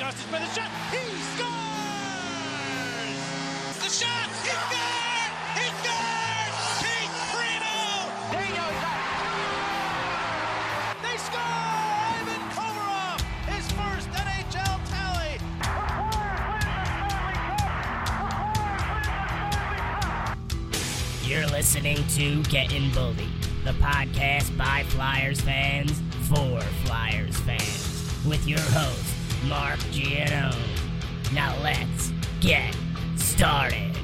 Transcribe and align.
By 0.00 0.06
the 0.08 0.46
shot. 0.46 0.70
He 0.90 0.96
scores! 1.36 1.76
The 3.76 3.90
shot! 3.90 4.30
He 4.40 4.48
scored! 4.48 5.32
He! 5.60 5.66
Keith 6.80 7.16
Primeau! 7.28 8.08
They 11.02 11.16
score! 11.18 11.40
Ivan 12.16 12.42
Komarov! 12.56 13.20
His 13.50 13.66
first 13.72 14.08
NHL 14.16 14.80
tally! 14.88 15.36
You're 21.28 21.48
listening 21.48 21.98
to 22.16 22.42
Getting 22.44 22.90
Bullied, 22.92 23.28
the 23.64 23.72
podcast 23.72 24.56
by 24.56 24.82
Flyers 24.84 25.42
fans 25.42 26.00
for 26.22 26.62
Flyers 26.86 27.36
fans, 27.40 28.24
with 28.26 28.46
your 28.48 28.60
host, 28.60 29.09
Mark 29.44 29.78
Giano. 29.90 30.54
Now 31.32 31.56
let's 31.62 32.12
get 32.40 32.76
started. 33.16 33.96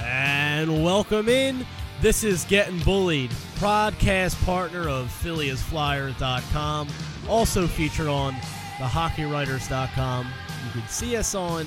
And 0.00 0.84
welcome 0.84 1.28
in. 1.28 1.66
This 2.00 2.24
is 2.24 2.44
Getting 2.44 2.78
Bullied, 2.80 3.30
podcast 3.56 4.42
partner 4.44 4.88
of 4.88 5.06
PhillyIsFlyers.com, 5.22 6.88
also 7.28 7.66
featured 7.66 8.08
on 8.08 8.34
thehockeywriters.com. 8.78 10.26
You 10.26 10.80
can 10.80 10.88
see 10.88 11.16
us 11.16 11.34
on 11.34 11.66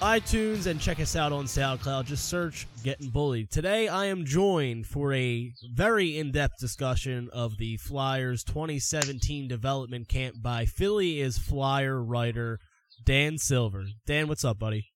iTunes 0.00 0.66
and 0.66 0.80
check 0.80 0.98
us 0.98 1.14
out 1.14 1.30
on 1.30 1.44
SoundCloud. 1.44 2.06
Just 2.06 2.28
search 2.28 2.66
Getting 2.82 3.10
Bullied. 3.10 3.50
Today 3.50 3.86
I 3.86 4.06
am 4.06 4.24
joined 4.24 4.86
for 4.86 5.12
a 5.12 5.52
very 5.74 6.16
in 6.16 6.32
depth 6.32 6.58
discussion 6.58 7.28
of 7.34 7.58
the 7.58 7.76
Flyers 7.76 8.42
2017 8.44 9.46
development 9.46 10.08
camp 10.08 10.36
by 10.40 10.64
Philly 10.64 11.20
is 11.20 11.36
Flyer 11.36 12.02
writer 12.02 12.58
Dan 13.04 13.36
Silver. 13.36 13.84
Dan, 14.06 14.26
what's 14.28 14.44
up, 14.44 14.58
buddy? 14.58 14.90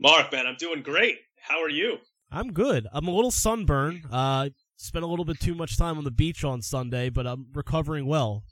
Mark, 0.00 0.32
man, 0.32 0.46
I'm 0.46 0.56
doing 0.56 0.82
great. 0.82 1.18
How 1.38 1.62
are 1.62 1.68
you? 1.68 1.98
I'm 2.30 2.54
good. 2.54 2.86
I'm 2.90 3.08
a 3.08 3.14
little 3.14 3.30
sunburned. 3.30 4.06
Uh, 4.10 4.48
spent 4.76 5.04
a 5.04 5.08
little 5.08 5.26
bit 5.26 5.40
too 5.40 5.54
much 5.54 5.76
time 5.76 5.98
on 5.98 6.04
the 6.04 6.10
beach 6.10 6.42
on 6.42 6.62
Sunday, 6.62 7.10
but 7.10 7.26
I'm 7.26 7.48
recovering 7.52 8.06
well. 8.06 8.44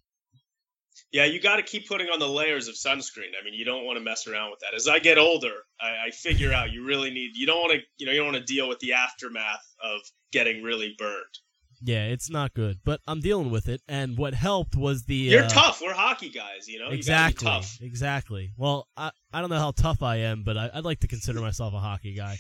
Yeah, 1.13 1.25
you 1.25 1.41
got 1.41 1.57
to 1.57 1.63
keep 1.63 1.89
putting 1.89 2.07
on 2.09 2.21
the 2.21 2.29
layers 2.29 2.69
of 2.69 2.77
sunscreen. 2.77 3.33
I 3.41 3.45
mean, 3.45 3.55
you 3.55 3.65
don't 3.65 3.85
want 3.85 3.99
to 3.99 4.05
mess 4.05 4.29
around 4.29 4.53
with 4.53 4.61
that. 4.61 4.75
As 4.75 4.87
I 4.87 5.01
get 5.01 5.19
older, 5.19 5.53
I, 5.81 6.07
I 6.07 6.11
figure 6.11 6.53
out 6.53 6.71
you 6.71 6.85
really 6.85 7.11
need. 7.11 7.33
You 7.35 7.47
don't 7.47 7.59
want 7.59 7.73
to, 7.73 7.79
you 7.99 8.07
know, 8.07 8.13
you 8.13 8.19
don't 8.19 8.33
want 8.33 8.47
to 8.47 8.53
deal 8.53 8.69
with 8.69 8.79
the 8.79 8.93
aftermath 8.93 9.67
of 9.83 10.01
getting 10.33 10.63
really 10.63 10.95
burned. 10.97 11.39
Yeah, 11.83 12.05
it's 12.05 12.31
not 12.31 12.53
good, 12.53 12.81
but 12.85 13.01
I'm 13.07 13.21
dealing 13.21 13.51
with 13.51 13.67
it. 13.69 13.81
And 13.89 14.19
what 14.19 14.35
helped 14.35 14.77
was 14.77 15.05
the 15.05 15.15
You're 15.15 15.45
uh, 15.45 15.49
tough. 15.49 15.81
We're 15.83 15.95
hockey 15.95 16.29
guys, 16.29 16.69
you 16.69 16.79
know. 16.79 16.89
You 16.91 16.97
exactly, 16.97 17.47
tough. 17.47 17.79
exactly. 17.81 18.53
Well, 18.57 18.87
I 18.97 19.11
I 19.33 19.41
don't 19.41 19.49
know 19.51 19.59
how 19.59 19.71
tough 19.71 20.03
I 20.03 20.17
am, 20.17 20.43
but 20.45 20.59
I, 20.59 20.71
I'd 20.75 20.85
like 20.85 21.01
to 21.01 21.09
consider 21.09 21.41
myself 21.41 21.73
a 21.73 21.79
hockey 21.79 22.15
guy. 22.15 22.37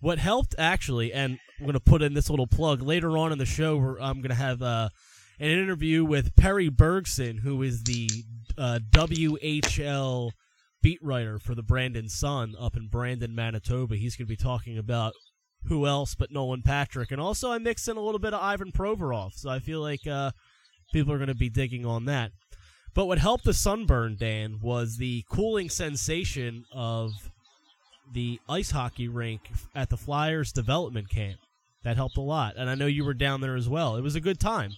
What 0.00 0.18
helped 0.18 0.56
actually, 0.58 1.12
and 1.12 1.38
I'm 1.58 1.66
going 1.66 1.74
to 1.74 1.80
put 1.80 2.02
in 2.02 2.14
this 2.14 2.28
little 2.28 2.48
plug 2.48 2.82
later 2.82 3.16
on 3.16 3.30
in 3.30 3.38
the 3.38 3.46
show. 3.46 3.76
Where 3.76 4.00
I'm 4.00 4.16
going 4.16 4.30
to 4.30 4.34
have 4.34 4.60
uh, 4.60 4.88
an 5.38 5.50
interview 5.50 6.04
with 6.04 6.36
Perry 6.36 6.68
Bergson, 6.68 7.38
who 7.38 7.62
is 7.62 7.82
the 7.84 8.08
uh, 8.56 8.78
WHL 8.90 10.30
beat 10.82 10.98
writer 11.02 11.38
for 11.38 11.54
the 11.54 11.62
Brandon 11.62 12.08
Sun 12.08 12.54
up 12.58 12.76
in 12.76 12.88
Brandon, 12.88 13.34
Manitoba. 13.34 13.96
He's 13.96 14.16
going 14.16 14.26
to 14.26 14.32
be 14.32 14.36
talking 14.36 14.78
about 14.78 15.14
who 15.66 15.86
else 15.86 16.14
but 16.14 16.30
Nolan 16.30 16.62
Patrick, 16.62 17.10
and 17.10 17.20
also 17.20 17.50
I 17.50 17.58
mixed 17.58 17.88
in 17.88 17.96
a 17.96 18.00
little 18.00 18.18
bit 18.18 18.34
of 18.34 18.42
Ivan 18.42 18.70
Provorov. 18.70 19.32
So 19.34 19.48
I 19.48 19.58
feel 19.58 19.80
like 19.80 20.06
uh, 20.06 20.30
people 20.92 21.12
are 21.12 21.18
going 21.18 21.28
to 21.28 21.34
be 21.34 21.48
digging 21.48 21.86
on 21.86 22.04
that. 22.04 22.32
But 22.94 23.06
what 23.06 23.18
helped 23.18 23.44
the 23.44 23.54
sunburn, 23.54 24.16
Dan, 24.18 24.60
was 24.62 24.98
the 24.98 25.24
cooling 25.28 25.68
sensation 25.68 26.64
of 26.72 27.10
the 28.12 28.40
ice 28.48 28.70
hockey 28.70 29.08
rink 29.08 29.40
at 29.74 29.90
the 29.90 29.96
Flyers 29.96 30.52
development 30.52 31.08
camp. 31.08 31.40
That 31.82 31.96
helped 31.96 32.16
a 32.16 32.22
lot, 32.22 32.54
and 32.56 32.70
I 32.70 32.76
know 32.76 32.86
you 32.86 33.04
were 33.04 33.12
down 33.12 33.42
there 33.42 33.56
as 33.56 33.68
well. 33.68 33.96
It 33.96 34.02
was 34.02 34.14
a 34.14 34.20
good 34.20 34.40
time. 34.40 34.70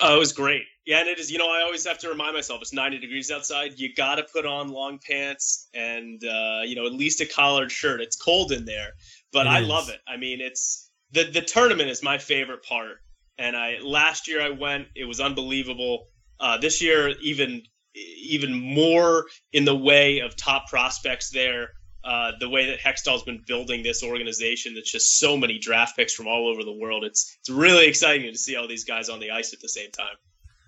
Oh, 0.00 0.16
it 0.16 0.18
was 0.18 0.32
great. 0.32 0.62
Yeah, 0.86 1.00
and 1.00 1.08
it 1.08 1.18
is. 1.18 1.30
You 1.30 1.38
know, 1.38 1.50
I 1.50 1.62
always 1.62 1.86
have 1.86 1.98
to 1.98 2.08
remind 2.08 2.34
myself 2.34 2.60
it's 2.62 2.72
90 2.72 2.98
degrees 2.98 3.30
outside. 3.30 3.78
You 3.78 3.94
got 3.94 4.16
to 4.16 4.24
put 4.24 4.46
on 4.46 4.68
long 4.70 4.98
pants 5.06 5.68
and 5.74 6.22
uh, 6.24 6.60
you 6.64 6.74
know 6.74 6.86
at 6.86 6.92
least 6.92 7.20
a 7.20 7.26
collared 7.26 7.70
shirt. 7.70 8.00
It's 8.00 8.16
cold 8.16 8.52
in 8.52 8.64
there, 8.64 8.92
but 9.32 9.46
It 9.46 9.50
I 9.50 9.60
is. 9.60 9.68
love 9.68 9.88
it. 9.90 10.00
I 10.08 10.16
mean, 10.16 10.40
it's 10.40 10.90
the 11.12 11.24
the 11.24 11.42
tournament 11.42 11.90
is 11.90 12.02
my 12.02 12.18
favorite 12.18 12.62
part. 12.64 12.98
And 13.38 13.56
I 13.56 13.78
last 13.82 14.28
year 14.28 14.40
I 14.42 14.50
went, 14.50 14.88
it 14.94 15.04
was 15.04 15.20
unbelievable. 15.20 16.08
Uh, 16.40 16.58
this 16.58 16.80
year, 16.82 17.10
even 17.22 17.62
even 17.94 18.54
more 18.54 19.26
in 19.52 19.64
the 19.64 19.76
way 19.76 20.20
of 20.20 20.36
top 20.36 20.68
prospects 20.68 21.30
there. 21.30 21.70
Uh, 22.04 22.32
the 22.40 22.48
way 22.48 22.66
that 22.66 22.80
Hextall's 22.80 23.22
been 23.22 23.42
building 23.46 23.82
this 23.82 24.02
organization, 24.02 24.74
that's 24.74 24.90
just 24.90 25.18
so 25.20 25.36
many 25.36 25.58
draft 25.58 25.96
picks 25.96 26.12
from 26.12 26.26
all 26.26 26.48
over 26.48 26.64
the 26.64 26.72
world. 26.72 27.04
It's 27.04 27.36
it's 27.40 27.50
really 27.50 27.86
exciting 27.86 28.32
to 28.32 28.38
see 28.38 28.56
all 28.56 28.66
these 28.66 28.84
guys 28.84 29.08
on 29.08 29.20
the 29.20 29.30
ice 29.30 29.52
at 29.52 29.60
the 29.60 29.68
same 29.68 29.90
time. 29.92 30.16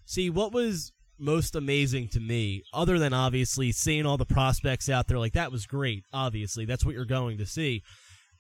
See, 0.07 0.31
what 0.31 0.53
was 0.53 0.93
most 1.19 1.57
amazing 1.57 2.09
to 2.09 2.21
me, 2.21 2.63
other 2.73 2.99
than 2.99 3.13
obviously 3.13 3.73
seeing 3.73 4.07
all 4.07 4.17
the 4.17 4.27
prospects 4.27 4.89
out 4.89 5.09
there, 5.09 5.19
like 5.19 5.33
that 5.33 5.51
was 5.51 5.67
great. 5.67 6.05
Obviously, 6.13 6.65
that's 6.65 6.85
what 6.85 6.95
you're 6.95 7.05
going 7.05 7.39
to 7.39 7.47
see. 7.47 7.83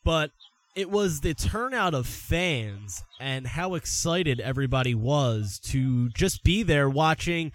But 0.04 0.30
it 0.74 0.90
was 0.90 1.20
the 1.20 1.34
turnout 1.34 1.94
of 1.94 2.06
fans 2.06 3.02
and 3.20 3.46
how 3.46 3.74
excited 3.74 4.40
everybody 4.40 4.94
was 4.94 5.60
to 5.64 6.08
just 6.10 6.42
be 6.42 6.62
there 6.62 6.90
watching 6.90 7.52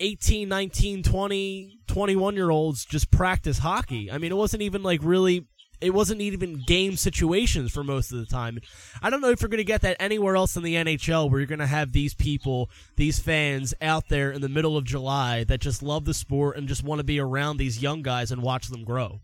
18, 0.00 0.48
19, 0.48 1.02
20, 1.02 1.78
21 1.86 2.34
year 2.34 2.50
olds 2.50 2.84
just 2.84 3.10
practice 3.10 3.58
hockey. 3.58 4.10
I 4.10 4.18
mean, 4.18 4.32
it 4.32 4.36
wasn't 4.36 4.62
even 4.62 4.82
like 4.82 5.00
really. 5.02 5.46
It 5.80 5.94
wasn't 5.94 6.20
even 6.20 6.64
game 6.66 6.96
situations 6.96 7.70
for 7.70 7.84
most 7.84 8.10
of 8.10 8.18
the 8.18 8.26
time. 8.26 8.58
I 9.00 9.10
don't 9.10 9.20
know 9.20 9.30
if 9.30 9.40
you're 9.40 9.48
going 9.48 9.58
to 9.58 9.64
get 9.64 9.82
that 9.82 9.96
anywhere 10.00 10.34
else 10.34 10.56
in 10.56 10.64
the 10.64 10.74
NHL 10.74 11.30
where 11.30 11.38
you're 11.38 11.46
going 11.46 11.60
to 11.60 11.68
have 11.68 11.92
these 11.92 12.14
people, 12.14 12.68
these 12.96 13.20
fans 13.20 13.74
out 13.80 14.08
there 14.08 14.32
in 14.32 14.40
the 14.40 14.48
middle 14.48 14.76
of 14.76 14.84
July 14.84 15.44
that 15.44 15.60
just 15.60 15.80
love 15.80 16.04
the 16.04 16.14
sport 16.14 16.56
and 16.56 16.66
just 16.66 16.82
want 16.82 16.98
to 16.98 17.04
be 17.04 17.20
around 17.20 17.58
these 17.58 17.80
young 17.80 18.02
guys 18.02 18.32
and 18.32 18.42
watch 18.42 18.66
them 18.66 18.82
grow. 18.82 19.20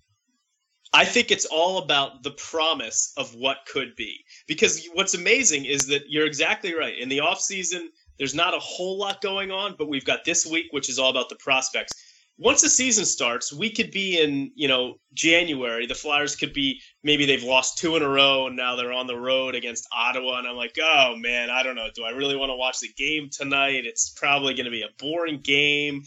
I 0.95 1.05
think 1.05 1.33
it's 1.33 1.45
all 1.47 1.79
about 1.79 2.23
the 2.23 2.31
promise 2.31 3.13
of 3.17 3.35
what 3.35 3.67
could 3.67 3.97
be. 3.97 4.25
Because 4.47 4.87
what's 4.95 5.15
amazing 5.15 5.65
is 5.65 5.89
that 5.89 6.03
you're 6.09 6.25
exactly 6.25 6.73
right. 6.73 6.97
In 6.97 7.09
the 7.09 7.19
off 7.19 7.41
season, 7.41 7.91
there's 8.19 8.35
not 8.35 8.55
a 8.55 8.59
whole 8.59 8.99
lot 8.99 9.21
going 9.21 9.51
on, 9.51 9.75
but 9.79 9.89
we've 9.89 10.05
got 10.05 10.25
this 10.25 10.47
week, 10.47 10.67
which 10.71 10.89
is 10.89 10.99
all 10.99 11.11
about 11.11 11.29
the 11.29 11.37
prospects. 11.37 11.95
Once 12.37 12.63
the 12.63 12.69
season 12.69 13.05
starts, 13.05 13.53
we 13.53 13.71
could 13.71 13.93
be 13.93 14.21
in, 14.21 14.51
you 14.57 14.67
know, 14.67 14.95
January. 15.13 15.87
The 15.87 15.95
Flyers 15.95 16.35
could 16.35 16.53
be 16.53 16.81
maybe 17.05 17.27
they've 17.27 17.45
lost 17.45 17.79
two 17.79 17.95
in 17.95 18.03
a 18.03 18.09
row 18.09 18.49
and 18.49 18.57
now 18.57 18.75
they're 18.75 18.93
on 18.93 19.07
the 19.07 19.17
road 19.17 19.55
against 19.55 19.87
Ottawa. 19.97 20.39
And 20.39 20.49
I'm 20.49 20.57
like, 20.57 20.75
oh 20.83 21.15
man, 21.17 21.49
I 21.49 21.63
don't 21.63 21.77
know. 21.77 21.87
Do 21.95 22.03
I 22.03 22.11
really 22.11 22.35
want 22.35 22.51
to 22.51 22.57
watch 22.57 22.81
the 22.81 22.89
game 22.97 23.29
tonight? 23.31 23.87
It's 23.87 24.11
probably 24.11 24.55
going 24.55 24.65
to 24.65 24.73
be 24.73 24.83
a 24.83 24.89
boring 24.99 25.41
game. 25.41 26.03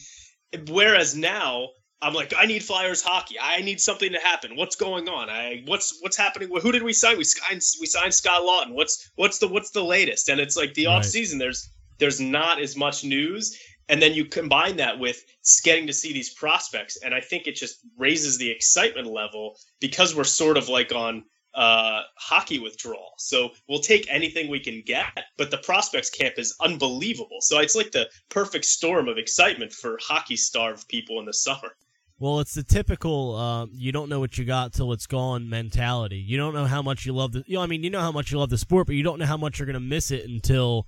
Whereas 0.67 1.15
now, 1.15 1.69
I'm 2.01 2.13
like, 2.13 2.33
I 2.37 2.45
need 2.45 2.63
Flyers 2.63 3.01
hockey. 3.01 3.37
I 3.41 3.61
need 3.61 3.79
something 3.81 4.11
to 4.11 4.19
happen. 4.19 4.55
What's 4.55 4.75
going 4.75 5.09
on? 5.09 5.29
I 5.29 5.63
what's 5.65 5.97
what's 6.01 6.17
happening? 6.17 6.49
Who 6.61 6.71
did 6.71 6.83
we 6.83 6.93
sign? 6.93 7.17
We 7.17 7.23
signed 7.23 7.61
we 7.79 7.85
signed 7.87 8.13
Scott 8.13 8.43
Lawton. 8.43 8.73
What's 8.75 9.11
what's 9.15 9.39
the 9.39 9.47
what's 9.47 9.71
the 9.71 9.83
latest? 9.83 10.29
And 10.29 10.39
it's 10.39 10.55
like 10.55 10.73
the 10.73 10.87
Right. 10.87 10.97
off 10.97 11.05
season. 11.05 11.39
There's 11.39 11.69
there's 11.97 12.19
not 12.19 12.59
as 12.59 12.75
much 12.75 13.03
news, 13.03 13.57
and 13.89 14.01
then 14.01 14.13
you 14.13 14.25
combine 14.25 14.77
that 14.77 14.99
with 14.99 15.23
getting 15.63 15.87
to 15.87 15.93
see 15.93 16.13
these 16.13 16.33
prospects, 16.33 16.97
and 17.03 17.13
I 17.13 17.21
think 17.21 17.47
it 17.47 17.55
just 17.55 17.79
raises 17.97 18.37
the 18.37 18.49
excitement 18.49 19.07
level 19.07 19.57
because 19.79 20.15
we're 20.15 20.23
sort 20.23 20.57
of 20.57 20.69
like 20.69 20.93
on 20.93 21.23
uh, 21.57 22.01
hockey 22.17 22.59
withdrawal. 22.59 23.13
So 23.17 23.49
we'll 23.67 23.79
take 23.79 24.05
anything 24.09 24.49
we 24.49 24.59
can 24.59 24.83
get, 24.85 25.25
but 25.37 25.49
the 25.49 25.57
prospects 25.57 26.09
camp 26.09 26.35
is 26.37 26.55
unbelievable. 26.61 27.37
So 27.41 27.59
it's 27.59 27.75
like 27.75 27.91
the 27.91 28.07
perfect 28.29 28.65
storm 28.65 29.07
of 29.07 29.17
excitement 29.17 29.73
for 29.73 29.97
hockey 30.01 30.35
starved 30.35 30.87
people 30.87 31.19
in 31.19 31.25
the 31.25 31.33
summer. 31.33 31.75
Well, 32.19 32.39
it's 32.39 32.55
the 32.55 32.63
typical 32.63 33.35
uh, 33.35 33.67
you 33.71 33.91
don't 33.91 34.09
know 34.09 34.19
what 34.19 34.37
you 34.37 34.45
got 34.45 34.73
till 34.73 34.91
it's 34.91 35.05
gone 35.05 35.49
mentality. 35.49 36.17
You 36.17 36.37
don't 36.37 36.53
know 36.53 36.65
how 36.65 36.81
much 36.81 37.05
you 37.05 37.13
love 37.13 37.31
the. 37.31 37.43
You 37.45 37.55
know, 37.55 37.61
I 37.61 37.67
mean, 37.67 37.83
you 37.83 37.91
know 37.91 38.01
how 38.01 38.11
much 38.11 38.31
you 38.31 38.39
love 38.39 38.49
the 38.49 38.57
sport, 38.57 38.87
but 38.87 38.95
you 38.95 39.03
don't 39.03 39.19
know 39.19 39.25
how 39.25 39.37
much 39.37 39.59
you're 39.59 39.67
going 39.67 39.75
to 39.75 39.79
miss 39.79 40.09
it 40.09 40.27
until 40.27 40.87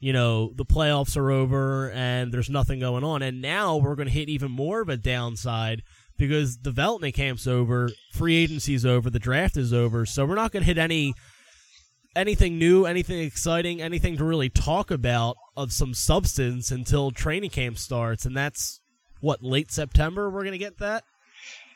you 0.00 0.12
know 0.12 0.52
the 0.54 0.64
playoffs 0.64 1.16
are 1.16 1.30
over 1.30 1.90
and 1.92 2.32
there's 2.32 2.50
nothing 2.50 2.80
going 2.80 3.04
on. 3.04 3.22
And 3.22 3.40
now 3.40 3.76
we're 3.76 3.94
going 3.94 4.08
to 4.08 4.14
hit 4.14 4.28
even 4.28 4.50
more 4.50 4.80
of 4.80 4.88
a 4.88 4.96
downside 4.96 5.82
because 6.16 6.56
development 6.56 7.14
camp's 7.14 7.46
over, 7.46 7.90
free 8.12 8.36
agency's 8.36 8.84
over, 8.84 9.08
the 9.08 9.18
draft 9.18 9.56
is 9.56 9.72
over, 9.72 10.04
so 10.04 10.26
we're 10.26 10.34
not 10.34 10.52
going 10.52 10.62
to 10.62 10.66
hit 10.66 10.78
any 10.78 11.14
anything 12.16 12.58
new, 12.58 12.86
anything 12.86 13.20
exciting, 13.20 13.80
anything 13.80 14.16
to 14.16 14.24
really 14.24 14.48
talk 14.48 14.90
about 14.90 15.36
of 15.56 15.72
some 15.72 15.94
substance 15.94 16.70
until 16.70 17.10
training 17.10 17.50
camp 17.50 17.78
starts, 17.78 18.24
and 18.26 18.36
that's 18.36 18.80
what 19.20 19.42
late 19.42 19.70
September. 19.70 20.30
We're 20.30 20.42
going 20.42 20.52
to 20.52 20.58
get 20.58 20.78
that. 20.78 21.04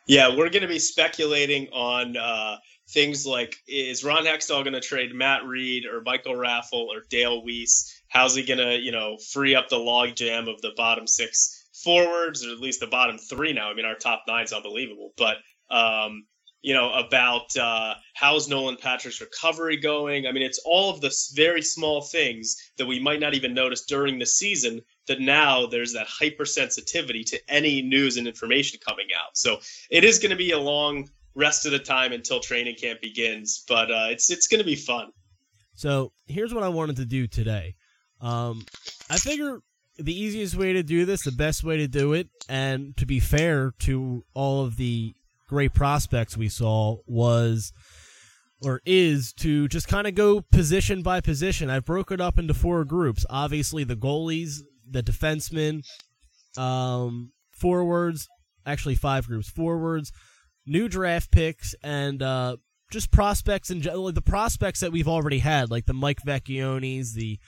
Yeah, 0.06 0.28
we're 0.28 0.50
going 0.50 0.62
to 0.62 0.68
be 0.68 0.78
speculating 0.78 1.68
on 1.68 2.16
uh, 2.16 2.56
things 2.88 3.26
like 3.26 3.56
is 3.66 4.04
Ron 4.04 4.24
Hextall 4.24 4.62
going 4.62 4.74
to 4.74 4.80
trade 4.80 5.14
Matt 5.14 5.44
Read 5.44 5.86
or 5.86 6.02
Michael 6.02 6.34
Raffl 6.34 6.72
or 6.88 7.02
Dale 7.08 7.42
Weise? 7.42 7.90
How's 8.14 8.36
he 8.36 8.44
going 8.44 8.58
to, 8.58 8.78
you 8.78 8.92
know, 8.92 9.18
free 9.32 9.56
up 9.56 9.68
the 9.68 9.76
logjam 9.76 10.48
of 10.48 10.62
the 10.62 10.70
bottom 10.76 11.06
six 11.06 11.66
forwards 11.82 12.46
or 12.46 12.52
at 12.52 12.60
least 12.60 12.78
the 12.78 12.86
bottom 12.86 13.18
three 13.18 13.52
now? 13.52 13.68
I 13.70 13.74
mean, 13.74 13.84
our 13.84 13.96
top 13.96 14.22
nine's 14.28 14.52
unbelievable, 14.52 15.12
but 15.16 15.38
um, 15.68 16.24
you 16.62 16.72
know, 16.72 16.92
about 16.92 17.54
uh, 17.56 17.94
how's 18.14 18.48
Nolan 18.48 18.76
Patrick's 18.80 19.20
recovery 19.20 19.76
going. 19.76 20.26
I 20.26 20.32
mean, 20.32 20.44
it's 20.44 20.60
all 20.64 20.94
of 20.94 21.00
the 21.00 21.12
very 21.34 21.60
small 21.60 22.02
things 22.02 22.56
that 22.78 22.86
we 22.86 23.00
might 23.00 23.20
not 23.20 23.34
even 23.34 23.52
notice 23.52 23.84
during 23.84 24.18
the 24.18 24.26
season 24.26 24.80
that 25.08 25.20
now 25.20 25.66
there's 25.66 25.92
that 25.92 26.06
hypersensitivity 26.06 27.26
to 27.26 27.40
any 27.48 27.82
news 27.82 28.16
and 28.16 28.26
information 28.26 28.78
coming 28.86 29.08
out. 29.14 29.36
So 29.36 29.58
it 29.90 30.04
is 30.04 30.20
going 30.20 30.30
to 30.30 30.36
be 30.36 30.52
a 30.52 30.58
long 30.58 31.10
rest 31.34 31.66
of 31.66 31.72
the 31.72 31.80
time 31.80 32.12
until 32.12 32.40
training 32.40 32.76
camp 32.76 33.00
begins, 33.02 33.64
but 33.68 33.90
uh, 33.90 34.06
it's 34.10 34.30
it's 34.30 34.46
going 34.46 34.60
to 34.60 34.64
be 34.64 34.76
fun. 34.76 35.10
So 35.74 36.12
here's 36.26 36.54
what 36.54 36.62
I 36.62 36.68
wanted 36.68 36.96
to 36.96 37.04
do 37.04 37.26
today. 37.26 37.74
Um, 38.24 38.64
I 39.10 39.18
figure 39.18 39.60
the 39.98 40.18
easiest 40.18 40.56
way 40.56 40.72
to 40.72 40.82
do 40.82 41.04
this, 41.04 41.24
the 41.24 41.32
best 41.32 41.62
way 41.62 41.76
to 41.76 41.86
do 41.86 42.14
it, 42.14 42.28
and 42.48 42.96
to 42.96 43.06
be 43.06 43.20
fair 43.20 43.72
to 43.80 44.24
all 44.32 44.64
of 44.64 44.76
the 44.76 45.14
great 45.48 45.74
prospects 45.74 46.36
we 46.36 46.48
saw 46.48 46.96
was 47.06 47.72
or 48.62 48.80
is 48.86 49.34
to 49.34 49.68
just 49.68 49.88
kind 49.88 50.06
of 50.06 50.14
go 50.14 50.40
position 50.40 51.02
by 51.02 51.20
position. 51.20 51.68
I've 51.68 51.84
broken 51.84 52.20
up 52.20 52.38
into 52.38 52.54
four 52.54 52.84
groups. 52.84 53.26
Obviously, 53.28 53.84
the 53.84 53.96
goalies, 53.96 54.60
the 54.90 55.02
defensemen, 55.02 55.82
um, 56.56 57.32
forwards, 57.50 58.26
actually 58.64 58.94
five 58.94 59.26
groups: 59.26 59.50
forwards, 59.50 60.12
new 60.64 60.88
draft 60.88 61.30
picks, 61.30 61.74
and 61.82 62.22
uh, 62.22 62.56
just 62.90 63.10
prospects 63.10 63.70
in 63.70 63.86
and 63.86 64.14
the 64.14 64.22
prospects 64.22 64.80
that 64.80 64.92
we've 64.92 65.08
already 65.08 65.40
had, 65.40 65.70
like 65.70 65.84
the 65.84 65.92
Mike 65.92 66.20
Vecchiones, 66.26 67.12
the 67.12 67.38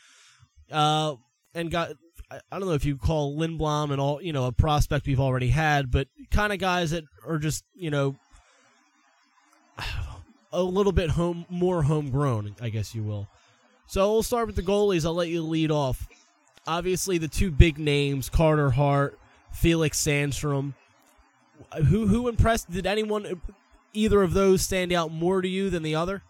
uh, 0.71 1.15
and 1.55 1.71
got 1.71 1.93
I 2.31 2.41
don't 2.59 2.67
know 2.69 2.75
if 2.75 2.85
you 2.85 2.97
call 2.97 3.37
Lindblom 3.37 3.93
and 3.93 4.01
all, 4.01 4.21
you 4.21 4.33
know, 4.33 4.47
a 4.47 4.53
prospect 4.53 5.07
we've 5.07 5.21
already 5.21 5.49
had, 5.49 5.91
but 5.91 6.09
kind 6.31 6.53
of 6.53 6.59
guys 6.59 6.91
that 6.91 7.05
are 7.25 7.39
just, 7.39 7.65
you 7.75 7.91
know, 7.91 8.17
a 10.53 10.63
little 10.63 10.93
bit 10.93 11.11
home, 11.11 11.47
more 11.49 11.83
homegrown, 11.83 12.57
I 12.61 12.71
guess 12.71 12.95
you 12.95 13.05
will. 13.05 13.29
So 13.87 14.11
we'll 14.11 14.23
start 14.25 14.49
with 14.49 14.57
the 14.57 14.63
goalies. 14.63 15.05
I'll 15.05 15.15
let 15.15 15.29
you 15.29 15.43
lead 15.43 15.71
off. 15.71 16.09
Obviously, 16.67 17.19
the 17.19 17.29
two 17.29 17.53
big 17.53 17.79
names, 17.79 18.29
Carter 18.29 18.71
Hart, 18.71 19.17
Felix 19.53 20.03
Sandstrom. 20.03 20.75
Who 21.89 22.09
who 22.09 22.27
impressed? 22.27 22.69
Did 22.69 22.87
anyone, 22.87 23.41
either 23.93 24.23
of 24.23 24.35
those, 24.35 24.63
stand 24.63 24.93
out 24.93 25.13
more 25.13 25.41
to 25.41 25.49
you 25.49 25.71
than 25.71 25.85
the 25.85 25.95
other? 25.95 26.23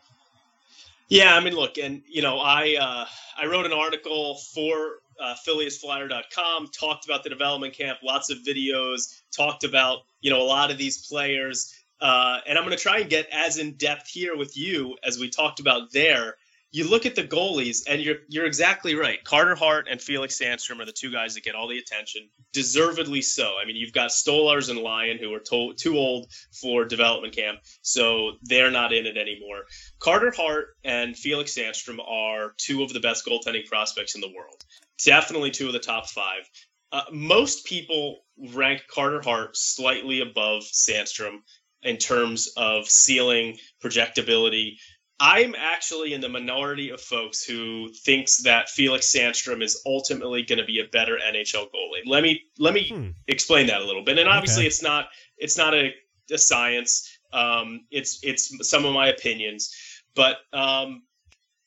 Yeah, 1.09 1.37
I 1.37 1.41
mean, 1.41 1.55
look, 1.55 1.79
and 1.79 2.03
you 2.09 2.23
know, 2.23 2.39
I 2.39 2.77
uh, 2.81 3.07
I 3.41 3.47
wrote 3.47 3.65
an 3.65 3.73
article 3.73 4.37
for 4.53 4.99
uh, 5.21 5.35
PhillyIsFlyers.com, 5.47 6.69
talked 6.69 7.05
about 7.05 7.23
the 7.23 7.31
development 7.31 7.75
camp, 7.75 7.99
lots 8.03 8.31
of 8.31 8.39
videos, 8.39 9.21
talked 9.35 9.65
about 9.65 10.01
you 10.21 10.31
know 10.31 10.43
a 10.43 10.45
lot 10.45 10.71
of 10.71 10.79
these 10.79 11.07
players, 11.07 11.73
uh, 12.01 12.39
and 12.47 12.59
I'm 12.59 12.65
going 12.65 12.77
to 12.77 12.83
try 12.83 12.99
and 12.99 13.09
get 13.09 13.29
as 13.33 13.59
in 13.59 13.75
depth 13.75 14.09
here 14.09 14.37
with 14.37 14.57
you 14.57 14.97
as 15.05 15.19
we 15.19 15.31
talked 15.31 15.61
about 15.61 15.93
there. 15.93 16.37
You 16.77 16.89
look 16.89 17.07
at 17.07 17.15
the 17.15 17.25
goalies, 17.25 17.85
and 17.89 18.03
you're 18.03 18.19
you're 18.29 18.45
exactly 18.45 18.95
right. 18.95 19.23
Carter 19.25 19.55
Hart 19.55 19.89
and 19.91 20.01
Felix 20.01 20.39
Sandstrom 20.39 20.81
are 20.81 20.85
the 20.85 20.93
two 20.93 21.11
guys 21.11 21.35
that 21.35 21.45
get 21.45 21.55
all 21.55 21.69
the 21.69 21.79
attention, 21.79 22.29
deservedly 22.53 23.23
so. 23.23 23.55
I 23.61 23.65
mean, 23.65 23.77
you've 23.77 23.93
got 23.93 24.11
Stolarz 24.11 24.69
and 24.69 24.81
Lyon 24.81 25.19
who 25.19 25.33
are 25.33 25.41
to- 25.41 25.75
too 25.75 25.97
old 25.97 26.31
for 26.61 26.85
development 26.85 27.35
camp, 27.35 27.61
so 27.83 28.33
they're 28.43 28.71
not 28.71 28.93
in 28.93 29.07
it 29.07 29.17
anymore. 29.17 29.65
Carter 29.99 30.33
Hart 30.37 30.77
and 30.85 31.17
Felix 31.17 31.57
Sandstrom 31.57 31.99
are 32.07 32.53
two 32.59 32.83
of 32.83 32.93
the 32.93 33.01
best 33.01 33.25
goaltending 33.25 33.65
prospects 33.67 34.15
in 34.15 34.21
the 34.21 34.33
world 34.35 34.63
definitely 35.05 35.51
two 35.51 35.67
of 35.67 35.73
the 35.73 35.79
top 35.79 36.09
five. 36.09 36.49
Uh, 36.93 37.03
most 37.13 37.67
people 37.67 38.21
rank 38.55 38.83
Carter 38.89 39.21
Hart 39.23 39.57
slightly 39.57 40.21
above 40.21 40.63
Sandstrom 40.63 41.39
in 41.83 41.97
terms 41.97 42.49
of 42.57 42.89
ceiling, 42.89 43.59
projectability. 43.83 44.77
I'm 45.19 45.55
actually 45.57 46.13
in 46.13 46.21
the 46.21 46.29
minority 46.29 46.91
of 46.91 47.01
folks 47.01 47.43
who 47.43 47.91
thinks 48.05 48.43
that 48.43 48.69
Felix 48.69 49.15
Sandstrom 49.15 49.63
is 49.63 49.83
ultimately 49.87 50.43
going 50.43 50.59
to 50.59 50.65
be 50.65 50.81
a 50.81 50.85
better 50.85 51.17
NHL 51.17 51.71
goalie. 51.71 52.03
Let 52.07 52.23
me 52.23 52.43
let 52.59 52.75
me 52.75 52.89
hmm. 52.89 53.09
explain 53.27 53.69
that 53.69 53.81
a 53.81 53.85
little 53.85 54.05
bit. 54.05 54.19
And 54.19 54.29
obviously, 54.29 54.63
okay. 54.63 54.69
it's 54.69 54.83
not 54.83 55.07
it's 55.39 55.57
not 55.57 55.75
a, 55.75 55.95
a 56.31 56.39
science. 56.39 57.19
Um, 57.33 57.87
it's 57.91 58.21
it's 58.23 58.69
some 58.69 58.85
of 58.85 58.93
my 58.93 59.09
opinions, 59.09 59.75
but 60.15 60.37
um, 60.53 61.03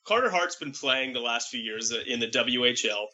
Carter 0.06 0.30
Hart's 0.30 0.56
been 0.56 0.72
playing 0.72 1.14
the 1.14 1.20
last 1.20 1.50
few 1.50 1.60
years 1.60 1.92
in 1.92 2.20
the 2.20 2.28
WHL 2.28 3.08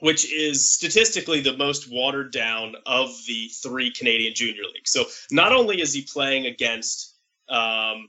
which 0.00 0.32
is 0.32 0.72
statistically 0.72 1.40
the 1.40 1.56
most 1.56 1.90
watered 1.90 2.32
down 2.32 2.74
of 2.86 3.10
the 3.26 3.48
three 3.62 3.90
Canadian 3.90 4.32
junior 4.34 4.62
leagues. 4.72 4.92
So 4.92 5.06
not 5.30 5.52
only 5.52 5.80
is 5.80 5.92
he 5.92 6.02
playing 6.02 6.46
against 6.46 7.16
um, 7.48 8.08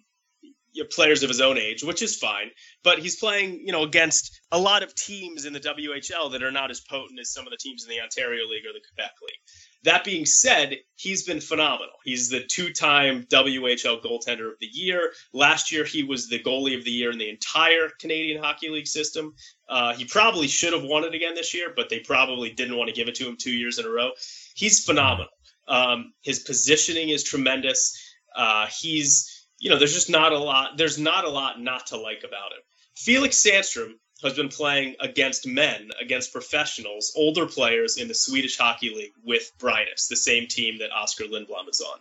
players 0.91 1.23
of 1.23 1.29
his 1.29 1.41
own 1.41 1.57
age, 1.57 1.83
which 1.83 2.01
is 2.01 2.17
fine, 2.17 2.49
but 2.83 2.99
he's 2.99 3.17
playing, 3.17 3.61
you 3.65 3.71
know, 3.71 3.83
against 3.83 4.39
a 4.51 4.57
lot 4.57 4.83
of 4.83 4.93
teams 4.95 5.45
in 5.45 5.53
the 5.53 5.59
WHL 5.59 6.31
that 6.31 6.43
are 6.43 6.51
not 6.51 6.71
as 6.71 6.81
potent 6.81 7.19
as 7.19 7.31
some 7.31 7.45
of 7.45 7.51
the 7.51 7.57
teams 7.57 7.83
in 7.83 7.89
the 7.89 8.01
Ontario 8.01 8.45
League 8.47 8.65
or 8.65 8.73
the 8.73 8.81
Quebec 8.87 9.13
League. 9.21 9.39
That 9.83 10.03
being 10.03 10.25
said, 10.25 10.75
he's 10.95 11.23
been 11.23 11.39
phenomenal. 11.39 11.93
He's 12.03 12.29
the 12.29 12.43
two-time 12.43 13.23
WHL 13.23 14.03
goaltender 14.03 14.51
of 14.51 14.59
the 14.59 14.67
year. 14.67 15.13
Last 15.31 15.71
year, 15.71 15.85
he 15.85 16.03
was 16.03 16.27
the 16.27 16.39
goalie 16.39 16.77
of 16.77 16.83
the 16.83 16.91
year 16.91 17.11
in 17.11 17.17
the 17.17 17.29
entire 17.29 17.89
Canadian 17.99 18.43
Hockey 18.43 18.69
League 18.69 18.87
system. 18.87 19.33
Uh, 19.69 19.93
he 19.93 20.03
probably 20.03 20.47
should 20.47 20.73
have 20.73 20.83
won 20.83 21.05
it 21.05 21.13
again 21.13 21.33
this 21.33 21.53
year, 21.53 21.71
but 21.73 21.89
they 21.89 21.99
probably 21.99 22.49
didn't 22.49 22.75
want 22.75 22.89
to 22.89 22.95
give 22.95 23.07
it 23.07 23.15
to 23.15 23.27
him 23.27 23.37
two 23.37 23.53
years 23.53 23.79
in 23.79 23.85
a 23.85 23.89
row. 23.89 24.11
He's 24.55 24.83
phenomenal. 24.83 25.31
Um, 25.69 26.13
his 26.23 26.39
positioning 26.39 27.09
is 27.09 27.23
tremendous. 27.23 27.97
Uh, 28.35 28.67
he's, 28.81 29.38
you 29.59 29.69
know, 29.69 29.77
there's 29.77 29.93
just 29.93 30.09
not 30.09 30.31
a 30.31 30.37
lot. 30.37 30.77
There's 30.77 30.97
not 30.97 31.25
a 31.25 31.29
lot 31.29 31.61
not 31.61 31.87
to 31.87 31.97
like 31.97 32.23
about 32.23 32.51
him. 32.51 32.59
Felix 32.95 33.41
Sandstrom 33.43 33.93
has 34.23 34.33
been 34.33 34.49
playing 34.49 34.95
against 34.99 35.47
men, 35.47 35.89
against 36.01 36.33
professionals, 36.33 37.13
older 37.15 37.45
players 37.45 37.97
in 37.97 38.07
the 38.07 38.13
Swedish 38.13 38.57
Hockey 38.57 38.89
League 38.93 39.13
with 39.23 39.51
Brynäs, 39.57 40.07
the 40.09 40.15
same 40.15 40.47
team 40.47 40.77
that 40.79 40.91
Oscar 40.91 41.25
Lindblom 41.25 41.69
is 41.69 41.81
on. 41.81 41.99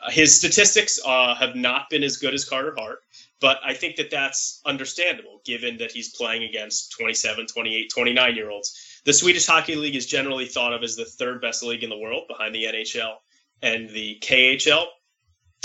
Uh, 0.00 0.10
his 0.10 0.36
statistics 0.36 0.98
uh, 1.04 1.34
have 1.34 1.56
not 1.56 1.90
been 1.90 2.02
as 2.02 2.16
good 2.16 2.32
as 2.32 2.44
Carter 2.44 2.74
Hart, 2.78 3.00
but 3.40 3.58
I 3.64 3.74
think 3.74 3.96
that 3.96 4.10
that's 4.10 4.60
understandable 4.64 5.40
given 5.44 5.76
that 5.78 5.92
he's 5.92 6.10
playing 6.10 6.44
against 6.44 6.92
27, 6.92 7.46
28, 7.46 7.90
29 7.92 8.34
year 8.36 8.50
olds. 8.50 9.00
The 9.04 9.12
Swedish 9.12 9.46
Hockey 9.46 9.74
League 9.74 9.96
is 9.96 10.06
generally 10.06 10.46
thought 10.46 10.72
of 10.72 10.82
as 10.82 10.96
the 10.96 11.04
third 11.04 11.40
best 11.40 11.62
league 11.62 11.82
in 11.82 11.90
the 11.90 11.98
world 11.98 12.24
behind 12.28 12.54
the 12.54 12.64
NHL 12.64 13.16
and 13.62 13.90
the 13.90 14.18
KHL. 14.22 14.86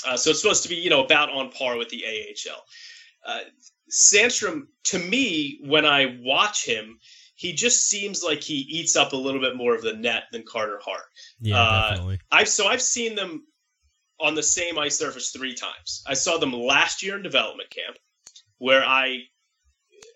Uh, 0.06 0.16
so 0.16 0.30
it's 0.30 0.40
supposed 0.40 0.62
to 0.62 0.68
be, 0.68 0.76
you 0.76 0.90
know, 0.90 1.04
about 1.04 1.30
on 1.30 1.50
par 1.50 1.76
with 1.76 1.88
the 1.88 2.04
AHL. 2.04 2.62
Uh, 3.26 3.40
Sandstrom, 3.90 4.62
to 4.84 4.98
me, 4.98 5.60
when 5.64 5.86
I 5.86 6.18
watch 6.20 6.66
him, 6.66 6.98
he 7.36 7.52
just 7.52 7.88
seems 7.88 8.22
like 8.22 8.42
he 8.42 8.54
eats 8.54 8.96
up 8.96 9.12
a 9.12 9.16
little 9.16 9.40
bit 9.40 9.56
more 9.56 9.74
of 9.74 9.82
the 9.82 9.92
net 9.92 10.24
than 10.32 10.44
Carter 10.46 10.80
Hart. 10.82 11.02
Yeah, 11.40 11.60
uh, 11.60 11.90
definitely. 11.90 12.20
I've 12.30 12.48
so 12.48 12.66
I've 12.66 12.82
seen 12.82 13.14
them 13.14 13.44
on 14.20 14.34
the 14.34 14.42
same 14.42 14.78
ice 14.78 14.98
surface 14.98 15.30
three 15.30 15.54
times. 15.54 16.02
I 16.06 16.14
saw 16.14 16.38
them 16.38 16.52
last 16.52 17.02
year 17.02 17.16
in 17.16 17.22
development 17.22 17.70
camp, 17.70 17.96
where 18.58 18.84
I 18.84 19.24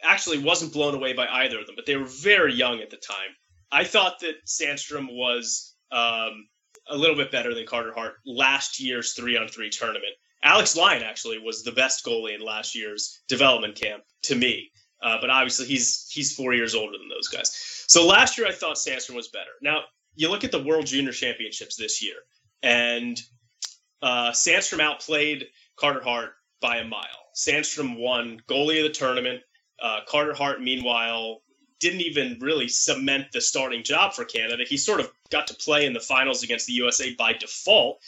actually 0.02 0.38
wasn't 0.38 0.73
blown 0.73 0.95
away 0.95 1.12
by 1.12 1.26
either 1.26 1.59
of 1.59 1.66
them, 1.66 1.75
but 1.75 1.87
they 1.87 1.97
were 1.97 2.04
very 2.04 2.54
young 2.54 2.80
at 2.80 2.90
the 2.90 2.97
time. 2.97 3.30
I 3.71 3.85
thought 3.85 4.21
that 4.21 4.47
Sandstrom 4.47 5.09
was 5.11 5.75
um, 5.90 6.49
a 6.90 6.97
little 6.97 7.16
bit 7.16 7.30
better 7.30 7.54
than 7.54 7.66
Carter 7.66 7.92
Hart 7.92 8.14
last 8.26 8.80
year's 8.80 9.12
three 9.12 9.37
on 9.37 9.49
three 9.49 9.71
tournament. 9.71 10.12
Alex 10.42 10.76
Lyon 10.76 11.02
actually 11.02 11.38
was 11.38 11.62
the 11.62 11.73
best 11.73 12.04
goalie 12.04 12.35
in 12.35 12.40
last 12.40 12.75
year's 12.75 13.21
development 13.28 13.75
camp 13.75 14.04
to 14.23 14.35
me. 14.35 14.71
Uh, 15.02 15.18
but 15.21 15.30
obviously 15.30 15.66
he's 15.66 16.09
he's 16.11 16.35
four 16.35 16.54
years 16.54 16.75
older 16.75 16.99
than 16.99 17.09
those 17.09 17.28
guys. 17.28 17.85
So 17.87 18.07
last 18.07 18.37
year 18.37 18.47
I 18.47 18.52
thought 18.52 18.76
Sandstrom 18.76 19.14
was 19.14 19.28
better. 19.28 19.50
Now 19.62 19.83
you 20.16 20.28
look 20.28 20.45
at 20.45 20.50
the 20.50 20.62
World 20.62 20.87
Junior 20.87 21.12
Championships 21.12 21.76
this 21.76 22.02
year, 22.02 22.16
and 22.62 23.21
uh, 24.02 24.33
Sandstrom 24.33 24.80
outplayed 24.80 25.47
Carter 25.76 26.02
Hart 26.02 26.33
by 26.61 26.78
a 26.78 26.85
mile. 26.85 27.30
Sandstrom 27.37 27.99
won 27.99 28.40
goalie 28.49 28.78
of 28.78 28.85
the 28.85 28.90
tournament. 28.90 29.40
Uh, 29.80 30.00
Carter 30.09 30.35
Hart, 30.35 30.61
meanwhile, 30.61 31.42
didn't 31.80 32.00
even 32.00 32.38
really 32.40 32.68
cement 32.68 33.26
the 33.32 33.40
starting 33.40 33.82
job 33.82 34.12
for 34.12 34.25
Canada. 34.25 34.64
He 34.66 34.76
sort 34.76 35.00
of 35.00 35.11
got 35.30 35.47
to 35.49 35.54
play 35.54 35.87
in 35.87 35.92
the 35.92 36.00
finals 36.00 36.42
against 36.42 36.66
the 36.66 36.73
USA 36.75 37.14
by 37.14 37.32
default 37.32 38.00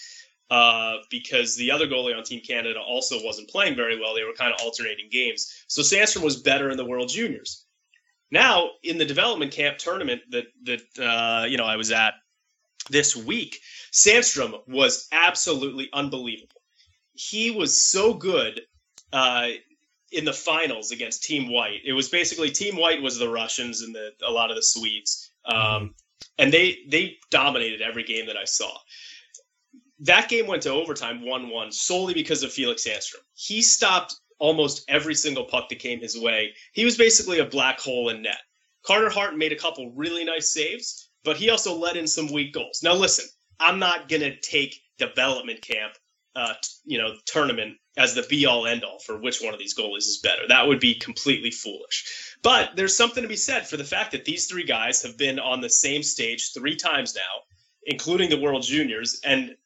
uh, 0.50 0.96
because 1.10 1.56
the 1.56 1.70
other 1.70 1.86
goalie 1.86 2.16
on 2.16 2.24
Team 2.24 2.40
Canada 2.40 2.80
also 2.80 3.24
wasn't 3.24 3.48
playing 3.48 3.76
very 3.76 4.00
well. 4.00 4.14
They 4.14 4.24
were 4.24 4.32
kind 4.32 4.52
of 4.52 4.60
alternating 4.60 5.08
games. 5.10 5.64
So 5.68 5.82
Sandstrom 5.82 6.22
was 6.22 6.42
better 6.42 6.70
in 6.70 6.76
the 6.76 6.84
World 6.84 7.08
Juniors. 7.08 7.64
Now 8.30 8.70
in 8.82 8.98
the 8.98 9.04
development 9.04 9.52
camp 9.52 9.78
tournament 9.78 10.22
that 10.30 10.46
that 10.64 10.82
uh, 10.98 11.46
you 11.46 11.56
know 11.56 11.66
I 11.66 11.76
was 11.76 11.90
at 11.90 12.14
this 12.88 13.14
week, 13.14 13.60
Sandstrom 13.92 14.66
was 14.68 15.08
absolutely 15.12 15.88
unbelievable. 15.92 16.60
He 17.12 17.50
was 17.50 17.82
so 17.82 18.14
good 18.14 18.62
uh, 19.12 19.48
in 20.12 20.25
the 20.25 20.33
finals 20.33 20.90
against 20.90 21.23
Team 21.23 21.52
White. 21.52 21.81
It 21.85 21.93
was 21.93 22.09
basically 22.09 22.50
Team 22.50 22.76
White 22.76 23.02
was 23.02 23.19
the 23.19 23.29
Russians 23.29 23.83
and 23.83 23.95
the 23.95 24.11
a 24.26 24.31
lot 24.31 24.50
of 24.50 24.57
the 24.57 24.62
Swedes, 24.62 25.31
um, 25.45 25.95
and 26.38 26.52
they 26.52 26.79
they 26.88 27.19
dominated 27.31 27.81
every 27.81 28.02
game 28.02 28.26
that 28.26 28.37
I 28.37 28.45
saw. 28.45 28.71
That 30.00 30.29
game 30.29 30.47
went 30.47 30.62
to 30.62 30.71
overtime, 30.71 31.25
one 31.25 31.49
one, 31.50 31.73
solely 31.73 32.14
because 32.14 32.43
of 32.43 32.52
Felix 32.52 32.87
Sandstrom. 32.87 33.23
He 33.35 33.62
stopped 33.62 34.14
almost 34.38 34.85
every 34.88 35.14
single 35.14 35.45
puck 35.45 35.69
that 35.69 35.79
came 35.79 36.00
his 36.00 36.19
way. 36.19 36.55
He 36.73 36.85
was 36.85 36.97
basically 36.97 37.38
a 37.38 37.45
black 37.45 37.79
hole 37.79 38.09
in 38.09 38.23
net. 38.23 38.40
Carter 38.83 39.11
Hart 39.11 39.37
made 39.37 39.52
a 39.52 39.57
couple 39.57 39.93
really 39.95 40.25
nice 40.25 40.52
saves, 40.52 41.11
but 41.23 41.37
he 41.37 41.50
also 41.50 41.75
let 41.75 41.97
in 41.97 42.07
some 42.07 42.33
weak 42.33 42.55
goals. 42.55 42.81
Now, 42.83 42.95
listen, 42.95 43.26
I'm 43.61 43.79
not 43.79 44.09
going 44.09 44.23
to 44.23 44.40
take 44.40 44.81
development 44.99 45.61
camp, 45.61 45.93
uh, 46.35 46.55
you 46.85 46.97
know, 46.97 47.12
tournament 47.26 47.76
as 47.97 48.14
the 48.14 48.23
be 48.23 48.47
all 48.47 48.66
end 48.66 48.85
all 48.85 48.99
for 48.99 49.18
which 49.18 49.40
one 49.40 49.52
of 49.52 49.59
these 49.59 49.75
goalies 49.75 50.06
is 50.06 50.20
better. 50.23 50.42
That 50.49 50.68
would 50.68 50.80
be 50.80 50.94
completely 50.94 51.50
foolish. 51.50 52.37
But 52.42 52.76
there's 52.76 52.97
something 52.97 53.23
to 53.23 53.28
be 53.28 53.37
said 53.37 53.66
for 53.66 53.76
the 53.76 53.85
fact 53.85 54.12
that 54.12 54.25
these 54.25 54.47
three 54.47 54.64
guys 54.64 55.02
have 55.02 55.18
been 55.18 55.38
on 55.38 55.61
the 55.61 55.68
same 55.68 56.02
stage 56.02 56.52
three 56.52 56.76
times 56.76 57.14
now, 57.14 57.42
including 57.85 58.30
the 58.30 58.40
World 58.40 58.62
Juniors, 58.62 59.20
and 59.25 59.56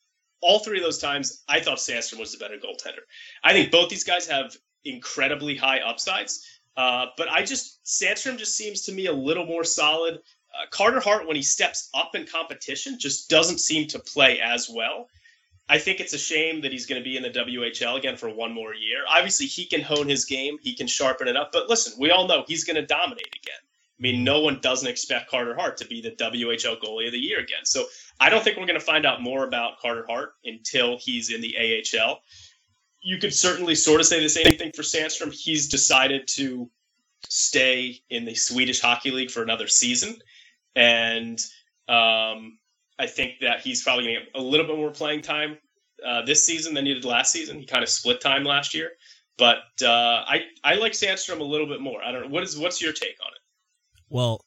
all 0.40 0.58
three 0.58 0.78
of 0.78 0.84
those 0.84 0.98
times, 0.98 1.42
I 1.48 1.60
thought 1.60 1.78
Sandstrom 1.78 2.18
was 2.18 2.32
the 2.32 2.38
better 2.38 2.56
goaltender. 2.56 3.00
I 3.42 3.52
think 3.52 3.70
both 3.70 3.88
these 3.88 4.04
guys 4.04 4.26
have 4.26 4.56
incredibly 4.84 5.56
high 5.56 5.78
upsides, 5.78 6.60
uh, 6.76 7.06
but 7.16 7.28
I 7.30 7.44
just 7.44 7.82
Sandstrom 7.84 8.36
just 8.36 8.56
seems 8.56 8.82
to 8.82 8.92
me 8.92 9.06
a 9.06 9.12
little 9.12 9.46
more 9.46 9.64
solid. 9.64 10.14
Uh, 10.16 10.66
Carter 10.70 11.00
Hart, 11.00 11.26
when 11.26 11.36
he 11.36 11.42
steps 11.42 11.88
up 11.94 12.14
in 12.14 12.26
competition, 12.26 12.98
just 12.98 13.30
doesn't 13.30 13.58
seem 13.58 13.88
to 13.88 13.98
play 13.98 14.38
as 14.40 14.68
well. 14.68 15.08
I 15.68 15.78
think 15.78 16.00
it's 16.00 16.12
a 16.12 16.18
shame 16.18 16.60
that 16.60 16.72
he's 16.72 16.86
going 16.86 17.00
to 17.00 17.04
be 17.04 17.16
in 17.16 17.22
the 17.22 17.30
WHL 17.30 17.96
again 17.96 18.16
for 18.16 18.28
one 18.28 18.52
more 18.52 18.74
year. 18.74 18.98
Obviously, 19.08 19.46
he 19.46 19.64
can 19.64 19.80
hone 19.80 20.08
his 20.08 20.24
game, 20.26 20.58
he 20.62 20.74
can 20.74 20.86
sharpen 20.86 21.26
it 21.26 21.36
up, 21.36 21.52
but 21.52 21.70
listen, 21.70 21.94
we 21.98 22.10
all 22.10 22.28
know 22.28 22.44
he's 22.46 22.64
going 22.64 22.76
to 22.76 22.86
dominate 22.86 23.34
again. 23.42 23.60
I 23.98 24.02
mean, 24.02 24.24
no 24.24 24.40
one 24.40 24.58
doesn't 24.60 24.88
expect 24.88 25.30
Carter 25.30 25.54
Hart 25.54 25.76
to 25.78 25.86
be 25.86 26.00
the 26.00 26.10
WHL 26.10 26.80
goalie 26.82 27.06
of 27.06 27.12
the 27.12 27.18
year 27.18 27.38
again. 27.38 27.64
So 27.64 27.86
I 28.18 28.28
don't 28.28 28.42
think 28.42 28.56
we're 28.56 28.66
going 28.66 28.78
to 28.78 28.84
find 28.84 29.06
out 29.06 29.22
more 29.22 29.46
about 29.46 29.78
Carter 29.80 30.04
Hart 30.06 30.34
until 30.44 30.98
he's 30.98 31.30
in 31.30 31.40
the 31.40 31.56
AHL. 31.56 32.20
You 33.02 33.18
could 33.18 33.32
certainly 33.32 33.76
sort 33.76 34.00
of 34.00 34.06
say 34.06 34.20
the 34.20 34.28
same 34.28 34.58
thing 34.58 34.72
for 34.74 34.82
Sandstrom. 34.82 35.32
He's 35.32 35.68
decided 35.68 36.26
to 36.34 36.68
stay 37.28 38.00
in 38.10 38.24
the 38.24 38.34
Swedish 38.34 38.80
Hockey 38.80 39.12
League 39.12 39.30
for 39.30 39.42
another 39.42 39.68
season. 39.68 40.16
And 40.74 41.38
um, 41.88 42.58
I 42.98 43.06
think 43.06 43.40
that 43.40 43.60
he's 43.60 43.82
probably 43.82 44.04
going 44.04 44.16
to 44.16 44.20
get 44.22 44.30
a 44.34 44.42
little 44.42 44.66
bit 44.66 44.76
more 44.76 44.90
playing 44.90 45.22
time 45.22 45.58
uh, 46.06 46.22
this 46.22 46.46
season 46.46 46.74
than 46.74 46.86
he 46.86 46.94
did 46.94 47.04
last 47.04 47.32
season. 47.32 47.58
He 47.58 47.66
kind 47.66 47.82
of 47.82 47.88
split 47.88 48.20
time 48.20 48.44
last 48.44 48.74
year. 48.74 48.90
But 49.36 49.64
uh, 49.82 49.88
I, 50.26 50.42
I 50.62 50.74
like 50.74 50.92
Sandstrom 50.92 51.40
a 51.40 51.44
little 51.44 51.66
bit 51.66 51.80
more. 51.80 52.02
I 52.02 52.12
don't 52.12 52.22
know. 52.22 52.28
What 52.28 52.44
is, 52.44 52.56
what's 52.56 52.80
your 52.80 52.92
take 52.92 53.16
on 53.24 53.32
it? 53.32 53.40
Well, 54.08 54.44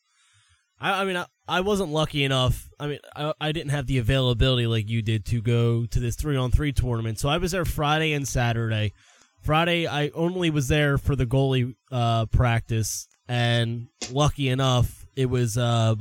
I, 0.80 1.02
I 1.02 1.06
mean, 1.06 1.18
I, 1.18 1.26
I 1.48 1.62
wasn't 1.62 1.92
lucky 1.92 2.24
enough. 2.24 2.70
I 2.80 2.88
mean, 2.88 3.00
I, 3.16 3.34
I 3.42 3.52
didn't 3.52 3.72
have 3.72 3.88
the 3.88 3.98
availability 3.98 4.66
like 4.68 4.90
you 4.90 5.02
did 5.02 5.26
to 5.26 5.42
go 5.42 5.86
to 5.86 6.00
this 6.00 6.16
three 6.16 6.38
on 6.38 6.52
three 6.52 6.72
tournament. 6.72 7.20
So 7.20 7.28
I 7.28 7.38
was 7.38 7.52
there 7.52 7.66
Friday 7.66 8.14
and 8.14 8.28
Saturday. 8.28 8.94
Friday, 9.42 9.88
I 9.88 10.10
only 10.10 10.50
was 10.50 10.68
there 10.68 10.98
for 10.98 11.16
the 11.16 11.26
goalie 11.26 11.76
uh, 11.92 12.26
practice, 12.26 13.08
and 13.28 13.88
lucky 14.12 14.50
enough, 14.50 15.06
it 15.16 15.28
was 15.28 15.58
uh, 15.58 15.96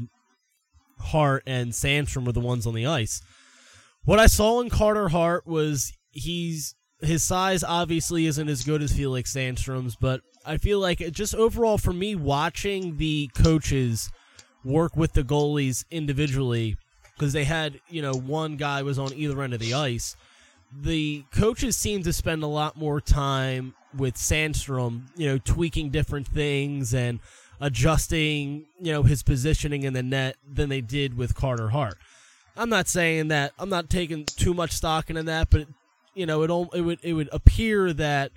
Hart 0.98 1.42
and 1.46 1.72
Sandstrom 1.72 2.24
were 2.24 2.32
the 2.32 2.40
ones 2.40 2.66
on 2.66 2.74
the 2.74 2.86
ice. 2.86 3.20
What 4.04 4.18
I 4.18 4.26
saw 4.26 4.60
in 4.60 4.70
Carter 4.70 5.08
Hart 5.08 5.46
was 5.46 5.92
he's 6.10 6.74
his 7.00 7.22
size 7.22 7.62
obviously 7.62 8.26
isn't 8.26 8.48
as 8.48 8.62
good 8.62 8.82
as 8.82 8.92
Felix 8.92 9.34
Sandstrom's, 9.34 9.96
but 9.96 10.22
I 10.44 10.56
feel 10.56 10.78
like 10.78 10.98
just 11.12 11.34
overall 11.34 11.76
for 11.76 11.92
me 11.92 12.14
watching 12.14 12.96
the 12.96 13.28
coaches 13.36 14.10
work 14.64 14.96
with 14.96 15.12
the 15.12 15.22
goalies 15.22 15.84
individually 15.90 16.76
because 17.14 17.32
they 17.32 17.44
had 17.44 17.80
you 17.88 18.02
know 18.02 18.12
one 18.14 18.56
guy 18.56 18.82
was 18.82 18.98
on 18.98 19.12
either 19.14 19.42
end 19.42 19.54
of 19.54 19.60
the 19.60 19.74
ice. 19.74 20.16
The 20.72 21.24
coaches 21.32 21.76
seem 21.76 22.02
to 22.02 22.12
spend 22.12 22.42
a 22.42 22.48
lot 22.48 22.76
more 22.76 23.00
time 23.00 23.74
with 23.96 24.14
Sandstrom, 24.16 25.02
you 25.16 25.28
know, 25.28 25.38
tweaking 25.38 25.90
different 25.90 26.26
things 26.28 26.92
and 26.92 27.20
adjusting, 27.60 28.66
you 28.80 28.92
know, 28.92 29.02
his 29.02 29.22
positioning 29.22 29.82
in 29.82 29.92
the 29.92 30.02
net 30.02 30.36
than 30.46 30.68
they 30.68 30.80
did 30.80 31.16
with 31.16 31.34
Carter 31.34 31.70
Hart. 31.70 31.98
I'm 32.56 32.70
not 32.70 32.88
saying 32.88 33.28
that 33.28 33.52
I'm 33.58 33.68
not 33.68 33.90
taking 33.90 34.24
too 34.24 34.54
much 34.54 34.72
stock 34.72 35.10
into 35.10 35.22
that, 35.24 35.50
but 35.50 35.66
you 36.14 36.26
know, 36.26 36.42
it 36.42 36.76
it 36.76 36.80
would 36.80 36.98
it 37.02 37.12
would 37.12 37.28
appear 37.32 37.92
that 37.92 38.32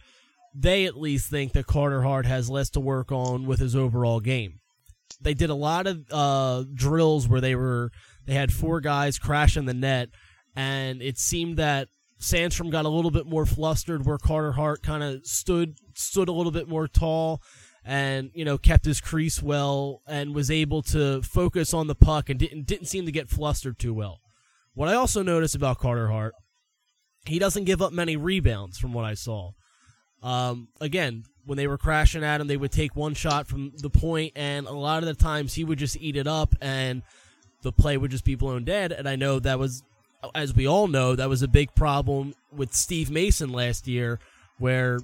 they 0.54 0.86
at 0.86 0.98
least 0.98 1.30
think 1.30 1.54
that 1.54 1.68
Carter 1.68 2.02
Hart 2.02 2.26
has 2.26 2.50
less 2.50 2.70
to 2.72 2.80
work 2.80 3.12
on 3.12 3.46
with 3.46 3.60
his 3.60 3.76
overall 3.76 4.20
game. 4.20 4.60
They 5.22 5.34
did 5.34 5.50
a 5.50 5.56
lot 5.56 5.88
of 5.88 6.06
uh, 6.12 6.64
drills 6.74 7.28
where 7.28 7.42
they 7.42 7.56
were 7.56 7.92
they 8.26 8.34
had 8.34 8.52
four 8.52 8.82
guys 8.82 9.18
crash 9.18 9.56
in 9.58 9.66
the 9.66 9.74
net, 9.74 10.10
and 10.56 11.02
it 11.02 11.18
seemed 11.18 11.58
that 11.58 11.88
Sandstrom 12.20 12.70
got 12.70 12.86
a 12.86 12.90
little 12.90 13.12
bit 13.12 13.26
more 13.26 13.46
flustered, 13.46 14.06
where 14.06 14.18
Carter 14.18 14.52
Hart 14.52 14.84
kind 14.84 15.04
of 15.04 15.26
stood 15.26 15.76
stood 15.94 16.28
a 16.28 16.34
little 16.34 16.52
bit 16.52 16.68
more 16.68 16.88
tall, 16.88 17.42
and 17.86 18.32
you 18.34 18.46
know 18.46 18.58
kept 18.58 18.86
his 18.86 19.02
crease 19.02 19.42
well, 19.42 20.02
and 20.08 20.36
was 20.36 20.52
able 20.52 20.82
to 20.84 21.22
focus 21.22 21.74
on 21.74 21.88
the 21.88 21.96
puck 21.96 22.30
and 22.30 22.40
didn't 22.40 22.66
didn't 22.68 22.88
seem 22.88 23.06
to 23.06 23.12
get 23.12 23.30
flustered 23.30 23.80
too 23.80 23.94
well. 23.94 24.20
What 24.74 24.90
I 24.90 24.94
also 24.94 25.24
noticed 25.24 25.56
about 25.56 25.80
Carter 25.80 26.08
Hart, 26.08 26.34
he 27.26 27.40
doesn't 27.40 27.66
give 27.66 27.82
up 27.82 27.92
many 27.92 28.16
rebounds 28.16 28.78
from 28.78 28.94
what 28.94 29.06
I 29.06 29.14
saw. 29.14 29.52
Um, 30.22 30.68
again, 30.82 31.24
when 31.46 31.58
they 31.58 31.68
were 31.68 31.78
crashing 31.78 32.24
at 32.24 32.42
him, 32.42 32.48
they 32.48 32.58
would 32.58 32.72
take 32.72 32.96
one 32.96 33.14
shot 33.14 33.48
from 33.48 33.72
the 33.78 33.90
point, 33.90 34.34
and 34.36 34.68
a 34.68 34.72
lot 34.72 35.02
of 35.02 35.08
the 35.08 35.16
times 35.16 35.54
he 35.54 35.64
would 35.64 35.80
just 35.80 35.98
eat 35.98 36.16
it 36.16 36.28
up, 36.28 36.56
and 36.62 37.02
the 37.62 37.72
play 37.72 37.98
would 37.98 38.12
just 38.12 38.26
be 38.26 38.36
blown 38.36 38.64
dead. 38.64 38.92
And 38.92 39.08
I 39.08 39.16
know 39.16 39.40
that 39.40 39.60
was, 39.60 39.84
as 40.36 40.54
we 40.56 40.68
all 40.68 40.88
know, 40.88 41.16
that 41.16 41.30
was 41.30 41.42
a 41.42 41.48
big 41.48 41.74
problem 41.76 42.36
with 42.52 42.74
Steve 42.74 43.10
Mason 43.10 43.52
last 43.52 43.88
year, 43.88 44.20
where 44.60 45.00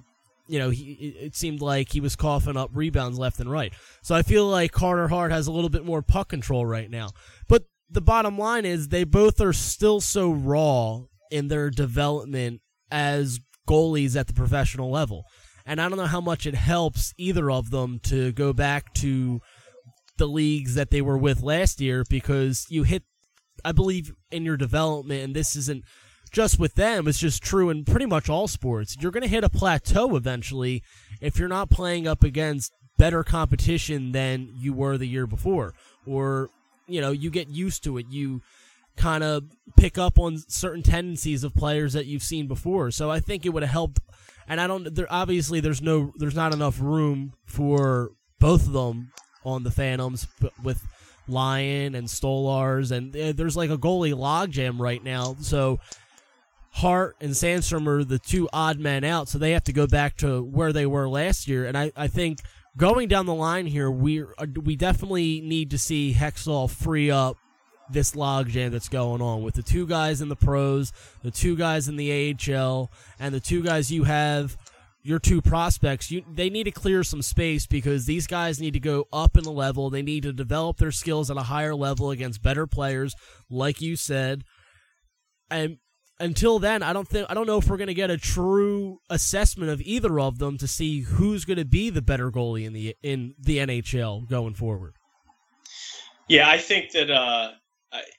you 0.48 0.60
know 0.60 0.70
he 0.70 1.16
it 1.20 1.36
seemed 1.36 1.62
like 1.62 1.92
he 1.92 2.00
was 2.00 2.16
coughing 2.16 2.58
up 2.58 2.70
rebounds 2.74 3.18
left 3.18 3.40
and 3.40 3.52
right. 3.52 3.74
So 4.02 4.16
I 4.16 4.22
feel 4.22 4.48
like 4.48 4.72
Carter 4.72 5.08
Hart 5.08 5.32
has 5.32 5.48
a 5.48 5.52
little 5.52 5.70
bit 5.70 5.86
more 5.86 6.02
puck 6.02 6.30
control 6.30 6.66
right 6.66 6.90
now. 6.90 7.12
But 7.48 7.64
the 7.90 8.02
bottom 8.02 8.38
line 8.38 8.66
is 8.66 8.88
they 8.88 9.04
both 9.04 9.40
are 9.42 9.54
still 9.54 10.02
so 10.02 10.32
raw 10.32 11.02
in 11.32 11.48
their 11.48 11.70
development 11.70 12.62
as 12.92 13.40
goalies 13.68 14.16
at 14.16 14.28
the 14.28 14.34
professional 14.34 14.92
level. 14.92 15.26
And 15.66 15.82
I 15.82 15.90
don't 15.90 15.98
know 15.98 16.06
how 16.06 16.22
much 16.22 16.46
it 16.46 16.56
helps 16.56 17.14
either 17.18 17.50
of 17.50 17.72
them 17.72 18.00
to 18.04 18.32
go 18.34 18.54
back 18.54 18.94
to 18.96 19.42
the 20.18 20.28
leagues 20.28 20.76
that 20.76 20.92
they 20.92 21.02
were 21.02 21.18
with 21.18 21.42
last 21.42 21.82
year 21.82 22.04
because 22.10 22.66
you 22.70 22.84
hit, 22.84 23.04
I 23.64 23.72
believe, 23.72 24.14
in 24.32 24.46
your 24.46 24.58
development, 24.58 25.24
and 25.24 25.36
this 25.36 25.56
isn't 25.56 25.84
just 26.36 26.60
with 26.60 26.76
them, 26.76 27.08
it's 27.08 27.18
just 27.18 27.42
true 27.42 27.70
in 27.70 27.86
pretty 27.86 28.06
much 28.06 28.30
all 28.30 28.46
sports. 28.50 28.98
You're 29.00 29.12
going 29.12 29.24
to 29.24 29.30
hit 29.30 29.46
a 29.46 29.50
plateau 29.50 30.18
eventually 30.18 30.84
if 31.22 31.40
you're 31.40 31.48
not 31.48 31.70
playing 31.70 32.10
up 32.10 32.26
against 32.26 32.74
better 32.98 33.24
competition 33.24 34.12
than 34.12 34.50
you 34.54 34.74
were 34.74 34.98
the 34.98 35.08
year 35.08 35.26
before. 35.26 35.74
Or, 36.06 36.50
you 36.88 37.00
know, 37.00 37.12
you 37.12 37.30
get 37.30 37.48
used 37.48 37.86
to 37.86 37.98
it. 37.98 38.08
You 38.10 38.42
kind 38.98 39.24
of 39.24 39.46
pick 39.78 39.98
up 39.98 40.20
on 40.20 40.38
certain 40.50 40.84
tendencies 40.84 41.46
of 41.46 41.56
players 41.56 41.94
that 41.94 42.06
you've 42.06 42.22
seen 42.22 42.48
before. 42.48 42.92
So 42.92 43.10
I 43.10 43.22
think 43.22 43.46
it 43.46 43.50
would 43.50 43.64
have 43.64 43.72
helped. 43.72 44.02
And 44.46 44.60
I 44.60 44.68
don't. 44.68 44.94
There 44.94 45.08
obviously 45.10 45.62
there's 45.62 45.82
no 45.82 46.14
there's 46.18 46.36
not 46.36 46.54
enough 46.54 46.80
room 46.80 47.34
for 47.46 48.12
both 48.40 48.68
of 48.68 48.74
them 48.74 49.12
on 49.44 49.64
the 49.64 49.72
Phantoms 49.72 50.28
with 50.62 50.86
Lyon 51.28 51.96
and 51.96 52.08
Stolarz, 52.08 52.92
and 52.92 53.16
eh, 53.16 53.32
there's 53.32 53.58
like 53.58 53.72
a 53.72 53.78
goalie 53.78 54.14
logjam 54.14 54.80
right 54.80 55.04
now. 55.04 55.36
So 55.40 55.80
Hart 56.76 57.16
and 57.22 57.32
Sandstrom 57.32 57.88
are 57.88 58.04
the 58.04 58.20
two 58.20 58.50
odd 58.52 58.80
men 58.80 59.06
out, 59.06 59.30
so 59.30 59.38
they 59.38 59.52
have 59.52 59.64
to 59.64 59.74
go 59.74 59.88
back 59.88 60.18
to 60.18 60.44
where 60.44 60.74
they 60.74 60.86
were 60.86 61.08
last 61.08 61.48
year. 61.48 61.66
And 61.66 61.78
I, 61.78 61.94
I 61.96 62.08
think 62.08 62.40
going 62.76 63.08
down 63.08 63.26
the 63.26 63.34
line 63.34 63.66
here, 63.66 63.90
we 63.90 64.26
we 64.62 64.76
definitely 64.76 65.40
need 65.40 65.72
to 65.72 65.78
see 65.78 66.14
Hextall 66.14 66.70
free 66.70 67.10
up 67.10 67.38
this 67.90 68.12
logjam 68.12 68.72
that's 68.72 68.90
going 68.90 69.22
on 69.22 69.42
with 69.42 69.54
the 69.54 69.64
two 69.64 69.88
guys 69.88 70.20
in 70.20 70.28
the 70.28 70.36
pros, 70.36 70.92
the 71.24 71.32
two 71.32 71.56
guys 71.56 71.88
in 71.88 71.96
the 71.96 72.36
AHL, 72.36 72.92
and 73.20 73.34
the 73.34 73.40
two 73.40 73.64
guys 73.64 73.90
you 73.90 74.04
have, 74.04 74.58
your 75.02 75.20
two 75.20 75.42
prospects. 75.42 76.12
You 76.12 76.24
they 76.30 76.50
need 76.50 76.66
to 76.66 76.72
clear 76.72 77.06
some 77.06 77.22
space 77.22 77.66
because 77.66 78.06
these 78.06 78.28
guys 78.28 78.60
need 78.60 78.74
to 78.74 78.82
go 78.82 79.08
up 79.14 79.38
in 79.38 79.46
the 79.46 79.52
level. 79.52 79.90
They 79.90 80.02
need 80.02 80.24
to 80.24 80.34
develop 80.34 80.76
their 80.76 80.92
skills 80.92 81.32
at 81.32 81.38
a 81.38 81.44
higher 81.44 81.74
level 81.74 82.12
against 82.12 82.44
better 82.44 82.68
players, 82.68 83.16
like 83.50 83.80
you 83.80 83.96
said. 83.96 84.44
And 85.50 85.78
until 86.20 86.60
then, 86.60 86.84
I 86.84 86.94
don't 86.94 87.08
think 87.08 87.28
I 87.30 87.34
don't 87.34 87.48
know 87.48 87.58
if 87.58 87.68
we're 87.68 87.78
going 87.78 87.88
to 87.88 87.94
get 87.94 88.10
a 88.10 88.18
true 88.18 89.00
assessment 89.10 89.72
of 89.72 89.82
either 89.82 90.20
of 90.20 90.38
them 90.40 90.58
to 90.60 90.68
see 90.68 91.02
who's 91.02 91.46
going 91.46 91.58
to 91.58 91.66
be 91.66 91.90
the 91.90 92.02
better 92.02 92.32
goalie 92.32 92.66
in 92.66 92.74
the 92.74 92.96
in 93.04 93.36
the 93.40 93.58
NHL 93.58 94.28
going 94.30 94.54
forward. 94.54 94.96
Yeah, 96.28 96.50
I 96.50 96.58
think 96.58 96.92
that 96.92 97.12
uh, 97.12 97.52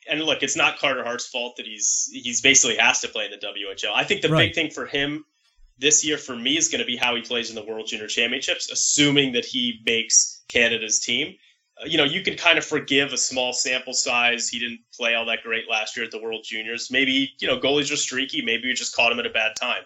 and 0.09 0.23
look, 0.23 0.43
it's 0.43 0.57
not 0.57 0.79
Carter 0.79 1.05
Hart's 1.05 1.27
fault 1.27 1.57
that 1.57 1.67
he's 1.67 2.09
he's 2.13 2.41
basically 2.41 2.77
has 2.77 3.01
to 3.01 3.09
play 3.09 3.27
in 3.27 3.31
the 3.33 3.39
WHL. 3.39 3.93
I 3.95 4.05
think 4.05 4.23
the 4.23 4.29
Right. 4.29 4.49
big 4.49 4.55
thing 4.55 4.71
for 4.71 4.87
him 4.87 5.25
this 5.79 6.05
year 6.05 6.19
for 6.19 6.35
me 6.37 6.57
is 6.57 6.69
going 6.69 6.81
to 6.81 6.87
be 6.87 6.97
how 6.97 7.15
he 7.15 7.23
plays 7.23 7.51
in 7.51 7.55
the 7.55 7.65
World 7.65 7.87
Junior 7.87 8.07
Championships, 8.07 8.71
assuming 8.71 9.33
that 9.33 9.45
he 9.45 9.81
makes 9.85 10.43
Canada's 10.49 11.01
team. 11.01 11.37
Uh, 11.81 11.87
you 11.87 11.99
know, 11.99 12.05
you 12.05 12.23
can 12.23 12.37
kind 12.37 12.59
of 12.59 12.65
forgive 12.65 13.13
a 13.13 13.19
small 13.19 13.53
sample 13.53 13.93
size. 13.93 14.49
He 14.49 14.59
didn't 14.59 14.81
play 14.95 15.15
all 15.15 15.27
that 15.27 15.43
great 15.43 15.69
last 15.69 15.97
year 15.97 16.07
at 16.07 16.11
the 16.11 16.21
World 16.21 16.45
Juniors. 16.45 16.91
Maybe, 16.91 17.33
you 17.39 17.49
know, 17.49 17.59
goalies 17.59 17.93
are 17.93 17.97
streaky. 17.97 18.43
Maybe 18.43 18.69
you 18.69 18.75
just 18.75 18.95
caught 18.95 19.13
him 19.13 19.19
at 19.19 19.27
a 19.27 19.31
bad 19.31 19.57
time. 19.57 19.83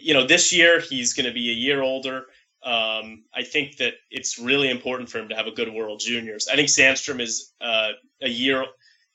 You 0.00 0.14
know, 0.14 0.26
this 0.26 0.52
year 0.52 0.80
he's 0.80 1.14
going 1.14 1.26
to 1.26 1.32
be 1.32 1.50
a 1.50 1.54
year 1.54 1.82
older. 1.82 2.26
Um, 2.62 3.24
I 3.32 3.44
think 3.44 3.76
that 3.76 3.94
it's 4.10 4.38
really 4.38 4.68
important 4.68 5.08
for 5.08 5.18
him 5.18 5.28
to 5.28 5.36
have 5.36 5.46
a 5.46 5.52
good 5.52 5.72
World 5.72 6.00
Juniors. 6.00 6.48
I 6.50 6.56
think 6.56 6.68
Sandstrom 6.68 7.20
is 7.20 7.52
uh, 7.60 7.90
a 8.20 8.28
year. 8.28 8.64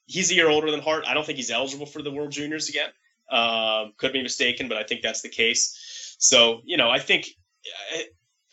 He's 0.05 0.31
a 0.31 0.35
year 0.35 0.49
older 0.49 0.71
than 0.71 0.79
Hart. 0.79 1.03
I 1.05 1.13
don't 1.13 1.25
think 1.25 1.37
he's 1.37 1.51
eligible 1.51 1.85
for 1.85 2.01
the 2.01 2.11
World 2.11 2.31
Juniors 2.31 2.69
again. 2.69 2.89
Um, 3.29 3.93
could 3.97 4.13
be 4.13 4.23
mistaken, 4.23 4.67
but 4.67 4.77
I 4.77 4.83
think 4.83 5.01
that's 5.01 5.21
the 5.21 5.29
case. 5.29 6.15
So 6.19 6.61
you 6.63 6.77
know, 6.77 6.89
I 6.89 6.99
think 6.99 7.27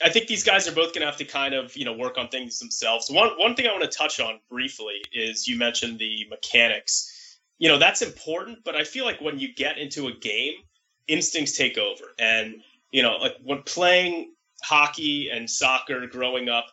I, 0.02 0.11
think 0.11 0.26
these 0.26 0.45
guys 0.45 0.69
are 0.69 0.73
both 0.73 0.93
going 0.95 1.00
to 1.00 1.07
have 1.07 1.17
to 1.19 1.25
kind 1.25 1.55
of 1.55 1.76
you 1.76 1.85
know 1.85 1.93
work 1.93 2.19
on 2.19 2.28
things 2.28 2.59
themselves. 2.59 3.11
One 3.11 3.31
one 3.38 3.55
thing 3.55 3.67
I 3.67 3.73
want 3.73 3.90
to 3.90 3.99
touch 3.99 4.21
on 4.21 4.40
briefly 4.50 5.02
is 5.12 5.49
you 5.49 5.59
mentioned 5.59 5.99
the 5.99 6.26
mechanics. 6.31 7.38
You 7.59 7.69
know 7.69 7.78
that's 7.78 8.02
important, 8.02 8.59
but 8.64 8.76
I 8.76 8.85
feel 8.85 9.05
like 9.05 9.21
when 9.21 9.38
you 9.38 9.52
get 9.55 9.78
into 9.78 10.09
a 10.09 10.12
game, 10.12 10.55
instincts 11.07 11.57
take 11.57 11.78
over, 11.78 12.05
and 12.19 12.62
you 12.90 13.02
know 13.02 13.17
like 13.17 13.37
when 13.43 13.62
playing 13.62 14.33
hockey 14.62 15.31
and 15.31 15.49
soccer 15.49 16.07
growing 16.07 16.49
up, 16.49 16.67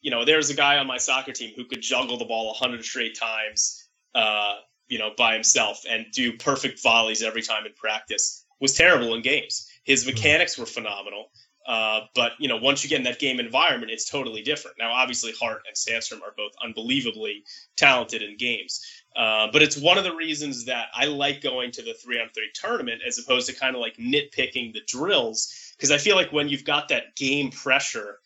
you 0.00 0.10
know, 0.10 0.24
there's 0.24 0.50
a 0.50 0.54
guy 0.54 0.78
on 0.78 0.86
my 0.86 0.98
soccer 0.98 1.32
team 1.32 1.52
who 1.54 1.64
could 1.64 1.82
juggle 1.82 2.16
the 2.16 2.24
ball 2.24 2.46
100 2.48 2.84
straight 2.84 3.18
times, 3.18 3.88
uh, 4.14 4.56
you 4.88 4.98
know, 4.98 5.10
by 5.16 5.34
himself 5.34 5.82
and 5.88 6.06
do 6.12 6.36
perfect 6.36 6.82
volleys 6.82 7.22
every 7.22 7.42
time 7.42 7.66
in 7.66 7.72
practice. 7.74 8.44
Was 8.60 8.74
terrible 8.74 9.14
in 9.14 9.22
games. 9.22 9.68
His 9.84 10.04
hmm. 10.04 10.10
mechanics 10.10 10.58
were 10.58 10.66
phenomenal. 10.66 11.30
Uh, 11.70 12.00
but 12.16 12.32
you 12.40 12.48
know, 12.48 12.56
once 12.56 12.82
you 12.82 12.90
get 12.90 12.98
in 12.98 13.04
that 13.04 13.20
game 13.20 13.38
environment, 13.38 13.92
it's 13.92 14.10
totally 14.10 14.42
different. 14.42 14.76
Now, 14.76 14.90
obviously, 14.90 15.30
Hart 15.40 15.62
and 15.68 15.76
Sandstrom 15.76 16.20
are 16.20 16.34
both 16.36 16.50
unbelievably 16.64 17.44
talented 17.76 18.22
in 18.22 18.36
games. 18.36 18.84
Uh, 19.14 19.46
but 19.52 19.62
it's 19.62 19.76
one 19.76 19.96
of 19.96 20.02
the 20.02 20.12
reasons 20.12 20.64
that 20.64 20.86
I 20.92 21.04
like 21.04 21.40
going 21.40 21.70
to 21.72 21.82
the 21.82 21.94
three 21.94 22.20
on 22.20 22.28
three 22.34 22.50
tournament 22.54 23.02
as 23.06 23.20
opposed 23.20 23.48
to 23.48 23.54
kind 23.54 23.76
of 23.76 23.80
like 23.80 23.96
nitpicking 23.98 24.72
the 24.72 24.80
drills 24.88 25.54
because 25.76 25.92
I 25.92 25.98
feel 25.98 26.16
like 26.16 26.32
when 26.32 26.48
you've 26.48 26.64
got 26.64 26.88
that 26.88 27.14
game 27.14 27.52
pressure, 27.52 28.18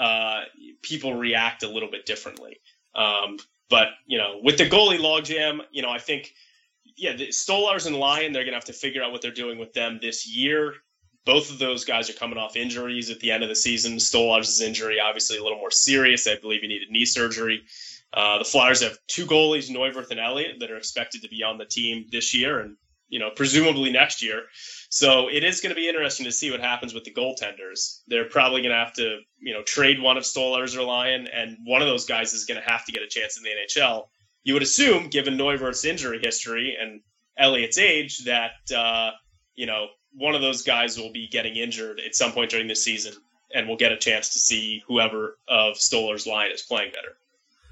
uh, 0.00 0.42
people 0.82 1.14
react 1.14 1.62
a 1.62 1.68
little 1.68 1.92
bit 1.92 2.04
differently. 2.04 2.58
Um, 2.96 3.38
but 3.70 3.90
you 4.08 4.18
know, 4.18 4.40
with 4.42 4.58
the 4.58 4.68
goalie 4.68 4.98
logjam, 4.98 5.60
you 5.70 5.82
know, 5.82 5.90
I 5.90 6.00
think 6.00 6.34
yeah, 6.96 7.14
the 7.14 7.28
Stolarz 7.28 7.86
and 7.86 7.94
Lyon, 7.94 8.32
they're 8.32 8.44
gonna 8.44 8.56
have 8.56 8.64
to 8.64 8.72
figure 8.72 9.04
out 9.04 9.12
what 9.12 9.22
they're 9.22 9.30
doing 9.30 9.56
with 9.56 9.72
them 9.72 10.00
this 10.02 10.26
year. 10.26 10.74
Both 11.24 11.50
of 11.50 11.58
those 11.58 11.84
guys 11.84 12.08
are 12.08 12.14
coming 12.14 12.38
off 12.38 12.56
injuries 12.56 13.10
at 13.10 13.20
the 13.20 13.30
end 13.30 13.42
of 13.42 13.48
the 13.48 13.56
season. 13.56 13.96
Stolarz's 13.96 14.60
injury, 14.60 14.98
obviously, 15.00 15.36
a 15.36 15.42
little 15.42 15.58
more 15.58 15.70
serious. 15.70 16.26
I 16.26 16.36
believe 16.36 16.62
he 16.62 16.68
needed 16.68 16.90
knee 16.90 17.04
surgery. 17.04 17.64
Uh, 18.12 18.38
the 18.38 18.44
Flyers 18.44 18.82
have 18.82 18.96
two 19.06 19.26
goalies, 19.26 19.70
Neuwirth 19.70 20.10
and 20.10 20.20
Elliott, 20.20 20.60
that 20.60 20.70
are 20.70 20.76
expected 20.76 21.22
to 21.22 21.28
be 21.28 21.42
on 21.42 21.58
the 21.58 21.66
team 21.66 22.06
this 22.10 22.34
year 22.34 22.60
and 22.60 22.76
you 23.08 23.18
know 23.18 23.30
presumably 23.34 23.90
next 23.90 24.22
year. 24.22 24.44
So 24.90 25.28
it 25.28 25.44
is 25.44 25.60
going 25.60 25.70
to 25.70 25.76
be 25.76 25.88
interesting 25.88 26.24
to 26.24 26.32
see 26.32 26.50
what 26.50 26.60
happens 26.60 26.94
with 26.94 27.04
the 27.04 27.12
goaltenders. 27.12 28.00
They're 28.06 28.28
probably 28.28 28.62
going 28.62 28.72
to 28.72 28.78
have 28.78 28.94
to, 28.94 29.18
you 29.38 29.52
know, 29.52 29.62
trade 29.62 30.00
one 30.00 30.16
of 30.16 30.24
Stolarz 30.24 30.76
or 30.76 30.82
Lyon, 30.82 31.26
and 31.26 31.58
one 31.64 31.82
of 31.82 31.88
those 31.88 32.06
guys 32.06 32.32
is 32.32 32.46
going 32.46 32.60
to 32.60 32.68
have 32.68 32.86
to 32.86 32.92
get 32.92 33.02
a 33.02 33.08
chance 33.08 33.36
in 33.36 33.42
the 33.42 33.50
NHL. 33.50 34.06
You 34.44 34.54
would 34.54 34.62
assume, 34.62 35.08
given 35.08 35.36
Neuwirth's 35.36 35.84
injury 35.84 36.20
history 36.22 36.76
and 36.80 37.02
Elliott's 37.36 37.76
age, 37.76 38.24
that 38.24 38.52
uh, 38.74 39.10
you 39.54 39.66
know 39.66 39.88
one 40.12 40.34
of 40.34 40.40
those 40.40 40.62
guys 40.62 40.98
will 40.98 41.12
be 41.12 41.28
getting 41.28 41.56
injured 41.56 42.00
at 42.00 42.14
some 42.14 42.32
point 42.32 42.50
during 42.50 42.68
the 42.68 42.76
season, 42.76 43.14
and 43.54 43.68
we'll 43.68 43.76
get 43.76 43.92
a 43.92 43.96
chance 43.96 44.30
to 44.30 44.38
see 44.38 44.82
whoever 44.86 45.38
of 45.48 45.74
Stolarz 45.76 46.26
Lyon 46.26 46.52
is 46.52 46.62
playing 46.62 46.92
better. 46.92 47.16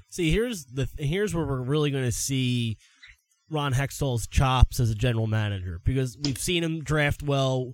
See, 0.09 0.31
here's 0.31 0.65
the 0.65 0.87
here's 0.97 1.35
where 1.35 1.45
we're 1.45 1.61
really 1.61 1.91
going 1.91 2.05
to 2.05 2.11
see 2.11 2.77
Ron 3.49 3.73
Hextall's 3.73 4.27
chops 4.27 4.79
as 4.79 4.89
a 4.89 4.95
general 4.95 5.27
manager 5.27 5.81
because 5.83 6.17
we've 6.23 6.37
seen 6.37 6.63
him 6.63 6.83
draft 6.83 7.23
well. 7.23 7.73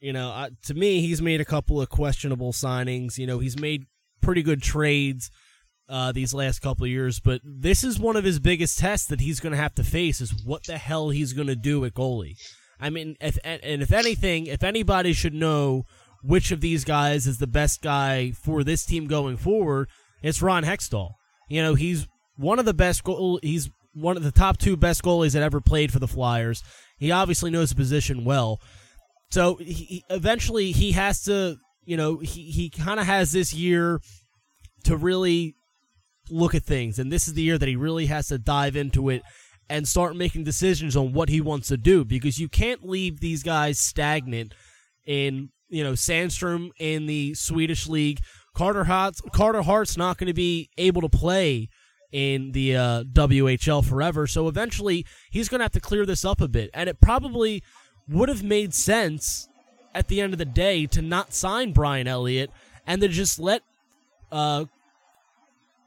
You 0.00 0.12
know, 0.12 0.30
uh, 0.30 0.50
to 0.64 0.74
me, 0.74 1.00
he's 1.00 1.22
made 1.22 1.40
a 1.40 1.44
couple 1.44 1.80
of 1.80 1.88
questionable 1.88 2.52
signings. 2.52 3.18
You 3.18 3.26
know, 3.26 3.38
he's 3.38 3.58
made 3.58 3.84
pretty 4.20 4.42
good 4.42 4.62
trades 4.62 5.30
uh, 5.88 6.12
these 6.12 6.34
last 6.34 6.60
couple 6.60 6.84
of 6.84 6.90
years, 6.90 7.20
but 7.20 7.40
this 7.44 7.84
is 7.84 7.98
one 7.98 8.16
of 8.16 8.24
his 8.24 8.38
biggest 8.38 8.78
tests 8.78 9.06
that 9.08 9.20
he's 9.20 9.40
going 9.40 9.52
to 9.52 9.58
have 9.58 9.74
to 9.76 9.84
face: 9.84 10.20
is 10.20 10.34
what 10.44 10.64
the 10.64 10.78
hell 10.78 11.10
he's 11.10 11.32
going 11.32 11.48
to 11.48 11.56
do 11.56 11.84
at 11.84 11.94
goalie. 11.94 12.36
I 12.80 12.90
mean, 12.90 13.16
if, 13.20 13.38
and 13.44 13.82
if 13.82 13.92
anything, 13.92 14.46
if 14.46 14.62
anybody 14.62 15.12
should 15.12 15.34
know 15.34 15.84
which 16.22 16.50
of 16.50 16.60
these 16.60 16.84
guys 16.84 17.26
is 17.26 17.38
the 17.38 17.46
best 17.46 17.82
guy 17.82 18.32
for 18.32 18.64
this 18.64 18.84
team 18.84 19.06
going 19.06 19.36
forward, 19.36 19.88
it's 20.22 20.42
Ron 20.42 20.64
Hextall. 20.64 21.12
You 21.48 21.62
know, 21.62 21.74
he's 21.74 22.06
one 22.36 22.58
of 22.58 22.64
the 22.64 22.74
best 22.74 23.04
goal. 23.04 23.38
He's 23.42 23.70
one 23.94 24.16
of 24.16 24.22
the 24.22 24.32
top 24.32 24.58
two 24.58 24.76
best 24.76 25.02
goalies 25.02 25.32
that 25.32 25.42
ever 25.42 25.60
played 25.60 25.92
for 25.92 25.98
the 25.98 26.08
Flyers. 26.08 26.62
He 26.98 27.10
obviously 27.10 27.50
knows 27.50 27.70
the 27.70 27.76
position 27.76 28.24
well. 28.24 28.60
So 29.30 29.56
he, 29.56 30.04
eventually 30.10 30.72
he 30.72 30.92
has 30.92 31.22
to, 31.24 31.56
you 31.84 31.96
know, 31.96 32.18
he, 32.18 32.50
he 32.50 32.70
kind 32.70 33.00
of 33.00 33.06
has 33.06 33.32
this 33.32 33.54
year 33.54 34.00
to 34.84 34.96
really 34.96 35.54
look 36.30 36.54
at 36.54 36.62
things. 36.62 36.98
And 36.98 37.10
this 37.10 37.28
is 37.28 37.34
the 37.34 37.42
year 37.42 37.58
that 37.58 37.68
he 37.68 37.76
really 37.76 38.06
has 38.06 38.28
to 38.28 38.38
dive 38.38 38.76
into 38.76 39.08
it 39.08 39.22
and 39.68 39.86
start 39.86 40.16
making 40.16 40.44
decisions 40.44 40.96
on 40.96 41.12
what 41.12 41.28
he 41.28 41.40
wants 41.40 41.68
to 41.68 41.76
do 41.76 42.04
because 42.04 42.38
you 42.38 42.48
can't 42.48 42.88
leave 42.88 43.20
these 43.20 43.42
guys 43.42 43.78
stagnant 43.78 44.54
in, 45.04 45.50
you 45.68 45.82
know, 45.82 45.92
Sandstrom 45.92 46.70
in 46.78 47.06
the 47.06 47.34
Swedish 47.34 47.86
league. 47.86 48.20
Carter 48.54 48.84
Hart's, 48.84 49.20
Carter 49.32 49.62
Hart's 49.62 49.96
not 49.96 50.18
going 50.18 50.28
to 50.28 50.34
be 50.34 50.70
able 50.78 51.02
to 51.02 51.08
play 51.08 51.68
in 52.12 52.52
the 52.52 52.76
uh, 52.76 53.04
WHL 53.04 53.84
forever. 53.84 54.26
So 54.26 54.48
eventually, 54.48 55.04
he's 55.30 55.48
going 55.48 55.58
to 55.58 55.64
have 55.64 55.72
to 55.72 55.80
clear 55.80 56.06
this 56.06 56.24
up 56.24 56.40
a 56.40 56.48
bit. 56.48 56.70
And 56.72 56.88
it 56.88 57.00
probably 57.00 57.62
would 58.08 58.28
have 58.28 58.42
made 58.42 58.72
sense 58.72 59.48
at 59.94 60.08
the 60.08 60.20
end 60.20 60.32
of 60.32 60.38
the 60.38 60.44
day 60.44 60.86
to 60.86 61.02
not 61.02 61.34
sign 61.34 61.72
Brian 61.72 62.06
Elliott 62.06 62.50
and 62.86 63.00
to 63.00 63.08
just 63.08 63.38
let 63.38 63.62
uh, 64.30 64.64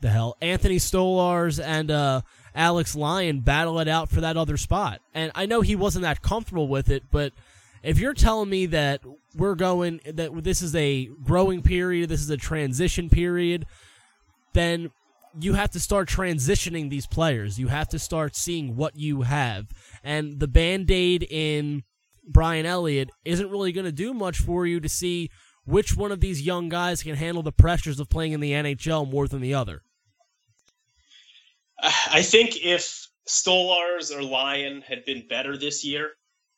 the 0.01 0.09
hell 0.09 0.37
Anthony 0.41 0.77
Stolarz 0.77 1.63
and 1.63 1.91
uh, 1.91 2.21
Alex 2.59 2.93
Lyon 2.93 3.39
battle 3.39 3.79
it 3.79 3.87
out 3.87 4.09
for 4.09 4.19
that 4.19 4.35
other 4.35 4.57
spot. 4.57 5.01
And 5.13 5.31
I 5.33 5.45
know 5.45 5.61
he 5.61 5.77
wasn't 5.77 6.03
that 6.03 6.21
comfortable 6.21 6.67
with 6.67 6.89
it, 6.89 7.03
but 7.09 7.31
if 7.81 7.97
you're 7.97 8.13
telling 8.13 8.49
me 8.49 8.65
that 8.67 9.01
we're 9.33 9.55
going 9.55 10.01
that 10.05 10.43
this 10.43 10.61
is 10.61 10.75
a 10.75 11.05
growing 11.23 11.61
period, 11.61 12.09
this 12.09 12.19
is 12.19 12.29
a 12.29 12.35
transition 12.35 13.09
period, 13.09 13.65
then 14.51 14.91
you 15.39 15.53
have 15.53 15.71
to 15.71 15.79
start 15.79 16.09
transitioning 16.09 16.89
these 16.89 17.07
players. 17.07 17.57
You 17.57 17.67
have 17.67 17.87
to 17.89 17.99
start 17.99 18.35
seeing 18.35 18.75
what 18.75 18.97
you 18.97 19.21
have. 19.21 19.67
And 20.03 20.41
the 20.41 20.47
band 20.47 20.91
aid 20.91 21.25
in 21.29 21.83
Brian 22.27 22.65
Elliott 22.65 23.09
isn't 23.23 23.49
really 23.49 23.71
going 23.71 23.85
to 23.85 23.91
do 23.93 24.13
much 24.13 24.39
for 24.39 24.67
you 24.67 24.81
to 24.81 24.89
see 24.89 25.29
which 25.63 25.95
one 25.95 26.11
of 26.11 26.19
these 26.19 26.41
young 26.41 26.67
guys 26.67 27.03
can 27.03 27.15
handle 27.15 27.43
the 27.43 27.53
pressures 27.53 28.01
of 28.01 28.09
playing 28.09 28.33
in 28.33 28.41
the 28.41 28.51
NHL 28.51 29.09
more 29.09 29.29
than 29.29 29.39
the 29.39 29.53
other. 29.53 29.83
I 32.11 32.21
think 32.21 32.57
if 32.63 33.07
Stolarz 33.27 34.15
or 34.15 34.23
Lyon 34.23 34.81
had 34.81 35.05
been 35.05 35.27
better 35.27 35.57
this 35.57 35.85
year, 35.85 36.11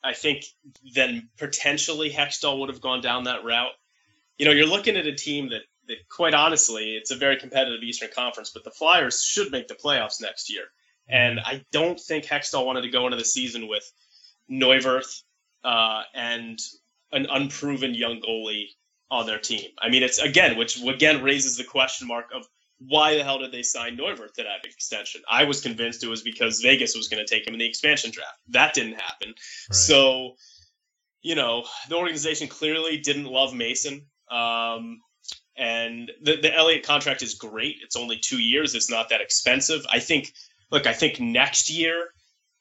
I 0.03 0.13
think 0.13 0.45
then 0.95 1.29
potentially 1.37 2.09
Hextall 2.09 2.59
would 2.59 2.69
have 2.69 2.81
gone 2.81 3.01
down 3.01 3.25
that 3.25 3.43
route. 3.43 3.71
You 4.37 4.45
know, 4.45 4.51
you're 4.51 4.65
looking 4.65 4.97
at 4.97 5.05
a 5.05 5.13
team 5.13 5.49
that 5.49 5.61
that 5.87 5.97
quite 6.09 6.33
honestly, 6.33 6.95
it's 6.95 7.11
a 7.11 7.15
very 7.15 7.37
competitive 7.37 7.83
Eastern 7.83 8.09
Conference, 8.13 8.51
but 8.51 8.63
the 8.63 8.71
Flyers 8.71 9.23
should 9.23 9.51
make 9.51 9.67
the 9.67 9.75
playoffs 9.75 10.21
next 10.21 10.49
year. 10.49 10.65
And 11.07 11.39
I 11.39 11.65
don't 11.71 11.99
think 11.99 12.25
Hextall 12.25 12.65
wanted 12.65 12.81
to 12.83 12.89
go 12.89 13.05
into 13.05 13.17
the 13.17 13.25
season 13.25 13.67
with 13.67 13.91
Neuwirth 14.49 15.23
uh, 15.63 16.03
and 16.13 16.59
an 17.11 17.27
unproven 17.29 17.93
young 17.93 18.21
goalie 18.21 18.67
on 19.09 19.25
their 19.25 19.39
team. 19.39 19.69
I 19.79 19.89
mean, 19.89 20.03
it's 20.03 20.19
again, 20.19 20.57
which 20.57 20.81
again 20.81 21.21
raises 21.21 21.57
the 21.57 21.63
question 21.63 22.07
mark 22.07 22.29
of 22.33 22.47
why 22.87 23.15
the 23.15 23.23
hell 23.23 23.39
did 23.39 23.51
they 23.51 23.61
sign 23.61 23.97
Neuwirth 23.97 24.33
to 24.33 24.43
that 24.43 24.65
extension? 24.65 25.21
I 25.29 25.43
was 25.43 25.61
convinced 25.61 26.03
it 26.03 26.07
was 26.09 26.23
because 26.23 26.61
Vegas 26.61 26.95
was 26.95 27.07
going 27.07 27.23
to 27.25 27.31
take 27.31 27.47
him 27.47 27.53
in 27.53 27.59
the 27.59 27.67
expansion 27.67 28.11
draft. 28.11 28.37
That 28.49 28.73
didn't 28.73 28.93
happen. 28.93 29.29
Right. 29.29 29.75
So, 29.75 30.35
you 31.21 31.35
know, 31.35 31.65
the 31.89 31.97
organization 31.97 32.47
clearly 32.47 32.97
didn't 32.97 33.25
love 33.25 33.53
Mason. 33.53 34.07
Um, 34.29 35.01
and 35.55 36.11
the, 36.23 36.37
the 36.37 36.55
Elliott 36.55 36.83
contract 36.83 37.21
is 37.21 37.35
great. 37.35 37.77
It's 37.83 37.95
only 37.95 38.17
two 38.17 38.39
years. 38.39 38.73
It's 38.73 38.89
not 38.89 39.09
that 39.09 39.21
expensive. 39.21 39.85
I 39.89 39.99
think, 39.99 40.33
look, 40.71 40.87
I 40.87 40.93
think 40.93 41.19
next 41.19 41.69
year, 41.69 42.07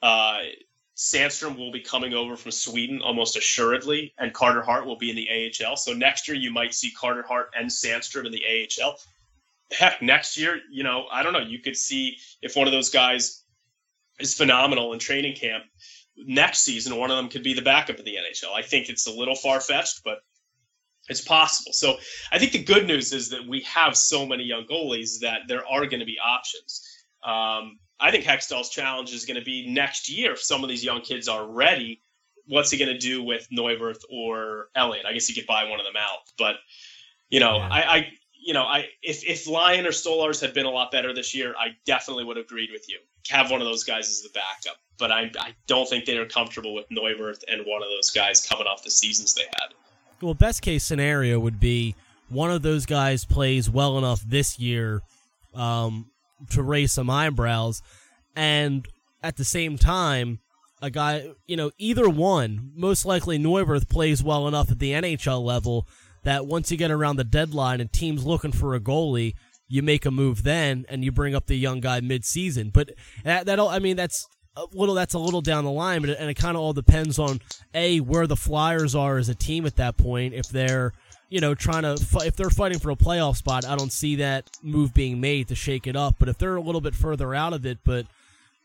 uh, 0.03 0.41
Sandstrom 0.97 1.57
will 1.57 1.73
be 1.73 1.81
coming 1.81 2.13
over 2.13 2.37
from 2.37 2.51
Sweden 2.51 3.01
almost 3.01 3.37
assuredly, 3.39 4.13
and 4.19 4.35
Carter 4.35 4.61
Hart 4.61 4.85
will 4.85 4.99
be 4.99 5.09
in 5.09 5.17
the 5.17 5.29
AHL. 5.31 5.77
So 5.77 5.95
next 5.95 6.29
year, 6.29 6.37
you 6.37 6.53
might 6.53 6.75
see 6.75 6.91
Carter 6.91 7.23
Hart 7.23 7.51
and 7.59 7.71
Sandstrom 7.71 8.27
in 8.27 8.33
the 8.33 8.45
AHL. 8.45 8.99
Heck, 9.73 10.03
next 10.03 10.37
year, 10.37 10.61
you 10.71 10.83
know, 10.83 11.07
I 11.11 11.23
don't 11.23 11.33
know. 11.33 11.39
You 11.41 11.61
could 11.61 11.77
see 11.77 12.17
if 12.43 12.57
one 12.57 12.67
of 12.67 12.73
those 12.73 12.91
guys 12.91 13.45
is 14.19 14.35
phenomenal 14.35 14.93
in 14.93 14.99
training 14.99 15.37
camp 15.37 15.65
next 16.27 16.61
season, 16.61 16.97
one 16.97 17.11
of 17.11 17.17
them 17.17 17.29
could 17.29 17.43
be 17.43 17.55
the 17.55 17.63
backup 17.63 17.99
in 17.99 18.05
the 18.05 18.17
NHL. 18.17 18.53
I 18.55 18.63
think 18.63 18.89
it's 18.89 19.07
a 19.07 19.11
little 19.13 19.35
far 19.35 19.61
fetched, 19.61 20.03
but 20.05 20.19
It's 21.09 21.23
possible. 21.23 21.73
So 21.73 21.97
I 22.31 22.39
think 22.39 22.53
the 22.53 22.63
good 22.63 22.87
news 22.87 23.13
is 23.13 23.31
that 23.31 23.45
we 23.49 23.63
have 23.63 23.97
so 23.97 24.25
many 24.25 24.45
young 24.45 24.65
goalies 24.65 25.21
that 25.23 25.41
there 25.49 25.67
are 25.67 25.85
going 25.87 25.99
to 26.01 26.07
be 26.07 26.19
options. 26.25 26.87
Um, 27.25 27.79
I 27.99 28.13
think 28.13 28.25
Hextall's 28.25 28.71
challenge 28.71 29.13
is 29.13 29.25
going 29.25 29.39
to 29.39 29.45
be 29.45 29.69
next 29.69 30.09
year 30.09 30.33
if 30.33 30.41
some 30.41 30.63
of 30.63 30.69
these 30.69 30.85
young 30.85 31.01
kids 31.01 31.27
are 31.27 31.45
ready. 31.45 32.01
What's 32.47 32.71
he 32.71 32.79
going 32.79 32.93
to 32.93 32.99
do 32.99 33.25
with 33.25 33.49
Neuwirth 33.51 34.03
or 34.09 34.69
Elliott? 34.77 35.05
I 35.05 35.13
guess 35.13 35.27
he 35.27 35.35
could 35.35 35.47
buy 35.49 35.65
one 35.65 35.81
of 35.81 35.87
them 35.87 35.97
out, 35.97 36.19
but 36.39 36.57
you 37.29 37.41
know, 37.41 37.57
Yeah. 37.57 37.69
I, 37.71 37.97
I, 37.97 38.13
you 38.41 38.55
know, 38.55 38.63
I 38.63 38.89
if 39.03 39.25
if 39.25 39.47
Lyon 39.47 39.87
or 39.87 39.91
Stolarz 39.91 40.41
had 40.41 40.55
been 40.55 40.67
a 40.67 40.71
lot 40.71 40.91
better 40.91 41.13
this 41.13 41.35
year, 41.35 41.55
I 41.59 41.77
definitely 41.85 42.25
would 42.25 42.37
have 42.37 42.47
agreed 42.47 42.71
with 42.73 42.89
you. 42.89 42.99
Have 43.31 43.51
one 43.51 43.61
of 43.61 43.67
those 43.67 43.85
guys 43.85 44.09
as 44.09 44.23
the 44.23 44.31
backup, 44.31 44.81
but 44.99 45.13
I 45.13 45.31
I 45.39 45.55
don't 45.67 45.89
think 45.89 46.07
they 46.07 46.17
are 46.17 46.27
comfortable 46.27 46.75
with 46.75 46.89
Neuwirth 46.89 47.45
and 47.49 47.63
one 47.67 47.83
of 47.83 47.89
those 47.89 48.11
guys 48.11 48.47
coming 48.47 48.67
off 48.67 48.83
the 48.83 48.91
seasons 48.91 49.35
they 49.35 49.43
had. 49.43 49.75
Well, 50.21 50.35
best 50.35 50.63
case 50.63 50.85
scenario 50.85 51.39
would 51.39 51.61
be 51.61 51.95
one 52.29 52.51
of 52.51 52.63
those 52.63 52.87
guys 52.87 53.25
plays 53.25 53.69
well 53.69 53.99
enough 53.99 54.23
this 54.23 54.59
year 54.59 55.03
um, 55.55 56.11
to 56.51 56.63
raise 56.63 56.93
some 56.93 57.11
eyebrows, 57.11 57.83
and 58.35 58.87
at 59.23 59.37
the 59.37 59.45
same 59.45 59.77
time, 59.77 60.39
a 60.81 60.91
guy, 60.91 61.29
you 61.47 61.57
know, 61.57 61.71
either 61.79 62.09
one, 62.09 62.73
most 62.75 63.05
likely 63.05 63.39
Neuwirth 63.39 63.89
plays 63.89 64.23
well 64.23 64.49
enough 64.49 64.71
at 64.71 64.79
the 64.79 64.93
NHL 64.93 65.45
level 65.45 65.87
that 66.23 66.47
once 66.47 66.71
you 66.71 66.77
get 66.77 66.91
around 66.91 67.17
the 67.17 67.25
deadline 67.25 67.81
and 67.81 67.93
teams 67.93 68.25
looking 68.25 68.53
for 68.53 68.75
a 68.75 68.81
goalie, 68.81 69.35
you 69.69 69.83
make 69.83 70.05
a 70.05 70.11
move 70.11 70.43
then 70.43 70.85
and 70.89 71.05
you 71.05 71.13
bring 71.13 71.35
up 71.35 71.47
the 71.47 71.57
young 71.57 71.81
guy 71.81 72.01
mid-season. 72.01 72.71
But 72.71 72.91
that, 73.25 73.47
that 73.47 73.61
I 73.61 73.79
mean, 73.79 73.97
that's 73.97 74.27
a 74.57 74.65
little 74.73 74.95
that's 74.95 75.15
a 75.15 75.19
little 75.19 75.41
down 75.41 75.65
the 75.65 75.71
line, 75.71 76.01
but 76.01 76.11
it, 76.11 76.19
and 76.19 76.29
it 76.29 76.35
kind 76.35 76.57
of 76.57 76.63
all 76.63 76.73
depends 76.73 77.19
on 77.19 77.41
a 77.75 78.01
where 78.01 78.27
the 78.27 78.37
Flyers 78.37 78.95
are 78.95 79.17
as 79.19 79.29
a 79.29 79.35
team 79.35 79.67
at 79.67 79.77
that 79.77 79.97
point. 79.97 80.35
If 80.35 80.49
they're 80.49 80.93
you 81.29 81.41
know 81.41 81.55
trying 81.55 81.83
to 81.83 81.97
if 82.25 82.37
they're 82.37 82.51
fighting 82.51 82.79
for 82.79 82.91
a 82.91 82.97
playoff 82.97 83.37
spot, 83.37 83.65
I 83.65 83.77
don't 83.77 83.93
see 83.93 84.17
that 84.17 84.51
move 84.63 84.93
being 84.93 85.21
made 85.21 85.49
to 85.49 85.55
shake 85.55 85.87
it 85.87 85.97
up. 85.97 86.17
But 86.19 86.29
if 86.29 86.39
they're 86.39 86.57
a 86.57 86.61
little 86.61 86.81
bit 86.81 86.95
further 86.95 87.35
out 87.35 87.53
of 87.53 87.65
it, 87.65 87.79
but 87.85 88.07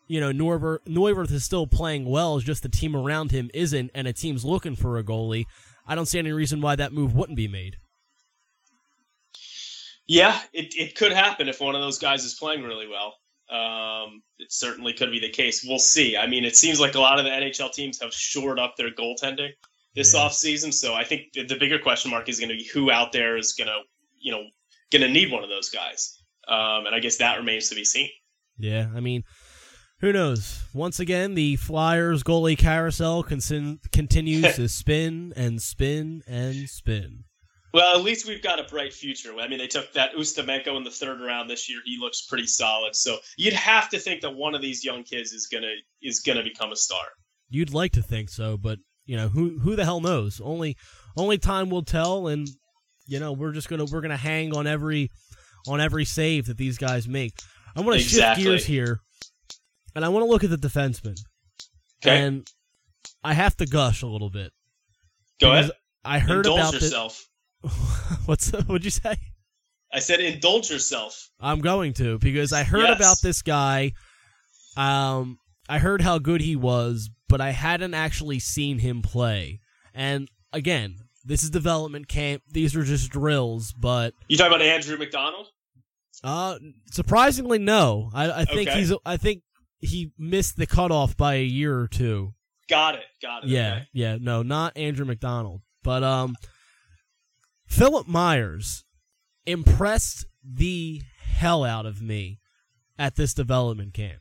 you 0.08 0.20
know 0.20 0.32
Neuwirth 0.32 1.32
is 1.32 1.44
still 1.44 1.68
playing 1.68 2.06
well, 2.06 2.36
it's 2.36 2.46
just 2.46 2.64
the 2.64 2.70
team 2.70 2.96
around 2.96 3.32
him 3.32 3.50
isn't, 3.54 3.92
and 3.94 4.08
a 4.08 4.14
team's 4.14 4.44
looking 4.44 4.76
for 4.76 4.98
a 4.98 5.04
goalie. 5.04 5.46
I 5.88 5.96
don't 5.96 6.06
see 6.08 6.20
any 6.20 6.32
reason 6.32 6.62
why 6.62 6.76
that 6.76 6.94
move 6.94 7.14
wouldn't 7.16 7.38
be 7.38 7.48
made. 7.48 7.78
Yeah, 10.08 10.40
it, 10.54 10.74
it 10.76 10.96
could 10.96 11.12
happen 11.12 11.48
if 11.50 11.60
one 11.60 11.76
of 11.76 11.82
those 11.82 11.98
guys 11.98 12.24
is 12.24 12.36
playing 12.36 12.64
really 12.64 12.88
well. 12.88 13.16
Um, 13.50 14.22
it 14.40 14.52
certainly 14.52 14.94
could 14.94 15.12
be 15.12 15.20
the 15.20 15.30
case. 15.30 15.64
We'll 15.68 15.80
see. 15.80 16.18
I 16.18 16.28
mean, 16.28 16.46
it 16.46 16.56
seems 16.56 16.80
like 16.80 16.96
a 16.96 17.00
lot 17.00 17.20
of 17.20 17.26
the 17.26 17.32
NHL 17.32 17.72
teams 17.74 18.00
have 18.02 18.14
shored 18.14 18.60
up 18.60 18.76
their 18.78 18.92
goaltending 18.92 19.50
this 19.96 20.14
Yeah. 20.14 20.22
offseason. 20.22 20.74
So 20.74 20.94
I 20.94 21.04
think 21.04 21.34
the, 21.34 21.44
the 21.46 21.56
bigger 21.56 21.80
question 21.80 22.12
mark 22.12 22.30
is 22.30 22.40
going 22.40 22.50
to 22.50 22.56
be 22.56 22.64
who 22.66 22.92
out 22.92 23.12
there 23.12 23.38
is 23.38 23.54
going 23.54 23.68
to, 23.68 23.80
you 24.20 24.32
know, 24.32 24.44
going 24.92 25.02
to 25.04 25.10
need 25.10 25.32
one 25.32 25.44
of 25.44 25.50
those 25.50 25.70
guys. 25.70 26.22
Um, 26.48 26.86
and 26.86 26.96
I 26.96 27.00
guess 27.00 27.18
that 27.18 27.38
remains 27.38 27.70
to 27.70 27.76
be 27.76 27.84
seen. 27.86 28.10
Yeah, 28.58 28.88
I 28.96 29.00
mean, 29.00 29.24
who 30.06 30.14
knows? 30.14 30.64
Once 30.72 31.00
again, 31.00 31.34
the 31.34 31.56
Flyers 31.56 32.22
goalie 32.22 32.56
carousel 32.56 33.24
con- 33.24 33.80
continues 33.92 34.56
to 34.56 34.68
spin 34.70 35.34
and 35.36 35.60
spin 35.60 36.22
and 36.28 36.70
spin. 36.70 37.24
Well, 37.74 37.98
at 37.98 38.04
least 38.04 38.28
we've 38.28 38.44
got 38.44 38.60
a 38.60 38.66
bright 38.66 38.94
future. 38.94 39.34
I 39.40 39.48
mean, 39.48 39.58
they 39.58 39.66
took 39.66 39.92
that 39.94 40.14
Ustimenko 40.14 40.78
in 40.78 40.84
the 40.84 40.92
third 40.92 41.22
round 41.22 41.50
this 41.50 41.68
year. 41.68 41.80
He 41.84 41.98
looks 42.00 42.22
pretty 42.22 42.46
solid. 42.46 42.96
So 42.96 43.18
you'd 43.36 43.54
have 43.54 43.90
to 43.90 43.98
think 44.00 44.22
that 44.22 44.36
one 44.36 44.54
of 44.54 44.62
these 44.62 44.86
young 44.86 45.02
kids 45.02 45.34
is 45.34 45.48
gonna 45.48 45.74
is 46.04 46.20
gonna 46.20 46.44
become 46.44 46.72
a 46.72 46.76
star. 46.76 47.04
You'd 47.50 47.74
like 47.74 47.94
to 47.94 48.04
think 48.04 48.30
so, 48.30 48.58
but 48.58 48.78
you 49.08 49.18
know 49.18 49.28
who 49.28 49.58
who 49.58 49.76
the 49.76 49.86
hell 49.86 50.02
knows? 50.02 50.40
Only 50.40 50.78
only 51.18 51.40
time 51.40 51.72
will 51.72 51.82
tell, 51.84 52.28
and 52.28 52.48
you 53.08 53.20
know 53.20 53.34
we're 53.34 53.54
just 53.54 53.70
gonna 53.70 53.86
we're 53.86 54.02
gonna 54.02 54.18
hang 54.18 54.56
on 54.56 54.68
every 54.68 55.10
on 55.68 55.82
every 55.82 56.06
save 56.06 56.46
that 56.46 56.58
these 56.58 56.78
guys 56.78 57.08
make. 57.08 57.34
I 57.76 57.82
want 57.82 57.98
to 57.98 58.04
Exactly. 58.06 58.44
shift 58.44 58.48
gears 58.52 58.66
here, 58.66 59.00
and 59.96 60.04
I 60.06 60.10
want 60.10 60.24
to 60.26 60.30
look 60.30 60.44
at 60.44 60.50
the 60.50 60.58
defensemen, 60.58 61.18
Okay, 62.06 62.20
and 62.26 62.48
I 63.24 63.34
have 63.34 63.56
to 63.58 63.66
gush 63.66 64.02
a 64.02 64.08
little 64.08 64.30
bit. 64.30 64.52
go 65.40 65.52
ahead. 65.54 65.72
I 66.04 66.20
heard 66.20 66.46
Indulge 66.46 66.60
about 66.60 66.74
yourself. 66.74 67.28
what's 68.26 68.52
what'd 68.52 68.84
you 68.86 68.92
say? 68.92 69.16
I 69.94 70.00
said 70.00 70.20
indulge 70.20 70.70
yourself. 70.70 71.30
I'm 71.40 71.60
going 71.60 71.94
to 71.94 72.20
because 72.20 72.52
I 72.54 72.64
heard 72.64 72.82
Yes. 72.90 72.98
about 72.98 73.18
this 73.22 73.42
guy. 73.42 73.94
Um, 74.78 75.40
I 75.70 75.80
heard 75.80 76.02
how 76.02 76.20
good 76.20 76.42
he 76.42 76.56
was, 76.56 77.10
but 77.30 77.42
I 77.42 77.52
hadn't 77.52 77.94
actually 77.94 78.40
seen 78.40 78.80
him 78.80 79.02
play. 79.02 79.62
And 79.94 80.30
again, 80.52 80.98
this 81.24 81.44
is 81.44 81.50
development 81.50 82.08
camp. 82.08 82.44
These 82.52 82.76
are 82.76 82.84
just 82.84 83.10
drills, 83.10 83.74
but 83.74 84.14
You 84.28 84.38
talking 84.38 84.54
about 84.54 84.62
Andrew 84.62 84.98
MacDonald? 84.98 85.48
uh, 86.24 86.58
surprisingly, 86.92 87.58
no. 87.60 88.10
I, 88.14 88.42
I 88.42 88.46
think 88.46 88.70
Okay. 88.70 88.80
he's. 88.80 88.94
I 89.06 89.18
think 89.18 89.42
he 89.86 90.12
missed 90.18 90.58
the 90.58 90.66
cutoff 90.66 91.16
by 91.16 91.36
a 91.36 91.44
year 91.44 91.80
or 91.80 91.88
two. 91.88 92.34
Got 92.70 92.96
it. 92.96 93.06
Got 93.22 93.44
it. 93.44 93.50
Yeah, 93.50 93.74
okay. 93.74 93.88
yeah, 93.94 94.18
no, 94.20 94.42
not 94.42 94.76
Andrew 94.76 95.06
MacDonald, 95.06 95.62
but 95.84 96.04
um, 96.04 96.36
Philippe 97.68 98.12
Myers 98.12 98.84
impressed 99.46 100.26
the 100.44 101.02
hell 101.20 101.64
out 101.64 101.86
of 101.86 102.02
me 102.02 102.40
at 102.98 103.16
this 103.16 103.34
development 103.34 103.94
camp. 103.94 104.20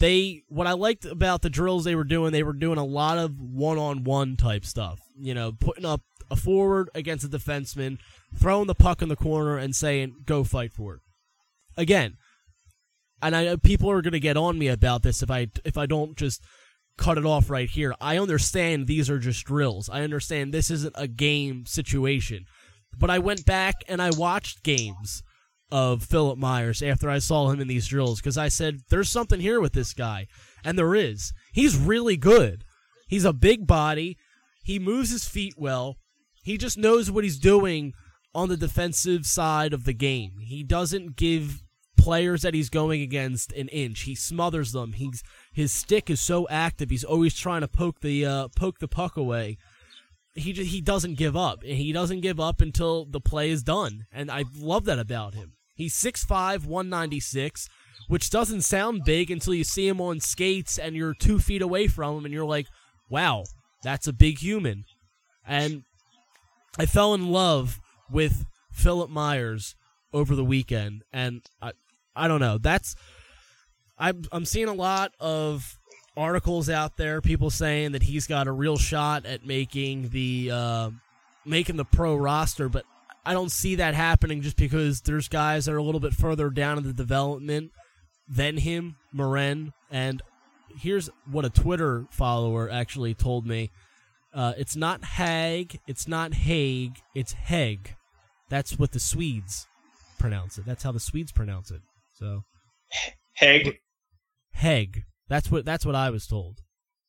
They, 0.00 0.42
what 0.48 0.66
I 0.66 0.72
liked 0.72 1.04
about 1.04 1.42
the 1.42 1.50
drills 1.50 1.84
they 1.84 1.96
were 1.96 2.04
doing, 2.04 2.32
they 2.32 2.42
were 2.44 2.52
doing 2.52 2.78
a 2.78 2.84
lot 2.84 3.18
of 3.18 3.40
one-on-one 3.40 4.36
type 4.36 4.64
stuff. 4.64 5.00
You 5.18 5.34
know, 5.34 5.52
putting 5.52 5.84
up 5.84 6.02
a 6.30 6.36
forward 6.36 6.88
against 6.94 7.24
a 7.24 7.28
defenseman, 7.28 7.98
throwing 8.34 8.66
the 8.68 8.74
puck 8.74 9.02
in 9.02 9.08
the 9.08 9.16
corner, 9.16 9.58
and 9.58 9.74
saying, 9.74 10.22
"Go 10.24 10.44
fight 10.44 10.72
for 10.72 10.94
it." 10.94 11.00
Again, 11.76 12.16
and 13.22 13.34
I 13.36 13.56
people 13.56 13.90
are 13.90 14.02
going 14.02 14.12
to 14.12 14.20
get 14.20 14.36
on 14.36 14.58
me 14.58 14.68
about 14.68 15.02
this 15.02 15.22
if 15.22 15.30
I 15.30 15.48
if 15.64 15.76
I 15.76 15.86
don't 15.86 16.16
just 16.16 16.42
cut 16.98 17.16
it 17.16 17.24
off 17.24 17.48
right 17.48 17.70
here. 17.70 17.94
I 18.00 18.18
understand 18.18 18.86
these 18.86 19.08
are 19.08 19.18
just 19.18 19.46
drills. 19.46 19.88
I 19.88 20.02
understand 20.02 20.52
this 20.52 20.70
isn't 20.70 20.94
a 20.96 21.08
game 21.08 21.64
situation. 21.64 22.44
But 22.98 23.10
I 23.10 23.18
went 23.18 23.46
back 23.46 23.76
and 23.88 24.02
I 24.02 24.10
watched 24.10 24.64
games 24.64 25.22
of 25.70 26.02
Philippe 26.02 26.40
Myers 26.40 26.82
after 26.82 27.08
I 27.08 27.18
saw 27.18 27.50
him 27.50 27.60
in 27.60 27.68
these 27.68 27.86
drills 27.86 28.20
because 28.20 28.36
I 28.36 28.48
said, 28.48 28.80
there's 28.90 29.08
something 29.08 29.40
here 29.40 29.60
with 29.60 29.72
this 29.72 29.94
guy. 29.94 30.26
And 30.64 30.76
there 30.76 30.94
is. 30.94 31.32
He's 31.52 31.76
really 31.76 32.16
good. 32.16 32.64
He's 33.06 33.24
a 33.24 33.32
big 33.32 33.66
body. 33.66 34.16
He 34.64 34.78
moves 34.78 35.10
his 35.10 35.26
feet 35.26 35.54
well. 35.56 35.96
He 36.42 36.58
just 36.58 36.78
knows 36.78 37.10
what 37.10 37.24
he's 37.24 37.38
doing 37.38 37.92
on 38.34 38.48
the 38.48 38.56
defensive 38.56 39.26
side 39.26 39.72
of 39.72 39.84
the 39.84 39.94
game. 39.94 40.38
He 40.40 40.62
doesn't 40.62 41.16
give 41.16 41.62
players 41.98 42.42
that 42.42 42.54
he's 42.54 42.70
going 42.70 43.02
against 43.02 43.52
an 43.52 43.68
inch. 43.68 44.02
He 44.02 44.14
smothers 44.14 44.72
them. 44.72 44.92
He's 44.94 45.22
his 45.52 45.72
stick 45.72 46.08
is 46.08 46.20
so 46.20 46.48
active. 46.48 46.90
He's 46.90 47.04
always 47.04 47.34
trying 47.34 47.60
to 47.62 47.68
poke 47.68 48.00
the 48.00 48.24
uh, 48.24 48.48
poke 48.56 48.78
the 48.78 48.88
puck 48.88 49.16
away. 49.16 49.58
He 50.34 50.52
just, 50.52 50.70
he 50.70 50.80
doesn't 50.80 51.18
give 51.18 51.36
up. 51.36 51.62
And 51.62 51.72
he 51.72 51.92
doesn't 51.92 52.20
give 52.20 52.38
up 52.38 52.60
until 52.60 53.04
the 53.04 53.20
play 53.20 53.50
is 53.50 53.62
done. 53.62 54.04
And 54.12 54.30
I 54.30 54.44
love 54.56 54.84
that 54.84 54.98
about 54.98 55.34
him. 55.34 55.54
He's 55.74 55.94
6'5", 55.94 56.64
196, 56.64 57.68
which 58.06 58.30
doesn't 58.30 58.62
sound 58.62 59.02
big 59.04 59.30
until 59.30 59.54
you 59.54 59.64
see 59.64 59.88
him 59.88 60.00
on 60.00 60.20
skates 60.20 60.78
and 60.78 60.94
you're 60.94 61.14
two 61.14 61.38
feet 61.40 61.62
away 61.62 61.88
from 61.88 62.18
him 62.18 62.24
and 62.24 62.32
you're 62.32 62.44
like, 62.44 62.66
wow, 63.10 63.44
that's 63.82 64.06
a 64.06 64.12
big 64.12 64.38
human. 64.38 64.84
And 65.46 65.82
I 66.78 66.86
fell 66.86 67.14
in 67.14 67.30
love 67.30 67.80
with 68.10 68.44
Philippe 68.70 69.12
Myers 69.12 69.74
over 70.12 70.34
the 70.34 70.44
weekend, 70.44 71.02
and 71.12 71.42
I, 71.60 71.72
I 72.18 72.28
don't 72.28 72.40
know. 72.40 72.58
That's 72.58 72.94
I'm 73.98 74.22
I'm 74.32 74.44
seeing 74.44 74.68
a 74.68 74.74
lot 74.74 75.12
of 75.20 75.78
articles 76.16 76.68
out 76.68 76.96
there, 76.96 77.20
people 77.20 77.50
saying 77.50 77.92
that 77.92 78.02
he's 78.02 78.26
got 78.26 78.48
a 78.48 78.52
real 78.52 78.76
shot 78.76 79.24
at 79.24 79.46
making 79.46 80.08
the 80.10 80.50
uh, 80.52 80.90
making 81.44 81.76
the 81.76 81.84
pro 81.84 82.16
roster, 82.16 82.68
but 82.68 82.84
I 83.24 83.32
don't 83.32 83.52
see 83.52 83.76
that 83.76 83.94
happening 83.94 84.42
just 84.42 84.56
because 84.56 85.02
there's 85.02 85.28
guys 85.28 85.66
that 85.66 85.72
are 85.72 85.78
a 85.78 85.82
little 85.82 86.00
bit 86.00 86.12
further 86.12 86.50
down 86.50 86.78
in 86.78 86.84
the 86.84 86.92
development 86.92 87.72
than 88.28 88.58
him, 88.58 88.96
Morin, 89.12 89.72
and 89.90 90.22
here's 90.76 91.08
what 91.30 91.44
a 91.44 91.50
Twitter 91.50 92.06
follower 92.10 92.70
actually 92.70 93.14
told 93.14 93.46
me. 93.46 93.70
Uh, 94.34 94.52
it's 94.58 94.76
not 94.76 95.02
Hag, 95.04 95.80
it's 95.86 96.06
not 96.06 96.34
Haig, 96.34 97.00
it's 97.14 97.32
Heg. 97.32 97.96
That's 98.48 98.78
what 98.78 98.92
the 98.92 99.00
Swedes 99.00 99.66
pronounce 100.18 100.58
it. 100.58 100.66
That's 100.66 100.82
how 100.82 100.92
the 100.92 101.00
Swedes 101.00 101.32
pronounce 101.32 101.70
it. 101.70 101.80
So 102.18 102.44
Heg. 103.34 103.78
Heg. 104.50 105.04
That's 105.28 105.50
what 105.50 105.64
that's 105.64 105.86
what 105.86 105.94
I 105.94 106.10
was 106.10 106.26
told. 106.26 106.58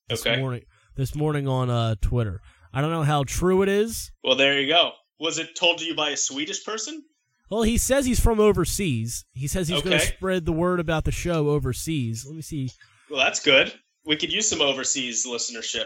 This 0.07 0.25
Okay. 0.25 0.39
morning 0.39 0.63
this 0.95 1.15
morning 1.15 1.47
on 1.47 1.69
uh, 1.69 1.95
Twitter. 2.01 2.41
I 2.73 2.81
don't 2.81 2.91
know 2.91 3.03
how 3.03 3.23
true 3.23 3.63
it 3.63 3.69
is. 3.69 4.11
Well, 4.23 4.35
there 4.35 4.59
you 4.59 4.67
go. 4.67 4.91
Was 5.19 5.39
it 5.39 5.55
told 5.55 5.79
to 5.79 5.85
you 5.85 5.95
by 5.95 6.09
a 6.09 6.17
Swedish 6.17 6.63
person? 6.63 7.03
Well, 7.49 7.63
he 7.63 7.79
says 7.79 8.05
he's 8.05 8.19
from 8.19 8.39
overseas. 8.39 9.25
He 9.33 9.47
says 9.47 9.67
he's 9.67 9.81
going 9.81 9.97
to 9.97 10.05
spread 10.05 10.45
the 10.45 10.53
word 10.53 10.79
about 10.79 11.05
the 11.05 11.11
show 11.11 11.49
overseas. 11.49 12.23
Let 12.27 12.35
me 12.35 12.43
see. 12.43 12.69
Well, 13.09 13.19
that's 13.19 13.39
good. 13.39 13.73
We 14.05 14.15
could 14.17 14.31
use 14.31 14.47
some 14.47 14.61
overseas 14.61 15.25
listenership. 15.27 15.85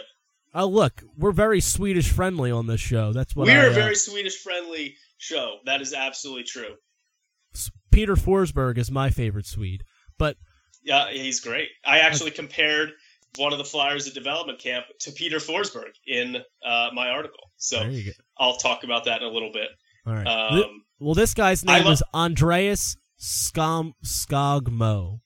Oh, 0.54 0.68
look, 0.68 1.04
we're 1.18 1.32
very 1.32 1.62
Swedish 1.62 2.12
friendly 2.12 2.52
on 2.52 2.68
this 2.68 2.82
show. 2.82 3.14
That's 3.14 3.34
what 3.34 3.48
We're 3.48 3.62
I, 3.62 3.66
a 3.68 3.72
uh, 3.72 3.74
very 3.74 3.96
Swedish 3.96 4.38
friendly 4.44 4.96
show. 5.18 5.60
That 5.66 5.82
is 5.82 5.94
absolutely 5.94 6.44
true. 6.44 6.76
Peter 7.94 8.16
Forsberg 8.16 8.78
is 8.78 8.92
my 8.92 9.10
favorite 9.10 9.46
Swede, 9.46 9.84
but 10.18 10.38
Yeah, 10.84 11.10
he's 11.12 11.40
great. 11.40 11.70
I 11.86 12.00
actually 12.00 12.32
compared 12.32 12.92
one 13.38 13.52
of 13.52 13.58
the 13.58 13.66
Flyers 13.66 14.08
at 14.08 14.14
development 14.14 14.60
camp 14.60 14.86
to 15.00 15.12
Peter 15.12 15.38
Forsberg 15.38 15.92
in 16.06 16.38
uh, 16.66 16.90
my 16.94 17.10
article. 17.10 17.52
So 17.58 17.80
there 17.80 17.92
you 17.92 18.06
go. 18.06 18.12
I'll 18.38 18.58
talk 18.58 18.84
about 18.84 19.06
that 19.06 19.22
in 19.22 19.28
a 19.28 19.32
little 19.32 19.52
bit. 19.52 19.70
All 20.06 20.14
right. 20.14 20.28
Um, 20.28 20.84
well, 21.00 21.14
this 21.14 21.34
guy's 21.34 21.64
name 21.64 21.86
lo- 21.86 21.92
is 21.92 22.04
Andreas 22.14 22.98
Skam 23.20 23.94
Skogmo. 24.06 25.20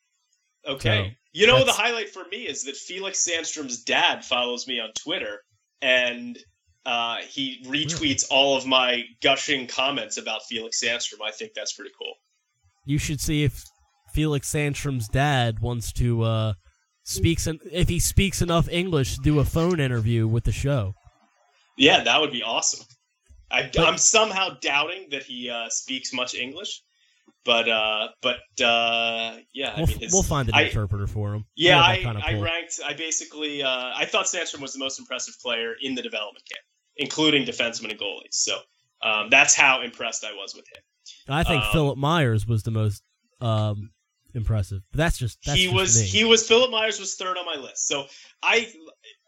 Okay. 0.67 1.09
So, 1.09 1.15
you 1.33 1.47
know, 1.47 1.63
the 1.63 1.71
highlight 1.71 2.09
for 2.09 2.23
me 2.31 2.47
is 2.47 2.63
that 2.63 2.75
Felix 2.75 3.27
Sandstrom's 3.27 3.83
dad 3.83 4.23
follows 4.25 4.67
me 4.67 4.79
on 4.79 4.89
Twitter, 4.93 5.41
and 5.81 6.37
uh, 6.85 7.17
he 7.27 7.63
retweets 7.67 8.25
all 8.29 8.57
of 8.57 8.65
my 8.65 9.03
gushing 9.21 9.67
comments 9.67 10.17
about 10.17 10.43
Felix 10.43 10.81
Sandstrom. 10.81 11.21
I 11.25 11.31
think 11.31 11.53
that's 11.53 11.73
pretty 11.73 11.91
cool. 11.97 12.13
You 12.87 12.97
should 12.97 13.19
see 13.21 13.43
if 13.43 13.63
Felix 14.13 14.51
Sandstrom's 14.51 15.07
dad 15.09 15.59
wants 15.59 15.91
to 15.93 16.23
uh, 16.23 16.53
speaks 17.03 17.45
en- 17.47 17.59
if 17.71 17.89
he 17.89 17.99
speaks 17.99 18.41
enough 18.41 18.67
English 18.69 19.15
to 19.15 19.21
do 19.21 19.39
a 19.39 19.45
phone 19.45 19.79
interview 19.79 20.27
with 20.27 20.45
the 20.45 20.51
show. 20.51 20.93
Yeah, 21.77 22.03
that 22.03 22.19
would 22.21 22.31
be 22.31 22.41
awesome. 22.43 22.85
I, 23.51 23.69
I'm 23.77 23.97
somehow 23.97 24.57
doubting 24.61 25.07
that 25.11 25.23
he 25.23 25.49
uh, 25.49 25.69
speaks 25.69 26.11
much 26.13 26.33
English, 26.33 26.81
but 27.45 27.69
uh, 27.69 28.07
but 28.21 28.37
uh, 28.63 29.37
yeah, 29.53 29.73
We'll, 29.77 29.87
mean, 29.87 29.99
his- 29.99 30.11
we'll 30.13 30.23
find 30.23 30.49
an 30.49 30.55
I- 30.55 30.63
interpreter 30.63 31.07
for 31.07 31.33
him. 31.35 31.45
Yeah, 31.55 31.81
I, 31.81 32.01
kind 32.03 32.17
of 32.17 32.23
I 32.23 32.39
ranked. 32.39 32.79
I 32.85 32.93
basically 32.93 33.63
uh, 33.63 33.91
I 33.95 34.05
thought 34.05 34.25
Sandstrom 34.25 34.61
was 34.61 34.73
the 34.73 34.79
most 34.79 34.97
impressive 34.99 35.35
player 35.41 35.73
in 35.81 35.93
the 35.95 36.01
development 36.01 36.43
camp, 36.51 36.63
including 36.97 37.45
defensemen 37.45 37.91
and 37.91 37.99
goalies. 37.99 38.31
So 38.33 38.57
um, 39.03 39.27
that's 39.29 39.55
how 39.55 39.81
impressed 39.81 40.25
I 40.25 40.31
was 40.33 40.55
with 40.55 40.65
him. 40.73 40.81
I 41.27 41.43
think 41.43 41.63
um, 41.63 41.71
Philippe 41.71 41.99
Myers 41.99 42.47
was 42.47 42.63
the 42.63 42.71
most 42.71 43.03
um, 43.41 43.91
impressive. 44.33 44.81
But 44.91 44.97
that's 44.97 45.17
just 45.17 45.39
that's 45.45 45.57
he 45.57 45.65
just 45.65 45.75
was 45.75 46.01
me. 46.01 46.07
he 46.07 46.23
was 46.23 46.47
Philippe 46.47 46.71
Myers 46.71 46.99
was 46.99 47.15
third 47.15 47.37
on 47.37 47.45
my 47.45 47.55
list. 47.55 47.87
So 47.87 48.05
I 48.41 48.71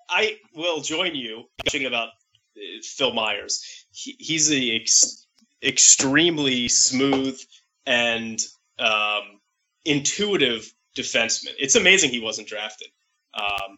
I 0.10 0.38
will 0.56 0.82
join 0.82 1.16
you 1.16 1.44
gushing 1.64 1.86
about 1.86 2.10
uh, 2.58 2.62
Phil 2.84 3.14
Myers. 3.14 3.86
He, 3.92 4.16
he's 4.20 4.52
a 4.52 4.76
ex- 4.76 5.28
extremely 5.64 6.68
smooth 6.68 7.40
and 7.86 8.40
um, 8.78 9.40
intuitive 9.86 10.72
defenseman. 10.98 11.54
It's 11.58 11.76
amazing 11.76 12.12
he 12.12 12.22
wasn't 12.22 12.48
drafted. 12.48 12.88
Um, 13.34 13.78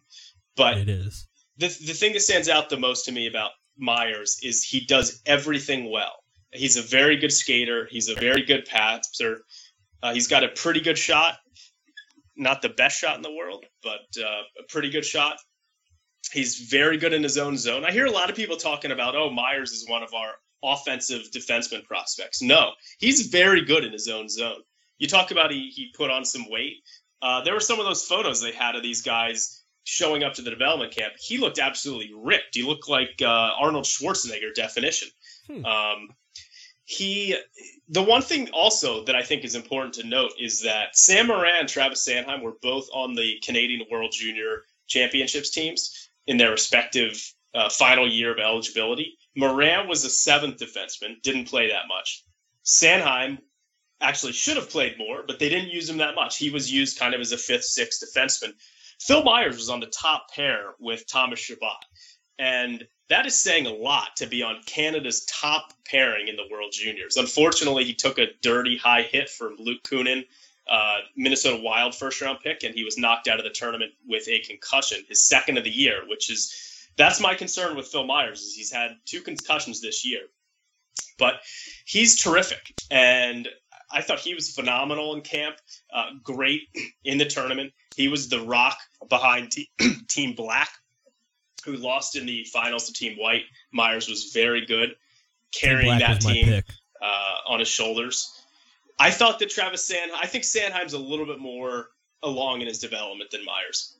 but 0.55 0.77
it 0.77 0.89
is. 0.89 1.27
the 1.57 1.67
the 1.67 1.93
thing 1.93 2.13
that 2.13 2.21
stands 2.21 2.49
out 2.49 2.69
the 2.69 2.77
most 2.77 3.05
to 3.05 3.11
me 3.11 3.27
about 3.27 3.51
Myers 3.77 4.39
is 4.43 4.63
he 4.63 4.85
does 4.85 5.21
everything 5.25 5.89
well. 5.89 6.20
He's 6.53 6.77
a 6.77 6.81
very 6.81 7.17
good 7.17 7.31
skater. 7.31 7.87
He's 7.89 8.09
a 8.09 8.15
very 8.15 8.43
good 8.43 8.65
passer. 8.65 9.43
Uh, 10.03 10.13
he's 10.13 10.27
got 10.27 10.43
a 10.43 10.49
pretty 10.49 10.81
good 10.81 10.97
shot. 10.97 11.37
Not 12.35 12.61
the 12.61 12.69
best 12.69 12.97
shot 12.97 13.15
in 13.15 13.21
the 13.21 13.31
world, 13.31 13.65
but 13.83 14.01
uh, 14.19 14.41
a 14.59 14.63
pretty 14.69 14.89
good 14.89 15.05
shot. 15.05 15.37
He's 16.31 16.69
very 16.69 16.97
good 16.97 17.13
in 17.13 17.23
his 17.23 17.37
own 17.37 17.57
zone. 17.57 17.85
I 17.85 17.91
hear 17.91 18.05
a 18.05 18.11
lot 18.11 18.29
of 18.29 18.35
people 18.35 18.57
talking 18.57 18.91
about, 18.91 19.15
oh, 19.15 19.29
Myers 19.29 19.71
is 19.71 19.87
one 19.87 20.03
of 20.03 20.13
our 20.13 20.31
offensive 20.63 21.31
defenseman 21.31 21.85
prospects. 21.85 22.41
No, 22.41 22.71
he's 22.99 23.27
very 23.27 23.65
good 23.65 23.83
in 23.83 23.91
his 23.91 24.07
own 24.07 24.29
zone. 24.29 24.61
You 24.97 25.07
talk 25.07 25.31
about 25.31 25.51
he, 25.51 25.71
he 25.73 25.91
put 25.95 26.11
on 26.11 26.25
some 26.25 26.49
weight. 26.49 26.77
Uh, 27.21 27.43
there 27.43 27.53
were 27.53 27.59
some 27.59 27.79
of 27.79 27.85
those 27.85 28.05
photos 28.05 28.41
they 28.41 28.51
had 28.51 28.75
of 28.75 28.83
these 28.83 29.01
guys 29.01 29.61
showing 29.83 30.23
up 30.23 30.35
to 30.35 30.41
the 30.41 30.49
development 30.49 30.95
camp, 30.95 31.13
he 31.19 31.37
looked 31.37 31.59
absolutely 31.59 32.11
ripped. 32.15 32.53
He 32.53 32.63
looked 32.63 32.87
like 32.87 33.21
uh, 33.21 33.25
Arnold 33.59 33.85
Schwarzenegger 33.85 34.53
definition. 34.55 35.09
Hmm. 35.47 35.65
Um, 35.65 36.09
he, 36.91 37.37
the 37.87 38.03
one 38.03 38.21
thing 38.21 38.49
also 38.51 39.05
that 39.05 39.15
I 39.15 39.23
think 39.23 39.45
is 39.45 39.55
important 39.55 39.93
to 39.95 40.07
note 40.07 40.33
is 40.37 40.61
that 40.63 40.97
Sam 40.97 41.27
Morin 41.27 41.53
and 41.59 41.69
Travis 41.69 42.05
Sanheim 42.05 42.41
were 42.41 42.55
both 42.61 42.89
on 42.93 43.15
the 43.15 43.39
Canadian 43.43 43.87
World 43.89 44.11
Junior 44.11 44.63
Championships 44.87 45.51
teams 45.51 46.09
in 46.27 46.35
their 46.35 46.51
respective 46.51 47.33
uh, 47.55 47.69
final 47.69 48.09
year 48.09 48.33
of 48.33 48.39
eligibility. 48.39 49.17
Morin 49.37 49.87
was 49.87 50.03
a 50.03 50.09
seventh 50.09 50.57
defenseman, 50.57 51.21
didn't 51.23 51.45
play 51.45 51.69
that 51.69 51.87
much. 51.87 52.25
Sanheim 52.65 53.39
actually 54.01 54.33
should 54.33 54.57
have 54.57 54.69
played 54.69 54.97
more, 54.97 55.23
but 55.25 55.39
they 55.39 55.47
didn't 55.47 55.69
use 55.69 55.89
him 55.89 55.97
that 55.97 56.15
much. 56.15 56.37
He 56.37 56.49
was 56.49 56.69
used 56.69 56.99
kind 56.99 57.13
of 57.13 57.21
as 57.21 57.31
a 57.31 57.37
fifth, 57.37 57.63
sixth 57.63 58.03
defenseman. 58.03 58.53
Phil 58.99 59.23
Myers 59.23 59.55
was 59.55 59.69
on 59.69 59.79
the 59.79 59.87
top 59.87 60.29
pair 60.35 60.73
with 60.77 61.07
Thomas 61.07 61.39
Chabot. 61.39 61.85
And 62.37 62.85
that 63.11 63.25
is 63.25 63.37
saying 63.37 63.67
a 63.67 63.73
lot 63.73 64.15
to 64.15 64.25
be 64.25 64.41
on 64.41 64.61
Canada's 64.65 65.25
top 65.25 65.73
pairing 65.85 66.29
in 66.29 66.37
the 66.37 66.47
World 66.49 66.71
Juniors. 66.71 67.17
Unfortunately, 67.17 67.83
he 67.83 67.93
took 67.93 68.17
a 68.17 68.27
dirty 68.41 68.77
high 68.77 69.01
hit 69.01 69.29
from 69.29 69.57
Luke 69.59 69.83
Kunin, 69.83 70.25
uh, 70.69 70.99
Minnesota 71.17 71.61
Wild 71.61 71.93
first 71.93 72.21
round 72.21 72.39
pick, 72.39 72.63
and 72.63 72.73
he 72.73 72.85
was 72.85 72.97
knocked 72.97 73.27
out 73.27 73.37
of 73.37 73.43
the 73.43 73.51
tournament 73.51 73.91
with 74.07 74.29
a 74.29 74.39
concussion, 74.39 75.03
his 75.09 75.21
second 75.21 75.57
of 75.57 75.65
the 75.65 75.69
year, 75.69 76.03
which 76.07 76.29
is 76.31 76.87
that's 76.95 77.19
my 77.19 77.35
concern 77.35 77.75
with 77.75 77.87
Phil 77.87 78.05
Myers 78.05 78.41
is 78.41 78.55
he's 78.55 78.71
had 78.71 78.91
two 79.05 79.21
concussions 79.21 79.81
this 79.81 80.05
year. 80.05 80.21
But 81.17 81.41
he's 81.85 82.21
terrific. 82.21 82.73
And 82.89 83.49
I 83.91 84.01
thought 84.01 84.19
he 84.19 84.33
was 84.33 84.55
phenomenal 84.55 85.15
in 85.15 85.21
camp, 85.21 85.57
uh, 85.93 86.11
great 86.23 86.61
in 87.03 87.17
the 87.17 87.25
tournament. 87.25 87.73
He 87.95 88.07
was 88.07 88.29
the 88.29 88.41
rock 88.41 88.77
behind 89.09 89.51
te- 89.51 89.69
Team 90.07 90.33
Black, 90.33 90.69
who 91.63 91.77
lost 91.77 92.15
in 92.15 92.25
the 92.25 92.43
finals 92.45 92.87
to 92.87 92.93
Team 92.93 93.17
White. 93.17 93.43
Myers 93.71 94.07
was 94.07 94.31
very 94.33 94.65
good, 94.65 94.95
carrying 95.53 95.99
that 95.99 96.21
team 96.21 96.61
uh, 97.01 97.35
on 97.47 97.59
his 97.59 97.67
shoulders. 97.67 98.37
I 98.99 99.11
thought 99.11 99.39
that 99.39 99.49
Travis 99.49 99.87
San, 99.87 100.09
I 100.15 100.27
think 100.27 100.43
Sanheim's 100.43 100.93
a 100.93 100.99
little 100.99 101.25
bit 101.25 101.39
more 101.39 101.87
along 102.23 102.61
in 102.61 102.67
his 102.67 102.79
development 102.79 103.31
than 103.31 103.43
Myers. 103.43 103.97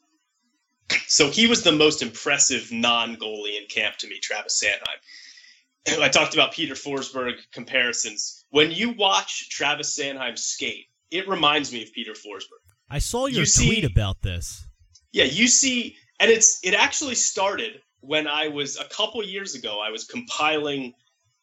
So 1.07 1.29
he 1.29 1.47
was 1.47 1.63
the 1.63 1.71
most 1.71 2.01
impressive 2.01 2.71
non-goalie 2.71 3.59
in 3.59 3.65
camp 3.67 3.97
to 3.97 4.07
me, 4.07 4.19
Travis 4.19 4.63
Sanheim. 4.63 5.99
I 6.01 6.09
talked 6.09 6.33
about 6.33 6.53
Peter 6.53 6.75
Forsberg 6.75 7.35
comparisons. 7.51 8.45
When 8.49 8.71
you 8.71 8.91
watch 8.91 9.49
Travis 9.49 9.97
Sanheim 9.97 10.37
skate, 10.37 10.87
it 11.09 11.27
reminds 11.27 11.71
me 11.71 11.83
of 11.83 11.93
Peter 11.93 12.11
Forsberg. 12.11 12.61
I 12.89 12.99
saw 12.99 13.25
your 13.25 13.39
you 13.39 13.45
see- 13.45 13.67
tweet 13.67 13.85
about 13.85 14.21
this. 14.21 14.67
Yeah, 15.13 15.25
you 15.25 15.47
see, 15.47 15.97
and 16.21 16.29
it's 16.29 16.59
it 16.63 16.75
actually 16.75 17.15
started 17.15 17.81
when 17.99 18.27
I 18.27 18.47
was 18.47 18.77
a 18.77 18.85
couple 18.85 19.23
years 19.25 19.55
ago. 19.55 19.81
I 19.81 19.89
was 19.89 20.05
compiling 20.05 20.93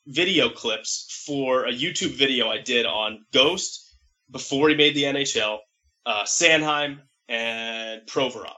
video 0.07 0.49
clips 0.49 1.25
for 1.27 1.67
a 1.67 1.73
YouTube 1.73 2.13
video 2.13 2.49
I 2.49 2.59
did 2.59 2.87
on 2.87 3.25
Ghost 3.33 3.93
before 4.31 4.69
he 4.69 4.77
made 4.77 4.95
the 4.95 5.03
NHL, 5.03 5.59
uh, 6.07 6.23
Sanheim, 6.23 7.01
and 7.29 8.03
Provorov. 8.07 8.55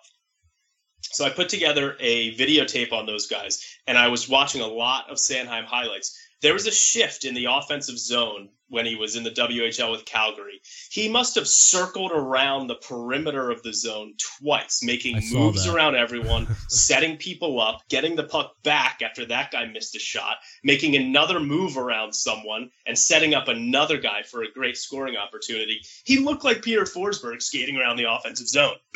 So 1.00 1.24
I 1.24 1.30
put 1.30 1.48
together 1.48 1.96
a 1.98 2.37
videotape 2.37 2.92
on 2.92 3.06
those 3.06 3.26
guys, 3.26 3.64
and 3.87 3.96
I 3.96 4.09
was 4.09 4.28
watching 4.28 4.61
a 4.61 4.66
lot 4.66 5.11
of 5.11 5.16
Sanheim 5.16 5.64
highlights. 5.64 6.16
There 6.42 6.55
was 6.55 6.66
a 6.66 6.72
shift 6.72 7.24
in 7.24 7.35
the 7.35 7.46
offensive 7.46 7.98
zone 7.98 8.48
when 8.68 8.87
he 8.87 8.94
was 8.94 9.14
in 9.14 9.24
the 9.24 9.31
WHL 9.31 9.90
with 9.90 10.07
Calgary. 10.07 10.62
He 10.90 11.09
must 11.09 11.35
have 11.35 11.46
circled 11.46 12.12
around 12.12 12.66
the 12.66 12.76
perimeter 12.76 13.50
of 13.50 13.62
the 13.62 13.74
zone 13.74 14.14
twice, 14.38 14.83
making 14.83 15.20
moves 15.33 15.64
that. 15.64 15.74
around 15.74 15.96
everyone, 15.96 16.57
setting 16.68 17.18
people 17.18 17.61
up, 17.61 17.83
getting 17.90 18.16
the 18.16 18.24
puck 18.24 18.55
back 18.62 19.03
after 19.03 19.26
that 19.26 19.50
guy 19.50 19.66
missed 19.66 19.96
a 19.96 19.98
shot, 19.98 20.38
making 20.64 20.96
another 20.96 21.40
move 21.40 21.76
around 21.76 22.14
someone, 22.14 22.70
and 22.87 22.98
setting 22.98 23.35
up 23.35 23.48
another 23.48 23.98
guy 23.98 24.22
for 24.22 24.42
a 24.42 24.53
great 24.53 24.79
scoring 24.79 25.16
opportunity. 25.16 25.83
He 26.05 26.18
looked 26.18 26.44
like 26.44 26.62
Peter 26.62 26.85
Forsberg 26.85 27.42
skating 27.42 27.76
around 27.76 27.96
the 27.96 28.11
offensive 28.11 28.48
zone. 28.48 28.76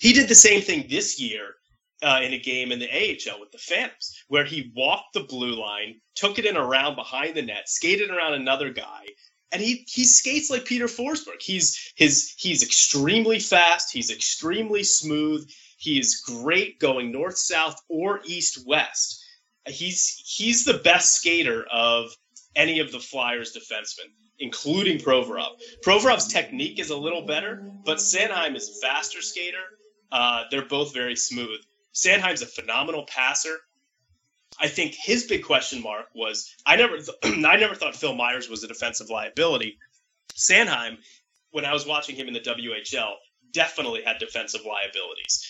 he 0.00 0.12
did 0.12 0.28
the 0.28 0.34
same 0.34 0.62
thing 0.62 0.86
this 0.88 1.20
year 1.20 1.54
uh, 2.02 2.20
in 2.22 2.32
a 2.32 2.38
game 2.38 2.72
in 2.72 2.78
the 2.78 2.90
AHL 2.90 3.40
with 3.40 3.52
the 3.52 3.58
Phantoms, 3.58 4.24
where 4.28 4.44
he 4.44 4.72
walked 4.74 5.14
the 5.14 5.20
blue 5.20 5.54
line, 5.54 6.00
took 6.14 6.38
it 6.38 6.46
in 6.46 6.56
around 6.56 6.96
behind 6.96 7.34
the 7.34 7.42
net, 7.42 7.68
skated 7.68 8.10
around 8.10 8.34
another 8.34 8.70
guy, 8.70 9.06
and 9.52 9.62
he 9.62 9.84
he 9.88 10.04
skates 10.04 10.50
like 10.50 10.64
Peter 10.64 10.86
Forsberg. 10.86 11.40
He's 11.40 11.92
his 11.94 12.34
he's 12.36 12.62
extremely 12.62 13.38
fast. 13.38 13.92
He's 13.92 14.10
extremely 14.10 14.82
smooth. 14.82 15.48
He 15.78 15.98
is 15.98 16.20
great 16.20 16.80
going 16.80 17.12
north 17.12 17.38
south 17.38 17.80
or 17.88 18.20
east 18.24 18.66
west. 18.66 19.24
He's 19.66 20.22
he's 20.26 20.64
the 20.64 20.78
best 20.78 21.14
skater 21.14 21.64
of 21.70 22.10
any 22.56 22.80
of 22.80 22.90
the 22.92 22.98
Flyers 22.98 23.56
defensemen, 23.56 24.10
including 24.38 24.98
Provorov. 24.98 25.60
Provorov's 25.84 26.26
technique 26.26 26.78
is 26.78 26.90
a 26.90 26.96
little 26.96 27.22
better, 27.22 27.70
but 27.84 27.98
Sanheim 27.98 28.56
is 28.56 28.68
a 28.68 28.86
faster 28.86 29.22
skater. 29.22 29.64
Uh, 30.10 30.44
they're 30.50 30.66
both 30.66 30.92
very 30.92 31.16
smooth. 31.16 31.60
Sanheim's 31.94 32.42
a 32.42 32.46
phenomenal 32.46 33.06
passer. 33.06 33.56
I 34.60 34.68
think 34.68 34.94
his 34.94 35.24
big 35.24 35.44
question 35.44 35.82
mark 35.82 36.06
was 36.14 36.54
I 36.66 36.76
never 36.76 36.98
th- 36.98 37.18
I 37.46 37.56
never 37.56 37.74
thought 37.74 37.96
Phil 37.96 38.14
Myers 38.14 38.48
was 38.48 38.64
a 38.64 38.68
defensive 38.68 39.10
liability. 39.10 39.78
Sanheim, 40.36 40.98
when 41.52 41.64
I 41.66 41.72
was 41.72 41.86
watching 41.86 42.16
him 42.16 42.28
in 42.28 42.34
the 42.34 42.40
WHL, 42.40 43.14
definitely 43.52 44.02
had 44.04 44.18
defensive 44.18 44.62
liabilities. 44.66 45.44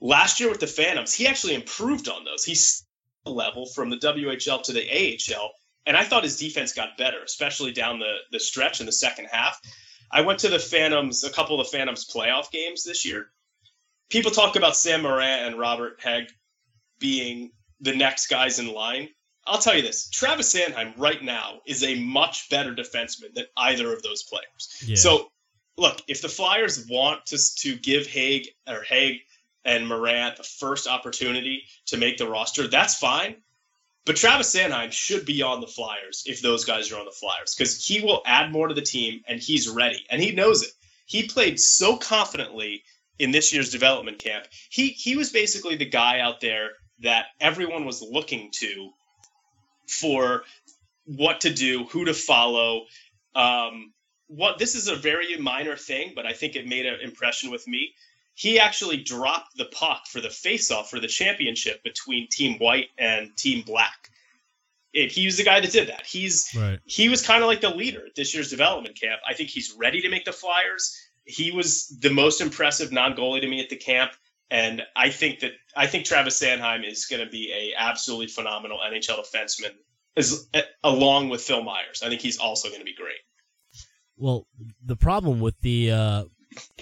last 0.00 0.40
year 0.40 0.50
with 0.50 0.60
the 0.60 0.66
Phantoms, 0.66 1.14
he 1.14 1.26
actually 1.26 1.54
improved 1.54 2.08
on 2.08 2.24
those. 2.24 2.44
He's 2.44 2.84
level 3.26 3.66
from 3.66 3.90
the 3.90 3.96
WHL 3.98 4.62
to 4.64 4.72
the 4.72 4.88
AHL, 5.34 5.50
and 5.86 5.96
I 5.96 6.04
thought 6.04 6.24
his 6.24 6.38
defense 6.38 6.72
got 6.72 6.98
better, 6.98 7.22
especially 7.24 7.72
down 7.72 7.98
the 7.98 8.14
the 8.32 8.40
stretch 8.40 8.80
in 8.80 8.86
the 8.86 8.92
second 8.92 9.26
half. 9.32 9.60
I 10.10 10.22
went 10.22 10.40
to 10.40 10.48
the 10.48 10.58
Phantoms, 10.58 11.24
a 11.24 11.30
couple 11.30 11.60
of 11.60 11.66
the 11.66 11.76
Phantoms 11.76 12.06
playoff 12.06 12.50
games 12.50 12.84
this 12.84 13.04
year. 13.06 13.30
People 14.08 14.30
talk 14.30 14.56
about 14.56 14.76
Sam 14.76 15.02
Morin 15.02 15.46
and 15.46 15.58
Robert 15.58 16.00
Hagg 16.02 16.28
being 16.98 17.50
the 17.80 17.94
next 17.94 18.28
guys 18.28 18.58
in 18.58 18.72
line. 18.72 19.08
I'll 19.46 19.58
tell 19.58 19.76
you 19.76 19.82
this: 19.82 20.08
Travis 20.10 20.52
Sanheim 20.52 20.94
right 20.96 21.22
now 21.22 21.60
is 21.66 21.84
a 21.84 21.94
much 22.00 22.48
better 22.50 22.74
defenseman 22.74 23.34
than 23.34 23.46
either 23.56 23.92
of 23.92 24.02
those 24.02 24.22
players. 24.22 24.82
Yeah. 24.84 24.96
So, 24.96 25.30
look, 25.76 26.02
if 26.08 26.22
the 26.22 26.28
Flyers 26.28 26.86
want 26.88 27.26
to 27.26 27.38
to 27.58 27.76
give 27.76 28.06
Haig 28.06 28.48
or 28.66 28.82
Haig 28.82 29.20
and 29.64 29.86
Morin 29.86 30.32
the 30.36 30.42
first 30.42 30.88
opportunity 30.88 31.64
to 31.86 31.96
make 31.96 32.18
the 32.18 32.28
roster, 32.28 32.68
that's 32.68 32.96
fine. 32.96 33.36
But 34.04 34.14
Travis 34.14 34.54
Sanheim 34.54 34.92
should 34.92 35.26
be 35.26 35.42
on 35.42 35.60
the 35.60 35.66
Flyers 35.66 36.22
if 36.26 36.40
those 36.40 36.64
guys 36.64 36.92
are 36.92 36.98
on 36.98 37.04
the 37.04 37.10
Flyers 37.10 37.54
because 37.56 37.84
he 37.84 38.00
will 38.00 38.22
add 38.24 38.52
more 38.52 38.68
to 38.68 38.74
the 38.74 38.82
team 38.82 39.22
and 39.26 39.40
he's 39.40 39.68
ready 39.68 40.06
and 40.08 40.22
he 40.22 40.30
knows 40.30 40.62
it. 40.62 40.70
He 41.06 41.26
played 41.26 41.58
so 41.58 41.96
confidently 41.96 42.84
in 43.18 43.30
this 43.30 43.52
year's 43.52 43.70
development 43.70 44.18
camp. 44.18 44.46
He 44.70 44.88
he 44.88 45.16
was 45.16 45.30
basically 45.30 45.76
the 45.76 45.86
guy 45.86 46.20
out 46.20 46.40
there 46.40 46.70
that 47.00 47.26
everyone 47.40 47.84
was 47.84 48.02
looking 48.02 48.50
to 48.52 48.90
for 49.86 50.44
what 51.04 51.42
to 51.42 51.52
do, 51.52 51.84
who 51.84 52.04
to 52.04 52.14
follow. 52.14 52.86
Um, 53.34 53.92
what 54.28 54.58
this 54.58 54.74
is 54.74 54.88
a 54.88 54.96
very 54.96 55.36
minor 55.36 55.76
thing, 55.76 56.12
but 56.16 56.26
I 56.26 56.32
think 56.32 56.56
it 56.56 56.66
made 56.66 56.86
an 56.86 57.00
impression 57.00 57.50
with 57.50 57.66
me. 57.68 57.94
He 58.34 58.58
actually 58.58 58.98
dropped 58.98 59.56
the 59.56 59.66
puck 59.66 60.06
for 60.06 60.20
the 60.20 60.28
face-off 60.28 60.90
for 60.90 61.00
the 61.00 61.06
championship 61.06 61.82
between 61.82 62.28
Team 62.28 62.58
White 62.58 62.88
and 62.98 63.34
Team 63.36 63.62
Black. 63.64 64.10
It, 64.92 65.12
he 65.12 65.26
was 65.26 65.36
the 65.36 65.44
guy 65.44 65.60
that 65.60 65.70
did 65.70 65.88
that. 65.88 66.04
He's 66.06 66.54
Right. 66.54 66.80
he 66.84 67.08
was 67.08 67.22
kind 67.22 67.42
of 67.42 67.48
like 67.48 67.60
the 67.60 67.70
leader 67.70 68.04
at 68.06 68.14
this 68.14 68.34
year's 68.34 68.50
development 68.50 68.98
camp. 69.00 69.20
I 69.26 69.34
think 69.34 69.50
he's 69.50 69.72
ready 69.72 70.00
to 70.02 70.08
make 70.08 70.24
the 70.24 70.32
Flyers. 70.32 71.05
He 71.26 71.50
was 71.52 71.88
the 71.88 72.10
most 72.10 72.40
impressive 72.40 72.92
non-goalie 72.92 73.40
to 73.40 73.48
me 73.48 73.60
at 73.60 73.68
the 73.68 73.76
camp, 73.76 74.12
and 74.50 74.82
I 74.94 75.10
think 75.10 75.40
that 75.40 75.52
I 75.76 75.86
think 75.86 76.04
Travis 76.04 76.40
Sanheim 76.40 76.88
is 76.88 77.06
going 77.06 77.24
to 77.24 77.30
be 77.30 77.52
a 77.52 77.74
absolutely 77.76 78.28
phenomenal 78.28 78.78
NHL 78.78 79.24
defenseman, 79.24 79.72
as 80.16 80.48
along 80.84 81.28
with 81.28 81.42
Phil 81.42 81.62
Myers. 81.62 82.02
I 82.04 82.08
think 82.08 82.20
he's 82.20 82.38
also 82.38 82.68
going 82.68 82.80
to 82.80 82.84
be 82.84 82.94
great. 82.94 83.18
Well, 84.16 84.46
the 84.84 84.96
problem 84.96 85.40
with 85.40 85.60
the 85.60 85.90
uh, 85.90 86.24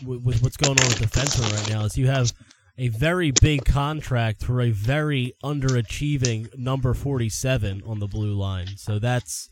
with, 0.04 0.42
what's 0.42 0.56
going 0.56 0.78
on 0.78 0.86
with 0.86 1.00
defensemen 1.00 1.52
right 1.52 1.70
now 1.70 1.84
is 1.84 1.96
you 1.96 2.06
have 2.06 2.32
a 2.76 2.88
very 2.88 3.30
big 3.30 3.64
contract 3.64 4.42
for 4.44 4.60
a 4.60 4.70
very 4.70 5.32
underachieving 5.42 6.56
number 6.58 6.92
47 6.92 7.82
on 7.86 8.00
the 8.00 8.06
blue 8.06 8.34
line. 8.34 8.76
So 8.76 8.98
that's 8.98 9.48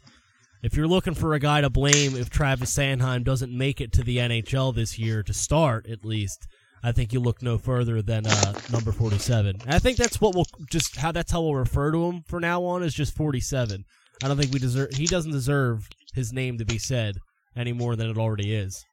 if 0.63 0.77
you're 0.77 0.89
looking 0.89 1.15
for 1.15 1.35
a 1.35 1.41
guy 1.41 1.61
to 1.61 1.71
blame 1.71 2.17
if 2.17 2.31
Travis 2.31 2.75
Sanheim 2.75 3.25
doesn't 3.25 3.57
make 3.57 3.81
it 3.81 3.93
to 3.93 4.03
the 4.03 4.19
NHL 4.19 4.75
this 4.75 4.99
year 4.99 5.23
to 5.25 5.35
start 5.35 5.89
at 5.89 6.05
least, 6.05 6.47
I 6.85 6.93
think 6.93 7.13
you 7.13 7.21
look 7.21 7.43
no 7.43 7.59
further 7.59 8.01
than 8.01 8.27
uh, 8.27 8.55
number 8.71 8.93
47. 8.93 9.57
And 9.63 9.75
I 9.75 9.79
think 9.81 9.97
that's 9.97 10.21
what 10.21 10.35
we'll 10.35 10.47
just 10.71 10.97
how 10.97 11.13
that's 11.13 11.33
how 11.33 11.43
we'll 11.43 11.57
refer 11.57 11.91
to 11.91 12.05
him 12.07 12.23
from 12.27 12.41
now 12.41 12.63
on 12.65 12.83
is 12.83 12.95
just 12.95 13.17
47. 13.17 13.85
I 14.23 14.29
don't 14.29 14.37
think 14.37 14.53
we 14.53 14.61
deserve 14.61 14.91
he 14.93 15.07
doesn't 15.07 15.33
deserve 15.33 15.89
his 16.15 16.33
name 16.33 16.59
to 16.59 16.65
be 16.65 16.79
said 16.79 17.17
any 17.57 17.73
more 17.73 17.97
than 17.97 18.09
it 18.09 18.19
already 18.19 18.55
is. 18.55 18.85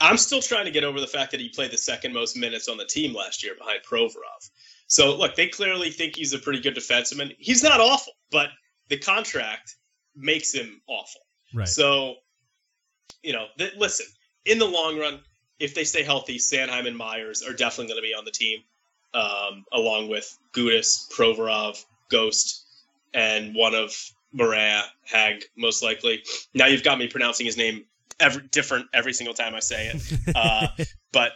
I'm 0.00 0.16
still 0.16 0.40
trying 0.40 0.64
to 0.64 0.70
get 0.70 0.84
over 0.84 1.00
the 1.00 1.06
fact 1.06 1.30
that 1.30 1.40
he 1.40 1.48
played 1.50 1.70
the 1.70 1.78
second 1.78 2.12
most 2.12 2.36
minutes 2.36 2.68
on 2.68 2.76
the 2.78 2.84
team 2.84 3.14
last 3.14 3.42
year 3.42 3.54
behind 3.56 3.80
Provorov. 3.88 4.50
So 4.86 5.16
look, 5.16 5.34
they 5.34 5.48
clearly 5.48 5.90
think 5.90 6.16
he's 6.16 6.32
a 6.32 6.38
pretty 6.38 6.60
good 6.60 6.74
defenseman. 6.74 7.34
He's 7.38 7.62
not 7.62 7.80
awful, 7.80 8.14
but 8.30 8.48
the 8.88 8.98
contract 8.98 9.76
makes 10.16 10.52
him 10.52 10.80
awful. 10.86 11.20
Right. 11.52 11.68
So, 11.68 12.16
you 13.22 13.32
know, 13.32 13.46
th- 13.58 13.74
listen, 13.76 14.06
in 14.44 14.58
the 14.58 14.66
long 14.66 14.98
run, 14.98 15.20
if 15.58 15.74
they 15.74 15.84
stay 15.84 16.02
healthy, 16.02 16.38
Sanheim 16.38 16.86
and 16.86 16.96
Myers 16.96 17.42
are 17.42 17.52
definitely 17.52 17.92
going 17.92 18.02
to 18.02 18.08
be 18.08 18.14
on 18.14 18.24
the 18.24 18.30
team, 18.30 18.60
um, 19.14 19.64
along 19.72 20.08
with 20.08 20.36
Gudas, 20.52 21.08
Provorov, 21.12 21.84
Ghost, 22.10 22.64
and 23.12 23.54
one 23.54 23.74
of 23.74 23.94
Morin, 24.32 24.82
Hagg, 25.04 25.44
most 25.56 25.82
likely. 25.82 26.22
Now 26.52 26.66
you've 26.66 26.82
got 26.82 26.98
me 26.98 27.06
pronouncing 27.06 27.46
his 27.46 27.56
name 27.56 27.84
every 28.20 28.42
different 28.50 28.86
every 28.92 29.12
single 29.12 29.34
time 29.34 29.54
I 29.54 29.60
say 29.60 29.88
it. 29.88 30.02
Uh, 30.36 30.66
but 31.12 31.32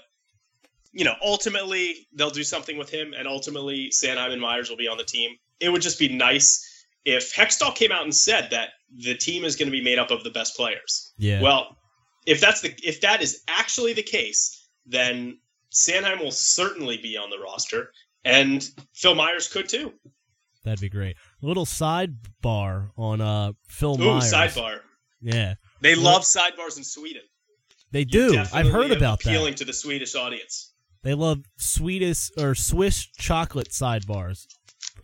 you 0.93 1.05
know, 1.05 1.14
ultimately 1.23 2.09
they'll 2.14 2.31
do 2.31 2.43
something 2.43 2.77
with 2.77 2.91
him, 2.91 3.14
and 3.17 3.29
ultimately 3.29 3.91
Sanheim 3.91 4.33
and 4.33 4.41
Myers 4.41 4.69
will 4.69 4.77
be 4.77 4.88
on 4.88 4.97
the 4.97 5.05
team. 5.05 5.37
It 5.61 5.69
would 5.69 5.83
just 5.83 5.99
be 5.99 6.09
nice 6.09 6.67
if 7.05 7.35
Hextall 7.35 7.75
came 7.75 7.93
out 7.93 8.03
and 8.05 8.15
said 8.15 8.49
that 8.51 8.71
the 8.97 9.15
team 9.15 9.45
is 9.45 9.57
going 9.57 9.67
to 9.69 9.73
be 9.73 9.83
made 9.83 9.99
up 9.99 10.11
of 10.11 10.25
the 10.25 10.31
best 10.31 10.57
players. 10.57 11.13
yeah. 11.19 11.41
Well, 11.43 11.77
if 12.27 12.41
that's 12.41 12.61
the 12.61 12.75
if 12.83 13.01
that 13.03 13.23
is 13.23 13.43
actually 13.49 13.93
the 13.95 14.03
case, 14.03 14.69
then 14.87 15.39
Sanheim 15.73 16.21
will 16.21 16.31
certainly 16.31 16.99
be 16.99 17.17
on 17.17 17.31
the 17.31 17.39
roster, 17.39 17.91
and 18.25 18.69
Phil 18.95 19.15
Myers 19.15 19.49
could 19.49 19.69
too. 19.69 19.93
That'd 20.65 20.81
be 20.81 20.89
great. 20.91 21.17
A 21.43 21.47
little 21.47 21.65
sidebar 21.65 22.91
on 22.97 23.21
uh 23.21 23.53
Phil 23.69 23.97
Myers. 23.97 24.07
Ooh, 24.33 24.37
Myers. 24.37 24.55
sidebar. 24.55 24.81
Yeah. 25.23 25.55
They 25.81 25.95
Well- 25.95 26.05
love 26.05 26.23
sidebars 26.23 26.77
in 26.77 26.85
Sweden. 26.85 27.23
They 27.91 28.05
do. 28.05 28.39
I've 28.53 28.69
heard 28.69 28.91
about 28.91 29.21
that. 29.23 29.31
appealing 29.31 29.55
to 29.57 29.65
the 29.65 29.73
Swedish 29.73 30.15
audience. 30.15 30.75
They 31.05 31.15
love 31.15 31.39
Swedish 31.57 32.31
or 32.37 32.55
Swiss 32.55 33.07
chocolate 33.19 33.71
sidebars, 33.71 34.47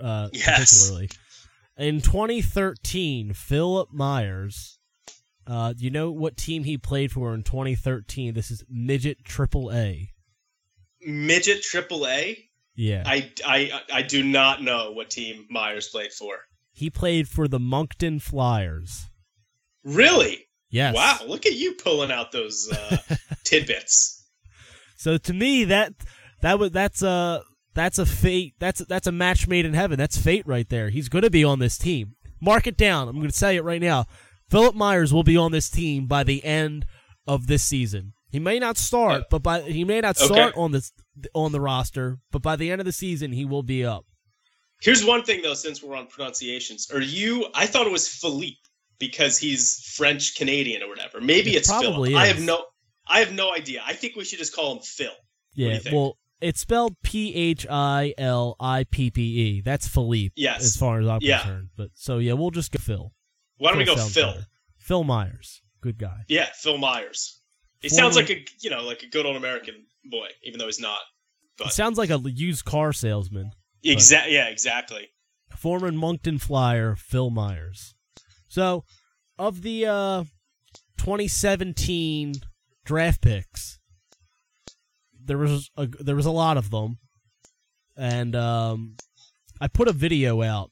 uh, 0.00 0.28
Yes. 0.34 0.74
particularly. 0.74 1.08
In 1.76 2.00
2013, 2.00 3.32
Philip 3.32 3.92
Myers. 3.92 4.78
Uh, 5.46 5.74
you 5.76 5.90
know 5.90 6.10
what 6.10 6.36
team 6.36 6.64
he 6.64 6.78
played 6.78 7.12
for 7.12 7.34
in 7.34 7.42
2013? 7.42 8.32
This 8.32 8.50
is 8.50 8.64
midget 8.68 9.24
triple 9.24 9.70
A. 9.72 10.10
Midget 11.06 11.62
Triple 11.62 12.06
A. 12.06 12.38
Yeah, 12.76 13.02
I, 13.06 13.30
I 13.46 13.80
I 13.92 14.02
do 14.02 14.22
not 14.22 14.62
know 14.62 14.92
what 14.92 15.10
team 15.10 15.46
Myers 15.50 15.88
played 15.88 16.12
for. 16.12 16.38
he 16.72 16.88
played 16.90 17.28
for 17.28 17.46
the 17.46 17.60
Moncton 17.60 18.18
Flyers. 18.20 19.10
Really? 19.84 20.46
Yes. 20.70 20.94
Wow! 20.94 21.18
Look 21.26 21.44
at 21.46 21.52
you 21.54 21.74
pulling 21.74 22.10
out 22.10 22.32
those 22.32 22.68
uh, 22.72 22.96
tidbits. 23.44 24.24
So 24.96 25.18
to 25.18 25.32
me, 25.34 25.64
that 25.64 25.92
that 26.40 26.58
was 26.58 26.70
that's 26.70 27.02
a 27.02 27.42
that's 27.74 27.98
a 27.98 28.06
fate. 28.06 28.54
That's 28.58 28.80
that's 28.86 29.06
a 29.06 29.12
match 29.12 29.46
made 29.48 29.64
in 29.66 29.74
heaven. 29.74 29.98
That's 29.98 30.16
fate 30.16 30.46
right 30.46 30.68
there. 30.68 30.90
He's 30.90 31.08
going 31.08 31.22
to 31.22 31.30
be 31.30 31.44
on 31.44 31.58
this 31.58 31.76
team. 31.78 32.14
Mark 32.40 32.66
it 32.66 32.76
down. 32.76 33.08
I'm 33.08 33.16
going 33.16 33.30
to 33.30 33.38
tell 33.38 33.52
you 33.52 33.60
it 33.60 33.64
right 33.64 33.80
now. 33.80 34.06
Philip 34.50 34.74
Myers 34.74 35.12
will 35.12 35.22
be 35.22 35.36
on 35.36 35.52
this 35.52 35.70
team 35.70 36.06
by 36.06 36.22
the 36.24 36.44
end 36.44 36.86
of 37.26 37.46
this 37.46 37.62
season. 37.62 38.12
He 38.30 38.38
may 38.38 38.58
not 38.58 38.76
start, 38.76 39.22
Uh, 39.22 39.24
but 39.30 39.42
by 39.42 39.60
he 39.62 39.84
may 39.84 40.00
not 40.00 40.16
okay. 40.16 40.26
start 40.26 40.54
on 40.56 40.72
this 40.72 40.92
on 41.34 41.52
the 41.52 41.60
roster, 41.60 42.18
but 42.30 42.42
by 42.42 42.56
the 42.56 42.70
end 42.70 42.80
of 42.80 42.84
the 42.84 42.92
season, 42.92 43.32
he 43.32 43.44
will 43.44 43.62
be 43.62 43.84
up. 43.84 44.04
Here's 44.80 45.04
one 45.04 45.22
thing 45.22 45.40
though, 45.42 45.54
since 45.54 45.82
we're 45.82 45.96
on 45.96 46.08
pronunciations, 46.08 46.90
are 46.92 47.00
you? 47.00 47.46
I 47.54 47.66
thought 47.66 47.86
it 47.86 47.92
was 47.92 48.08
Philippe 48.08 48.58
because 48.98 49.38
he's 49.38 49.92
French 49.96 50.36
Canadian 50.36 50.82
or 50.82 50.88
whatever. 50.88 51.20
Maybe 51.20 51.54
It 51.54 51.58
it's 51.58 51.68
probably 51.68 52.10
Philip. 52.10 52.22
I 52.22 52.26
have 52.26 52.40
no. 52.40 52.64
I 53.06 53.20
have 53.20 53.32
no 53.32 53.52
idea. 53.54 53.82
I 53.86 53.92
think 53.92 54.16
we 54.16 54.24
should 54.24 54.38
just 54.38 54.54
call 54.54 54.72
him 54.76 54.82
Phil. 54.82 55.12
Yeah, 55.54 55.78
well, 55.92 56.18
it's 56.44 56.60
spelled 56.60 56.94
P 57.02 57.34
H 57.34 57.66
I 57.70 58.14
L 58.18 58.56
I 58.60 58.84
P 58.84 59.10
P 59.10 59.22
E. 59.22 59.60
That's 59.62 59.88
Philippe, 59.88 60.34
Yes. 60.36 60.62
as 60.64 60.76
far 60.76 61.00
as 61.00 61.08
I'm 61.08 61.18
Yeah. 61.22 61.38
concerned. 61.40 61.68
But 61.76 61.90
so 61.94 62.18
yeah, 62.18 62.34
we'll 62.34 62.50
just 62.50 62.70
go 62.72 62.78
Phil. 62.78 63.12
Why 63.58 63.70
don't 63.70 63.78
we 63.78 63.84
go 63.84 63.96
Phil? 63.96 64.32
better. 64.32 64.46
Phil 64.78 65.04
Myers, 65.04 65.62
good 65.80 65.98
guy. 65.98 66.24
Yeah, 66.28 66.50
Phil 66.54 66.76
Myers. 66.78 67.40
He 67.80 67.88
Former- 67.88 68.02
sounds 68.02 68.16
like 68.16 68.30
a 68.30 68.44
you 68.60 68.70
know 68.70 68.82
like 68.82 69.02
a 69.02 69.06
good 69.08 69.26
old 69.26 69.36
American 69.36 69.86
boy, 70.04 70.28
even 70.42 70.58
though 70.58 70.66
he's 70.66 70.80
not. 70.80 71.00
He 71.58 71.64
But 71.64 71.72
sounds 71.72 71.98
like 71.98 72.10
a 72.10 72.18
used 72.26 72.64
car 72.64 72.92
salesman. 72.92 73.52
exactly. 73.82 74.34
Yeah, 74.34 74.48
exactly. 74.48 75.08
Former 75.56 75.92
Moncton 75.92 76.38
Flyer, 76.38 76.96
Phil 76.96 77.30
Myers. 77.30 77.94
So, 78.48 78.84
of 79.38 79.62
the 79.62 79.86
uh, 79.86 80.24
2017 80.98 82.34
draft 82.84 83.20
picks, 83.22 83.78
there 85.24 85.38
was 85.38 85.70
a, 85.76 85.86
there 85.86 86.16
was 86.16 86.26
a 86.26 86.30
lot 86.30 86.56
of 86.56 86.70
them, 86.70 86.98
and 87.96 88.34
um, 88.36 88.96
I 89.60 89.68
put 89.68 89.88
a 89.88 89.92
video 89.92 90.42
out 90.42 90.70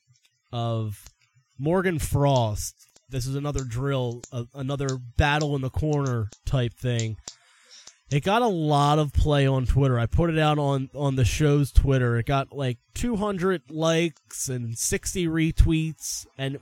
of 0.53 1.05
Morgan 1.59 1.99
Frost. 1.99 2.75
This 3.09 3.27
is 3.27 3.35
another 3.35 3.65
drill, 3.65 4.23
uh, 4.33 4.45
another 4.55 4.99
battle 5.17 5.55
in 5.55 5.63
the 5.63 5.71
corner 5.71 6.29
type 6.47 6.75
thing. 6.75 7.17
It 8.11 8.25
got 8.25 8.43
a 8.43 8.47
lot 8.47 8.99
of 8.99 9.13
play 9.15 9.47
on 9.47 9.65
Twitter. 9.65 9.99
I 9.99 10.05
put 10.07 10.29
it 10.29 10.39
out 10.39 10.59
on 10.59 10.91
on 10.95 11.17
the 11.17 11.25
show's 11.25 11.73
Twitter. 11.73 12.19
It 12.19 12.27
got 12.27 12.53
like 12.53 12.79
200 12.95 13.71
likes 13.71 14.49
and 14.49 14.77
60 14.77 15.27
retweets, 15.29 16.27
and 16.37 16.59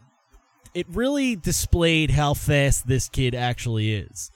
it 0.74 0.86
really 0.88 1.34
displayed 1.34 2.12
how 2.12 2.34
fast 2.34 2.86
this 2.86 3.08
kid 3.08 3.34
actually 3.34 3.92
is, 3.94 4.30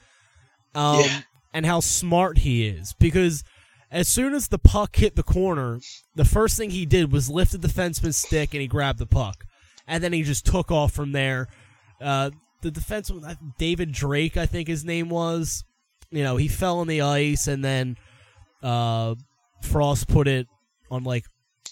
um, 0.75 1.01
Yeah. 1.01 1.21
And 1.55 1.65
how 1.65 1.81
smart 1.81 2.39
he 2.39 2.67
is. 2.67 2.93
Because 2.99 3.43
As 3.91 4.09
soon 4.09 4.35
as 4.35 4.49
the 4.49 4.59
puck 4.59 4.97
hit 4.97 5.15
the 5.15 5.23
corner, 5.23 5.79
the 6.17 6.25
first 6.25 6.57
thing 6.59 6.71
he 6.71 6.85
did 6.85 7.13
was 7.13 7.31
lift 7.31 7.53
the 7.53 7.59
defenseman's 7.69 8.17
stick 8.17 8.53
and 8.53 8.61
he 8.61 8.67
grabbed 8.67 8.99
the 8.99 9.07
puck, 9.07 9.45
and 9.87 10.03
then 10.03 10.13
he 10.13 10.23
just 10.25 10.45
took 10.45 10.71
off 10.73 10.93
from 10.93 11.13
there. 11.13 11.47
Uh, 12.01 12.31
the 12.63 12.71
defenseman, 12.71 13.37
David 13.59 13.93
Drake, 13.93 14.37
I 14.37 14.47
think 14.47 14.67
his 14.69 14.85
name 14.85 15.11
was, 15.11 15.63
you 16.11 16.25
know, 16.25 16.37
he 16.37 16.49
fell 16.49 16.79
on 16.81 16.89
the 16.89 17.03
ice 17.03 17.47
and 17.47 17.65
then 17.65 17.97
uh, 18.63 19.15
Frost 19.63 20.09
put 20.09 20.27
it 20.29 20.47
on 20.91 21.05
like 21.05 21.25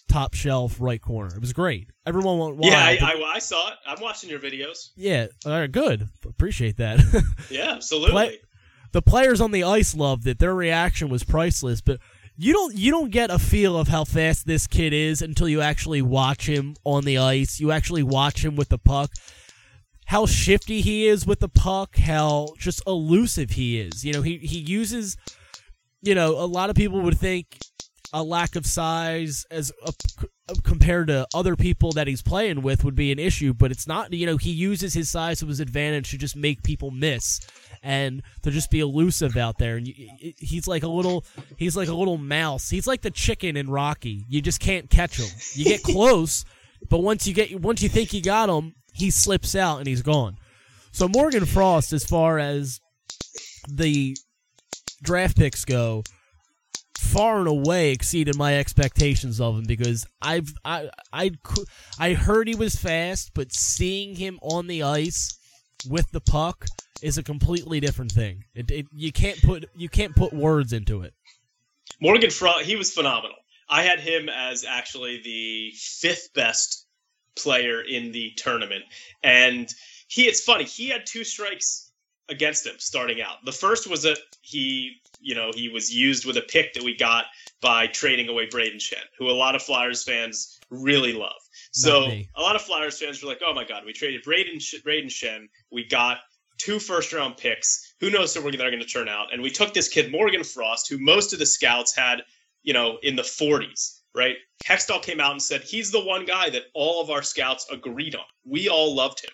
top 0.09 0.35
shelf 0.35 0.77
right 0.81 1.01
corner. 1.01 1.35
It 1.35 1.41
was 1.41 1.53
great. 1.53 1.89
Everyone 2.07 2.39
went 2.39 2.57
wild. 2.57 2.73
yeah, 2.73 2.85
I, 2.85 2.99
but- 3.01 3.25
I, 3.25 3.33
I 3.35 3.39
saw 3.41 3.69
it. 3.69 3.75
I'm 3.87 4.01
watching 4.01 4.31
your 4.31 4.39
videos. 4.41 4.91
yeah, 4.97 5.27
all 5.47 5.53
right, 5.53 5.71
good. 5.73 6.09
Appreciate 6.25 6.77
that. 6.77 7.01
Yeah, 7.51 7.73
absolutely. 7.73 8.13
Play- 8.13 8.39
the 8.93 9.03
players 9.03 9.41
on 9.41 9.51
the 9.51 9.65
ice 9.65 9.95
loved 9.95 10.27
it. 10.27 10.39
Their 10.39 10.55
reaction 10.55 11.09
was 11.09 11.25
priceless, 11.25 11.81
but 11.81 11.99
you 12.37 12.53
don't 12.53 12.75
you 12.75 12.91
don't 12.91 13.11
get 13.11 13.31
a 13.31 13.39
feel 13.39 13.77
of 13.77 13.89
how 13.89 14.05
fast 14.05 14.47
this 14.47 14.67
kid 14.67 14.93
is 14.93 15.23
until 15.23 15.49
you 15.49 15.61
actually 15.61 16.03
watch 16.03 16.49
him 16.49 16.75
on 16.85 17.05
the 17.05 17.19
ice. 17.19 17.61
You 17.61 17.73
actually 17.73 18.03
watch 18.03 18.45
him 18.45 18.57
with 18.57 18.69
the 18.69 18.79
puck. 18.79 19.11
How 20.07 20.27
shifty 20.27 20.81
he 20.81 21.07
is 21.07 21.27
with 21.27 21.41
the 21.41 21.49
puck, 21.49 21.97
how 21.97 22.49
just 22.59 22.83
elusive 22.87 23.51
he 23.51 23.81
is. 23.81 24.05
You 24.05 24.13
know, 24.13 24.23
he 24.23 24.39
he 24.39 24.59
uses 24.59 25.17
you 26.03 26.15
know, 26.15 26.33
a 26.33 26.47
lot 26.47 26.69
of 26.69 26.77
people 26.77 27.01
would 27.01 27.19
think 27.19 27.59
a 28.13 28.23
lack 28.23 28.57
of 28.57 28.67
size 28.67 29.47
as 29.51 29.73
a, 29.87 29.93
compared 30.65 31.07
to 31.07 31.27
other 31.33 31.57
people 31.57 31.93
that 31.93 32.07
he's 32.07 32.21
playing 32.21 32.61
with 32.61 32.85
would 32.85 32.97
be 32.97 33.11
an 33.13 33.19
issue, 33.19 33.55
but 33.55 33.71
it's 33.71 33.87
not. 33.87 34.13
You 34.13 34.27
know, 34.27 34.37
he 34.37 34.51
uses 34.51 34.93
his 34.93 35.09
size 35.09 35.41
to 35.41 35.47
his 35.47 35.61
advantage 35.61 36.11
to 36.11 36.19
just 36.19 36.37
make 36.37 36.63
people 36.63 36.91
miss 36.91 37.41
and 37.83 38.23
to 38.43 38.51
just 38.51 38.71
be 38.71 38.81
elusive 38.81 39.37
out 39.37 39.59
there. 39.59 39.77
And 39.77 39.87
you, 39.87 40.09
he's 40.39 40.69
like 40.69 40.83
a 40.83 40.89
little, 40.89 41.25
he's 41.57 41.77
like 41.77 41.89
a 41.89 41.95
little 41.95 42.19
mouse. 42.19 42.71
He's 42.71 42.87
like 42.87 43.03
the 43.03 43.11
chicken 43.11 43.57
in 43.57 43.69
Rocky. 43.69 44.25
You 44.29 44.41
just 44.41 44.61
can't 44.61 44.89
catch 44.89 45.17
him. 45.19 45.29
You 45.55 45.65
get 45.65 45.83
close, 45.83 46.45
but 46.89 47.03
once 47.03 47.27
you 47.27 47.35
get, 47.35 47.61
once 47.61 47.83
you 47.83 47.89
think 47.89 48.13
you 48.13 48.23
got 48.23 48.49
him, 48.49 48.75
he 48.93 49.11
slips 49.11 49.57
out 49.57 49.79
and 49.79 49.87
he's 49.87 50.03
gone. 50.03 50.37
So 50.93 51.09
Morgan 51.09 51.47
Frost, 51.47 51.93
as 51.93 52.05
far 52.05 52.39
as 52.39 52.79
the 53.69 54.17
draft 55.03 55.37
picks 55.37 55.65
go, 55.65 56.03
far 56.99 57.39
and 57.39 57.49
away 57.49 57.91
exceeded 57.91 58.37
my 58.37 58.59
expectations 58.59 59.41
of 59.41 59.57
him 59.57 59.65
because 59.67 60.07
I've 60.21 60.53
I 60.65 60.91
I 61.13 61.33
I 61.99 62.15
heard 62.15 62.49
he 62.49 62.55
was 62.55 62.77
fast, 62.77 63.33
but 63.35 63.53
seeing 63.53 64.17
him 64.17 64.39
on 64.43 64.67
the 64.67 64.83
ice 64.83 65.39
with 65.89 66.11
the 66.11 66.21
puck 66.21 66.67
is 67.03 67.19
a 67.19 67.23
completely 67.23 67.81
different 67.81 68.13
thing. 68.13 68.45
It, 68.55 68.71
it, 68.71 68.87
you 68.95 69.13
can't 69.13 69.41
put 69.43 69.69
you 69.77 69.89
can't 69.89 70.15
put 70.15 70.33
words 70.33 70.73
into 70.73 71.03
it. 71.03 71.15
Morgan 72.01 72.31
Frost, 72.31 72.65
he 72.65 72.77
was 72.77 72.93
phenomenal. 72.93 73.37
I 73.69 73.83
had 73.83 74.01
him 74.01 74.29
as 74.29 74.65
actually 74.65 75.23
the 75.23 75.73
fifth 75.77 76.31
best 76.35 76.87
player 77.37 77.81
in 77.81 78.13
the 78.13 78.33
tournament, 78.37 78.85
and 79.23 79.73
he. 80.09 80.25
It's 80.25 80.43
funny. 80.43 80.65
He 80.65 80.89
had 80.89 81.07
two 81.07 81.25
strikes 81.25 81.91
against 82.29 82.67
him 82.67 82.75
starting 82.79 83.21
out. 83.21 83.45
The 83.45 83.53
first 83.53 83.89
was 83.89 84.03
that 84.03 84.19
he, 84.41 85.01
you 85.21 85.35
know, 85.35 85.51
he 85.55 85.69
was 85.69 85.95
used 85.95 86.25
with 86.25 86.37
a 86.37 86.43
pick 86.43 86.75
that 86.75 86.83
we 86.83 86.97
got 86.97 87.27
by 87.61 87.87
trading 87.87 88.29
away 88.29 88.47
Brayden 88.47 88.77
Schenn, 88.77 89.05
who 89.19 89.29
a 89.29 89.33
lot 89.33 89.55
of 89.55 89.63
Flyers 89.63 90.05
fans 90.05 90.59
really 90.71 91.13
love. 91.13 91.42
So 91.73 92.05
a 92.05 92.41
lot 92.41 92.55
of 92.55 92.63
Flyers 92.63 92.99
fans 92.99 93.23
were 93.23 93.29
like, 93.29 93.41
"Oh 93.45 93.55
my 93.55 93.65
God, 93.65 93.85
we 93.85 93.93
traded 93.93 94.23
Braden 94.23 94.59
Brayden 94.59 95.07
Schenn. 95.07 95.49
We 95.71 95.85
got 95.85 96.21
two 96.59 96.79
first 96.79 97.13
round 97.13 97.39
picks. 97.39 97.95
Who 98.01 98.11
knows 98.11 98.35
who 98.35 98.43
they're 98.43 98.71
going 98.71 98.83
to 98.83 98.87
turn 98.87 99.09
out?" 99.09 99.33
And 99.33 99.43
we 99.43 99.51
took 99.51 99.73
this 99.73 99.89
kid 99.89 100.13
Morgan 100.13 100.45
Frost, 100.45 100.89
who 100.89 100.99
most 100.99 101.33
of 101.33 101.39
the 101.39 101.47
scouts 101.47 101.95
had, 101.97 102.23
you 102.63 102.73
know, 102.73 102.99
in 103.03 103.17
the 103.17 103.23
40s. 103.23 104.01
Right? 104.15 104.37
Hextall 104.65 105.03
came 105.03 105.21
out 105.21 105.33
and 105.33 105.43
said 105.43 105.63
he's 105.63 105.91
the 105.91 106.05
one 106.05 106.27
guy 106.27 106.51
that 106.51 106.65
all 106.75 107.01
of 107.01 107.09
our 107.09 107.23
scouts 107.23 107.67
agreed 107.73 108.15
on. 108.15 108.25
We 108.45 108.69
all 108.69 108.95
loved 108.95 109.25
him. 109.25 109.33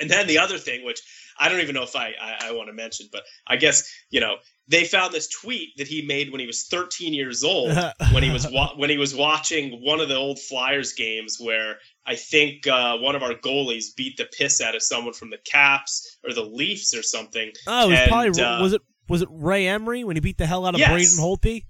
And 0.00 0.10
then 0.10 0.26
the 0.26 0.38
other 0.38 0.58
thing, 0.58 0.84
which 0.84 1.00
I 1.38 1.48
don't 1.48 1.60
even 1.60 1.76
know 1.76 1.84
if 1.84 1.94
I, 1.94 2.12
I, 2.20 2.48
I 2.48 2.52
want 2.52 2.68
to 2.68 2.72
mention, 2.72 3.08
but 3.12 3.22
I 3.46 3.56
guess 3.56 3.92
you 4.10 4.20
know 4.20 4.36
they 4.68 4.84
found 4.84 5.12
this 5.12 5.28
tweet 5.28 5.76
that 5.76 5.86
he 5.86 6.02
made 6.02 6.30
when 6.30 6.40
he 6.40 6.46
was 6.46 6.64
13 6.68 7.12
years 7.12 7.44
old, 7.44 7.76
when 8.12 8.22
he 8.22 8.30
was 8.30 8.46
wa- 8.50 8.74
when 8.76 8.88
he 8.90 8.96
was 8.98 9.14
watching 9.14 9.80
one 9.82 10.00
of 10.00 10.08
the 10.08 10.16
old 10.16 10.38
Flyers 10.40 10.92
games 10.94 11.36
where 11.38 11.76
I 12.06 12.16
think 12.16 12.66
uh, 12.66 12.96
one 12.98 13.14
of 13.16 13.22
our 13.22 13.34
goalies 13.34 13.94
beat 13.96 14.16
the 14.16 14.24
piss 14.26 14.60
out 14.60 14.74
of 14.74 14.82
someone 14.82 15.12
from 15.12 15.30
the 15.30 15.38
Caps 15.50 16.18
or 16.24 16.32
the 16.32 16.42
Leafs 16.44 16.94
or 16.94 17.02
something. 17.02 17.50
Oh, 17.66 17.88
it 17.88 17.90
was 17.90 17.98
And, 18.00 18.08
probably 18.10 18.42
uh, 18.42 18.62
was 18.62 18.72
it 18.72 18.82
was 19.08 19.22
it 19.22 19.28
Ray 19.30 19.66
Emery 19.68 20.02
when 20.04 20.16
he 20.16 20.20
beat 20.20 20.38
the 20.38 20.46
hell 20.46 20.64
out 20.66 20.74
of 20.74 20.80
Yes. 20.80 20.90
Braden 20.90 21.18
Holtby? 21.18 21.64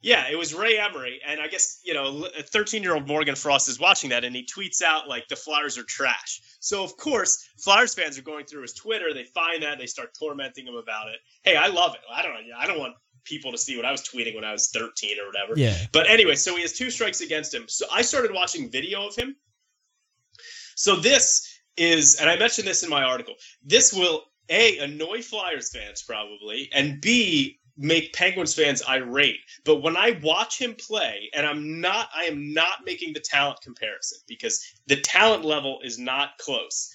Yeah, 0.00 0.28
it 0.30 0.36
was 0.36 0.54
Ray 0.54 0.78
Emery, 0.78 1.20
and 1.26 1.40
I 1.40 1.48
guess 1.48 1.80
you 1.82 1.92
know, 1.92 2.28
13 2.40 2.82
year 2.82 2.94
old 2.94 3.08
Morgan 3.08 3.34
Frost 3.34 3.68
is 3.68 3.80
watching 3.80 4.10
that, 4.10 4.24
and 4.24 4.34
he 4.34 4.46
tweets 4.46 4.80
out 4.80 5.08
like 5.08 5.26
the 5.28 5.34
Flyers 5.36 5.76
are 5.76 5.82
trash. 5.82 6.40
So 6.60 6.84
of 6.84 6.96
course, 6.96 7.48
Flyers 7.58 7.94
fans 7.94 8.16
are 8.16 8.22
going 8.22 8.46
through 8.46 8.62
his 8.62 8.74
Twitter. 8.74 9.12
They 9.12 9.24
find 9.24 9.62
that, 9.62 9.78
they 9.78 9.86
start 9.86 10.16
tormenting 10.18 10.66
him 10.66 10.76
about 10.76 11.08
it. 11.08 11.16
Hey, 11.42 11.56
I 11.56 11.66
love 11.66 11.94
it. 11.94 12.00
I 12.12 12.22
don't 12.22 12.32
know. 12.32 12.40
I 12.56 12.66
don't 12.66 12.78
want 12.78 12.94
people 13.24 13.50
to 13.52 13.58
see 13.58 13.76
what 13.76 13.84
I 13.84 13.90
was 13.90 14.02
tweeting 14.02 14.34
when 14.34 14.44
I 14.44 14.52
was 14.52 14.70
13 14.70 15.18
or 15.20 15.26
whatever. 15.26 15.54
Yeah. 15.56 15.76
But 15.92 16.08
anyway, 16.08 16.36
so 16.36 16.54
he 16.54 16.62
has 16.62 16.72
two 16.72 16.90
strikes 16.90 17.20
against 17.20 17.52
him. 17.52 17.64
So 17.68 17.86
I 17.92 18.02
started 18.02 18.32
watching 18.32 18.70
video 18.70 19.06
of 19.06 19.16
him. 19.16 19.36
So 20.76 20.96
this 20.96 21.60
is, 21.76 22.20
and 22.20 22.30
I 22.30 22.36
mentioned 22.36 22.68
this 22.68 22.84
in 22.84 22.90
my 22.90 23.02
article. 23.02 23.34
This 23.64 23.92
will 23.92 24.24
a 24.48 24.78
annoy 24.78 25.22
Flyers 25.22 25.70
fans 25.70 26.02
probably, 26.02 26.70
and 26.72 27.00
b 27.00 27.57
make 27.78 28.12
Penguins 28.12 28.54
fans 28.54 28.82
irate. 28.88 29.38
But 29.64 29.76
when 29.82 29.96
I 29.96 30.18
watch 30.22 30.58
him 30.60 30.74
play, 30.74 31.30
and 31.32 31.46
I'm 31.46 31.80
not, 31.80 32.08
I 32.14 32.24
am 32.24 32.52
not 32.52 32.84
making 32.84 33.12
the 33.12 33.20
talent 33.20 33.60
comparison 33.62 34.18
because 34.26 34.60
the 34.86 35.00
talent 35.00 35.44
level 35.44 35.78
is 35.84 35.98
not 35.98 36.36
close. 36.38 36.94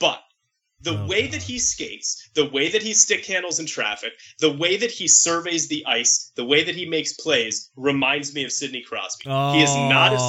But 0.00 0.20
the 0.80 0.98
Oh, 0.98 1.06
way 1.06 1.22
God. 1.22 1.32
that 1.34 1.42
he 1.42 1.58
skates, 1.58 2.28
the 2.34 2.50
way 2.50 2.68
that 2.70 2.82
he 2.82 2.92
stick 2.92 3.24
handles 3.24 3.58
in 3.60 3.64
traffic, 3.66 4.12
the 4.40 4.52
way 4.52 4.76
that 4.76 4.90
he 4.90 5.06
surveys 5.08 5.68
the 5.68 5.86
ice, 5.86 6.32
the 6.34 6.44
way 6.44 6.64
that 6.64 6.74
he 6.74 6.84
makes 6.84 7.14
plays 7.14 7.70
reminds 7.76 8.34
me 8.34 8.44
of 8.44 8.52
Sidney 8.52 8.82
Crosby. 8.82 9.30
He 9.30 9.62
is 9.62 9.74
not 9.76 10.12
as 10.12 10.20
he, 10.20 10.26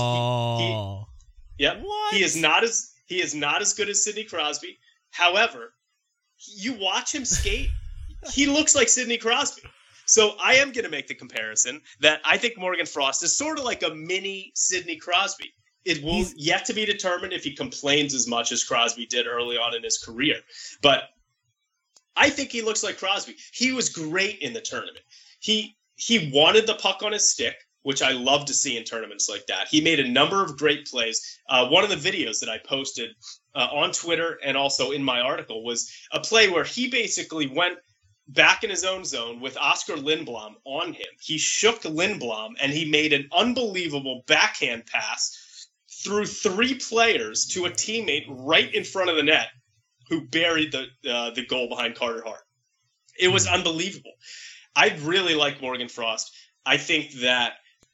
he, 0.63 0.73
Oh. 0.73 1.07
Yep. 1.57 1.81
What? 1.81 2.13
He 2.13 2.23
is 2.23 2.35
not 2.35 2.63
as 2.63 2.91
he 3.07 3.21
is 3.21 3.33
not 3.33 3.61
as 3.61 3.73
good 3.73 3.89
as 3.89 4.03
Sidney 4.03 4.23
Crosby. 4.23 4.77
However, 5.11 5.73
you 6.57 6.73
watch 6.73 7.13
him 7.13 7.23
skate, 7.25 7.69
he 8.31 8.45
looks 8.47 8.75
like 8.75 8.89
Sidney 8.89 9.17
Crosby. 9.17 9.61
So 10.05 10.35
I 10.41 10.55
am 10.55 10.71
going 10.71 10.85
to 10.85 10.89
make 10.89 11.07
the 11.07 11.15
comparison 11.15 11.81
that 11.99 12.21
I 12.23 12.37
think 12.37 12.57
Morgan 12.57 12.85
Frost 12.85 13.23
is 13.23 13.35
sort 13.37 13.59
of 13.59 13.65
like 13.65 13.83
a 13.83 13.93
mini 13.93 14.51
Sidney 14.55 14.97
Crosby. 14.97 15.51
It 15.83 16.03
will 16.03 16.13
He's- 16.15 16.33
yet 16.35 16.65
to 16.65 16.73
be 16.73 16.85
determined 16.85 17.33
if 17.33 17.43
he 17.43 17.55
complains 17.55 18.13
as 18.13 18.27
much 18.27 18.51
as 18.51 18.63
Crosby 18.63 19.05
did 19.05 19.27
early 19.27 19.57
on 19.57 19.75
in 19.75 19.83
his 19.83 19.97
career. 19.97 20.41
But 20.81 21.03
I 22.15 22.29
think 22.29 22.51
he 22.51 22.61
looks 22.61 22.83
like 22.83 22.97
Crosby. 22.97 23.35
He 23.53 23.71
was 23.71 23.89
great 23.89 24.39
in 24.39 24.53
the 24.53 24.61
tournament. 24.61 25.05
He 25.39 25.75
he 25.97 26.31
wanted 26.33 26.67
the 26.67 26.75
puck 26.75 27.03
on 27.03 27.13
his 27.13 27.29
stick, 27.29 27.55
which 27.83 28.01
I 28.01 28.11
love 28.11 28.45
to 28.45 28.53
see 28.53 28.77
in 28.77 28.83
tournaments 28.83 29.29
like 29.29 29.45
that. 29.47 29.67
He 29.69 29.79
made 29.79 29.99
a 29.99 30.07
number 30.07 30.43
of 30.43 30.57
great 30.57 30.85
plays. 30.87 31.39
Uh, 31.47 31.67
one 31.67 31.83
of 31.85 31.89
the 31.89 31.95
videos 31.95 32.39
that 32.39 32.49
I 32.49 32.57
posted 32.57 33.11
uh, 33.53 33.67
on 33.71 33.91
Twitter 33.93 34.37
and 34.43 34.57
also 34.57 34.91
in 34.91 35.03
my 35.03 35.21
article 35.21 35.63
was 35.63 35.89
a 36.11 36.19
play 36.19 36.49
where 36.49 36.65
he 36.65 36.89
basically 36.89 37.47
went 37.47 37.77
back 38.27 38.63
in 38.63 38.69
his 38.69 38.83
own 38.83 39.05
zone 39.05 39.39
with 39.39 39.57
Oskar 39.57 39.95
Lindblom 39.95 40.55
on 40.65 40.93
him. 40.93 41.07
He 41.19 41.37
shook 41.37 41.81
Lindblom 41.83 42.55
and 42.59 42.71
he 42.71 42.89
made 42.89 43.13
an 43.13 43.29
unbelievable 43.35 44.23
backhand 44.27 44.85
pass 44.85 45.67
through 46.03 46.25
three 46.25 46.75
players 46.75 47.47
to 47.47 47.65
a 47.65 47.69
teammate 47.69 48.25
right 48.27 48.73
in 48.73 48.83
front 48.83 49.09
of 49.09 49.15
the 49.15 49.23
net 49.23 49.47
who 50.09 50.27
buried 50.27 50.71
the 50.71 50.87
uh, 51.11 51.31
the 51.31 51.45
goal 51.45 51.67
behind 51.67 51.95
Carter 51.95 52.23
Hart. 52.25 52.41
It 53.17 53.29
was 53.29 53.47
unbelievable. 53.47 54.13
I 54.75 54.97
really 55.01 55.35
like 55.35 55.61
Morgan 55.61 55.87
Frost. 55.87 56.31
I 56.65 56.77
think 56.77 57.11
that 57.21 57.53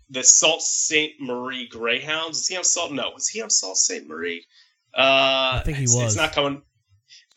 the 0.09 0.23
Sault 0.23 0.61
Ste. 0.61 1.19
Marie 1.19 1.67
Greyhounds 1.67 2.39
is 2.39 2.47
he 2.47 2.57
on 2.57 2.63
Sault? 2.63 2.91
No, 2.91 3.13
is 3.15 3.27
he 3.27 3.41
on 3.41 3.49
Sault 3.49 3.77
Ste. 3.77 4.07
Marie? 4.07 4.45
Uh, 4.93 5.59
I 5.59 5.61
think 5.63 5.77
he 5.77 5.83
was. 5.83 5.95
It's 5.95 6.15
not 6.15 6.33
coming. 6.33 6.61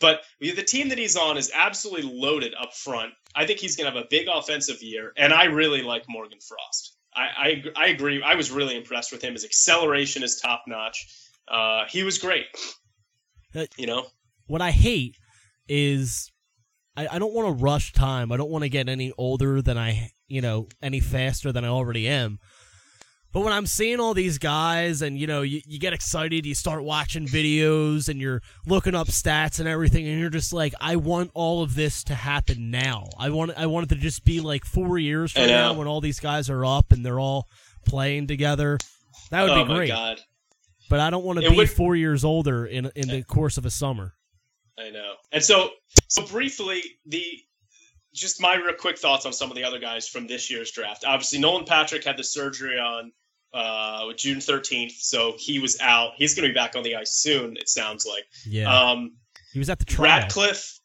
But 0.04 0.20
the 0.38 0.62
team 0.62 0.90
that 0.90 0.98
he's 0.98 1.16
on 1.16 1.38
is 1.38 1.50
absolutely 1.54 2.12
loaded 2.12 2.52
up 2.60 2.74
front. 2.74 3.14
I 3.34 3.46
think 3.46 3.58
he's 3.58 3.74
going 3.74 3.90
to 3.90 3.96
have 3.96 4.04
a 4.04 4.06
big 4.10 4.28
offensive 4.28 4.82
year, 4.82 5.14
and 5.16 5.32
I 5.32 5.44
really 5.44 5.80
like 5.80 6.04
Morgan 6.10 6.40
Frost. 6.46 6.98
I, 7.16 7.22
I, 7.22 7.64
I 7.74 7.86
agree. 7.86 8.22
I 8.22 8.34
was 8.34 8.50
really 8.50 8.76
impressed 8.76 9.12
with 9.12 9.22
him. 9.22 9.32
His 9.32 9.46
acceleration 9.46 10.22
is 10.22 10.38
top 10.38 10.64
notch. 10.66 11.06
Uh, 11.48 11.84
he 11.88 12.02
was 12.02 12.18
great. 12.18 12.44
Uh, 13.54 13.64
You 13.78 13.86
know, 13.86 14.04
what 14.46 14.60
I 14.60 14.72
hate 14.72 15.16
is 15.70 16.30
I, 16.98 17.08
I 17.12 17.18
don't 17.18 17.32
want 17.32 17.48
to 17.56 17.64
rush 17.64 17.94
time. 17.94 18.30
I 18.30 18.36
don't 18.36 18.50
want 18.50 18.64
to 18.64 18.68
get 18.68 18.90
any 18.90 19.10
older 19.16 19.62
than 19.62 19.78
I, 19.78 20.10
you 20.28 20.42
know, 20.42 20.68
any 20.82 21.00
faster 21.00 21.50
than 21.50 21.64
I 21.64 21.68
already 21.68 22.06
am. 22.08 22.40
But 23.34 23.40
when 23.42 23.52
I'm 23.52 23.66
seeing 23.66 23.98
all 24.00 24.14
these 24.14 24.38
guys 24.38 25.02
and 25.02 25.18
you 25.18 25.26
know 25.26 25.42
you, 25.42 25.60
you 25.66 25.78
get 25.80 25.92
excited, 25.92 26.46
you 26.46 26.54
start 26.54 26.84
watching 26.84 27.26
videos 27.26 28.08
and 28.08 28.20
you're 28.20 28.40
looking 28.64 28.94
up 28.94 29.08
stats 29.08 29.58
and 29.58 29.68
everything, 29.68 30.06
and 30.08 30.18
you're 30.20 30.30
just 30.30 30.52
like, 30.52 30.72
I 30.80 30.96
want 30.96 31.32
all 31.34 31.62
of 31.62 31.74
this 31.74 32.04
to 32.04 32.14
happen 32.14 32.70
now. 32.70 33.08
I 33.18 33.30
want 33.30 33.50
I 33.56 33.66
want 33.66 33.90
it 33.90 33.94
to 33.96 34.00
just 34.00 34.24
be 34.24 34.40
like 34.40 34.64
four 34.64 34.98
years 34.98 35.32
from 35.32 35.48
now 35.48 35.74
when 35.74 35.88
all 35.88 36.00
these 36.00 36.20
guys 36.20 36.48
are 36.48 36.64
up 36.64 36.92
and 36.92 37.04
they're 37.04 37.20
all 37.20 37.48
playing 37.84 38.28
together. 38.28 38.78
That 39.30 39.42
would 39.42 39.50
oh 39.50 39.64
be 39.64 39.68
my 39.68 39.76
great. 39.78 39.88
god, 39.88 40.20
But 40.88 41.00
I 41.00 41.10
don't 41.10 41.24
want 41.24 41.40
to 41.40 41.44
It 41.46 41.50
be 41.50 41.56
would- 41.56 41.70
four 41.70 41.96
years 41.96 42.24
older 42.24 42.64
in 42.66 42.90
in 42.94 43.08
the 43.08 43.24
course 43.24 43.58
of 43.58 43.66
a 43.66 43.70
summer. 43.70 44.14
I 44.78 44.90
know. 44.90 45.14
And 45.32 45.42
so, 45.42 45.70
so 46.08 46.24
briefly, 46.26 46.82
the 47.06 47.24
just 48.14 48.40
my 48.40 48.54
real 48.54 48.74
quick 48.74 48.96
thoughts 48.96 49.26
on 49.26 49.32
some 49.32 49.50
of 49.50 49.56
the 49.56 49.64
other 49.64 49.80
guys 49.80 50.08
from 50.08 50.28
this 50.28 50.48
year's 50.52 50.70
draft. 50.70 51.04
Obviously, 51.04 51.40
Nolan 51.40 51.64
Patrick 51.64 52.04
had 52.04 52.16
the 52.16 52.22
surgery 52.24 52.78
on 52.78 53.10
uh, 53.54 54.12
June 54.16 54.38
13th, 54.38 54.92
so 54.92 55.34
he 55.38 55.60
was 55.60 55.80
out. 55.80 56.12
He's 56.16 56.34
going 56.34 56.46
to 56.46 56.52
be 56.52 56.54
back 56.54 56.74
on 56.76 56.82
the 56.82 56.96
ice 56.96 57.12
soon. 57.12 57.56
It 57.56 57.68
sounds 57.68 58.04
like. 58.04 58.24
Yeah, 58.44 58.90
Um, 58.90 59.12
he 59.52 59.60
was 59.60 59.70
at 59.70 59.78
the 59.78 59.84
trial. 59.84 60.20
Ratcliffe, 60.20 60.80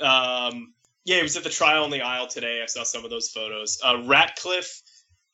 um, 0.00 0.74
yeah, 1.04 1.16
he 1.16 1.22
was 1.22 1.36
at 1.36 1.44
the 1.44 1.50
trial 1.50 1.84
on 1.84 1.90
the 1.90 2.02
aisle 2.02 2.26
today. 2.28 2.60
I 2.62 2.66
saw 2.66 2.84
some 2.84 3.04
of 3.04 3.10
those 3.10 3.30
photos. 3.30 3.80
Uh, 3.82 4.02
Ratcliffe, 4.04 4.82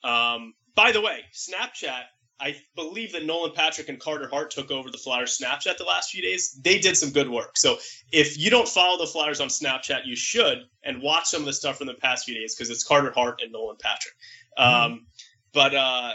um, 0.05 0.55
by 0.75 0.93
the 0.93 1.01
way, 1.01 1.25
Snapchat. 1.35 2.05
I 2.41 2.55
believe 2.77 3.11
that 3.15 3.25
Nolan 3.25 3.51
Patrick 3.53 3.89
and 3.89 3.99
Carter 3.99 4.29
Hart 4.29 4.53
took 4.53 4.71
over 4.71 4.93
the 4.93 4.99
Flyers 4.99 5.37
Snapchat 5.37 5.77
the 5.77 5.83
last 5.83 6.13
few 6.13 6.23
days. 6.23 6.57
They 6.63 6.79
did 6.79 6.97
some 6.97 7.11
good 7.11 7.29
work. 7.29 7.59
So 7.59 7.79
if 8.13 8.39
you 8.39 8.49
don't 8.49 8.69
follow 8.69 8.97
the 8.97 9.11
Flyers 9.11 9.41
on 9.41 9.49
Snapchat, 9.49 10.07
you 10.07 10.15
should 10.15 10.59
and 10.85 11.03
watch 11.03 11.27
some 11.27 11.41
of 11.41 11.47
the 11.47 11.53
stuff 11.53 11.79
from 11.79 11.89
the 11.89 11.95
past 11.95 12.27
few 12.27 12.37
days 12.37 12.55
because 12.55 12.71
it's 12.71 12.85
Carter 12.85 13.11
Hart 13.11 13.41
and 13.43 13.51
Nolan 13.51 13.77
Patrick. 13.81 14.15
Um, 14.57 15.07
but 15.53 15.75
uh, 15.75 16.13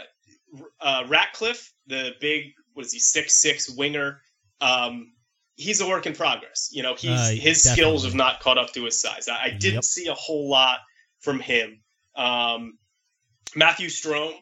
uh, 0.80 1.04
Ratcliffe, 1.08 1.72
the 1.86 2.12
big, 2.20 2.52
what 2.74 2.86
is 2.86 2.92
he, 2.92 2.98
six 2.98 3.36
six 3.36 3.68
winger, 3.70 4.20
um, 4.60 5.12
he's 5.56 5.80
a 5.80 5.86
work 5.86 6.06
in 6.06 6.14
progress. 6.14 6.70
You 6.72 6.82
know, 6.82 6.94
he's 6.94 7.10
Uh, 7.10 7.28
his 7.30 7.62
definitely. 7.62 7.72
skills 7.72 8.04
have 8.04 8.14
not 8.14 8.40
caught 8.40 8.58
up 8.58 8.72
to 8.74 8.84
his 8.84 9.00
size. 9.00 9.28
I, 9.28 9.44
I 9.44 9.50
didn't 9.50 9.74
Yep. 9.74 9.84
see 9.84 10.06
a 10.08 10.14
whole 10.14 10.48
lot 10.48 10.80
from 11.20 11.40
him. 11.40 11.80
Um, 12.16 12.78
Matthew 13.54 13.88
Strome, 13.88 14.34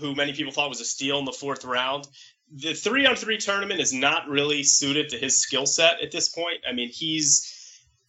who 0.00 0.14
many 0.14 0.32
people 0.32 0.52
thought 0.52 0.68
was 0.68 0.80
a 0.80 0.84
steal 0.84 1.18
in 1.18 1.24
the 1.24 1.32
fourth 1.32 1.64
round. 1.64 2.06
The 2.54 2.74
three 2.74 3.06
on 3.06 3.16
three 3.16 3.38
tournament 3.38 3.80
is 3.80 3.92
not 3.92 4.28
really 4.28 4.62
suited 4.62 5.10
to 5.10 5.18
his 5.18 5.40
skill 5.40 5.64
set 5.66 6.00
at 6.02 6.10
this 6.12 6.28
point. 6.28 6.58
I 6.68 6.72
mean, 6.72 6.90
he's 6.90 7.48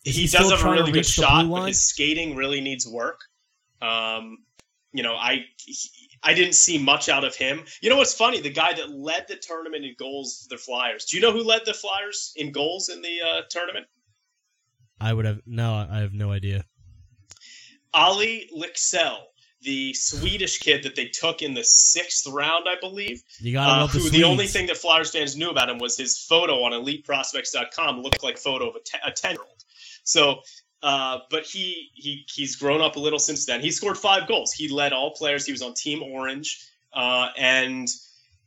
Is 0.06 0.16
he, 0.16 0.24
he 0.24 0.28
does 0.28 0.52
have 0.52 0.64
a 0.64 0.72
really 0.72 0.92
good 0.92 1.06
shot, 1.06 1.48
but 1.50 1.68
his 1.68 1.86
skating 1.88 2.36
really 2.36 2.62
needs 2.62 2.86
work. 2.88 3.22
Um, 3.82 4.40
you 4.92 5.04
know, 5.04 5.16
I 5.16 5.46
I 6.24 6.34
didn't 6.34 6.54
see 6.56 6.78
much 6.78 7.10
out 7.10 7.24
of 7.24 7.36
him. 7.36 7.64
You 7.82 7.90
know 7.90 7.98
what's 7.98 8.14
funny? 8.14 8.40
The 8.40 8.50
guy 8.50 8.74
that 8.74 8.90
led 8.90 9.28
the 9.28 9.36
tournament 9.36 9.84
in 9.84 9.96
goals 9.98 10.44
for 10.44 10.56
the 10.56 10.58
Flyers. 10.58 11.06
Do 11.06 11.18
you 11.18 11.22
know 11.22 11.32
who 11.34 11.44
led 11.44 11.62
the 11.66 11.74
Flyers 11.74 12.34
in 12.36 12.52
goals 12.52 12.90
in 12.90 13.02
the 13.02 13.18
uh, 13.22 13.42
tournament? 13.50 13.88
I 15.02 15.12
would 15.14 15.26
have 15.26 15.42
no, 15.46 15.74
I 15.74 16.00
have 16.00 16.14
no 16.14 16.32
idea. 16.32 16.64
Olle 17.94 18.46
Lycksell, 18.56 19.18
the 19.62 19.94
Swedish 19.94 20.60
kid 20.60 20.84
that 20.84 20.96
they 20.96 21.08
took 21.08 21.42
in 21.42 21.54
the 21.54 21.64
sixth 21.64 22.26
round, 22.28 22.66
I 22.68 22.76
believe. 22.80 23.22
You 23.40 23.54
gotta 23.54 23.72
Uh, 23.72 23.78
love 23.82 23.94
the 23.94 24.00
who 24.00 24.10
the 24.10 24.24
only 24.24 24.48
thing 24.48 24.68
that 24.68 24.78
Flyers 24.78 25.12
fans 25.12 25.36
knew 25.36 25.50
about 25.50 25.70
him 25.70 25.78
was 25.78 25.98
his 25.98 26.18
photo 26.18 26.64
on 26.64 26.72
EliteProspects.com 26.72 28.02
looked 28.02 28.24
like 28.24 28.38
photo 28.38 28.70
of 28.70 28.76
a 28.76 29.08
a 29.08 29.12
ten 29.12 29.32
year 29.32 29.42
old. 29.42 29.64
So, 30.04 30.42
uh, 30.84 31.20
but 31.30 31.44
he 31.44 31.90
he 31.94 32.26
he's 32.30 32.58
grown 32.58 32.82
up 32.82 32.98
a 32.98 33.00
little 33.00 33.18
since 33.18 33.46
then. 33.46 33.62
He 33.62 33.72
scored 33.72 33.98
five 33.98 34.28
goals. 34.28 34.52
He 34.52 34.68
led 34.68 34.92
all 34.92 35.12
players. 35.12 35.46
He 35.46 35.54
was 35.54 35.62
on 35.62 35.74
Team 35.74 36.04
Orange, 36.04 36.68
uh, 36.94 37.30
and 37.38 37.88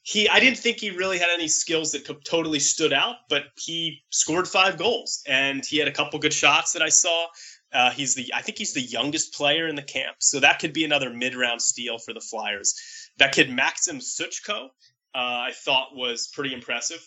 he 0.03 0.29
I 0.29 0.39
didn't 0.39 0.59
think 0.59 0.79
he 0.79 0.91
really 0.91 1.19
had 1.19 1.31
any 1.33 1.49
skills 1.49 1.93
that 1.93 2.07
totally 2.25 2.61
stood 2.61 2.93
out, 2.93 3.17
but 3.31 3.45
he 3.59 4.03
scored 4.11 4.47
five 4.47 4.77
goals 4.77 5.25
and 5.27 5.65
he 5.65 5.79
had 5.79 5.89
a 5.89 5.93
couple 5.93 6.19
good 6.19 6.35
shots 6.35 6.75
that 6.75 6.83
I 6.83 6.91
saw. 6.91 7.27
Uh, 7.73 7.91
he's 7.91 8.15
the 8.15 8.33
I 8.35 8.43
think 8.43 8.59
he's 8.59 8.75
the 8.75 8.83
youngest 8.83 9.33
player 9.33 9.67
in 9.67 9.75
the 9.75 9.83
camp, 9.83 10.17
so 10.21 10.39
that 10.41 10.59
could 10.59 10.75
be 10.75 10.85
another 10.85 11.09
mid 11.09 11.35
round 11.35 11.63
steal 11.63 11.97
for 11.97 12.13
the 12.13 12.21
Flyers. 12.21 12.79
That 13.17 13.33
kid 13.33 13.51
Maxim 13.51 13.99
Sushko, 13.99 14.67
uh, 14.67 14.69
I 15.15 15.53
thought 15.55 15.97
was 15.97 16.29
pretty 16.29 16.53
impressive. 16.53 17.01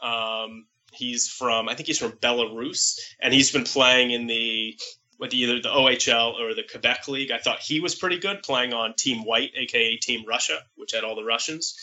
Um, 0.00 0.66
he's 0.96 1.28
from 1.28 1.68
I 1.68 1.74
think 1.74 1.86
he's 1.86 1.98
from 1.98 2.12
Belarus, 2.12 2.98
and 3.20 3.32
he's 3.32 3.52
been 3.52 3.64
playing 3.64 4.10
in 4.10 4.26
the 4.26 4.78
with 5.18 5.32
either 5.32 5.60
the 5.60 5.68
OHL 5.68 6.38
or 6.38 6.54
the 6.54 6.62
Quebec 6.62 7.08
League. 7.08 7.30
I 7.30 7.38
thought 7.38 7.60
he 7.60 7.80
was 7.80 7.94
pretty 7.94 8.18
good 8.18 8.42
playing 8.42 8.74
on 8.74 8.94
Team 8.94 9.24
White, 9.24 9.52
aka 9.56 9.96
Team 9.96 10.24
Russia, 10.26 10.58
which 10.76 10.92
had 10.92 11.04
all 11.04 11.16
the 11.16 11.24
Russians. 11.24 11.76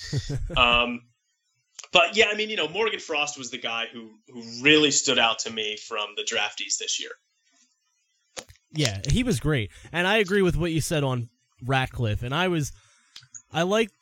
um, 0.58 1.02
but 1.92 2.16
yeah, 2.16 2.26
I 2.32 2.36
mean, 2.36 2.50
you 2.50 2.56
know, 2.56 2.68
Morgan 2.68 3.00
Frost 3.00 3.38
was 3.38 3.52
the 3.52 3.58
guy 3.58 3.86
who 3.92 4.12
who 4.32 4.44
really 4.62 4.92
stood 4.92 5.20
out 5.20 5.40
to 5.40 5.52
me 5.52 5.78
from 5.78 6.10
the 6.16 6.24
draftees 6.24 6.78
this 6.78 7.00
year. 7.00 7.12
Yeah, 8.72 9.02
he 9.08 9.24
was 9.24 9.40
great, 9.40 9.72
and 9.92 10.08
I 10.08 10.18
agree 10.18 10.42
with 10.42 10.58
what 10.58 10.72
you 10.72 10.82
said 10.82 11.04
on 11.04 11.30
Ratcliffe. 11.64 12.24
And 12.24 12.34
I 12.34 12.48
was, 12.48 12.72
I 13.52 13.62
liked 13.64 13.94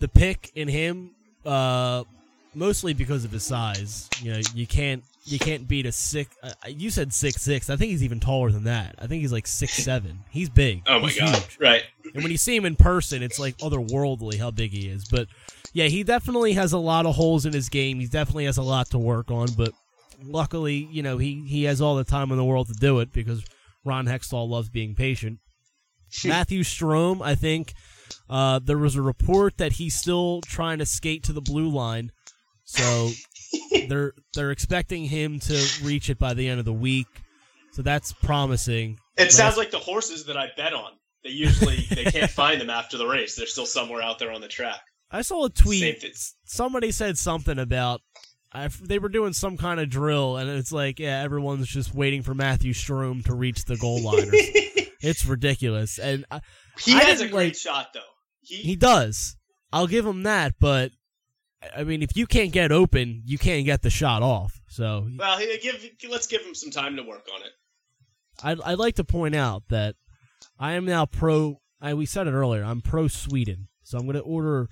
the 0.00 0.08
pick 0.08 0.52
in 0.54 0.68
him, 0.68 1.12
uh, 1.46 2.04
mostly 2.58 2.92
because 2.92 3.24
of 3.24 3.30
his 3.30 3.44
size. 3.44 4.08
You 4.20 4.32
know, 4.32 4.40
you 4.54 4.66
can't 4.66 5.02
you 5.24 5.38
can't 5.38 5.68
beat 5.68 5.86
a 5.86 5.92
six. 5.92 6.36
Uh, 6.42 6.52
you 6.66 6.90
said 6.90 7.12
six 7.12 7.42
six. 7.42 7.70
I 7.70 7.76
think 7.76 7.90
he's 7.90 8.02
even 8.02 8.20
taller 8.20 8.50
than 8.50 8.64
that. 8.64 8.96
I 8.98 9.06
think 9.06 9.22
he's 9.22 9.32
like 9.32 9.46
six 9.46 9.72
seven. 9.84 10.20
He's 10.30 10.48
big. 10.50 10.82
Oh 10.86 11.00
my 11.00 11.08
He's 11.08 11.18
god! 11.18 11.36
huge. 11.36 11.58
Right. 11.60 11.82
And 12.14 12.22
when 12.22 12.32
you 12.32 12.38
see 12.38 12.56
him 12.56 12.64
in 12.64 12.76
person, 12.76 13.22
it's 13.22 13.38
like 13.38 13.56
otherworldly 13.58 14.38
how 14.38 14.50
big 14.50 14.72
he 14.72 14.88
is. 14.88 15.06
But 15.08 15.28
yeah, 15.72 15.86
he 15.86 16.02
definitely 16.02 16.54
has 16.54 16.72
a 16.72 16.78
lot 16.78 17.06
of 17.06 17.14
holes 17.14 17.46
in 17.46 17.52
his 17.52 17.68
game. 17.68 18.00
He 18.00 18.06
definitely 18.06 18.46
has 18.46 18.56
a 18.58 18.62
lot 18.62 18.90
to 18.90 18.98
work 18.98 19.30
on. 19.30 19.48
But 19.56 19.72
luckily, 20.22 20.88
you 20.90 21.02
know, 21.02 21.18
he, 21.18 21.44
he 21.46 21.64
has 21.64 21.80
all 21.80 21.96
the 21.96 22.04
time 22.04 22.30
in 22.30 22.38
the 22.38 22.44
world 22.44 22.68
to 22.68 22.74
do 22.74 23.00
it 23.00 23.12
because 23.12 23.44
Ron 23.84 24.06
Hextall 24.06 24.48
loves 24.48 24.70
being 24.70 24.94
patient. 24.94 25.38
Matthew 26.24 26.62
Strome, 26.62 27.20
I 27.22 27.34
think 27.34 27.74
uh, 28.30 28.60
there 28.60 28.78
was 28.78 28.96
a 28.96 29.02
report 29.02 29.58
that 29.58 29.72
he's 29.72 29.94
still 29.94 30.40
trying 30.42 30.78
to 30.78 30.86
skate 30.86 31.22
to 31.24 31.32
the 31.32 31.42
blue 31.42 31.68
line. 31.68 32.10
So 32.68 33.10
they're 33.88 34.12
they're 34.34 34.50
expecting 34.50 35.04
him 35.06 35.40
to 35.40 35.66
reach 35.82 36.10
it 36.10 36.18
by 36.18 36.34
the 36.34 36.46
end 36.48 36.58
of 36.58 36.66
the 36.66 36.72
week. 36.72 37.06
So 37.72 37.80
that's 37.80 38.12
promising. 38.12 38.98
It 39.16 39.32
sounds 39.32 39.56
like 39.56 39.70
the 39.70 39.78
horses 39.78 40.26
that 40.26 40.36
I 40.36 40.48
bet 40.54 40.74
on. 40.74 40.92
They 41.24 41.30
usually 41.30 41.86
they 41.90 42.04
can't 42.04 42.30
find 42.30 42.60
them 42.60 42.68
after 42.68 42.98
the 42.98 43.06
race. 43.06 43.36
They're 43.36 43.46
still 43.46 43.64
somewhere 43.66 44.02
out 44.02 44.18
there 44.18 44.32
on 44.32 44.42
the 44.42 44.48
track. 44.48 44.80
I 45.10 45.22
saw 45.22 45.46
a 45.46 45.50
tweet. 45.50 46.04
Somebody 46.44 46.92
said 46.92 47.16
something 47.16 47.58
about 47.58 48.02
I 48.52 48.68
they 48.68 48.98
were 48.98 49.08
doing 49.08 49.32
some 49.32 49.56
kind 49.56 49.80
of 49.80 49.88
drill, 49.88 50.36
and 50.36 50.50
it's 50.50 50.70
like, 50.70 50.98
yeah, 50.98 51.22
everyone's 51.22 51.68
just 51.68 51.94
waiting 51.94 52.22
for 52.22 52.34
Matthew 52.34 52.74
Strome 52.74 53.24
to 53.24 53.34
reach 53.34 53.64
the 53.64 53.76
goal 53.78 54.02
line. 54.02 54.28
it's 55.00 55.24
ridiculous, 55.24 55.98
and 55.98 56.26
I, 56.30 56.40
he 56.78 56.92
I 56.94 57.04
has 57.04 57.22
a 57.22 57.28
great 57.28 57.48
like- 57.48 57.56
shot 57.56 57.88
though. 57.94 58.00
He, 58.42 58.56
he 58.56 58.76
does. 58.76 59.36
I'll 59.72 59.86
give 59.86 60.06
him 60.06 60.22
that, 60.22 60.54
but 60.60 60.92
I 61.76 61.84
mean, 61.84 62.02
if 62.02 62.16
you 62.16 62.26
can't 62.26 62.52
get 62.52 62.70
open, 62.70 63.22
you 63.24 63.38
can't 63.38 63.64
get 63.64 63.82
the 63.82 63.90
shot 63.90 64.22
off. 64.22 64.60
So 64.68 65.08
well, 65.18 65.38
give 65.60 65.84
let's 66.08 66.26
give 66.26 66.42
him 66.42 66.54
some 66.54 66.70
time 66.70 66.96
to 66.96 67.02
work 67.02 67.26
on 67.34 67.42
it. 67.42 67.52
I'd, 68.42 68.60
I'd 68.60 68.78
like 68.78 68.94
to 68.96 69.04
point 69.04 69.34
out 69.34 69.64
that 69.68 69.96
I 70.58 70.72
am 70.72 70.84
now 70.84 71.06
pro. 71.06 71.60
I, 71.80 71.94
we 71.94 72.06
said 72.06 72.26
it 72.26 72.32
earlier. 72.32 72.64
I'm 72.64 72.80
pro 72.80 73.08
Sweden, 73.08 73.68
so 73.82 73.98
I'm 73.98 74.04
going 74.04 74.16
to 74.16 74.22
order 74.22 74.68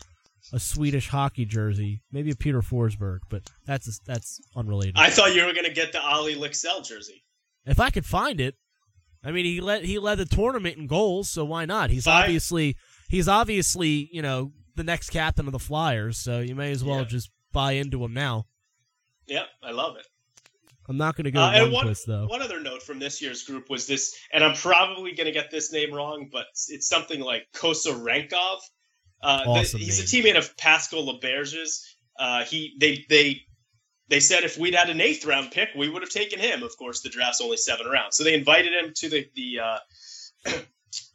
a 0.52 0.60
Swedish 0.60 1.08
hockey 1.08 1.44
jersey, 1.44 2.02
maybe 2.12 2.30
a 2.30 2.36
Peter 2.36 2.62
Forsberg, 2.62 3.20
but 3.30 3.42
that's 3.64 3.98
that's 4.06 4.40
unrelated. 4.54 4.94
I 4.96 5.10
thought 5.10 5.34
you 5.34 5.44
were 5.44 5.52
going 5.52 5.64
to 5.64 5.72
get 5.72 5.92
the 5.92 6.00
Olle 6.00 6.34
Lycksell 6.36 6.86
jersey. 6.86 7.24
if 7.64 7.80
I 7.80 7.90
could 7.90 8.06
find 8.06 8.40
it, 8.40 8.54
I 9.24 9.32
mean, 9.32 9.44
he 9.44 9.60
led 9.60 9.84
he 9.84 9.98
led 9.98 10.18
the 10.18 10.24
tournament 10.24 10.76
in 10.76 10.86
goals, 10.86 11.28
so 11.28 11.44
why 11.44 11.64
not? 11.64 11.90
He's 11.90 12.04
Five- 12.04 12.24
obviously 12.24 12.76
he's 13.08 13.28
obviously 13.28 14.08
you 14.12 14.22
know 14.22 14.52
the 14.74 14.84
next 14.84 15.10
captain 15.10 15.46
of 15.46 15.52
the 15.52 15.58
Flyers, 15.58 16.18
so 16.18 16.40
you 16.40 16.54
may 16.54 16.70
as 16.70 16.84
well 16.84 16.98
Yeah. 16.98 17.04
just 17.04 17.30
buy 17.52 17.72
into 17.72 18.04
him 18.04 18.12
now. 18.12 18.46
Yep, 19.26 19.46
I 19.62 19.70
love 19.72 19.96
it. 19.96 20.06
I'm 20.88 20.96
not 20.98 21.16
going 21.16 21.24
to 21.24 21.30
go 21.32 21.40
Uh, 21.40 21.50
and 21.52 21.72
one 21.72 21.92
though. 22.06 22.26
one 22.26 22.42
other 22.42 22.60
note 22.60 22.80
from 22.82 23.00
this 23.00 23.20
year's 23.20 23.42
group 23.42 23.68
was 23.68 23.86
this, 23.88 24.14
and 24.32 24.44
I'm 24.44 24.54
probably 24.54 25.12
going 25.12 25.26
to 25.26 25.32
get 25.32 25.50
this 25.50 25.72
name 25.72 25.92
wrong, 25.92 26.28
but 26.30 26.46
it's 26.68 26.88
something 26.88 27.18
like 27.20 27.46
Kosarenkov. 27.54 28.58
Uh, 29.22 29.42
the- 29.44 29.50
Awesome 29.50 29.80
he's 29.80 29.98
a 29.98 30.04
teammate 30.04 30.36
of 30.38 30.56
Pascal 30.56 31.04
Laberge's. 31.06 31.84
Uh, 32.18 32.44
he 32.44 32.76
they 32.78 33.04
they 33.08 33.40
they 34.08 34.20
said 34.20 34.44
if 34.44 34.56
we'd 34.58 34.74
had 34.76 34.88
an 34.90 35.00
eighth 35.00 35.24
round 35.24 35.50
pick, 35.50 35.70
we 35.76 35.88
would 35.88 36.02
have 36.02 36.10
taken 36.10 36.38
him. 36.38 36.62
Of 36.62 36.76
course, 36.76 37.00
the 37.00 37.08
draft's 37.08 37.40
only 37.40 37.56
seven 37.56 37.86
rounds, 37.88 38.16
so 38.16 38.22
they 38.24 38.34
invited 38.34 38.72
him 38.72 38.92
to 38.94 39.08
the 39.08 39.26
the 39.34 39.58
uh, 39.58 39.78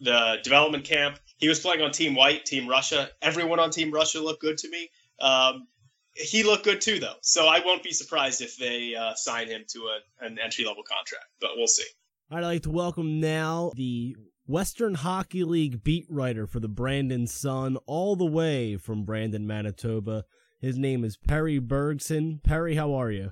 the 0.02 0.38
development 0.44 0.84
camp. 0.84 1.20
He 1.42 1.50
was 1.50 1.60
playing 1.60 1.82
on 1.82 1.92
Team 1.92 2.14
White, 2.14 2.46
Team 2.46 2.70
Russia. 2.70 3.10
Everyone 3.20 3.60
on 3.60 3.72
Team 3.72 3.92
Russia 3.92 4.22
looked 4.22 4.42
good 4.42 4.60
to 4.60 4.70
me. 4.70 4.90
Um, 5.20 5.68
he 6.14 6.44
looked 6.44 6.64
good 6.64 6.82
too, 6.82 7.00
though. 7.00 7.16
So 7.24 7.48
I 7.48 7.62
won't 7.66 7.82
be 7.82 7.92
surprised 7.92 8.42
if 8.42 8.58
they 8.58 8.94
uh, 8.94 9.16
sign 9.16 9.48
him 9.48 9.64
to 9.70 9.80
a, 9.88 10.26
an 10.26 10.38
entry 10.38 10.66
level 10.66 10.84
contract. 10.84 11.26
But 11.42 11.52
we'll 11.56 11.66
see. 11.66 11.88
I'd 12.30 12.44
like 12.44 12.62
to 12.64 12.70
welcome 12.70 13.20
now 13.20 13.72
the 13.76 14.16
Western 14.46 14.94
Hockey 14.94 15.44
League 15.44 15.84
beat 15.84 16.06
writer 16.10 16.46
for 16.46 16.60
the 16.60 16.70
Brandon 16.70 17.26
Sun, 17.26 17.78
all 17.88 18.16
the 18.16 18.26
way 18.26 18.78
from 18.78 19.04
Brandon, 19.04 19.48
Manitoba. 19.48 20.26
His 20.60 20.78
name 20.78 21.04
is 21.04 21.18
Perry 21.18 21.58
Bergson. 21.58 22.40
Perry, 22.44 22.76
how 22.76 22.94
are 22.94 23.10
you? 23.10 23.32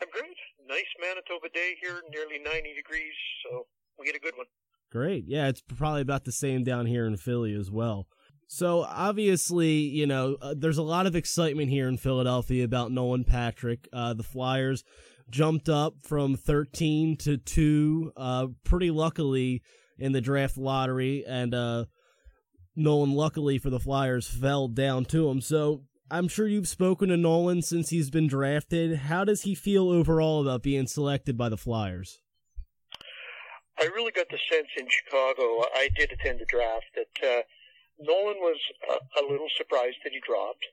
I'm 0.00 0.08
great. 0.10 0.34
Nice 0.66 0.84
Manitoba 0.98 1.50
day 1.52 1.74
here, 1.82 2.00
nearly 2.10 2.42
90 2.42 2.74
degrees, 2.74 3.12
so 3.44 3.66
we 3.98 4.06
get 4.06 4.16
a 4.16 4.18
good 4.18 4.34
one. 4.34 4.46
Great. 4.94 5.24
Yeah, 5.26 5.48
it's 5.48 5.60
probably 5.60 6.02
about 6.02 6.22
the 6.22 6.30
same 6.30 6.62
down 6.62 6.86
here 6.86 7.04
in 7.04 7.16
Philly 7.16 7.52
as 7.52 7.68
well. 7.68 8.06
So 8.46 8.82
obviously, 8.88 9.72
you 9.72 10.06
know, 10.06 10.36
uh, 10.40 10.54
there's 10.56 10.78
a 10.78 10.84
lot 10.84 11.06
of 11.08 11.16
excitement 11.16 11.68
here 11.68 11.88
in 11.88 11.96
Philadelphia 11.96 12.64
about 12.64 12.92
Nolan 12.92 13.24
Patrick. 13.24 13.88
Uh, 13.92 14.14
the 14.14 14.22
Flyers 14.22 14.84
jumped 15.28 15.68
up 15.68 15.94
from 16.04 16.36
13 16.36 17.16
to 17.16 17.38
2 17.38 18.12
uh, 18.16 18.46
pretty 18.62 18.92
luckily 18.92 19.62
in 19.98 20.12
the 20.12 20.20
draft 20.20 20.56
lottery 20.56 21.24
and 21.26 21.54
uh, 21.54 21.86
Nolan 22.76 23.14
luckily 23.14 23.58
for 23.58 23.70
the 23.70 23.80
Flyers 23.80 24.28
fell 24.28 24.68
down 24.68 25.06
to 25.06 25.28
him. 25.28 25.40
So 25.40 25.82
I'm 26.08 26.28
sure 26.28 26.46
you've 26.46 26.68
spoken 26.68 27.08
to 27.08 27.16
Nolan 27.16 27.62
since 27.62 27.88
he's 27.88 28.10
been 28.10 28.28
drafted. 28.28 28.94
How 28.96 29.24
does 29.24 29.42
he 29.42 29.56
feel 29.56 29.88
overall 29.88 30.40
about 30.40 30.62
being 30.62 30.86
selected 30.86 31.36
by 31.36 31.48
the 31.48 31.56
Flyers? 31.56 32.20
I 33.80 33.84
really 33.94 34.12
got 34.12 34.28
the 34.30 34.38
sense 34.50 34.68
in 34.76 34.86
Chicago. 34.88 35.66
I 35.74 35.88
did 35.96 36.12
attend 36.12 36.40
the 36.40 36.46
draft 36.46 36.86
that 36.94 37.14
uh, 37.26 37.42
Nolan 37.98 38.38
was 38.38 38.58
a, 38.90 39.20
a 39.20 39.22
little 39.26 39.48
surprised 39.56 39.98
that 40.04 40.12
he 40.12 40.20
dropped. 40.24 40.64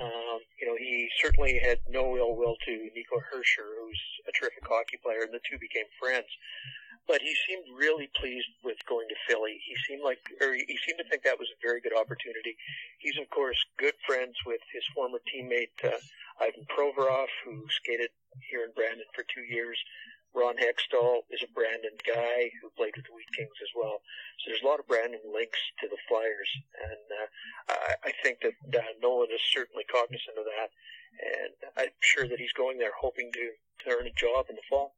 Um, 0.00 0.42
you 0.58 0.66
know, 0.66 0.74
he 0.74 1.08
certainly 1.22 1.60
had 1.62 1.78
no 1.88 2.16
ill 2.16 2.34
will 2.34 2.56
to 2.66 2.72
Nico 2.94 3.22
Hischier, 3.30 3.70
who's 3.78 4.02
a 4.26 4.32
terrific 4.32 4.66
hockey 4.66 4.98
player, 5.02 5.22
and 5.22 5.32
the 5.32 5.42
two 5.46 5.58
became 5.58 5.86
friends. 6.00 6.26
But 7.06 7.20
he 7.20 7.34
seemed 7.46 7.68
really 7.78 8.08
pleased 8.18 8.48
with 8.64 8.78
going 8.88 9.06
to 9.08 9.18
Philly. 9.28 9.60
He 9.62 9.76
seemed 9.86 10.02
like, 10.02 10.18
or 10.40 10.54
he 10.54 10.78
seemed 10.82 10.98
to 10.98 11.06
think 11.10 11.22
that 11.22 11.38
was 11.38 11.50
a 11.52 11.60
very 11.62 11.80
good 11.80 11.94
opportunity. 11.94 12.56
He's 12.98 13.18
of 13.18 13.28
course 13.30 13.58
good 13.78 13.94
friends 14.06 14.34
with 14.46 14.62
his 14.72 14.82
former 14.94 15.20
teammate 15.28 15.76
uh, 15.84 16.00
Ivan 16.40 16.66
Provorov, 16.66 17.28
who 17.44 17.66
skated 17.70 18.10
here 18.50 18.64
in 18.64 18.72
Brandon 18.74 19.06
for 19.14 19.22
two 19.30 19.44
years. 19.46 19.78
Ron 20.34 20.56
Hextall 20.56 21.22
is 21.30 21.42
a 21.42 21.54
Brandon 21.54 21.94
guy 22.02 22.50
who 22.60 22.68
played 22.76 22.92
with 22.96 23.06
the 23.06 23.14
Wheat 23.14 23.30
Kings 23.36 23.54
as 23.62 23.70
well. 23.74 24.02
So 24.42 24.50
there's 24.50 24.62
a 24.62 24.66
lot 24.66 24.80
of 24.80 24.86
Brandon 24.86 25.22
links 25.32 25.58
to 25.80 25.88
the 25.88 25.96
Flyers, 26.08 26.50
and 26.74 27.06
uh, 27.08 27.26
I, 27.70 28.10
I 28.10 28.12
think 28.22 28.42
that 28.42 28.58
uh, 28.74 28.82
Nolan 29.00 29.30
is 29.32 29.40
certainly 29.54 29.84
cognizant 29.86 30.36
of 30.36 30.44
that, 30.44 30.70
and 31.22 31.54
I'm 31.78 31.94
sure 32.00 32.26
that 32.26 32.40
he's 32.40 32.52
going 32.52 32.78
there 32.78 32.92
hoping 32.98 33.30
to, 33.32 33.44
to 33.84 33.96
earn 33.96 34.06
a 34.06 34.18
job 34.18 34.46
in 34.50 34.56
the 34.56 34.66
fall. 34.68 34.94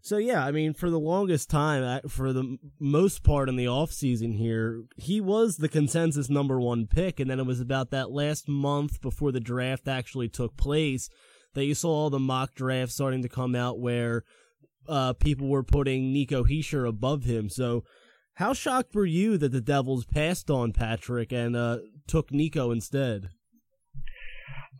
So 0.00 0.18
yeah, 0.18 0.44
I 0.44 0.52
mean, 0.52 0.72
for 0.72 0.88
the 0.88 1.00
longest 1.00 1.50
time, 1.50 2.00
for 2.08 2.32
the 2.32 2.58
most 2.78 3.24
part 3.24 3.48
in 3.48 3.56
the 3.56 3.66
off 3.66 3.92
season 3.92 4.32
here, 4.32 4.84
he 4.96 5.20
was 5.20 5.56
the 5.56 5.68
consensus 5.68 6.30
number 6.30 6.60
one 6.60 6.86
pick, 6.86 7.18
and 7.18 7.28
then 7.28 7.40
it 7.40 7.46
was 7.46 7.60
about 7.60 7.90
that 7.90 8.10
last 8.10 8.48
month 8.48 9.00
before 9.00 9.32
the 9.32 9.40
draft 9.40 9.88
actually 9.88 10.28
took 10.28 10.56
place 10.56 11.10
that 11.54 11.64
you 11.64 11.74
saw 11.74 11.90
all 11.90 12.10
the 12.10 12.20
mock 12.20 12.54
drafts 12.54 12.94
starting 12.94 13.22
to 13.22 13.28
come 13.28 13.56
out 13.56 13.80
where 13.80 14.22
uh, 14.88 15.12
people 15.14 15.48
were 15.48 15.62
putting 15.62 16.12
Nico 16.12 16.44
Hischier 16.44 16.88
above 16.88 17.24
him. 17.24 17.48
So, 17.48 17.84
how 18.34 18.52
shocked 18.52 18.94
were 18.94 19.06
you 19.06 19.38
that 19.38 19.52
the 19.52 19.60
Devils 19.60 20.04
passed 20.04 20.50
on 20.50 20.72
Patrick 20.72 21.32
and 21.32 21.56
uh, 21.56 21.78
took 22.06 22.30
Nico 22.30 22.70
instead? 22.70 23.30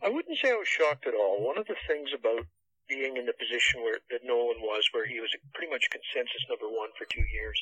I 0.03 0.09
wouldn't 0.09 0.37
say 0.37 0.51
I 0.51 0.61
was 0.61 0.67
shocked 0.67 1.07
at 1.07 1.15
all. 1.15 1.41
One 1.41 1.57
of 1.57 1.65
the 1.65 1.75
things 1.87 2.09
about 2.13 2.45
being 2.87 3.17
in 3.17 3.25
the 3.25 3.33
position 3.33 3.81
where 3.81 3.99
that 4.11 4.23
Nolan 4.23 4.61
was, 4.61 4.87
where 4.93 5.05
he 5.05 5.19
was 5.19 5.33
pretty 5.53 5.71
much 5.71 5.89
consensus 5.89 6.45
number 6.47 6.69
one 6.69 6.89
for 6.95 7.05
two 7.09 7.25
years, 7.33 7.57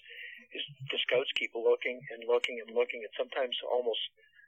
is 0.53 0.61
the 0.91 0.99
scouts 0.99 1.31
keep 1.35 1.55
looking 1.55 1.99
and 2.11 2.27
looking 2.27 2.61
and 2.61 2.75
looking, 2.75 3.01
and 3.01 3.13
sometimes 3.17 3.55
almost 3.65 4.03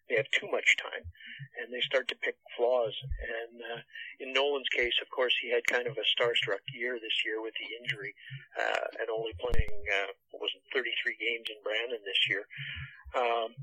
they 0.09 0.15
have 0.15 0.29
too 0.31 0.47
much 0.51 0.77
time 0.79 1.03
and 1.59 1.73
they 1.73 1.81
start 1.81 2.07
to 2.07 2.23
pick 2.23 2.35
flaws. 2.55 2.95
And 3.19 3.59
uh, 3.59 3.79
in 4.19 4.33
Nolan's 4.33 4.69
case, 4.69 4.95
of 5.01 5.09
course, 5.11 5.35
he 5.41 5.51
had 5.51 5.67
kind 5.67 5.87
of 5.87 5.97
a 5.97 6.07
starstruck 6.15 6.63
year 6.71 6.95
this 6.99 7.23
year 7.25 7.41
with 7.41 7.53
the 7.59 7.69
injury 7.75 8.15
uh, 8.55 8.87
and 8.99 9.09
only 9.09 9.35
playing 9.39 9.75
uh, 10.03 10.11
was 10.33 10.51
it, 10.55 10.63
33 10.73 11.17
games 11.19 11.47
in 11.51 11.59
Brandon 11.63 11.99
this 12.05 12.23
year. 12.29 12.47
Um, 13.15 13.55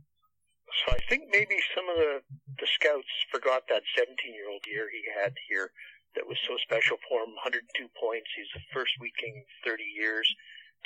so 0.85 0.97
I 0.97 1.01
think 1.09 1.31
maybe 1.31 1.57
some 1.77 1.89
of 1.89 1.97
the 1.97 2.25
the 2.59 2.67
scouts 2.67 3.11
forgot 3.31 3.67
that 3.69 3.83
17 3.99 4.15
year 4.33 4.49
old 4.49 4.65
year 4.67 4.89
he 4.91 5.03
had 5.11 5.35
here 5.49 5.71
that 6.15 6.27
was 6.27 6.39
so 6.47 6.55
special 6.63 6.97
for 7.09 7.27
him. 7.27 7.35
102 7.43 7.91
points. 7.99 8.31
He's 8.35 8.51
the 8.55 8.63
first 8.73 8.95
Wheat 8.99 9.15
King 9.19 9.45
30 9.67 9.83
years 9.83 10.27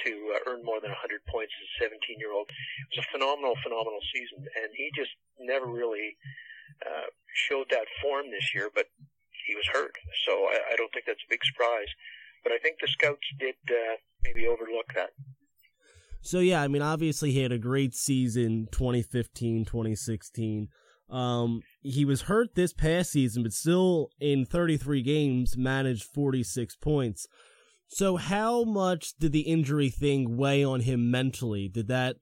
to 0.05 0.13
uh, 0.35 0.41
earn 0.49 0.65
more 0.65 0.81
than 0.81 0.95
100 0.95 1.25
points 1.29 1.53
as 1.61 1.89
a 1.89 1.93
17 1.93 2.19
year 2.19 2.33
old. 2.33 2.49
It 2.49 2.89
was 2.97 3.05
a 3.05 3.13
phenomenal, 3.13 3.55
phenomenal 3.63 4.01
season, 4.15 4.47
and 4.47 4.71
he 4.73 4.91
just 4.95 5.13
never 5.41 5.67
really 5.67 6.17
uh, 6.85 7.09
showed 7.35 7.67
that 7.71 7.87
form 8.03 8.31
this 8.31 8.55
year. 8.55 8.71
But 8.75 8.87
he 9.47 9.55
was 9.55 9.67
hurt, 9.73 9.97
so 10.27 10.33
I, 10.33 10.73
I 10.73 10.77
don't 10.77 10.93
think 10.93 11.07
that's 11.07 11.23
a 11.27 11.31
big 11.31 11.45
surprise. 11.45 11.89
But 12.43 12.53
I 12.53 12.59
think 12.59 12.79
the 12.81 12.89
scouts 12.89 13.27
did 13.39 13.57
uh, 13.71 13.97
maybe 14.23 14.47
overlook 14.47 14.93
that. 14.95 15.11
So 16.21 16.41
yeah, 16.41 16.63
I 16.63 16.69
mean, 16.69 16.83
obviously 16.83 17.33
he 17.33 17.43
had 17.43 17.53
a 17.53 17.59
great 17.59 17.95
season 17.95 18.69
2015, 18.73 19.65
2016. 19.65 20.69
Um, 21.11 21.63
he 21.81 22.05
was 22.05 22.23
hurt 22.23 22.55
this 22.55 22.73
past 22.73 23.13
season, 23.13 23.43
but 23.43 23.53
still 23.53 24.11
in 24.21 24.45
33 24.45 25.03
games 25.03 25.57
managed 25.57 26.05
46 26.05 26.77
points. 26.77 27.27
So, 27.91 28.17
how 28.17 28.65
much 28.65 29.17
did 29.17 29.33
the 29.33 29.41
injury 29.41 29.89
thing 29.89 30.37
weigh 30.37 30.63
on 30.63 30.81
him 30.81 31.11
mentally? 31.11 31.69
Did 31.69 31.89
that 31.89 32.17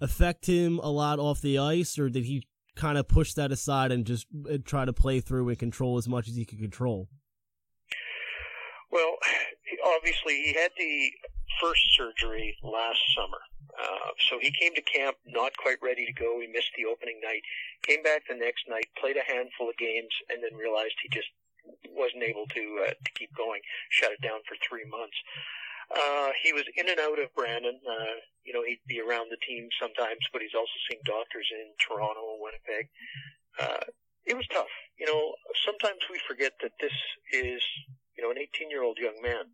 affect 0.00 0.46
him 0.46 0.80
a 0.80 0.90
lot 0.90 1.20
off 1.20 1.40
the 1.40 1.58
ice, 1.58 1.96
or 1.96 2.10
did 2.10 2.24
he 2.24 2.48
kind 2.76 2.98
of 2.98 3.08
push 3.08 3.34
that 3.34 3.52
aside 3.52 3.92
and 3.92 4.04
just 4.04 4.26
try 4.64 4.84
to 4.84 4.92
play 4.92 5.20
through 5.20 5.48
and 5.48 5.58
control 5.58 5.96
as 5.96 6.08
much 6.08 6.28
as 6.28 6.36
he 6.36 6.44
could 6.44 6.58
control? 6.58 7.08
Well, 8.90 9.16
obviously, 9.96 10.42
he 10.42 10.52
had 10.54 10.70
the 10.78 11.10
first 11.60 11.82
surgery 11.96 12.56
last 12.62 13.00
summer. 13.16 13.38
Uh, 13.74 14.10
so 14.28 14.38
he 14.40 14.50
came 14.52 14.74
to 14.74 14.82
camp 14.82 15.16
not 15.26 15.56
quite 15.56 15.78
ready 15.82 16.06
to 16.06 16.12
go. 16.12 16.38
He 16.40 16.46
missed 16.46 16.70
the 16.76 16.86
opening 16.86 17.20
night, 17.22 17.42
came 17.82 18.02
back 18.02 18.22
the 18.28 18.36
next 18.36 18.68
night, 18.68 18.86
played 18.98 19.16
a 19.16 19.26
handful 19.26 19.68
of 19.68 19.76
games, 19.76 20.14
and 20.30 20.42
then 20.42 20.54
realized 20.54 20.94
he 21.02 21.08
just 21.10 21.26
wasn't 21.90 22.22
able 22.22 22.46
to 22.54 22.86
uh, 22.86 22.94
to 22.94 23.10
keep 23.14 23.34
going. 23.34 23.60
Shut 23.90 24.12
it 24.12 24.20
down 24.22 24.40
for 24.46 24.56
three 24.62 24.84
months. 24.86 25.16
Uh, 25.90 26.30
he 26.42 26.52
was 26.52 26.64
in 26.76 26.88
and 26.88 27.00
out 27.00 27.18
of 27.18 27.34
Brandon. 27.34 27.78
Uh, 27.84 28.16
you 28.44 28.52
know, 28.52 28.62
he'd 28.62 28.80
be 28.86 29.00
around 29.00 29.30
the 29.30 29.40
team 29.46 29.68
sometimes, 29.80 30.20
but 30.32 30.42
he's 30.42 30.54
also 30.54 30.78
seen 30.90 31.00
doctors 31.04 31.48
in 31.52 31.72
Toronto 31.80 32.36
and 32.36 32.40
Winnipeg. 32.40 32.88
Uh, 33.58 33.84
it 34.24 34.36
was 34.36 34.46
tough. 34.48 34.72
You 34.98 35.06
know, 35.06 35.34
sometimes 35.64 36.00
we 36.10 36.18
forget 36.26 36.52
that 36.62 36.72
this 36.80 36.94
is, 37.32 37.62
you 38.16 38.24
know, 38.24 38.30
an 38.30 38.38
18 38.38 38.70
year 38.70 38.82
old 38.82 38.98
young 38.98 39.20
man 39.22 39.44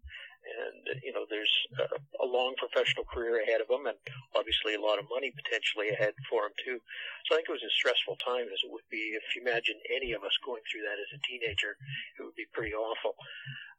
and 0.41 1.03
you 1.05 1.12
know 1.12 1.28
there's 1.28 1.53
a, 1.78 2.24
a 2.24 2.26
long 2.26 2.55
professional 2.57 3.05
career 3.05 3.43
ahead 3.43 3.61
of 3.61 3.68
him, 3.68 3.87
and 3.87 3.97
obviously 4.35 4.74
a 4.74 4.81
lot 4.81 4.99
of 4.99 5.11
money 5.12 5.33
potentially 5.33 5.91
ahead 5.93 6.14
for 6.28 6.49
him 6.49 6.55
too. 6.64 6.81
So 7.26 7.35
I 7.35 7.41
think 7.41 7.49
it 7.49 7.59
was 7.61 7.66
as 7.66 7.76
stressful 7.76 8.16
time 8.16 8.49
as 8.49 8.61
it 8.64 8.72
would 8.72 8.89
be 8.91 9.16
if 9.16 9.24
you 9.37 9.43
imagine 9.43 9.76
any 9.93 10.12
of 10.12 10.24
us 10.24 10.35
going 10.45 10.64
through 10.64 10.89
that 10.89 11.01
as 11.01 11.11
a 11.12 11.20
teenager. 11.28 11.76
It 12.18 12.24
would 12.24 12.37
be 12.39 12.49
pretty 12.53 12.72
awful. 12.72 13.14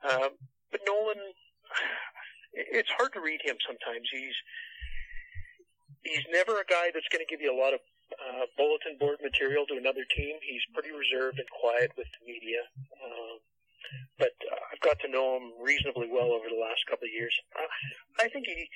Um, 0.05 0.37
but 0.69 0.81
Nolan, 0.85 1.19
it's 2.53 2.89
hard 2.97 3.13
to 3.13 3.21
read 3.21 3.41
him 3.43 3.57
sometimes. 3.65 4.07
He's 4.11 4.37
he's 6.03 6.25
never 6.31 6.59
a 6.59 6.67
guy 6.67 6.89
that's 6.93 7.07
going 7.11 7.23
to 7.23 7.29
give 7.29 7.41
you 7.41 7.53
a 7.53 7.57
lot 7.59 7.73
of 7.73 7.81
uh, 8.11 8.45
bulletin 8.57 8.97
board 8.99 9.19
material 9.23 9.65
to 9.67 9.77
another 9.77 10.03
team. 10.15 10.35
He's 10.41 10.65
pretty 10.73 10.91
reserved 10.91 11.39
and 11.39 11.47
quiet 11.49 11.91
with 11.95 12.07
the 12.11 12.21
media. 12.25 12.65
Um, 12.99 13.37
but 14.17 14.35
uh, 14.47 14.61
I've 14.71 14.81
got 14.81 14.99
to 15.03 15.09
know 15.11 15.37
him 15.37 15.53
reasonably 15.61 16.07
well 16.11 16.31
over 16.31 16.47
the 16.47 16.59
last 16.59 16.83
couple 16.89 17.07
of 17.07 17.13
years. 17.13 17.33
Uh, 17.55 18.23
I 18.23 18.29
think 18.29 18.45
he 18.47 18.67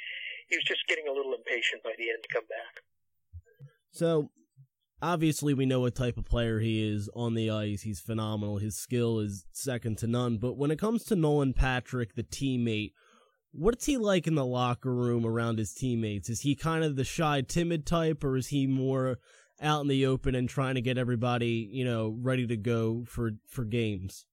he 0.49 0.57
was 0.57 0.65
just 0.65 0.87
getting 0.87 1.07
a 1.07 1.11
little 1.11 1.33
impatient 1.33 1.83
by 1.83 1.93
the 1.97 2.09
end 2.09 2.21
to 2.23 2.33
come 2.33 2.45
back. 2.47 2.83
So 3.91 4.29
obviously 5.01 5.53
we 5.53 5.65
know 5.65 5.81
what 5.81 5.95
type 5.95 6.17
of 6.17 6.25
player 6.25 6.59
he 6.59 6.87
is 6.87 7.09
on 7.15 7.33
the 7.33 7.49
ice. 7.49 7.81
He's 7.81 7.99
phenomenal. 7.99 8.57
His 8.57 8.77
skill 8.77 9.19
is 9.19 9.45
second 9.51 9.97
to 9.99 10.07
none. 10.07 10.37
But 10.37 10.57
when 10.57 10.71
it 10.71 10.79
comes 10.79 11.03
to 11.05 11.15
Nolan 11.15 11.53
Patrick, 11.53 12.15
the 12.15 12.23
teammate, 12.23 12.91
what's 13.57 13.85
he 13.85 13.97
like 13.97 14.27
in 14.27 14.35
the 14.35 14.45
locker 14.45 14.93
room 14.93 15.25
around 15.25 15.57
his 15.57 15.73
teammates? 15.73 16.29
Is 16.29 16.41
he 16.41 16.55
kind 16.55 16.83
of 16.83 16.95
the 16.95 17.03
shy, 17.03 17.41
timid 17.41 17.85
type, 17.85 18.23
or 18.23 18.37
is 18.37 18.47
he 18.47 18.67
more 18.67 19.17
out 19.61 19.81
in 19.81 19.87
the 19.87 20.05
open 20.05 20.35
and 20.35 20.49
trying 20.49 20.75
to 20.75 20.81
get 20.81 20.97
everybody, 20.97 21.69
you 21.71 21.85
know, 21.85 22.15
ready 22.19 22.45
to 22.47 22.57
go 22.57 23.03
for 23.07 23.31
for 23.47 23.63
games? 23.63 24.25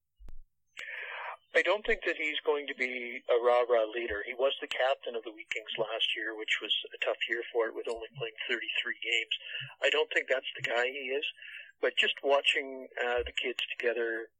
I 1.55 1.61
don't 1.61 1.85
think 1.85 2.01
that 2.09 2.17
he's 2.17 2.41
going 2.41 2.65
to 2.65 2.73
be 2.73 3.21
a 3.29 3.37
rah-rah 3.45 3.85
leader. 3.93 4.25
He 4.25 4.33
was 4.33 4.57
the 4.57 4.67
captain 4.67 5.13
of 5.13 5.21
the 5.21 5.29
Wheat 5.29 5.53
Kings 5.53 5.69
last 5.77 6.17
year, 6.17 6.33
which 6.33 6.57
was 6.65 6.73
a 6.89 6.99
tough 7.05 7.21
year 7.29 7.45
for 7.53 7.69
it 7.69 7.77
with 7.77 7.85
only 7.85 8.09
playing 8.17 8.33
33 8.49 8.57
games. 9.05 9.35
I 9.85 9.93
don't 9.93 10.09
think 10.09 10.25
that's 10.25 10.49
the 10.57 10.65
guy 10.65 10.89
he 10.89 11.13
is. 11.13 11.25
But 11.83 11.99
just 11.99 12.15
watching 12.23 12.87
uh, 12.95 13.27
the 13.27 13.35
kids 13.35 13.59
together 13.75 14.31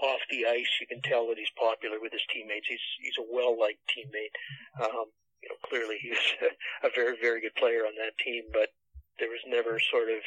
off 0.00 0.24
the 0.32 0.48
ice, 0.48 0.80
you 0.80 0.88
can 0.88 1.04
tell 1.04 1.28
that 1.28 1.36
he's 1.36 1.52
popular 1.60 2.00
with 2.00 2.16
his 2.16 2.24
teammates. 2.32 2.72
He's 2.72 2.88
he's 3.04 3.20
a 3.20 3.28
well-liked 3.28 3.84
teammate. 3.92 4.32
Um, 4.80 5.12
you 5.44 5.52
know, 5.52 5.60
clearly 5.68 6.00
he 6.00 6.16
was 6.16 6.24
a 6.88 6.90
very, 6.96 7.20
very 7.20 7.44
good 7.44 7.54
player 7.54 7.84
on 7.84 7.92
that 8.00 8.16
team, 8.16 8.48
but 8.48 8.72
there 9.20 9.28
was 9.28 9.44
never 9.44 9.76
sort 9.76 10.08
of 10.08 10.24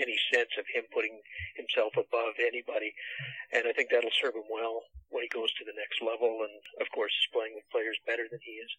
any 0.00 0.16
sense 0.32 0.56
of 0.56 0.64
him 0.72 0.88
putting 0.96 1.20
himself 1.60 1.92
above 2.00 2.40
anybody. 2.40 2.96
And 3.52 3.68
I 3.68 3.76
think 3.76 3.92
that'll 3.92 4.16
serve 4.16 4.32
him 4.32 4.48
well 4.48 4.88
when 5.12 5.22
he 5.22 5.28
goes 5.28 5.52
to 5.60 5.64
the 5.68 5.76
next 5.76 6.00
level. 6.00 6.40
And 6.48 6.56
of 6.80 6.88
course, 6.96 7.12
he's 7.12 7.28
playing 7.36 7.52
with 7.52 7.68
players 7.68 8.00
better 8.08 8.24
than 8.24 8.40
he 8.40 8.64
is. 8.64 8.72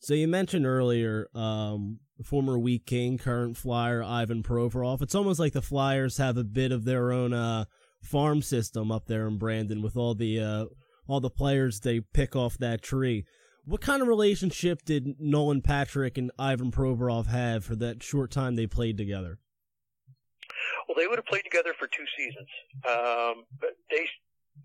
So 0.00 0.14
you 0.14 0.28
mentioned 0.28 0.66
earlier, 0.66 1.28
um, 1.34 2.00
former 2.22 2.58
Wheat 2.58 2.86
King, 2.86 3.18
current 3.18 3.56
Flyer 3.56 4.02
Ivan 4.02 4.42
Provorov. 4.42 5.02
It's 5.02 5.14
almost 5.14 5.40
like 5.40 5.54
the 5.54 5.62
Flyers 5.62 6.18
have 6.18 6.36
a 6.36 6.44
bit 6.44 6.72
of 6.72 6.84
their 6.84 7.10
own 7.10 7.32
uh, 7.32 7.64
farm 8.02 8.42
system 8.42 8.92
up 8.92 9.06
there 9.06 9.26
in 9.26 9.38
Brandon 9.38 9.82
with 9.82 9.96
all 9.96 10.14
the 10.14 10.40
uh, 10.40 10.66
all 11.06 11.20
the 11.20 11.30
players 11.30 11.80
they 11.80 12.00
pick 12.00 12.36
off 12.36 12.58
that 12.58 12.82
tree. 12.82 13.24
What 13.64 13.80
kind 13.80 14.02
of 14.02 14.08
relationship 14.08 14.84
did 14.84 15.18
Nolan 15.18 15.62
Patrick 15.62 16.18
and 16.18 16.30
Ivan 16.38 16.70
Provorov 16.70 17.26
have 17.26 17.64
for 17.64 17.74
that 17.76 18.02
short 18.02 18.30
time 18.30 18.56
they 18.56 18.66
played 18.66 18.98
together? 18.98 19.38
Well, 20.86 20.96
they 20.96 21.06
would 21.06 21.18
have 21.18 21.26
played 21.26 21.44
together 21.44 21.72
for 21.78 21.86
two 21.86 22.04
seasons. 22.16 22.48
Um, 22.86 23.44
but 23.58 23.70
they, 23.90 24.06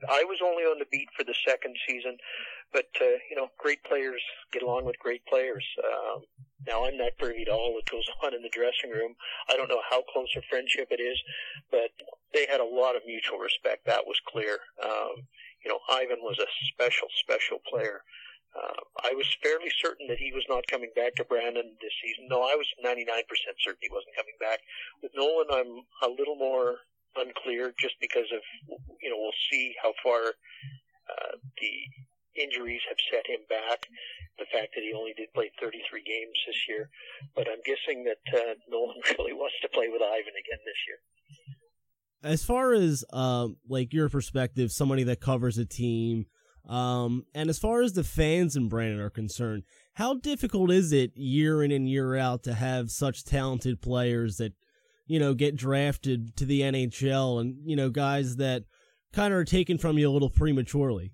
I 0.10 0.24
was 0.26 0.40
only 0.44 0.64
on 0.64 0.80
the 0.80 0.86
beat 0.92 1.08
for 1.16 1.24
the 1.24 1.36
second 1.48 1.76
season, 1.88 2.18
but 2.74 2.90
uh, 3.02 3.18
you 3.30 3.36
know, 3.36 3.48
great 3.58 3.84
players 3.84 4.22
get 4.52 4.64
along 4.64 4.86
with 4.86 5.00
great 5.00 5.26
players. 5.26 5.66
Um, 5.84 6.24
now, 6.68 6.86
I'm 6.86 6.98
not 6.98 7.18
privy 7.18 7.46
to 7.46 7.52
all 7.52 7.76
that 7.76 7.90
goes 7.90 8.06
on 8.24 8.34
in 8.34 8.42
the 8.42 8.54
dressing 8.54 8.92
room. 8.92 9.16
I 9.50 9.56
don't 9.56 9.70
know 9.70 9.82
how 9.90 10.04
close 10.12 10.30
a 10.36 10.42
friendship 10.50 10.88
it 10.92 11.02
is, 11.02 11.18
but 11.72 11.92
they 12.34 12.46
had 12.50 12.60
a 12.60 12.66
lot 12.66 12.96
of 12.96 13.02
mutual 13.06 13.40
respect. 13.40 13.86
That 13.86 14.06
was 14.06 14.20
clear. 14.28 14.60
Um, 14.84 15.26
you 15.64 15.70
know, 15.70 15.80
Ivan 15.90 16.20
was 16.22 16.40
a 16.40 16.48
special, 16.72 17.08
special 17.20 17.60
player. 17.70 18.02
Uh, 18.56 18.82
I 19.06 19.14
was 19.14 19.28
fairly 19.44 19.70
certain 19.82 20.08
that 20.08 20.18
he 20.18 20.34
was 20.34 20.44
not 20.50 20.66
coming 20.68 20.90
back 20.96 21.14
to 21.16 21.24
Brandon 21.24 21.70
this 21.82 21.94
season. 22.02 22.28
No, 22.30 22.42
I 22.42 22.56
was 22.56 22.66
99% 22.84 23.06
certain 23.62 23.82
he 23.82 23.90
wasn't 23.92 24.16
coming 24.18 24.34
back. 24.40 24.60
With 25.04 25.12
Nolan, 25.16 25.48
I'm 25.54 25.86
a 26.02 26.10
little 26.10 26.36
more 26.36 26.78
unclear 27.16 27.74
just 27.78 27.96
because 28.02 28.26
of, 28.34 28.42
you 29.02 29.10
know, 29.10 29.18
we'll 29.18 29.42
see 29.52 29.76
how 29.82 29.94
far 30.02 30.34
uh, 31.10 31.36
the 31.62 31.74
injuries 32.36 32.82
have 32.88 32.98
set 33.12 33.28
him 33.28 33.42
back. 33.50 33.88
The 34.38 34.46
fact 34.54 34.72
that 34.76 34.82
he 34.82 34.94
only 34.96 35.14
did 35.18 35.34
play 35.34 35.52
33 35.60 36.04
games 36.04 36.38
this 36.48 36.68
year. 36.68 36.90
But 37.36 37.48
I'm 37.50 37.62
guessing 37.66 38.06
that 38.06 38.24
uh, 38.34 38.56
Nolan 38.70 39.02
really 39.18 39.34
wants 39.34 39.56
to 39.62 39.70
play 39.70 39.90
with 39.90 40.02
Ivan 40.02 40.34
again 40.38 40.62
this 40.66 40.82
year. 40.88 41.00
As 42.22 42.44
far 42.44 42.74
as 42.74 43.06
um, 43.14 43.58
like 43.68 43.94
your 43.94 44.10
perspective, 44.10 44.72
somebody 44.72 45.04
that 45.04 45.22
covers 45.22 45.58
a 45.58 45.66
team, 45.66 46.26
um, 46.68 47.26
and 47.34 47.50
as 47.50 47.58
far 47.58 47.82
as 47.82 47.94
the 47.94 48.04
fans 48.04 48.56
in 48.56 48.70
Brandon 48.70 49.00
are 49.00 49.10
concerned, 49.10 49.64
how 49.94 50.16
difficult 50.16 50.70
is 50.72 50.92
it 50.92 51.16
year 51.16 51.64
in 51.64 51.72
and 51.72 51.90
year 51.90 52.16
out 52.16 52.44
to 52.44 52.54
have 52.54 52.92
such 52.92 53.24
talented 53.24 53.82
players 53.82 54.38
that, 54.38 54.54
you 55.08 55.20
know, 55.20 55.34
get 55.34 55.56
drafted 55.56 56.36
to 56.38 56.46
the 56.46 56.62
NHL 56.62 57.42
and, 57.42 57.58
you 57.66 57.76
know, 57.76 57.90
guys 57.90 58.36
that 58.36 58.66
kind 59.14 59.34
of 59.34 59.40
are 59.40 59.46
taken 59.46 59.78
from 59.78 59.98
you 59.98 60.10
a 60.10 60.12
little 60.12 60.30
prematurely? 60.30 61.14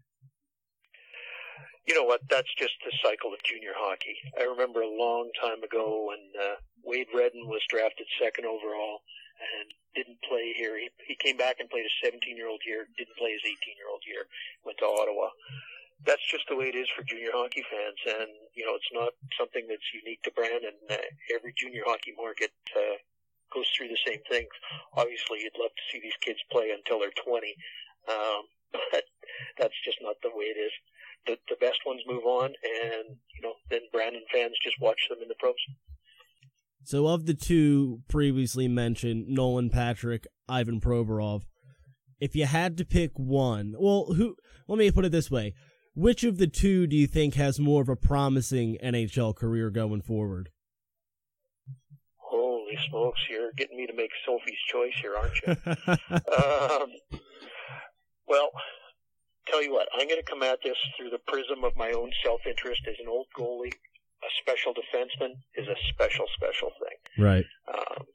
You 1.85 1.93
know 1.93 2.03
what? 2.03 2.21
That's 2.29 2.49
just 2.57 2.73
the 2.81 2.91
cycle 3.03 3.29
of 3.33 3.43
junior 3.45 3.77
hockey. 3.77 4.17
I 4.39 4.43
remember 4.43 4.81
a 4.81 4.89
long 4.89 5.29
time 5.37 5.61
ago 5.61 6.09
when 6.09 6.21
uh, 6.33 6.57
Wade 6.81 7.13
Redden 7.13 7.45
was 7.45 7.61
drafted 7.69 8.07
second 8.17 8.45
overall 8.45 9.05
and 9.37 9.69
didn't 9.93 10.17
play 10.25 10.53
here. 10.57 10.77
He, 10.81 10.89
he 11.05 11.15
came 11.15 11.37
back 11.37 11.61
and 11.61 11.69
played 11.69 11.85
a 11.85 11.93
17 12.03 12.35
year 12.35 12.49
old 12.49 12.61
year, 12.65 12.89
didn't 12.97 13.17
play 13.21 13.37
his 13.37 13.45
18 13.45 13.77
year 13.77 13.89
old 13.89 14.01
year, 14.07 14.25
went 14.65 14.81
to 14.81 14.89
Ottawa. 14.89 15.29
That's 16.03 16.25
just 16.25 16.49
the 16.49 16.57
way 16.57 16.73
it 16.73 16.77
is 16.77 16.89
for 16.91 17.05
junior 17.05 17.31
hockey 17.33 17.63
fans, 17.69 17.97
and 18.19 18.29
you 18.53 18.65
know 18.65 18.75
it's 18.75 18.93
not 18.93 19.15
something 19.39 19.65
that's 19.65 19.95
unique 19.95 20.21
to 20.27 20.31
Brandon. 20.35 20.75
Uh, 20.89 21.01
every 21.33 21.53
junior 21.55 21.81
hockey 21.85 22.13
market 22.17 22.51
uh, 22.75 22.99
goes 23.53 23.65
through 23.73 23.87
the 23.87 24.03
same 24.05 24.21
thing. 24.29 24.45
Obviously, 24.93 25.41
you'd 25.41 25.57
love 25.57 25.71
to 25.71 25.85
see 25.89 26.03
these 26.03 26.19
kids 26.21 26.37
play 26.51 26.75
until 26.75 26.99
they're 26.99 27.15
20, 27.15 27.55
um, 28.11 28.43
but 28.91 29.07
that's 29.57 29.79
just 29.87 29.97
not 30.03 30.19
the 30.21 30.35
way 30.35 30.51
it 30.51 30.59
is. 30.59 30.73
The, 31.27 31.37
the 31.49 31.55
best 31.59 31.79
ones 31.85 32.01
move 32.07 32.23
on, 32.25 32.45
and 32.45 33.17
you 33.35 33.41
know 33.41 33.53
then 33.69 33.81
Brandon 33.91 34.23
fans 34.31 34.53
just 34.63 34.79
watch 34.79 35.07
them 35.09 35.19
in 35.21 35.27
the 35.27 35.35
pros. 35.39 35.55
So, 36.83 37.07
of 37.07 37.25
the 37.25 37.33
two 37.33 38.01
previously 38.07 38.67
mentioned, 38.67 39.27
Nolan 39.27 39.71
Patrick, 39.71 40.27
Ivan 40.47 40.79
Provorov, 40.79 41.41
if 42.19 42.35
you 42.35 42.45
had 42.45 42.77
to 42.77 42.85
pick 42.85 43.11
one, 43.15 43.73
well, 43.77 44.13
who? 44.15 44.35
Let 44.67 44.77
me 44.77 44.91
put 44.91 45.05
it 45.05 45.11
this 45.11 45.31
way: 45.31 45.53
which 45.95 46.23
of 46.23 46.37
the 46.37 46.47
two 46.47 46.87
do 46.87 46.95
you 46.95 47.07
think 47.07 47.35
has 47.35 47.59
more 47.59 47.81
of 47.81 47.89
a 47.89 47.95
promising 47.95 48.77
NHL 48.83 49.35
career 49.35 49.69
going 49.69 50.01
forward? 50.01 50.49
Holy 52.17 52.77
smokes! 52.89 53.21
You're 53.29 53.51
getting 53.57 53.77
me 53.77 53.87
to 53.87 53.93
make 53.93 54.11
Sophie's 54.25 54.57
choice 54.71 54.93
here, 55.01 55.15
aren't 55.15 55.41
you? 55.41 56.83
um, 56.83 56.91
well, 58.27 58.51
tell 59.47 59.63
you 59.63 59.73
what, 59.73 59.87
I'm 59.93 60.07
going 60.07 60.21
to 60.21 60.29
come 60.29 60.43
at 60.43 60.59
this 60.63 60.77
through 60.97 61.09
the 61.09 61.19
prism 61.27 61.63
of 61.63 61.75
my 61.75 61.91
own 61.91 62.11
self-interest 62.23 62.81
as 62.87 62.95
an 62.99 63.07
old 63.07 63.27
goalie 63.37 63.73
a 64.25 64.31
special 64.41 64.73
defenseman 64.73 65.37
is 65.55 65.67
a 65.67 65.77
special, 65.89 66.25
special 66.33 66.71
thing. 66.81 66.97
Right. 67.23 67.45
Um, 67.67 68.05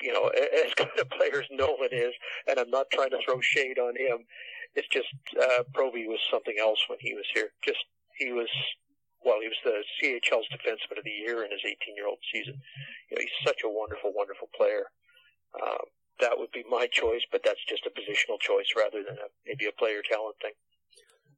you 0.00 0.12
know, 0.12 0.28
as 0.28 0.72
good 0.74 0.88
a 1.00 1.04
player 1.04 1.42
as 1.42 1.48
Nolan 1.50 1.92
is, 1.92 2.14
and 2.48 2.58
I'm 2.58 2.70
not 2.70 2.86
trying 2.92 3.10
to 3.10 3.18
throw 3.24 3.40
shade 3.40 3.78
on 3.78 3.96
him. 3.96 4.24
It's 4.74 4.88
just 4.88 5.10
uh, 5.34 5.64
Proby 5.74 6.06
was 6.06 6.20
something 6.30 6.54
else 6.60 6.78
when 6.88 6.98
he 7.00 7.14
was 7.14 7.26
here. 7.34 7.50
Just 7.64 7.84
he 8.16 8.32
was, 8.32 8.48
well, 9.24 9.42
he 9.42 9.48
was 9.48 9.60
the 9.64 9.82
CHL's 9.98 10.48
defenseman 10.48 10.98
of 10.98 11.04
the 11.04 11.10
year 11.10 11.44
in 11.44 11.50
his 11.50 11.60
18-year-old 11.66 12.18
season. 12.32 12.54
You 13.10 13.16
know, 13.16 13.22
he's 13.22 13.46
such 13.46 13.60
a 13.64 13.68
wonderful, 13.68 14.12
wonderful 14.14 14.48
player. 14.56 14.86
Um, 15.60 15.84
that 16.20 16.38
would 16.38 16.50
be 16.52 16.64
my 16.70 16.86
choice, 16.90 17.22
but 17.30 17.42
that's 17.44 17.64
just 17.68 17.86
a 17.86 17.90
positional 17.90 18.38
choice 18.40 18.66
rather 18.76 19.02
than 19.02 19.16
a, 19.16 19.28
maybe 19.46 19.66
a 19.66 19.72
player 19.72 20.02
talent 20.08 20.36
thing. 20.40 20.52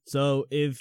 So 0.06 0.46
if 0.50 0.78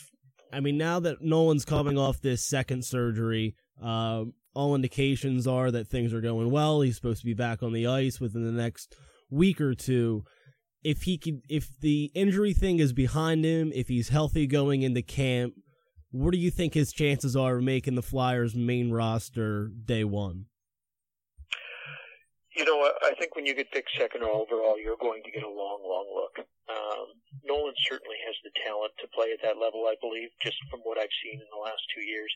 I 0.54 0.60
mean, 0.60 0.78
now 0.78 1.00
that 1.00 1.22
Nolan's 1.22 1.66
coming 1.66 1.98
off 1.98 2.22
this 2.22 2.46
second 2.46 2.84
surgery, 2.84 3.56
uh, 3.82 4.26
all 4.54 4.76
indications 4.76 5.48
are 5.48 5.72
that 5.72 5.88
things 5.88 6.14
are 6.14 6.22
going 6.22 6.52
well. 6.52 6.82
He's 6.82 6.96
supposed 6.96 7.22
to 7.22 7.26
be 7.26 7.34
back 7.34 7.64
on 7.64 7.72
the 7.72 7.88
ice 7.88 8.20
within 8.20 8.44
the 8.44 8.52
next 8.52 8.96
week 9.30 9.62
or 9.62 9.74
two. 9.74 10.24
If 10.84 11.04
he 11.04 11.18
could, 11.18 11.42
if 11.48 11.70
the 11.80 12.12
injury 12.14 12.54
thing 12.54 12.80
is 12.80 12.92
behind 12.92 13.46
him, 13.46 13.72
if 13.74 13.88
he's 13.88 14.10
healthy 14.10 14.48
going 14.48 14.82
into 14.82 15.02
camp, 15.02 15.54
what 16.10 16.32
do 16.32 16.38
you 16.38 16.52
think 16.52 16.74
his 16.74 16.92
chances 16.92 17.36
are 17.36 17.58
of 17.58 17.64
making 17.64 17.96
the 17.96 18.02
Flyers 18.02 18.56
main 18.56 18.92
roster 18.92 19.72
day 19.86 20.04
one? 20.04 20.46
You 22.52 22.66
know, 22.66 22.84
I 22.84 23.16
think 23.16 23.36
when 23.36 23.46
you 23.46 23.56
get 23.56 23.72
picked 23.72 23.96
second 23.98 24.24
overall, 24.24 24.76
you're 24.76 25.00
going 25.00 25.24
to 25.24 25.32
get 25.32 25.44
a 25.44 25.50
long, 25.50 25.80
long 25.88 26.08
look. 26.12 26.36
Um, 26.68 27.16
Nolan 27.48 27.76
certainly 27.88 28.20
has 28.28 28.36
the 28.44 28.52
talent 28.68 28.92
to 29.00 29.08
play 29.16 29.32
at 29.32 29.40
that 29.44 29.56
level, 29.56 29.88
I 29.88 29.96
believe, 30.04 30.36
just 30.44 30.60
from 30.70 30.84
what 30.84 31.00
I've 31.00 31.16
seen 31.24 31.40
in 31.40 31.48
the 31.48 31.64
last 31.64 31.80
two 31.96 32.04
years. 32.04 32.32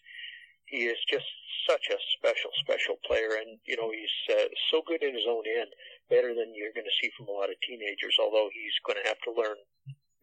He 0.72 0.88
is 0.88 0.98
just 1.12 1.28
such 1.68 1.92
a 1.92 2.00
special, 2.16 2.50
special 2.64 2.96
player, 3.06 3.38
and 3.38 3.60
you 3.68 3.76
know 3.76 3.92
he's 3.92 4.16
uh, 4.32 4.50
so 4.72 4.82
good 4.88 5.04
in 5.04 5.14
his 5.14 5.28
own 5.28 5.44
end, 5.46 5.70
better 6.10 6.34
than 6.34 6.56
you're 6.56 6.74
going 6.74 6.90
to 6.90 7.00
see 7.04 7.12
from 7.14 7.28
a 7.28 7.36
lot 7.36 7.52
of 7.52 7.60
teenagers. 7.62 8.18
Although 8.18 8.50
he's 8.56 8.74
going 8.88 8.98
to 8.98 9.08
have 9.08 9.20
to 9.28 9.36
learn, 9.36 9.60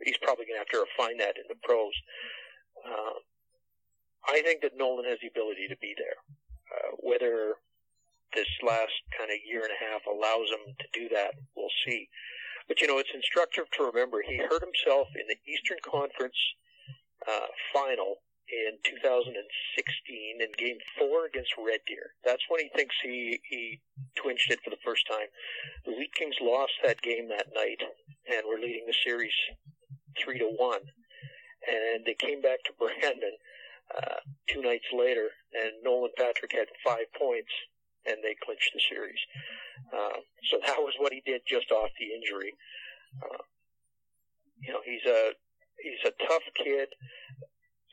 he's 0.03 0.19
probably 0.19 0.49
going 0.49 0.57
to 0.59 0.65
have 0.65 0.75
to 0.75 0.83
refine 0.89 1.21
that 1.21 1.37
in 1.37 1.47
the 1.53 1.61
pros. 1.63 1.95
Uh, 2.81 3.21
I 4.27 4.41
think 4.43 4.65
that 4.65 4.75
Nolan 4.75 5.07
has 5.07 5.21
the 5.21 5.31
ability 5.31 5.69
to 5.69 5.79
be 5.79 5.95
there. 5.95 6.19
Uh, 6.73 6.97
whether 7.05 7.61
this 8.35 8.49
last 8.63 8.95
kind 9.17 9.31
of 9.31 9.39
year 9.45 9.63
and 9.63 9.73
a 9.73 9.81
half 9.81 10.03
allows 10.07 10.49
him 10.51 10.75
to 10.79 10.87
do 10.93 11.09
that, 11.15 11.35
we'll 11.57 11.73
see. 11.87 12.09
But 12.69 12.81
you 12.81 12.87
know, 12.87 12.99
it's 12.99 13.15
instructive 13.15 13.65
to 13.77 13.85
remember 13.85 14.23
he 14.23 14.39
hurt 14.39 14.63
himself 14.63 15.09
in 15.15 15.27
the 15.29 15.39
Eastern 15.51 15.79
Conference 15.85 16.39
uh, 17.29 17.51
final 17.75 18.23
in 18.49 18.77
2016 18.85 19.33
in 20.41 20.51
Game 20.59 20.79
Four 20.99 21.27
against 21.27 21.53
Red 21.57 21.81
Deer. 21.87 22.13
That's 22.25 22.43
when 22.49 22.61
he 22.61 22.71
thinks 22.75 22.95
he 23.03 23.41
he 23.49 23.81
twinched 24.15 24.51
it 24.51 24.61
for 24.63 24.71
the 24.71 24.85
first 24.85 25.07
time. 25.09 25.29
The 25.85 25.93
Wheat 25.93 26.15
Kings 26.15 26.37
lost 26.41 26.73
that 26.85 27.03
game 27.03 27.29
that 27.29 27.49
night 27.55 27.81
and 28.29 28.47
were 28.47 28.61
leading 28.61 28.87
the 28.87 28.97
series 29.05 29.35
three 30.23 30.39
to 30.39 30.51
one. 30.57 30.83
And 31.67 32.05
they 32.05 32.15
came 32.15 32.43
back 32.43 32.63
to 32.65 32.73
Brandon 32.79 33.37
uh, 33.97 34.21
two 34.49 34.63
nights 34.63 34.89
later, 34.93 35.29
and 35.55 35.83
Nolan 35.83 36.11
Patrick 36.17 36.53
had 36.53 36.69
five 36.85 37.07
points 37.19 37.51
and 38.07 38.19
they 38.23 38.35
clinched 38.43 38.71
the 38.75 38.83
series. 38.89 39.21
Uh, 39.93 40.19
so 40.51 40.59
that 40.67 40.79
was 40.79 40.95
what 40.99 41.13
he 41.13 41.23
did 41.25 41.43
just 41.47 41.71
off 41.71 41.91
the 41.99 42.11
injury. 42.15 42.55
Uh, 43.23 43.43
you 44.61 44.73
know, 44.73 44.81
he's 44.85 45.05
a 45.07 45.33
he's 45.83 46.03
a 46.07 46.15
tough 46.27 46.47
kid. 46.57 46.89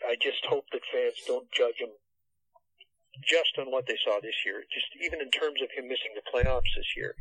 I 0.07 0.15
just 0.21 0.45
hope 0.47 0.65
that 0.71 0.81
fans 0.93 1.19
don't 1.27 1.51
judge 1.51 1.75
him 1.79 1.91
just 3.27 3.57
on 3.59 3.67
what 3.67 3.85
they 3.85 3.97
saw 4.05 4.19
this 4.21 4.45
year. 4.45 4.63
Just 4.71 4.87
even 5.03 5.19
in 5.19 5.29
terms 5.31 5.59
of 5.61 5.67
him 5.75 5.91
missing 5.91 6.15
the 6.15 6.23
playoffs 6.23 6.71
this 6.77 6.95
year, 6.95 7.15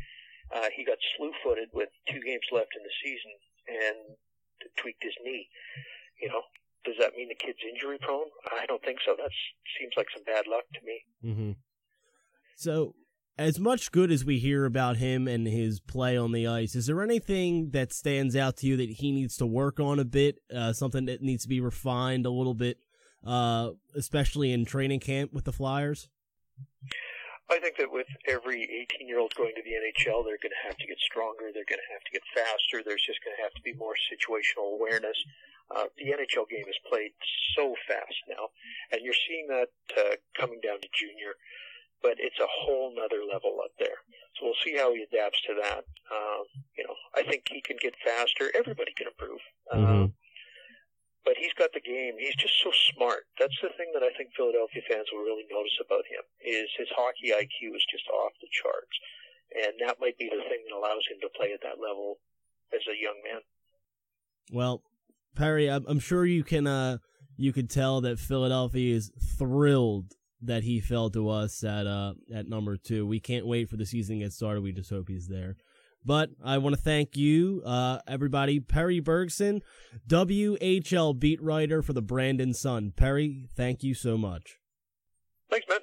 uh, 0.55 0.71
he 0.77 0.85
got 0.85 0.99
slew-footed 1.17 1.75
with 1.75 1.89
two 2.07 2.21
games 2.23 2.47
left 2.53 2.71
in 2.79 2.83
the 2.87 2.95
season 3.03 3.35
and 3.67 3.99
tweaked 4.79 5.03
his 5.03 5.17
knee. 5.25 5.49
You 6.23 6.29
know, 6.29 6.43
does 6.85 6.95
that 7.01 7.17
mean 7.17 7.29
the 7.29 7.35
kid's 7.35 7.59
injury 7.67 7.99
prone? 7.99 8.31
I 8.53 8.67
don't 8.67 8.83
think 8.83 8.99
so. 9.05 9.17
That 9.19 9.31
seems 9.79 9.93
like 9.97 10.07
some 10.15 10.23
bad 10.25 10.47
luck 10.47 10.65
to 10.75 10.81
me. 10.87 10.97
Mm-hmm. 11.25 11.53
So, 12.59 12.97
as 13.39 13.61
much 13.61 13.93
good 13.93 14.11
as 14.11 14.25
we 14.25 14.41
hear 14.41 14.65
about 14.65 14.97
him 14.97 15.29
and 15.29 15.47
his 15.47 15.79
play 15.79 16.19
on 16.19 16.33
the 16.33 16.49
ice, 16.49 16.75
is 16.75 16.87
there 16.87 17.01
anything 17.01 17.71
that 17.71 17.93
stands 17.93 18.35
out 18.35 18.57
to 18.57 18.67
you 18.67 18.77
that 18.79 18.91
he 18.99 19.13
needs 19.13 19.37
to 19.37 19.47
work 19.47 19.79
on 19.79 20.01
a 20.01 20.05
bit? 20.05 20.41
Uh, 20.53 20.73
something 20.73 21.07
that 21.07 21.23
needs 21.23 21.45
to 21.45 21.49
be 21.49 21.61
refined 21.61 22.27
a 22.27 22.31
little 22.31 22.55
bit, 22.55 22.79
uh, 23.25 23.71
especially 23.95 24.51
in 24.51 24.65
training 24.65 24.99
camp 24.99 25.33
with 25.33 25.45
the 25.45 25.53
Flyers? 25.53 26.09
I 27.49 27.61
think 27.61 27.77
that 27.77 27.93
with 27.93 28.09
every 28.27 28.65
18 28.91 29.07
year 29.07 29.21
old 29.21 29.33
going 29.37 29.55
to 29.55 29.63
the 29.63 29.79
NHL, 29.79 30.27
they're 30.27 30.43
going 30.43 30.51
to 30.51 30.67
have 30.67 30.77
to 30.79 30.87
get 30.89 30.99
stronger. 30.99 31.55
They're 31.55 31.71
going 31.71 31.79
to 31.79 31.93
have 31.95 32.03
to 32.03 32.13
get 32.13 32.27
faster. 32.35 32.83
There's 32.83 33.07
just 33.07 33.23
going 33.23 33.37
to 33.39 33.43
have 33.45 33.55
to 33.55 33.63
be 33.63 33.73
more 33.79 33.95
situational 34.11 34.75
awareness. 34.75 35.17
Uh, 35.71 35.87
the 35.97 36.11
NHL 36.11 36.51
game 36.51 36.67
is 36.67 36.81
played 36.91 37.13
so 37.55 37.77
fast 37.87 38.19
now, 38.27 38.51
and 38.91 38.99
you're 39.05 39.15
seeing 39.29 39.47
that 39.47 39.71
uh, 39.95 40.17
coming 40.35 40.59
down 40.59 40.81
to 40.81 40.89
junior, 40.91 41.39
but 42.03 42.17
it's 42.19 42.39
a 42.39 42.47
whole 42.47 42.95
nother 42.95 43.23
level 43.25 43.59
up 43.63 43.73
there. 43.79 43.99
So 44.37 44.47
we'll 44.47 44.63
see 44.65 44.77
how 44.77 44.95
he 44.95 45.03
adapts 45.03 45.41
to 45.47 45.55
that. 45.63 45.83
Um, 46.15 46.45
you 46.77 46.85
know, 46.87 46.95
I 47.17 47.23
think 47.23 47.49
he 47.51 47.61
can 47.61 47.77
get 47.81 47.95
faster. 48.05 48.51
Everybody 48.55 48.93
can 48.95 49.09
improve. 49.09 49.43
Mm-hmm. 49.73 49.85
Um, 49.85 50.15
but 51.25 51.37
he's 51.37 51.53
got 51.59 51.75
the 51.75 51.85
game. 51.85 52.15
He's 52.17 52.37
just 52.37 52.55
so 52.63 52.71
smart. 52.95 53.27
That's 53.39 53.59
the 53.61 53.75
thing 53.77 53.93
that 53.93 54.03
I 54.03 54.09
think 54.17 54.31
Philadelphia 54.33 54.81
fans 54.89 55.11
will 55.13 55.27
really 55.27 55.45
notice 55.51 55.77
about 55.83 56.07
him 56.09 56.25
is 56.41 56.71
his 56.79 56.89
hockey 56.97 57.37
IQ 57.37 57.77
is 57.77 57.85
just 57.91 58.09
off 58.09 58.33
the 58.41 58.49
charts, 58.49 58.97
and 59.53 59.77
that 59.85 60.01
might 60.01 60.17
be 60.17 60.31
the 60.31 60.41
thing 60.49 60.65
that 60.65 60.73
allows 60.73 61.05
him 61.05 61.19
to 61.21 61.29
play 61.37 61.53
at 61.53 61.61
that 61.63 61.83
level 61.83 62.17
as 62.73 62.81
a 62.89 62.97
young 62.97 63.21
man. 63.27 63.43
Well, 64.53 64.83
Perry, 65.35 65.69
I'm, 65.69 65.85
I'm 65.87 66.01
sure 66.01 66.25
you 66.25 66.45
can 66.45 66.67
uh 66.67 66.99
you 67.37 67.53
could 67.53 67.71
tell 67.71 68.01
that 68.03 68.19
Philadelphia 68.19 68.97
is 68.97 69.13
thrilled 69.39 70.15
that 70.43 70.63
he 70.63 70.81
fell 70.81 71.11
to 71.11 71.29
us 71.29 71.65
at 71.65 71.87
uh 71.87 72.15
at 72.33 72.49
number 72.49 72.77
two. 72.77 73.07
We 73.07 73.21
can't 73.21 73.47
wait 73.47 73.69
for 73.69 73.77
the 73.77 73.87
season 73.87 74.19
to 74.19 74.25
get 74.25 74.33
started. 74.33 74.63
We 74.63 74.73
just 74.73 74.91
hope 74.91 75.09
he's 75.09 75.29
there. 75.29 75.57
But 76.05 76.31
I 76.43 76.59
want 76.59 76.77
to 76.77 76.81
thank 76.81 77.17
you, 77.17 77.63
uh, 77.67 77.99
everybody. 78.07 78.61
Perry 78.61 79.01
Bergson, 79.01 79.63
WHL 80.09 81.19
beat 81.19 81.43
writer 81.43 81.83
for 81.83 81.93
the 81.93 82.01
Brandon 82.01 82.55
Sun. 82.55 82.93
Perry, 82.97 83.47
thank 83.55 83.83
you 83.83 83.95
so 83.95 84.17
much. 84.17 84.59
Thanks, 85.51 85.67
man. 85.69 85.81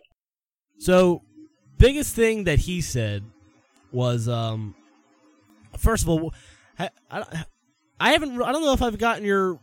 So, 0.79 1.21
biggest 1.77 2.15
thing 2.15 2.45
that 2.45 2.59
he 2.59 2.81
said 2.81 3.23
was, 3.91 4.27
um, 4.27 4.73
first 5.77 6.03
of 6.03 6.09
all, 6.09 6.33
I, 6.79 6.89
I, 7.11 7.45
I 7.99 8.11
haven't, 8.11 8.41
I 8.41 8.51
don't 8.51 8.63
know 8.63 8.73
if 8.73 8.81
I've 8.81 8.97
gotten 8.97 9.23
your, 9.23 9.59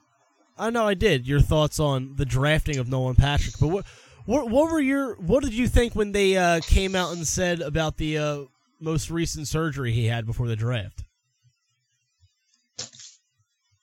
I 0.59 0.71
know 0.71 0.87
I 0.87 0.95
did 0.95 1.27
your 1.27 1.41
thoughts 1.41 1.81
on 1.81 2.15
the 2.17 2.25
drafting 2.25 2.79
of 2.79 2.89
Nolan 2.89 3.17
Patrick, 3.17 3.55
but 3.61 3.69
what, 3.69 3.87
what, 4.27 4.51
what 4.51 4.71
were 4.71 4.81
your, 4.81 5.17
what 5.17 5.43
did 5.43 5.55
you 5.55 5.69
think 5.69 5.95
when 5.95 6.13
they 6.13 6.37
uh, 6.37 6.61
came 6.63 6.95
out 6.95 7.13
and 7.13 7.27
said 7.27 7.61
about 7.61 7.97
the 7.97 8.19
uh, 8.19 8.39
most 8.81 9.11
recent 9.11 9.49
surgery 9.49 9.93
he 9.93 10.07
had 10.07 10.27
before 10.27 10.49
the 10.49 10.57
draft? 10.57 11.05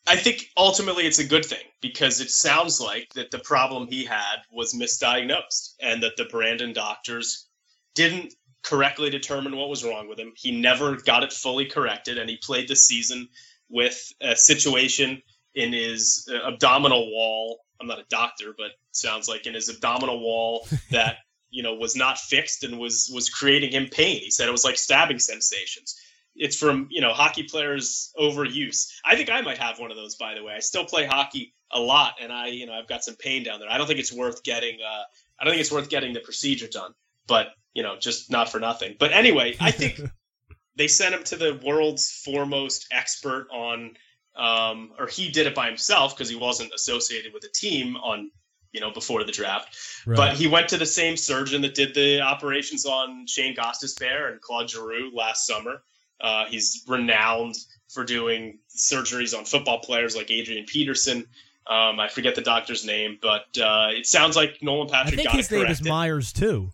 I 0.07 0.15
think 0.15 0.49
ultimately 0.57 1.05
it's 1.05 1.19
a 1.19 1.23
good 1.23 1.45
thing 1.45 1.63
because 1.81 2.19
it 2.19 2.31
sounds 2.31 2.81
like 2.81 3.13
that 3.13 3.29
the 3.29 3.37
problem 3.37 3.87
he 3.87 4.05
had 4.05 4.37
was 4.51 4.73
misdiagnosed 4.73 5.75
and 5.79 6.01
that 6.01 6.17
the 6.17 6.25
Brandon 6.25 6.73
doctors 6.73 7.45
didn't 7.93 8.33
correctly 8.63 9.11
determine 9.11 9.55
what 9.55 9.69
was 9.69 9.83
wrong 9.83 10.07
with 10.09 10.17
him. 10.17 10.33
He 10.35 10.59
never 10.59 10.95
got 10.97 11.21
it 11.21 11.31
fully 11.31 11.65
corrected 11.65 12.17
and 12.17 12.27
he 12.27 12.37
played 12.37 12.67
the 12.67 12.75
season 12.75 13.29
with 13.69 14.11
a 14.19 14.35
situation 14.35 15.21
in 15.53 15.73
his 15.73 16.27
uh, 16.31 16.47
abdominal 16.47 17.11
wall. 17.11 17.59
I'm 17.79 17.87
not 17.87 17.99
a 17.99 18.05
doctor, 18.09 18.53
but 18.57 18.71
sounds 18.91 19.27
like 19.27 19.45
in 19.45 19.53
his 19.53 19.69
abdominal 19.69 20.19
wall 20.19 20.67
that, 20.91 21.17
you 21.49 21.63
know, 21.63 21.75
was 21.75 21.95
not 21.95 22.17
fixed 22.17 22.63
and 22.63 22.79
was 22.79 23.09
was 23.13 23.29
creating 23.29 23.71
him 23.71 23.87
pain. 23.87 24.21
He 24.21 24.31
said 24.31 24.47
it 24.47 24.51
was 24.51 24.65
like 24.65 24.77
stabbing 24.77 25.19
sensations 25.19 25.95
it's 26.39 26.55
from 26.55 26.87
you 26.89 27.01
know 27.01 27.13
hockey 27.13 27.43
players 27.43 28.11
overuse. 28.17 28.87
I 29.05 29.15
think 29.15 29.29
I 29.29 29.41
might 29.41 29.57
have 29.57 29.79
one 29.79 29.91
of 29.91 29.97
those. 29.97 30.15
By 30.15 30.33
the 30.35 30.43
way, 30.43 30.53
I 30.53 30.59
still 30.59 30.85
play 30.85 31.05
hockey 31.05 31.53
a 31.71 31.79
lot, 31.79 32.15
and 32.21 32.31
I 32.31 32.47
you 32.47 32.65
know 32.65 32.73
I've 32.73 32.87
got 32.87 33.03
some 33.03 33.15
pain 33.15 33.43
down 33.43 33.59
there. 33.59 33.69
I 33.69 33.77
don't 33.77 33.87
think 33.87 33.99
it's 33.99 34.13
worth 34.13 34.41
getting. 34.43 34.79
Uh, 34.81 35.03
I 35.39 35.43
don't 35.43 35.51
think 35.51 35.61
it's 35.61 35.71
worth 35.71 35.89
getting 35.89 36.13
the 36.13 36.21
procedure 36.21 36.67
done, 36.67 36.93
but 37.27 37.49
you 37.73 37.83
know 37.83 37.97
just 37.99 38.31
not 38.31 38.49
for 38.49 38.59
nothing. 38.59 38.95
But 38.97 39.11
anyway, 39.11 39.55
I 39.59 39.71
think 39.71 39.99
they 40.75 40.87
sent 40.87 41.13
him 41.13 41.23
to 41.25 41.35
the 41.35 41.59
world's 41.63 42.09
foremost 42.09 42.87
expert 42.91 43.47
on, 43.51 43.95
um, 44.35 44.91
or 44.97 45.07
he 45.07 45.29
did 45.29 45.47
it 45.47 45.55
by 45.55 45.67
himself 45.67 46.15
because 46.15 46.29
he 46.29 46.35
wasn't 46.35 46.73
associated 46.73 47.33
with 47.33 47.43
a 47.43 47.49
team 47.49 47.97
on 47.97 48.31
you 48.71 48.79
know 48.79 48.91
before 48.91 49.23
the 49.23 49.31
draft. 49.31 49.77
Right. 50.05 50.15
But 50.15 50.35
he 50.35 50.47
went 50.47 50.69
to 50.69 50.77
the 50.77 50.85
same 50.85 51.17
surgeon 51.17 51.61
that 51.63 51.75
did 51.75 51.93
the 51.93 52.21
operations 52.21 52.85
on 52.85 53.25
Shane 53.27 53.55
Gostisbehere 53.55 54.31
and 54.31 54.41
Claude 54.41 54.69
Giroux 54.69 55.11
last 55.13 55.45
summer. 55.45 55.81
Uh, 56.21 56.45
he's 56.45 56.83
renowned 56.87 57.55
for 57.89 58.03
doing 58.03 58.59
surgeries 58.75 59.37
on 59.37 59.45
football 59.45 59.79
players 59.79 60.15
like 60.15 60.29
Adrian 60.29 60.65
Peterson. 60.65 61.25
Um, 61.67 61.99
I 61.99 62.07
forget 62.07 62.35
the 62.35 62.41
doctor's 62.41 62.85
name, 62.85 63.19
but 63.21 63.45
uh, 63.61 63.89
it 63.91 64.05
sounds 64.07 64.35
like 64.35 64.57
Nolan 64.61 64.89
Patrick. 64.89 65.13
I 65.13 65.17
think 65.17 65.27
got 65.29 65.37
his 65.37 65.51
name 65.51 65.61
corrected. 65.61 65.85
is 65.85 65.89
Myers 65.89 66.33
too. 66.33 66.71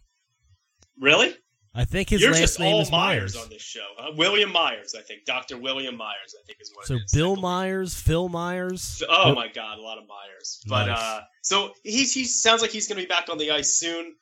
Really? 0.99 1.35
I 1.77 1.83
think 1.85 2.09
his 2.09 2.21
You're 2.21 2.31
last 2.31 2.57
name 2.59 2.81
is 2.81 2.89
Myers. 2.89 3.35
Myers. 3.35 3.43
on 3.43 3.49
this 3.49 3.61
show. 3.61 3.85
Huh? 3.97 4.13
William 4.15 4.51
Myers, 4.51 4.95
I 4.97 5.01
think. 5.01 5.25
Dr. 5.25 5.57
William 5.57 5.97
Myers, 5.97 6.33
I 6.39 6.43
think 6.45 6.59
is 6.61 6.71
what 6.73 6.85
So 6.87 6.93
it 6.95 7.01
is. 7.05 7.11
Bill 7.11 7.35
Myers, 7.35 7.93
Phil 7.93 8.29
Myers. 8.29 9.03
Oh 9.09 9.35
my 9.35 9.49
God, 9.49 9.77
a 9.77 9.81
lot 9.81 9.97
of 9.97 10.05
Myers. 10.07 10.61
But 10.67 10.85
Nice. 10.85 10.97
uh, 10.99 11.21
so 11.41 11.73
he's 11.83 12.13
he 12.13 12.23
sounds 12.23 12.61
like 12.61 12.71
he's 12.71 12.87
going 12.87 12.97
to 13.01 13.03
be 13.03 13.09
back 13.09 13.27
on 13.29 13.37
the 13.37 13.51
ice 13.51 13.75
soon. 13.75 14.15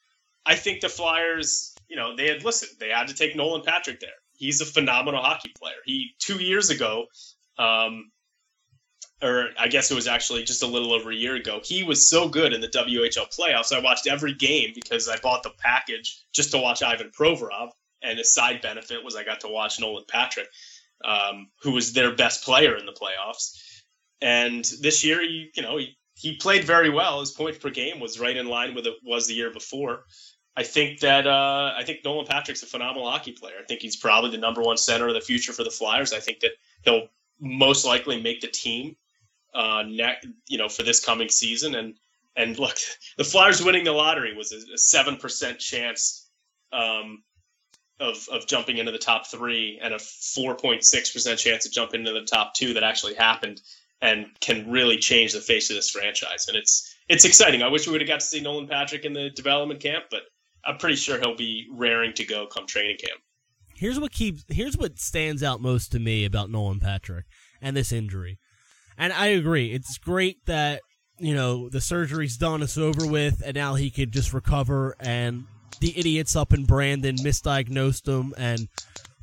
I 0.45 0.56
think 0.56 0.82
the 0.82 0.89
Flyers, 0.89 1.76
you 1.88 1.95
know, 1.95 2.16
they 2.16 2.28
had 2.28 2.43
listened. 2.43 2.72
They 2.80 2.89
had 2.89 3.08
to 3.10 3.14
take 3.14 3.36
Nolan 3.36 3.62
Patrick 3.62 3.99
there. 3.99 4.10
He's 4.36 4.60
a 4.60 4.66
phenomenal 4.66 5.22
hockey 5.22 5.54
player. 5.58 5.76
He 5.86 6.16
two 6.20 6.41
years 6.43 6.70
ago, 6.72 7.06
um, 7.60 8.12
or 9.24 9.49
I 9.57 9.67
guess 9.67 9.89
it 9.89 9.95
was 9.95 10.07
actually 10.07 10.43
just 10.43 10.63
a 10.63 10.67
little 10.67 10.93
over 10.93 11.11
a 11.11 11.15
year 11.15 11.36
ago. 11.36 11.61
He 11.63 11.84
was 11.84 12.07
so 12.07 12.28
good 12.28 12.53
in 12.53 12.61
the 12.61 12.67
WHL 12.67 13.36
playoffs. 13.36 13.74
I 13.74 13.80
watched 13.80 14.05
every 14.05 14.34
game 14.34 14.71
because 14.76 15.07
I 15.07 15.17
bought 15.17 15.43
the 15.43 15.51
package 15.57 16.24
just 16.34 16.51
to 16.51 16.57
watch 16.57 16.84
Ivan 16.84 17.11
Provorov. 17.17 17.69
And 18.01 18.19
a 18.19 18.24
side 18.26 18.61
benefit 18.61 19.03
was 19.03 19.15
I 19.15 19.24
got 19.24 19.39
to 19.41 19.47
watch 19.47 19.80
Nolan 19.80 20.03
Patrick, 20.09 20.49
um, 21.05 21.47
who 21.61 21.71
was 21.71 21.93
their 21.93 22.13
best 22.13 22.43
player 22.43 22.76
in 22.76 22.86
the 22.86 22.91
playoffs. 22.91 23.57
And 24.21 24.65
this 24.82 25.05
year, 25.05 25.21
he, 25.21 25.51
you 25.55 25.63
know, 25.63 25.78
he, 25.78 25.97
he 26.15 26.36
played 26.36 26.65
very 26.65 26.89
well. 26.89 27.21
His 27.21 27.32
points 27.32 27.59
per 27.59 27.69
game 27.69 28.01
was 28.01 28.19
right 28.19 28.36
in 28.36 28.47
line 28.47 28.76
with 28.76 28.88
it 28.88 28.95
was 29.03 29.28
the 29.28 29.34
year 29.34 29.51
before. 29.53 30.03
I 30.55 30.63
think 30.63 30.99
that 30.99 31.26
uh, 31.26 31.74
I 31.76 31.84
think 31.84 32.01
Nolan 32.03 32.28
Patrick's 32.28 32.61
a 32.61 32.67
phenomenal 32.67 33.09
hockey 33.09 33.32
player. 33.32 33.55
I 33.59 33.65
think 33.65 33.82
he's 33.82 33.95
probably 33.95 34.32
the 34.32 34.38
number 34.38 34.61
one 34.61 34.78
center 34.78 35.07
of 35.07 35.13
the 35.13 35.21
future 35.21 35.53
for 35.53 35.63
the 35.63 35.71
Flyers. 35.71 36.13
I 36.13 36.19
think 36.19 36.41
that 36.41 36.51
he'll 36.84 37.07
most 37.39 37.86
likely 37.86 38.21
make 38.21 38.41
the 38.41 38.47
team, 38.47 38.95
uh, 39.54 39.84
you 40.47 40.58
know, 40.58 40.70
for 40.70 40.84
this 40.84 41.04
coming 41.04 41.30
season. 41.30 41.76
And 41.76 41.95
and 42.36 42.58
look, 42.58 42.78
the 43.18 43.24
Flyers 43.24 43.64
winning 43.64 43.84
the 43.84 43.91
lottery 43.91 44.36
was 44.36 44.51
a 44.51 44.78
seven 44.78 45.18
percent 45.18 45.60
chance 45.60 46.30
um, 46.72 47.24
of 47.99 48.28
of 48.32 48.47
jumping 48.47 48.78
into 48.78 48.91
the 48.91 48.97
top 48.97 49.28
three, 49.28 49.80
and 49.82 49.93
a 49.93 49.99
four 49.99 50.56
point 50.56 50.84
six 50.84 51.12
percent 51.12 51.39
chance 51.39 51.66
of 51.66 51.72
jumping 51.72 52.01
into 52.01 52.14
the 52.14 52.26
top 52.26 52.54
two 52.54 52.74
that 52.74 52.84
actually 52.84 53.14
happened, 53.14 53.62
and 54.01 54.28
can 54.39 54.70
really 54.70 54.97
change 54.97 55.34
the 55.34 55.41
face 55.41 55.70
of 55.70 55.76
this 55.76 55.89
franchise. 55.89 56.47
And 56.47 56.58
it's 56.58 56.95
it's 57.10 57.26
exciting. 57.26 57.62
I 57.64 57.68
wish 57.68 57.86
we 57.86 57.91
would 57.91 58.01
have 58.01 58.08
got 58.08 58.22
to 58.22 58.26
see 58.26 58.41
Nolan 58.41 58.68
Patrick 58.68 59.06
in 59.06 59.14
the 59.14 59.30
development 59.30 59.80
camp, 59.80 60.06
but 60.10 60.22
I'm 60.66 60.78
pretty 60.78 60.95
sure 60.95 61.20
he'll 61.20 61.36
be 61.36 61.68
raring 61.72 62.14
to 62.14 62.26
go 62.26 62.47
come 62.47 62.66
training 62.66 62.97
camp. 62.97 63.22
Here's 63.76 63.99
what 63.99 64.12
keeps 64.12 64.45
here's 64.49 64.78
what 64.78 64.99
stands 64.99 65.43
out 65.43 65.62
most 65.62 65.91
to 65.91 65.99
me 65.99 66.26
about 66.26 66.49
Nolan 66.49 66.80
Patrick 66.80 67.26
and 67.62 67.76
this 67.76 67.91
injury. 67.91 68.39
And 68.98 69.12
I 69.14 69.28
agree. 69.28 69.72
It's 69.72 69.98
great 69.98 70.46
that, 70.46 70.82
you 71.20 71.34
know, 71.34 71.70
the 71.70 71.82
surgery's 71.82 72.38
done, 72.38 72.62
it's 72.62 72.78
over 72.78 73.06
with, 73.08 73.41
and 73.46 73.56
now 73.56 73.76
he 73.76 73.89
could 73.89 74.12
just 74.12 74.34
recover 74.34 74.96
and 75.00 75.46
the 75.80 75.98
idiots 75.98 76.36
up 76.36 76.54
in 76.54 76.66
Brandon 76.66 77.16
misdiagnosed 77.16 78.08
him 78.08 78.34
and 78.38 78.68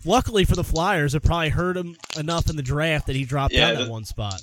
luckily 0.05 0.45
for 0.45 0.57
the 0.57 0.65
Flyers 0.65 1.15
it 1.15 1.23
probably 1.23 1.49
hurt 1.49 1.77
him 1.77 1.97
enough 2.19 2.51
in 2.51 2.57
the 2.57 2.63
draft 2.63 3.07
that 3.07 3.17
he 3.17 3.25
dropped 3.25 3.55
Yeah, 3.55 3.73
down 3.73 3.83
that 3.83 3.91
one 3.91 4.05
spot. 4.05 4.43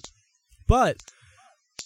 But 0.68 0.98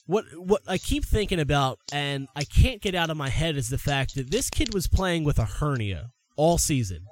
what 0.05 0.25
what 0.35 0.61
I 0.67 0.77
keep 0.77 1.05
thinking 1.05 1.39
about 1.39 1.79
and 1.91 2.27
I 2.35 2.43
can't 2.43 2.81
get 2.81 2.95
out 2.95 3.09
of 3.09 3.17
my 3.17 3.29
head 3.29 3.57
is 3.57 3.69
the 3.69 3.77
fact 3.77 4.15
that 4.15 4.31
this 4.31 4.49
kid 4.49 4.73
was 4.73 4.87
playing 4.87 5.23
with 5.23 5.39
a 5.39 5.45
hernia 5.45 6.11
all 6.37 6.57
season. 6.57 7.05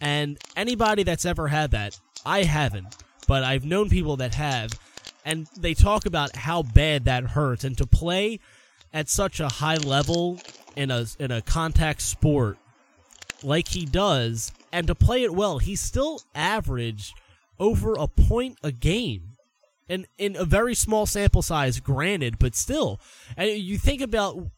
And 0.00 0.38
anybody 0.56 1.02
that's 1.02 1.24
ever 1.24 1.48
had 1.48 1.70
that, 1.72 1.98
I 2.26 2.42
haven't, 2.42 2.96
but 3.26 3.42
I've 3.42 3.64
known 3.64 3.88
people 3.88 4.16
that 4.18 4.34
have, 4.34 4.70
and 5.24 5.46
they 5.56 5.74
talk 5.74 6.06
about 6.06 6.36
how 6.36 6.62
bad 6.62 7.04
that 7.06 7.24
hurts. 7.24 7.64
And 7.64 7.76
to 7.78 7.86
play 7.86 8.40
at 8.92 9.08
such 9.08 9.40
a 9.40 9.48
high 9.48 9.76
level 9.76 10.40
in 10.76 10.90
a 10.90 11.06
in 11.18 11.30
a 11.30 11.42
contact 11.42 12.02
sport 12.02 12.58
like 13.42 13.68
he 13.68 13.84
does, 13.84 14.52
and 14.72 14.86
to 14.86 14.94
play 14.94 15.22
it 15.22 15.34
well, 15.34 15.58
he 15.58 15.76
still 15.76 16.22
averaged 16.34 17.14
over 17.58 17.94
a 17.94 18.08
point 18.08 18.58
a 18.62 18.72
game. 18.72 19.36
and 19.88 20.06
in 20.16 20.34
a 20.36 20.44
very 20.44 20.74
small 20.74 21.06
sample 21.06 21.42
size, 21.42 21.80
granted, 21.80 22.38
but 22.38 22.54
still, 22.54 23.00
and 23.36 23.50
you 23.50 23.76
think 23.78 24.00
about 24.00 24.50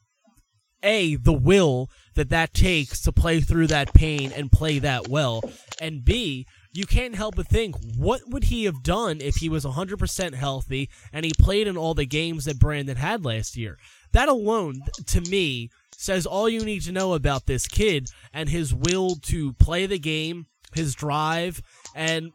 a 0.83 1.17
the 1.17 1.33
will 1.33 1.91
that 2.15 2.31
that 2.31 2.55
takes 2.55 3.01
to 3.01 3.13
play 3.13 3.41
through 3.41 3.67
that 3.67 3.93
pain 3.93 4.31
and 4.33 4.53
play 4.53 4.79
that 4.79 5.09
well, 5.09 5.43
and 5.81 6.05
b 6.05 6.47
you 6.77 6.85
can't 6.87 7.15
help 7.15 7.37
but 7.37 7.49
think 7.49 7.75
what 7.97 8.21
would 8.29 8.45
he 8.45 8.65
have 8.65 8.83
done 8.83 9.21
if 9.21 9.37
he 9.37 9.49
was 9.49 9.65
100% 9.65 10.35
healthy 10.35 10.91
and 11.13 11.25
he 11.25 11.33
played 11.39 11.67
in 11.67 11.77
all 11.77 11.95
the 11.95 12.07
games 12.07 12.45
that 12.45 12.59
Brandon 12.59 12.97
had 12.97 13.25
last 13.25 13.57
year. 13.57 13.79
That 14.13 14.29
alone, 14.29 14.83
to 15.07 15.21
me, 15.23 15.71
says 15.97 16.27
all 16.27 16.49
you 16.49 16.65
need 16.65 16.83
to 16.83 16.93
know 16.93 17.15
about 17.15 17.47
this 17.47 17.67
kid 17.67 18.11
and 18.33 18.49
his 18.49 18.75
will 18.75 19.17
to 19.23 19.55
play 19.55 19.87
the 19.87 19.99
game, 19.99 20.47
his 20.75 20.95
drive, 20.95 21.63
and 21.95 22.33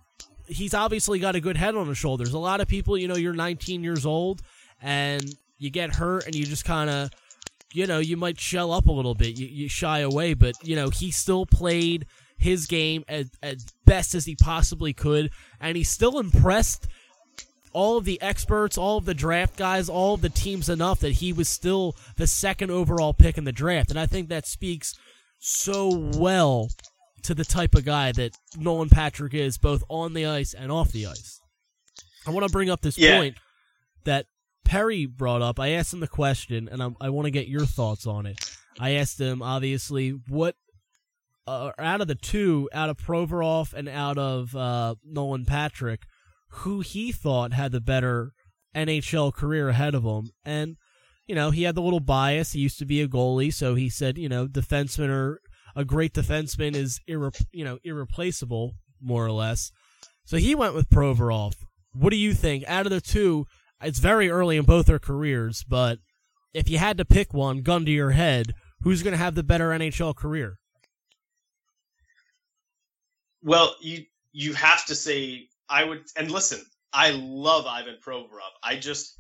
he's 0.48 0.74
obviously 0.74 1.20
got 1.20 1.36
a 1.36 1.42
good 1.42 1.58
head 1.58 1.76
on 1.76 1.88
his 1.88 1.98
shoulders. 1.98 2.34
A 2.34 2.40
lot 2.40 2.62
of 2.62 2.68
people, 2.68 2.98
you 2.98 3.08
know, 3.08 3.16
you're 3.16 3.34
19 3.34 3.84
years 3.84 4.06
old 4.06 4.42
and 4.82 5.24
you 5.58 5.70
get 5.70 5.96
hurt 5.96 6.26
and 6.26 6.36
you 6.36 6.46
just 6.46 6.66
kind 6.66 6.90
of, 6.90 7.12
you 7.74 7.88
know, 7.88 8.00
you 8.00 8.18
might 8.18 8.40
shell 8.40 8.74
up 8.74 8.88
a 8.88 8.92
little 8.92 9.16
bit. 9.16 9.38
You, 9.38 9.48
you 9.48 9.70
shy 9.70 10.00
away, 10.00 10.34
but, 10.34 10.56
you 10.64 10.76
know, 10.76 10.90
he 10.90 11.12
still 11.12 11.46
played 11.46 12.06
his 12.42 12.66
game 12.68 13.04
as, 13.08 13.30
as 13.42 13.66
best 13.86 14.16
as 14.16 14.26
he 14.26 14.36
possibly 14.36 14.94
could, 14.94 15.30
and 15.60 15.78
he 15.78 15.84
still 15.84 16.20
impressed 16.20 16.88
all 17.74 17.98
of 17.98 18.04
the 18.04 18.22
experts, 18.22 18.78
all 18.78 18.98
of 18.98 19.06
the 19.06 19.14
draft 19.14 19.56
guys, 19.56 19.88
all 19.88 20.16
of 20.16 20.22
the 20.22 20.30
teams 20.30 20.68
enough 20.68 21.00
that 21.00 21.14
he 21.14 21.32
was 21.32 21.48
still 21.48 21.96
the 22.18 22.28
second 22.28 22.70
overall 22.70 23.14
pick 23.14 23.38
in 23.38 23.46
the 23.46 23.52
draft. 23.52 23.90
And 23.90 24.00
I 24.00 24.06
think 24.06 24.28
that 24.30 24.46
speaks 24.46 24.94
so 25.40 26.12
well 26.18 26.68
to 27.24 27.34
the 27.34 27.46
type 27.46 27.76
of 27.76 27.86
guy 27.86 28.12
that 28.12 28.32
Nolan 28.58 28.90
Patrick 28.90 29.34
is, 29.34 29.58
both 29.58 29.84
on 29.88 30.14
the 30.14 30.26
ice 30.26 30.54
and 30.54 30.72
off 30.72 30.92
the 30.92 31.06
ice. 31.06 31.40
I 32.28 32.32
want 32.32 32.46
to 32.46 32.52
bring 32.52 32.70
up 32.70 32.82
this 32.82 32.98
Yeah. 32.98 33.20
point 33.20 33.36
that 34.04 34.26
Perry 34.66 35.06
brought 35.06 35.42
up. 35.42 35.60
I 35.60 35.70
asked 35.70 35.94
him 35.94 36.00
the 36.02 36.08
question, 36.08 36.68
and 36.70 36.82
I'm, 36.82 36.96
I 37.00 37.10
want 37.10 37.26
to 37.26 37.32
get 37.32 37.48
your 37.48 37.66
thoughts 37.66 38.06
on 38.06 38.26
it. 38.26 38.38
I 38.80 38.92
asked 38.92 39.20
him, 39.20 39.42
obviously, 39.42 40.10
what 40.28 40.56
uh, 41.52 41.72
out 41.78 42.02
of 42.02 42.08
the 42.08 42.16
two, 42.16 42.70
out 42.74 42.90
of 42.90 42.98
Provorov 42.98 43.74
and 43.74 43.90
out 43.90 44.18
of 44.18 44.56
uh, 44.56 44.96
Nolan 45.04 45.46
Patrick, 45.46 46.04
who 46.50 46.82
he 46.82 47.12
thought 47.12 47.54
had 47.54 47.72
the 47.72 47.82
better 47.82 48.34
NHL 48.76 49.34
career 49.34 49.70
ahead 49.70 49.96
of 49.96 50.04
him. 50.04 50.32
And, 50.46 50.78
you 51.28 51.36
know, 51.36 51.52
he 51.52 51.64
had 51.64 51.76
the 51.76 51.82
little 51.82 52.00
bias. 52.00 52.54
He 52.54 52.60
used 52.60 52.80
to 52.80 52.86
be 52.86 53.02
a 53.02 53.08
goalie, 53.08 53.54
so 53.54 53.76
he 53.76 53.90
said, 53.90 54.18
you 54.18 54.30
know, 54.30 54.48
defensemen 54.48 55.10
are 55.10 55.42
a 55.76 55.86
great 55.86 56.14
defenseman 56.14 56.76
is 56.76 57.00
irre- 57.10 57.46
you 57.52 57.64
know 57.64 57.80
irreplaceable, 57.84 58.74
more 59.02 59.26
or 59.26 59.32
less. 59.32 59.72
So 60.26 60.38
he 60.38 60.56
went 60.56 60.76
with 60.76 60.90
Provorov. 60.90 61.54
What 61.94 62.12
do 62.12 62.18
you 62.18 62.34
think? 62.34 62.64
Out 62.68 62.86
of 62.86 62.92
the 62.92 63.02
two, 63.02 63.46
it's 63.82 64.00
very 64.00 64.30
early 64.30 64.58
in 64.58 64.66
both 64.66 64.86
their 64.86 65.00
careers, 65.00 65.64
but 65.68 66.00
if 66.54 66.70
you 66.70 66.78
had 66.78 66.98
to 66.98 67.06
pick 67.06 67.34
one, 67.34 67.62
gun 67.62 67.86
to 67.86 67.92
your 67.92 68.12
head, 68.12 68.54
who's 68.82 69.04
going 69.04 69.14
to 69.14 69.18
have 69.18 69.36
the 69.36 69.44
better 69.44 69.70
NHL 69.70 70.16
career? 70.16 70.58
Well, 73.44 73.76
you 73.82 74.06
you 74.34 74.54
have 74.54 74.86
to 74.86 74.96
say 74.96 75.48
I 75.70 75.84
would 75.84 76.04
and 76.16 76.32
listen, 76.32 76.62
I 76.94 77.12
love 77.12 77.66
Ivan 77.66 77.98
Provorov. 78.06 78.52
I 78.64 78.76
just 78.78 79.18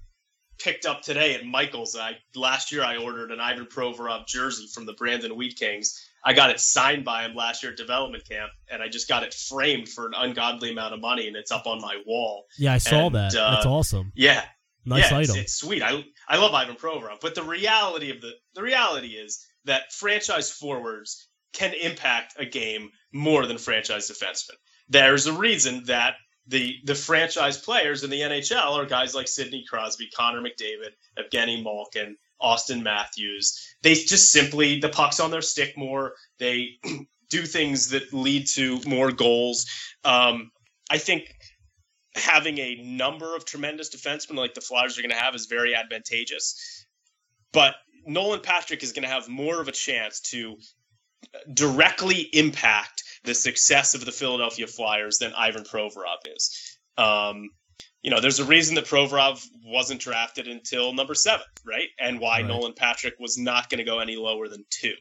picked 0.59 0.85
up 0.85 1.01
today 1.01 1.33
at 1.35 1.45
Michael's. 1.45 1.95
I 1.97 2.17
last 2.35 2.71
year 2.71 2.83
I 2.83 2.97
ordered 2.97 3.31
an 3.31 3.39
Ivan 3.39 3.65
Provorov 3.65 4.27
jersey 4.27 4.67
from 4.73 4.85
the 4.85 4.93
Brandon 4.93 5.35
Wheat 5.35 5.57
Kings. 5.57 6.07
I 6.23 6.33
got 6.33 6.51
it 6.51 6.59
signed 6.59 7.03
by 7.03 7.23
him 7.25 7.33
last 7.35 7.63
year 7.63 7.71
at 7.71 7.77
development 7.79 8.27
camp, 8.29 8.51
and 8.71 8.83
I 8.83 8.89
just 8.89 9.07
got 9.07 9.23
it 9.23 9.33
framed 9.33 9.89
for 9.89 10.05
an 10.05 10.13
ungodly 10.15 10.69
amount 10.71 10.93
of 10.93 11.01
money, 11.01 11.27
and 11.27 11.35
it's 11.35 11.51
up 11.51 11.65
on 11.65 11.81
my 11.81 11.99
wall. 12.05 12.45
Yeah, 12.59 12.73
I 12.73 12.77
saw 12.77 13.07
And, 13.07 13.15
that. 13.15 13.35
uh, 13.35 13.51
That's 13.55 13.65
awesome. 13.65 14.11
Yeah, 14.15 14.43
Nice 14.85 15.09
yeah, 15.11 15.17
item. 15.17 15.35
It's, 15.37 15.45
it's 15.45 15.53
sweet. 15.55 15.81
I 15.81 16.05
I 16.27 16.37
love 16.37 16.53
Ivan 16.53 16.75
Provorov, 16.75 17.21
but 17.21 17.33
the 17.35 17.43
reality 17.43 18.11
of 18.11 18.21
the 18.21 18.31
the 18.53 18.61
reality 18.61 19.09
is 19.09 19.43
that 19.65 19.91
franchise 19.93 20.51
forwards 20.51 21.27
can 21.53 21.73
impact 21.73 22.35
a 22.39 22.45
game 22.45 22.91
more 23.13 23.45
than 23.45 23.57
franchise 23.57 24.09
defensemen. 24.09 24.55
There's 24.89 25.27
a 25.27 25.33
reason 25.33 25.83
that 25.85 26.15
the 26.47 26.77
the 26.85 26.95
franchise 26.95 27.57
players 27.57 28.03
in 28.03 28.09
the 28.09 28.21
NHL 28.21 28.73
are 28.73 28.85
guys 28.85 29.13
like 29.13 29.27
Sidney 29.27 29.63
Crosby, 29.69 30.09
Connor 30.15 30.41
McDavid, 30.41 30.91
Evgeny 31.17 31.63
Malkin, 31.63 32.17
Auston 32.41 32.81
Matthews. 32.83 33.75
They 33.83 33.93
just 33.93 34.31
simply 34.31 34.79
the 34.79 34.89
puck's 34.89 35.19
on 35.19 35.31
their 35.31 35.41
stick 35.41 35.77
more. 35.77 36.13
They 36.39 36.79
do 37.29 37.43
things 37.43 37.89
that 37.89 38.13
lead 38.13 38.47
to 38.55 38.81
more 38.85 39.11
goals. 39.11 39.67
Um, 40.03 40.51
I 40.89 40.97
think 40.97 41.33
having 42.15 42.57
a 42.57 42.75
number 42.83 43.35
of 43.35 43.45
tremendous 43.45 43.95
defensemen 43.95 44.35
like 44.35 44.53
the 44.53 44.61
Flyers 44.61 44.97
are 44.97 45.01
going 45.01 45.11
to 45.11 45.17
have 45.17 45.35
is 45.35 45.45
very 45.45 45.75
advantageous. 45.75 46.85
But 47.53 47.75
Nolan 48.05 48.41
Patrick 48.41 48.83
is 48.83 48.91
going 48.91 49.03
to 49.03 49.09
have 49.09 49.29
more 49.29 49.61
of 49.61 49.67
a 49.67 49.71
chance 49.71 50.19
to 50.31 50.57
directly 51.53 52.21
impact 52.33 53.00
the 53.23 53.35
success 53.35 53.93
of 53.93 54.05
the 54.05 54.11
Philadelphia 54.11 54.67
Flyers 54.67 55.19
than 55.19 55.33
Ivan 55.33 55.63
Provorov 55.63 56.17
is. 56.25 56.77
Um, 56.97 57.49
you 58.01 58.09
know, 58.09 58.19
there's 58.19 58.39
a 58.39 58.45
reason 58.45 58.75
that 58.75 58.85
Provorov 58.85 59.45
wasn't 59.63 60.01
drafted 60.01 60.47
until 60.47 60.91
number 60.93 61.13
seven, 61.13 61.45
right? 61.65 61.89
And 61.99 62.19
why 62.19 62.39
Right. 62.39 62.47
Nolan 62.47 62.73
Patrick 62.73 63.15
was 63.19 63.37
not 63.37 63.69
going 63.69 63.77
to 63.77 63.83
go 63.83 63.99
any 63.99 64.15
lower 64.15 64.47
than 64.47 64.65
two. 64.71 64.93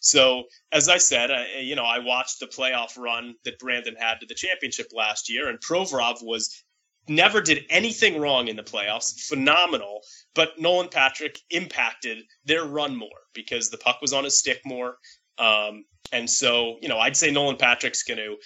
So, 0.00 0.44
as 0.70 0.88
I 0.88 0.98
said, 0.98 1.32
I, 1.32 1.58
you 1.60 1.74
know, 1.74 1.84
I 1.84 1.98
watched 1.98 2.38
the 2.38 2.46
playoff 2.46 2.96
run 2.96 3.34
that 3.44 3.58
Brandon 3.58 3.96
had 3.98 4.20
to 4.20 4.26
the 4.26 4.34
championship 4.34 4.88
last 4.92 5.28
year, 5.28 5.48
and 5.48 5.58
Provorov 5.60 6.22
was 6.22 6.64
never 7.08 7.40
did 7.40 7.64
anything 7.70 8.20
wrong 8.20 8.48
in 8.48 8.56
the 8.56 8.62
playoffs. 8.62 9.20
Phenomenal, 9.26 10.02
but 10.34 10.58
Nolan 10.58 10.88
Patrick 10.88 11.40
impacted 11.50 12.22
their 12.44 12.64
run 12.64 12.96
more 12.96 13.08
because 13.34 13.70
the 13.70 13.78
puck 13.78 14.00
was 14.00 14.12
on 14.12 14.24
his 14.24 14.38
stick 14.38 14.60
more. 14.64 14.96
Um, 15.38 15.84
and 16.12 16.28
so, 16.28 16.76
you 16.80 16.88
know, 16.88 16.98
I'd 16.98 17.16
say 17.16 17.30
Nolan 17.30 17.56
Patrick's 17.56 18.02
going 18.02 18.18
to. 18.18 18.36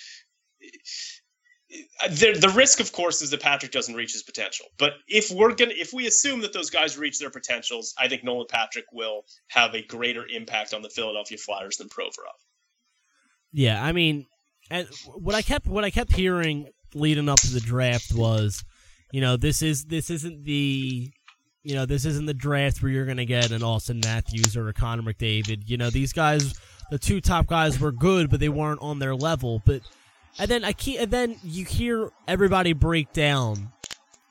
The, 2.09 2.39
the 2.41 2.53
risk, 2.57 2.81
of 2.81 2.93
course, 2.93 3.21
is 3.21 3.31
that 3.31 3.43
Patrick 3.43 3.73
doesn't 3.73 3.95
reach 3.95 4.13
his 4.13 4.23
potential. 4.23 4.67
But 4.79 4.95
if 5.07 5.31
we're 5.31 5.55
gonna, 5.55 5.75
if 5.75 5.93
we 5.93 6.07
assume 6.07 6.41
that 6.41 6.55
those 6.55 6.71
guys 6.71 6.97
reach 6.97 7.19
their 7.19 7.29
potentials, 7.29 7.95
I 7.99 8.09
think 8.09 8.25
Nolan 8.25 8.47
Patrick 8.49 8.87
will 8.91 9.25
have 9.49 9.75
a 9.75 9.83
greater 9.83 10.25
impact 10.27 10.73
on 10.73 10.81
the 10.81 10.89
Philadelphia 10.89 11.37
Flyers 11.37 11.77
than 11.77 11.89
Provorov. 11.89 12.39
Yeah, 13.53 13.85
I 13.85 13.93
mean, 13.93 14.27
what 15.15 15.35
I 15.35 15.43
kept 15.43 15.67
what 15.67 15.85
I 15.85 15.91
kept 15.91 16.13
hearing 16.15 16.69
leading 16.95 17.29
up 17.29 17.41
to 17.41 17.53
the 17.53 17.61
draft 17.61 18.15
was, 18.15 18.65
you 19.13 19.21
know, 19.21 19.37
this 19.37 19.61
is 19.61 19.85
this 19.85 20.09
isn't 20.09 20.45
the 20.45 21.13
you 21.63 21.75
know, 21.75 21.85
this 21.85 22.05
isn't 22.07 22.27
the 22.27 22.35
draft 22.35 22.83
where 22.83 22.91
you're 22.91 23.05
going 23.05 23.19
to 23.19 23.27
get 23.27 23.51
an 23.51 23.61
Auston 23.61 24.03
Matthews 24.05 24.57
or 24.57 24.69
a 24.69 24.73
Connor 24.73 25.03
McDavid. 25.03 25.69
You 25.69 25.77
know, 25.77 25.91
these 25.91 26.15
guys, 26.15 26.55
the 26.91 26.99
two 26.99 27.21
top 27.21 27.47
guys 27.47 27.79
were 27.79 27.93
good, 27.93 28.31
but 28.31 28.41
they 28.41 28.49
weren't 28.49 28.81
on 28.81 28.99
their 28.99 29.15
level. 29.15 29.63
But 29.65 29.83
and 30.39 30.51
then 30.51 30.65
I 30.65 30.73
keep, 30.73 31.01
and 31.01 31.11
then 31.11 31.37
you 31.43 31.65
hear 31.65 32.11
everybody 32.27 32.73
break 32.73 33.13
down 33.13 33.73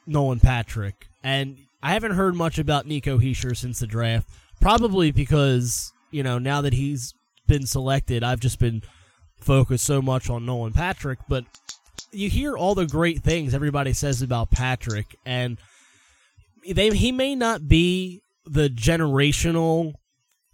Nolan 0.06 0.40
Patrick, 0.40 1.08
and 1.24 1.58
I 1.84 1.94
haven't 1.94 2.12
heard 2.14 2.36
much 2.36 2.58
about 2.58 2.88
Nico 2.88 3.18
Hischier 3.18 3.56
since 3.56 3.80
the 3.80 3.88
draft. 3.88 4.30
Probably 4.60 5.12
because 5.12 5.92
you 6.12 6.24
know 6.24 6.40
now 6.40 6.62
that 6.62 6.74
he's 6.74 7.14
been 7.48 7.66
selected, 7.66 8.24
I've 8.24 8.40
just 8.40 8.60
been 8.60 8.84
focused 9.40 9.86
so 9.86 10.02
much 10.02 10.30
on 10.30 10.46
Nolan 10.46 10.74
Patrick. 10.74 11.20
But 11.28 11.46
you 12.12 12.30
hear 12.30 12.58
all 12.58 12.76
the 12.76 12.88
great 12.88 13.22
things 13.22 13.54
everybody 13.54 13.94
says 13.94 14.22
about 14.22 14.52
Patrick, 14.52 15.16
and 15.26 15.60
they 16.68 16.90
he 16.90 17.12
may 17.12 17.36
not 17.36 17.68
be 17.68 18.22
the 18.46 18.70
generational 18.70 19.94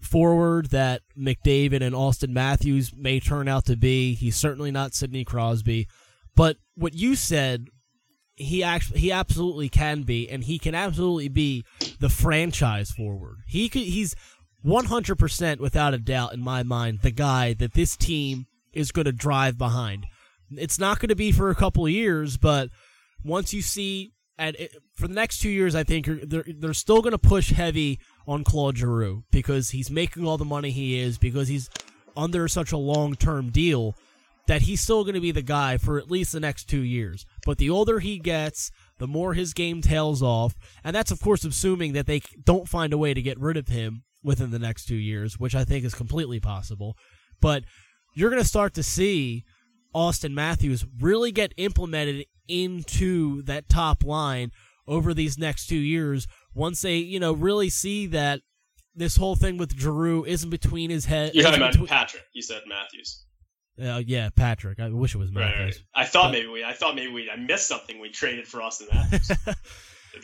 forward 0.06 0.70
that 0.72 1.02
McDavid 1.18 1.82
and 1.82 1.96
Auston 1.96 2.30
Matthews 2.30 2.94
may 2.96 3.20
turn 3.20 3.48
out 3.48 3.66
to 3.66 3.76
be. 3.76 4.14
He's 4.14 4.36
certainly 4.36 4.72
not 4.72 4.94
Sidney 4.94 5.24
Crosby, 5.24 5.88
but 6.36 6.58
what 6.76 6.94
you 6.94 7.16
said, 7.16 7.68
he 8.36 8.64
actually 8.64 9.00
he 9.00 9.12
absolutely 9.12 9.70
can 9.70 10.04
be, 10.04 10.30
and 10.30 10.44
he 10.44 10.58
can 10.60 10.76
absolutely 10.76 11.30
be 11.30 11.64
the 12.00 12.10
franchise 12.10 12.92
forward. 12.92 13.38
He 13.48 13.70
could 13.70 13.84
he's 13.84 14.16
one 14.62 14.86
hundred 14.86 15.18
percent 15.18 15.62
without 15.62 15.94
a 15.94 16.00
doubt 16.00 16.34
in 16.34 16.42
my 16.42 16.64
mind 16.64 17.00
the 17.02 17.12
guy 17.12 17.54
that 17.54 17.74
this 17.74 17.96
team 17.96 18.48
is 18.72 18.92
going 18.92 19.06
to 19.06 19.12
drive 19.12 19.58
behind. 19.58 20.06
It's 20.52 20.80
not 20.80 21.00
going 21.00 21.10
to 21.10 21.16
be 21.16 21.32
for 21.32 21.50
a 21.50 21.56
couple 21.56 21.86
of 21.86 21.92
years, 21.92 22.38
but 22.38 22.70
once 23.24 23.54
you 23.54 23.62
see 23.62 24.14
and 24.38 24.58
for 24.96 25.08
the 25.08 25.14
next 25.14 25.40
two 25.40 25.50
years, 25.50 25.76
I 25.76 25.84
think 25.84 26.08
they're 26.08 26.46
they're 26.48 26.74
still 26.74 27.02
going 27.02 27.12
to 27.12 27.20
push 27.20 27.52
heavy 27.52 28.00
on 28.28 28.44
Claude 28.44 28.78
Giroux 28.78 29.24
because 29.32 29.72
he's 29.72 29.92
making 29.92 30.26
all 30.26 30.38
the 30.38 30.46
money 30.46 30.72
he 30.72 31.00
is 31.00 31.18
because 31.18 31.48
he's 31.48 31.70
under 32.16 32.48
such 32.48 32.72
a 32.72 32.78
long 32.78 33.16
term 33.16 33.50
deal 33.50 33.96
that 34.48 34.64
he's 34.64 34.82
still 34.82 35.04
going 35.04 35.16
to 35.16 35.22
be 35.22 35.32
the 35.32 35.42
guy 35.42 35.78
for 35.78 35.98
at 35.98 36.12
least 36.12 36.34
the 36.34 36.40
next 36.40 36.66
two 36.66 36.82
years. 36.82 37.26
But 37.46 37.58
the 37.58 37.70
older 37.70 38.00
he 38.00 38.20
gets, 38.20 38.72
the 39.00 39.08
more 39.08 39.34
his 39.34 39.54
game 39.54 39.82
tails 39.82 40.22
off, 40.22 40.56
and 40.84 40.96
that's 40.96 41.12
of 41.12 41.22
course 41.22 41.44
assuming 41.46 41.94
that 41.94 42.08
they 42.08 42.22
don't 42.44 42.68
find 42.68 42.94
a 42.94 42.98
way 42.98 43.14
to 43.14 43.22
get 43.22 43.40
rid 43.40 43.58
of 43.58 43.70
him 43.70 44.04
within 44.24 44.52
the 44.52 44.60
next 44.60 44.86
two 44.86 44.96
years, 44.96 45.40
which 45.40 45.56
I 45.56 45.64
think 45.64 45.86
is 45.86 45.96
completely 45.96 46.40
possible. 46.40 46.98
But 47.42 47.64
you're 48.16 48.30
going 48.30 48.42
to 48.42 48.48
start 48.48 48.74
to 48.76 48.84
see 48.84 49.44
Auston 49.96 50.32
Matthews 50.32 50.86
really 51.00 51.32
get 51.32 51.54
implemented 51.58 52.26
into 52.48 53.42
that 53.44 53.70
top 53.70 54.04
line 54.04 54.52
over 54.88 55.14
these 55.14 55.38
next 55.38 55.68
two 55.68 55.78
years 55.78 56.28
once 56.56 56.82
they 56.82 56.98
you 56.98 57.20
know 57.20 57.34
really 57.34 57.70
see 57.70 58.08
that 58.08 58.42
this 58.96 59.16
whole 59.18 59.36
thing 59.36 59.58
with 59.58 59.78
Giroux 59.80 60.24
isn't 60.26 60.50
between 60.50 60.90
his 60.90 61.06
head. 61.06 61.32
You're 61.34 61.44
talking 61.44 61.60
about 61.60 61.72
between- 61.72 61.88
Patrick. 61.88 62.24
You 62.34 62.42
said 62.42 62.62
Matthews. 62.68 63.26
Uh, 63.82 64.02
yeah, 64.06 64.30
Patrick. 64.36 64.80
I 64.80 64.90
wish 64.90 65.16
it 65.16 65.18
was 65.18 65.32
Matthews. 65.32 65.82
right. 65.96 66.04
I 66.04 66.06
thought 66.06 66.26
But- 66.26 66.32
maybe 66.34 66.48
we. 66.48 66.64
I 66.64 66.74
thought 66.74 66.96
maybe 66.96 67.12
we. 67.12 67.30
I 67.32 67.38
missed 67.38 67.68
something. 67.68 68.00
We 68.00 68.10
traded 68.12 68.48
for 68.48 68.60
Auston 68.60 68.94
Matthews. 68.94 69.32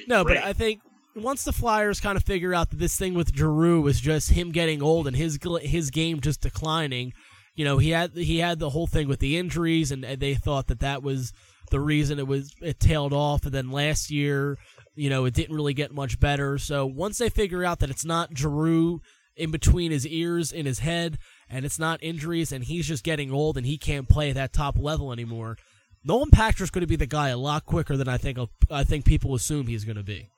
No, 0.08 0.24
great. 0.24 0.36
but 0.36 0.44
I 0.44 0.54
think 0.54 0.82
once 1.16 1.44
the 1.44 1.52
Flyers 1.52 2.00
kind 2.00 2.16
of 2.16 2.24
figure 2.24 2.54
out 2.54 2.70
that 2.70 2.78
this 2.78 2.96
thing 2.96 3.16
with 3.16 3.36
Giroux 3.36 3.82
was 3.82 4.00
just 4.00 4.30
him 4.30 4.52
getting 4.52 4.84
old 4.84 5.08
and 5.08 5.16
his 5.16 5.40
his 5.62 5.90
game 5.90 6.20
just 6.22 6.42
declining, 6.42 7.12
you 7.56 7.66
know, 7.66 7.80
he 7.80 7.90
had 7.90 8.12
he 8.16 8.38
had 8.38 8.60
the 8.60 8.70
whole 8.70 8.86
thing 8.86 9.08
with 9.08 9.20
the 9.20 9.36
injuries, 9.38 9.92
and 9.92 10.04
they 10.04 10.36
thought 10.36 10.68
that 10.68 10.82
that 10.82 11.02
was 11.02 11.34
the 11.72 11.80
reason 11.80 12.20
it 12.20 12.28
was 12.28 12.54
it 12.62 12.80
tailed 12.80 13.14
off. 13.14 13.46
And 13.46 13.52
then 13.52 13.72
last 13.72 14.12
year, 14.12 14.60
you 14.96 15.10
know, 15.10 15.26
it 15.26 15.34
didn't 15.34 15.56
really 15.56 15.74
get 15.74 15.94
much 15.94 16.20
better. 16.20 16.58
So 16.58 16.86
once 16.86 17.18
they 17.18 17.30
figure 17.30 17.64
out 17.64 17.80
that 17.80 17.90
it's 17.90 18.06
not 18.06 18.38
Giroux 18.38 19.02
in 19.36 19.52
between 19.52 19.92
his 19.92 20.06
ears 20.06 20.52
in 20.52 20.66
his 20.66 20.80
head, 20.80 21.18
and 21.50 21.66
it's 21.66 21.80
not 21.80 22.04
injuries, 22.04 22.52
and 22.52 22.64
he's 22.64 22.88
just 22.88 23.04
getting 23.04 23.32
old 23.32 23.58
and 23.58 23.66
he 23.66 23.78
can't 23.78 24.10
play 24.10 24.30
at 24.30 24.36
that 24.36 24.54
top 24.54 24.78
level 24.78 25.12
anymore. 25.12 25.58
Nolan 26.04 26.30
Patrick's 26.30 26.72
going 26.72 26.82
to 26.82 26.88
be 26.88 26.96
the 26.96 27.06
guy 27.06 27.30
a 27.30 27.38
lot 27.38 27.66
quicker 27.66 27.98
than 27.98 28.08
I 28.08 28.18
think 28.18 28.38
I 28.70 28.84
think 28.84 29.06
people 29.06 29.36
assume 29.36 29.68
he's 29.68 29.86
going 29.86 29.98
to 29.98 30.04
be. 30.04 30.30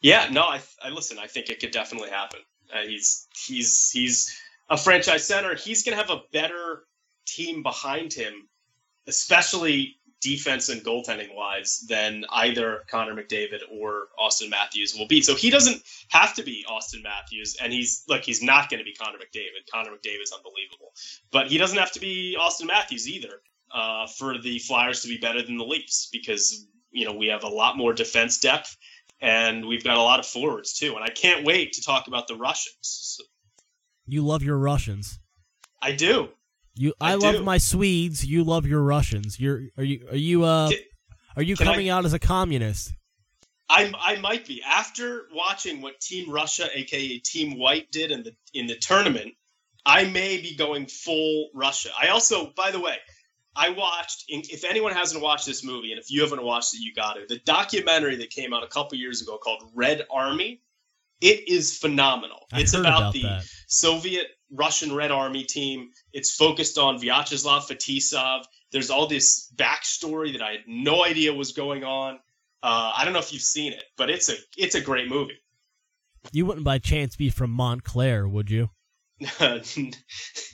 Yeah, 0.00 0.28
no, 0.30 0.42
I, 0.42 0.60
I 0.82 0.90
listen. 0.90 1.18
I 1.18 1.26
think 1.26 1.50
it 1.50 1.60
could 1.60 1.70
definitely 1.70 2.10
happen. 2.10 2.40
Uh, 2.72 2.82
he's 2.82 3.28
he's 3.46 3.90
he's 3.90 4.36
a 4.68 4.76
franchise 4.76 5.26
center. 5.26 5.54
He's 5.54 5.84
going 5.84 5.96
to 5.96 6.02
have 6.02 6.10
a 6.10 6.22
better 6.32 6.84
team 7.26 7.62
behind 7.62 8.12
him, 8.12 8.48
especially 9.06 9.96
defense 10.20 10.68
and 10.68 10.82
goaltending 10.82 11.34
wise, 11.34 11.84
than 11.88 12.24
either 12.30 12.84
Connor 12.90 13.14
McDavid 13.14 13.60
or 13.72 14.08
Auston 14.18 14.50
Matthews 14.50 14.94
will 14.96 15.06
be. 15.06 15.22
So 15.22 15.34
he 15.34 15.50
doesn't 15.50 15.82
have 16.08 16.34
to 16.34 16.42
be 16.42 16.64
Auston 16.70 17.02
Matthews, 17.02 17.56
and 17.62 17.72
he's 17.72 18.04
look, 18.08 18.22
he's 18.22 18.42
not 18.42 18.70
going 18.70 18.78
to 18.78 18.84
be 18.84 18.94
Connor 18.94 19.18
McDavid. 19.18 19.70
Connor 19.72 19.90
McDavid 19.90 20.22
is 20.22 20.32
unbelievable, 20.32 20.92
but 21.30 21.48
he 21.48 21.58
doesn't 21.58 21.78
have 21.78 21.92
to 21.92 22.00
be 22.00 22.36
Auston 22.40 22.66
Matthews 22.66 23.08
either 23.08 23.40
uh, 23.72 24.06
for 24.06 24.38
the 24.38 24.58
Flyers 24.58 25.02
to 25.02 25.08
be 25.08 25.18
better 25.18 25.42
than 25.42 25.56
the 25.56 25.64
Leafs 25.64 26.08
because 26.12 26.66
you 26.90 27.06
know 27.06 27.14
we 27.14 27.28
have 27.28 27.44
a 27.44 27.48
lot 27.48 27.76
more 27.76 27.92
defense 27.92 28.38
depth 28.38 28.76
and 29.20 29.66
we've 29.66 29.84
got 29.84 29.96
a 29.96 30.02
lot 30.02 30.20
of 30.20 30.26
forwards 30.26 30.74
too. 30.74 30.94
And 30.94 31.04
I 31.04 31.10
can't 31.10 31.44
wait 31.44 31.74
to 31.74 31.82
talk 31.82 32.06
about 32.06 32.28
the 32.28 32.36
Russians. 32.36 33.20
You 34.06 34.24
love 34.24 34.42
your 34.42 34.56
Russians. 34.56 35.18
I 35.82 35.92
do. 35.92 36.28
You, 36.80 36.94
I, 36.98 37.12
I 37.12 37.14
love 37.16 37.44
my 37.44 37.58
Swedes. 37.58 38.24
You 38.24 38.42
love 38.42 38.64
your 38.64 38.82
Russians. 38.82 39.38
You're, 39.38 39.64
are 39.76 39.84
you, 39.84 40.06
are 40.10 40.16
you, 40.16 40.44
uh, 40.44 40.70
are 41.36 41.42
you 41.42 41.54
can 41.54 41.68
I- 41.68 41.72
coming 41.72 41.90
out 41.90 42.06
as 42.06 42.14
a 42.14 42.18
communist? 42.18 42.94
I, 43.68 43.92
I 44.00 44.18
might 44.18 44.46
be 44.46 44.62
after 44.66 45.26
watching 45.32 45.82
what 45.82 46.00
Team 46.00 46.32
Russia, 46.32 46.68
aka 46.74 47.18
Team 47.18 47.58
White, 47.58 47.92
did 47.92 48.10
in 48.10 48.22
the 48.22 48.34
in 48.54 48.66
the 48.66 48.76
tournament. 48.76 49.34
I 49.84 50.06
may 50.06 50.40
be 50.40 50.56
going 50.56 50.86
full 50.86 51.50
Russia. 51.54 51.90
I 52.00 52.08
also, 52.08 52.52
by 52.56 52.70
the 52.72 52.80
way, 52.80 52.96
I 53.54 53.68
watched. 53.70 54.24
If 54.28 54.64
anyone 54.64 54.92
hasn't 54.92 55.22
watched 55.22 55.46
this 55.46 55.62
movie, 55.62 55.92
and 55.92 56.00
if 56.00 56.10
you 56.10 56.22
haven't 56.22 56.42
watched 56.42 56.74
it, 56.74 56.80
you 56.80 56.92
got 56.94 57.12
to. 57.14 57.26
The 57.28 57.38
documentary 57.44 58.16
that 58.16 58.30
came 58.30 58.52
out 58.52 58.64
a 58.64 58.68
couple 58.68 58.98
years 58.98 59.22
ago 59.22 59.38
called 59.38 59.62
Red 59.74 60.04
Army. 60.10 60.62
It 61.20 61.46
is 61.48 61.76
phenomenal. 61.76 62.46
I 62.52 62.62
it's 62.62 62.72
about, 62.72 62.86
about 62.86 63.12
the 63.12 63.22
that. 63.22 63.44
Soviet 63.68 64.26
Russian 64.50 64.94
Red 64.94 65.10
Army 65.10 65.44
team. 65.44 65.90
It's 66.12 66.34
focused 66.34 66.78
on 66.78 66.98
Vyacheslav 66.98 67.68
Fetisov. 67.68 68.44
There's 68.72 68.90
all 68.90 69.06
this 69.06 69.52
backstory 69.54 70.32
that 70.32 70.42
I 70.42 70.52
had 70.52 70.60
no 70.66 71.04
idea 71.04 71.32
was 71.32 71.52
going 71.52 71.84
on. 71.84 72.18
Uh, 72.62 72.92
I 72.94 73.04
don't 73.04 73.12
know 73.12 73.20
if 73.20 73.32
you've 73.32 73.42
seen 73.42 73.72
it, 73.72 73.82
but 73.96 74.10
it's 74.10 74.28
a 74.28 74.34
it's 74.56 74.74
a 74.74 74.80
great 74.80 75.08
movie. 75.08 75.38
You 76.32 76.46
wouldn't 76.46 76.64
by 76.64 76.78
chance 76.78 77.16
be 77.16 77.30
from 77.30 77.50
Montclair, 77.50 78.28
would 78.28 78.50
you? 78.50 78.70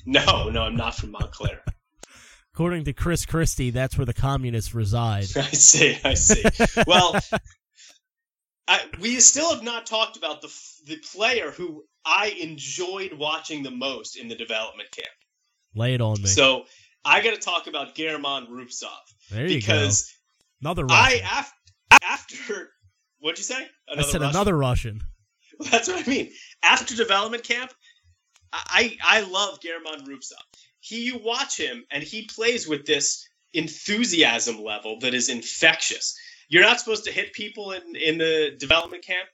no, 0.06 0.48
no, 0.48 0.62
I'm 0.62 0.76
not 0.76 0.94
from 0.94 1.10
Montclair. 1.12 1.62
According 2.54 2.84
to 2.84 2.92
Chris 2.92 3.26
Christie, 3.26 3.70
that's 3.70 3.98
where 3.98 4.06
the 4.06 4.14
communists 4.14 4.74
reside. 4.74 5.24
I 5.36 5.42
see, 5.42 5.98
I 6.04 6.14
see. 6.14 6.42
Well, 6.86 7.14
I, 8.68 8.84
we 9.00 9.20
still 9.20 9.54
have 9.54 9.62
not 9.62 9.86
talked 9.86 10.16
about 10.16 10.42
the 10.42 10.52
the 10.86 10.96
player 10.96 11.50
who 11.50 11.84
I 12.04 12.36
enjoyed 12.40 13.12
watching 13.12 13.62
the 13.62 13.70
most 13.70 14.16
in 14.16 14.28
the 14.28 14.34
development 14.34 14.90
camp. 14.90 15.08
Lay 15.74 15.94
it 15.94 16.00
on 16.00 16.20
me. 16.20 16.28
So 16.28 16.64
I 17.04 17.22
got 17.22 17.34
to 17.34 17.40
talk 17.40 17.66
about 17.66 17.94
German 17.94 18.46
Rubtsov 18.46 18.88
there 19.30 19.46
you 19.46 19.58
because 19.58 20.12
go. 20.62 20.68
Another 20.68 20.84
Russian. 20.86 21.20
I 21.22 21.28
after, 21.28 21.54
after 22.02 22.68
what'd 23.20 23.38
you 23.38 23.44
say? 23.44 23.66
I 23.88 24.02
said 24.02 24.20
Russian? 24.20 24.22
another 24.22 24.56
Russian. 24.56 25.00
That's 25.70 25.88
what 25.88 26.06
I 26.06 26.10
mean. 26.10 26.32
After 26.62 26.96
development 26.96 27.44
camp, 27.44 27.72
I 28.52 28.96
I 29.04 29.20
love 29.20 29.60
German 29.60 30.06
Rubtsov. 30.06 30.42
He 30.80 31.04
you 31.04 31.18
watch 31.18 31.58
him 31.58 31.84
and 31.90 32.02
he 32.02 32.26
plays 32.26 32.66
with 32.66 32.86
this 32.86 33.28
enthusiasm 33.54 34.62
level 34.62 34.98
that 35.00 35.14
is 35.14 35.28
infectious. 35.28 36.16
You're 36.48 36.62
not 36.62 36.78
supposed 36.78 37.04
to 37.04 37.12
hit 37.12 37.32
people 37.32 37.72
in 37.72 37.96
in 37.96 38.18
the 38.18 38.56
development 38.58 39.04
camp. 39.04 39.28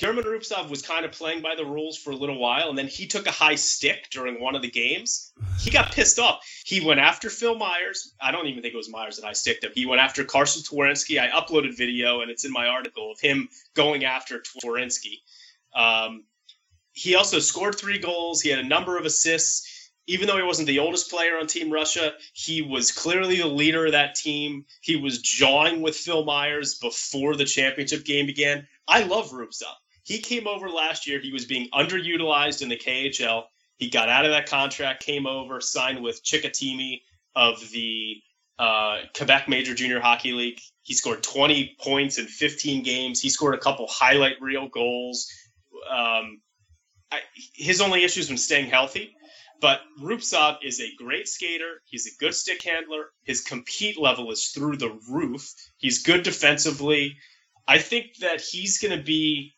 German 0.00 0.24
Rubtsov 0.24 0.70
was 0.70 0.80
kind 0.80 1.04
of 1.04 1.12
playing 1.12 1.42
by 1.42 1.54
the 1.54 1.64
rules 1.66 1.98
for 1.98 2.10
a 2.10 2.16
little 2.16 2.38
while, 2.38 2.70
and 2.70 2.78
then 2.78 2.88
he 2.88 3.06
took 3.06 3.26
a 3.26 3.30
high 3.30 3.56
stick 3.56 4.08
during 4.10 4.40
one 4.40 4.56
of 4.56 4.62
the 4.62 4.70
games. 4.70 5.30
He 5.58 5.70
got 5.70 5.92
pissed 5.94 6.18
off. 6.18 6.40
He 6.64 6.80
went 6.80 7.00
after 7.00 7.28
Phil 7.28 7.54
Myers. 7.54 8.14
I 8.18 8.30
don't 8.32 8.46
even 8.46 8.62
think 8.62 8.72
it 8.72 8.78
was 8.78 8.88
Myers 8.88 9.16
that 9.16 9.26
I 9.26 9.34
sticked 9.34 9.62
him. 9.62 9.72
He 9.74 9.84
went 9.84 10.00
after 10.00 10.24
Carsen 10.24 10.62
Twarynski. 10.62 11.20
I 11.20 11.28
uploaded 11.28 11.76
video, 11.76 12.22
and 12.22 12.30
it's 12.30 12.46
in 12.46 12.50
my 12.50 12.66
article 12.66 13.12
of 13.12 13.20
him 13.20 13.50
going 13.74 14.06
after 14.06 14.40
Twarensky. 14.40 15.18
Um, 15.74 16.24
he 16.92 17.14
also 17.14 17.38
scored 17.38 17.76
three 17.76 17.98
goals. 17.98 18.40
He 18.40 18.48
had 18.48 18.58
a 18.58 18.66
number 18.66 18.96
of 18.96 19.04
assists. 19.04 19.69
Even 20.10 20.26
though 20.26 20.36
he 20.36 20.42
wasn't 20.42 20.66
the 20.66 20.80
oldest 20.80 21.08
player 21.08 21.38
on 21.38 21.46
Team 21.46 21.72
Russia, 21.72 22.12
he 22.32 22.62
was 22.62 22.90
clearly 22.90 23.36
the 23.36 23.46
leader 23.46 23.86
of 23.86 23.92
that 23.92 24.16
team. 24.16 24.64
He 24.80 24.96
was 24.96 25.22
jawing 25.22 25.82
with 25.82 25.96
Phil 25.96 26.24
Myers 26.24 26.74
before 26.74 27.36
the 27.36 27.44
championship 27.44 28.04
game 28.04 28.26
began. 28.26 28.66
I 28.88 29.04
love 29.04 29.30
Rubtsov. 29.30 29.76
He 30.02 30.18
came 30.18 30.48
over 30.48 30.68
last 30.68 31.06
year. 31.06 31.20
He 31.20 31.32
was 31.32 31.44
being 31.44 31.68
underutilized 31.70 32.60
in 32.60 32.68
the 32.68 32.76
KHL. 32.76 33.44
He 33.76 33.88
got 33.88 34.08
out 34.08 34.24
of 34.24 34.32
that 34.32 34.46
contract, 34.46 35.04
came 35.04 35.28
over, 35.28 35.60
signed 35.60 36.02
with 36.02 36.24
Chicoutimi 36.24 37.02
of 37.36 37.60
the 37.70 38.16
uh, 38.58 39.02
Quebec 39.16 39.48
Major 39.48 39.76
Junior 39.76 40.00
Hockey 40.00 40.32
League. 40.32 40.60
He 40.82 40.94
scored 40.94 41.22
20 41.22 41.76
points 41.80 42.18
in 42.18 42.26
15 42.26 42.82
games. 42.82 43.20
He 43.20 43.30
scored 43.30 43.54
a 43.54 43.58
couple 43.58 43.86
highlight 43.88 44.40
reel 44.40 44.68
goals. 44.68 45.30
Um, 45.88 46.40
I, 47.12 47.20
his 47.54 47.80
only 47.80 48.02
issue 48.02 48.18
has 48.18 48.28
been 48.28 48.38
staying 48.38 48.70
healthy. 48.70 49.14
But 49.60 49.82
Rubtsov 50.00 50.58
is 50.62 50.80
a 50.80 50.94
great 50.96 51.28
skater. 51.28 51.82
He's 51.84 52.06
a 52.06 52.16
good 52.18 52.34
stick 52.34 52.62
handler. 52.62 53.10
His 53.24 53.42
compete 53.42 53.98
level 54.00 54.30
is 54.30 54.48
through 54.48 54.76
the 54.76 54.98
roof. 55.10 55.52
He's 55.78 56.02
good 56.02 56.22
defensively. 56.22 57.18
I 57.68 57.78
think 57.78 58.16
that 58.20 58.40
he's 58.40 58.78
going 58.78 58.96
to 58.96 59.04
be 59.04 59.54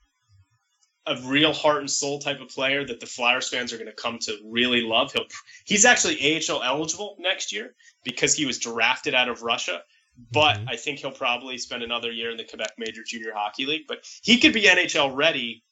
a 1.06 1.16
real 1.22 1.52
heart 1.52 1.78
and 1.78 1.90
soul 1.90 2.20
type 2.20 2.40
of 2.40 2.48
player 2.48 2.84
that 2.84 3.00
the 3.00 3.06
Flyers 3.06 3.48
fans 3.48 3.72
are 3.72 3.76
going 3.76 3.90
to 3.90 3.94
come 3.94 4.18
to 4.20 4.38
really 4.44 4.82
love. 4.82 5.12
He'll 5.12 5.26
he's 5.64 5.84
actually 5.84 6.36
AHL 6.36 6.62
eligible 6.62 7.16
next 7.18 7.52
year 7.52 7.74
because 8.04 8.34
he 8.34 8.46
was 8.46 8.58
drafted 8.58 9.14
out 9.14 9.28
of 9.28 9.42
Russia. 9.42 9.82
But 10.30 10.58
Mhm. 10.58 10.68
I 10.68 10.76
think 10.76 10.98
he'll 10.98 11.10
probably 11.10 11.58
spend 11.58 11.82
another 11.82 12.12
year 12.12 12.30
in 12.30 12.36
the 12.36 12.44
Quebec 12.44 12.74
Major 12.76 13.02
Junior 13.02 13.32
Hockey 13.34 13.66
League. 13.66 13.86
But 13.88 14.04
he 14.22 14.38
could 14.38 14.52
be 14.52 14.68
NHL 14.68 15.10
ready 15.10 15.62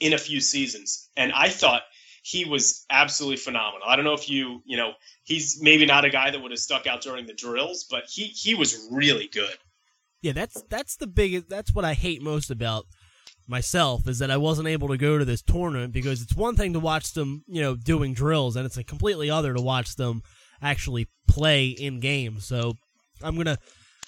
in 0.00 0.12
a 0.12 0.18
few 0.18 0.40
seasons. 0.40 1.08
And 1.16 1.32
I 1.32 1.48
thought 1.48 1.84
he 2.22 2.44
was 2.44 2.86
absolutely 2.88 3.36
phenomenal. 3.36 3.86
I 3.86 3.96
don't 3.96 4.04
know 4.04 4.14
if 4.14 4.30
you, 4.30 4.62
you 4.64 4.76
know, 4.76 4.92
he's 5.24 5.60
maybe 5.60 5.84
not 5.84 6.04
a 6.04 6.10
guy 6.10 6.30
that 6.30 6.40
would 6.40 6.52
have 6.52 6.60
stuck 6.60 6.86
out 6.86 7.02
during 7.02 7.26
the 7.26 7.34
drills, 7.34 7.84
but 7.90 8.04
he 8.08 8.24
he 8.24 8.54
was 8.54 8.88
really 8.90 9.28
good. 9.28 9.56
Yeah, 10.22 10.32
that's 10.32 10.62
that's 10.70 10.96
the 10.96 11.08
biggest. 11.08 11.48
That's 11.48 11.74
what 11.74 11.84
I 11.84 11.94
hate 11.94 12.22
most 12.22 12.50
about 12.50 12.86
myself 13.48 14.06
is 14.08 14.20
that 14.20 14.30
I 14.30 14.36
wasn't 14.36 14.68
able 14.68 14.88
to 14.88 14.96
go 14.96 15.18
to 15.18 15.24
this 15.24 15.42
tournament 15.42 15.92
because 15.92 16.22
it's 16.22 16.36
one 16.36 16.54
thing 16.54 16.72
to 16.74 16.80
watch 16.80 17.12
them, 17.12 17.44
you 17.48 17.60
know, 17.60 17.74
doing 17.74 18.14
drills, 18.14 18.54
and 18.54 18.64
it's 18.64 18.76
a 18.76 18.84
completely 18.84 19.28
other 19.28 19.52
to 19.52 19.60
watch 19.60 19.96
them 19.96 20.22
actually 20.62 21.08
play 21.26 21.66
in 21.68 21.98
game. 21.98 22.38
So 22.38 22.74
I'm 23.20 23.36
gonna, 23.36 23.58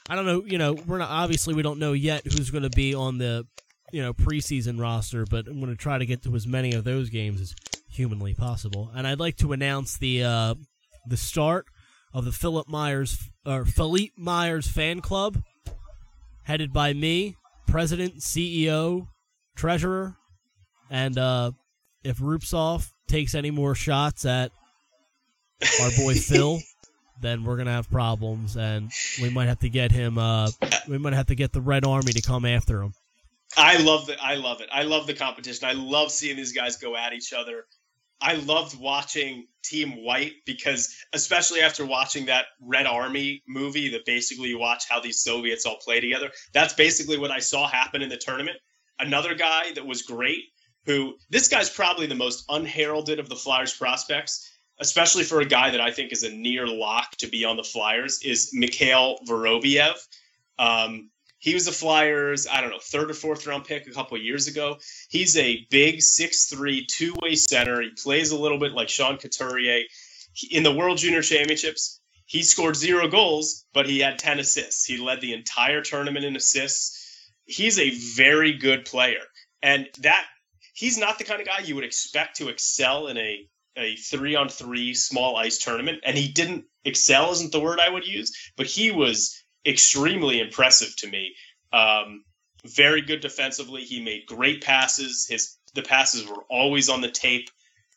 I 0.08 0.14
don't 0.14 0.26
know, 0.26 0.44
you 0.46 0.56
know, 0.56 0.74
we're 0.86 0.98
not 0.98 1.10
obviously 1.10 1.54
we 1.54 1.62
don't 1.62 1.80
know 1.80 1.92
yet 1.92 2.22
who's 2.24 2.50
going 2.50 2.62
to 2.62 2.70
be 2.70 2.94
on 2.94 3.18
the, 3.18 3.44
you 3.92 4.02
know, 4.02 4.12
preseason 4.12 4.80
roster, 4.80 5.24
but 5.28 5.48
I'm 5.48 5.58
going 5.58 5.72
to 5.72 5.76
try 5.76 5.98
to 5.98 6.06
get 6.06 6.22
to 6.22 6.34
as 6.36 6.46
many 6.46 6.74
of 6.74 6.84
those 6.84 7.10
games 7.10 7.40
as 7.40 7.54
humanly 7.94 8.34
possible. 8.34 8.90
And 8.94 9.06
I'd 9.06 9.20
like 9.20 9.36
to 9.38 9.52
announce 9.52 9.96
the 9.96 10.24
uh, 10.24 10.54
the 11.06 11.16
start 11.16 11.66
of 12.12 12.24
the 12.24 12.32
Philip 12.32 12.68
Myers 12.68 13.30
or 13.46 13.64
Philippe 13.64 14.14
Myers 14.16 14.68
fan 14.68 15.00
club 15.00 15.42
headed 16.42 16.72
by 16.72 16.92
me, 16.92 17.36
president, 17.66 18.16
CEO, 18.16 19.08
treasurer, 19.56 20.16
and 20.90 21.18
uh, 21.18 21.52
if 22.02 22.18
Rubtsov 22.18 22.90
takes 23.08 23.34
any 23.34 23.50
more 23.50 23.74
shots 23.74 24.24
at 24.24 24.52
our 25.80 25.90
boy 25.96 26.14
Phil, 26.14 26.60
then 27.20 27.44
we're 27.44 27.56
gonna 27.56 27.72
have 27.72 27.90
problems, 27.90 28.56
and 28.56 28.90
we 29.20 29.30
might 29.30 29.48
have 29.48 29.60
to 29.60 29.68
get 29.68 29.90
him. 29.92 30.18
Uh, 30.18 30.50
we 30.88 30.98
might 30.98 31.14
have 31.14 31.26
to 31.26 31.34
get 31.34 31.52
the 31.52 31.60
Red 31.60 31.84
Army 31.84 32.12
to 32.12 32.22
come 32.22 32.44
after 32.44 32.82
him. 32.82 32.92
I 33.56 33.78
love 33.78 34.08
it. 34.08 34.18
I 34.20 34.34
love 34.34 34.60
it. 34.60 34.68
I 34.72 34.82
love 34.82 35.06
the 35.06 35.14
competition. 35.14 35.68
I 35.68 35.72
love 35.72 36.10
seeing 36.10 36.36
these 36.36 36.52
guys 36.52 36.76
go 36.76 36.96
at 36.96 37.12
each 37.12 37.32
other. 37.32 37.64
I 38.20 38.34
loved 38.34 38.78
watching 38.78 39.46
Team 39.62 40.02
White 40.04 40.34
because, 40.46 40.94
especially 41.12 41.60
after 41.60 41.84
watching 41.84 42.26
that 42.26 42.46
Red 42.60 42.86
Army 42.86 43.42
movie, 43.46 43.90
that 43.90 44.04
basically 44.04 44.48
you 44.50 44.58
watch 44.58 44.88
how 44.88 45.00
these 45.00 45.22
Soviets 45.22 45.66
all 45.66 45.76
play 45.76 46.00
together. 46.00 46.30
That's 46.52 46.74
basically 46.74 47.18
what 47.18 47.30
I 47.30 47.38
saw 47.38 47.66
happen 47.66 48.02
in 48.02 48.08
the 48.08 48.16
tournament. 48.16 48.56
Another 48.98 49.34
guy 49.34 49.72
that 49.74 49.86
was 49.86 50.02
great, 50.02 50.44
who 50.86 51.16
this 51.30 51.48
guy's 51.48 51.70
probably 51.70 52.06
the 52.06 52.14
most 52.14 52.44
unheralded 52.48 53.18
of 53.18 53.28
the 53.28 53.36
Flyers 53.36 53.74
prospects, 53.74 54.50
especially 54.80 55.24
for 55.24 55.40
a 55.40 55.46
guy 55.46 55.70
that 55.70 55.80
I 55.80 55.90
think 55.90 56.12
is 56.12 56.22
a 56.22 56.30
near 56.30 56.66
lock 56.66 57.10
to 57.18 57.26
be 57.26 57.44
on 57.44 57.56
the 57.56 57.64
Flyers, 57.64 58.20
is 58.22 58.50
Mikhail 58.52 59.18
Vorobiev. 59.28 59.94
Um, 60.58 61.10
he 61.44 61.52
was 61.52 61.66
the 61.66 61.72
Flyers, 61.72 62.46
I 62.46 62.62
don't 62.62 62.70
know, 62.70 62.78
third 62.80 63.10
or 63.10 63.14
fourth 63.14 63.46
round 63.46 63.66
pick 63.66 63.86
a 63.86 63.90
couple 63.90 64.16
of 64.16 64.22
years 64.22 64.46
ago. 64.46 64.78
He's 65.10 65.36
a 65.36 65.66
big 65.70 65.98
6'3, 65.98 66.86
two 66.86 67.14
way 67.20 67.34
center. 67.34 67.82
He 67.82 67.90
plays 67.90 68.30
a 68.30 68.38
little 68.38 68.58
bit 68.58 68.72
like 68.72 68.88
Sean 68.88 69.18
Couturier. 69.18 69.82
In 70.50 70.62
the 70.62 70.72
World 70.72 70.96
Junior 70.96 71.20
Championships, 71.20 72.00
he 72.24 72.42
scored 72.42 72.76
zero 72.76 73.08
goals, 73.08 73.66
but 73.74 73.84
he 73.84 73.98
had 73.98 74.18
10 74.18 74.38
assists. 74.38 74.86
He 74.86 74.96
led 74.96 75.20
the 75.20 75.34
entire 75.34 75.82
tournament 75.82 76.24
in 76.24 76.34
assists. 76.34 76.98
He's 77.44 77.78
a 77.78 77.90
very 77.90 78.54
good 78.54 78.86
player. 78.86 79.20
And 79.62 79.86
that 79.98 80.24
he's 80.72 80.96
not 80.96 81.18
the 81.18 81.24
kind 81.24 81.42
of 81.42 81.46
guy 81.46 81.58
you 81.58 81.74
would 81.74 81.84
expect 81.84 82.36
to 82.36 82.48
excel 82.48 83.08
in 83.08 83.18
a 83.18 83.46
a 83.76 83.96
three 83.96 84.34
on 84.34 84.48
three 84.48 84.94
small 84.94 85.36
ice 85.36 85.58
tournament. 85.58 86.00
And 86.04 86.16
he 86.16 86.28
didn't 86.28 86.64
excel 86.84 87.32
isn't 87.32 87.52
the 87.52 87.60
word 87.60 87.80
I 87.80 87.90
would 87.90 88.06
use, 88.06 88.32
but 88.56 88.66
he 88.66 88.92
was 88.92 89.43
extremely 89.66 90.40
impressive 90.40 90.94
to 90.98 91.08
me. 91.08 91.34
Um, 91.72 92.24
very 92.66 93.02
good 93.02 93.20
defensively. 93.20 93.82
He 93.82 94.02
made 94.02 94.26
great 94.26 94.62
passes. 94.62 95.26
His 95.28 95.56
the 95.74 95.82
passes 95.82 96.26
were 96.26 96.44
always 96.48 96.88
on 96.88 97.00
the 97.00 97.10
tape. 97.10 97.50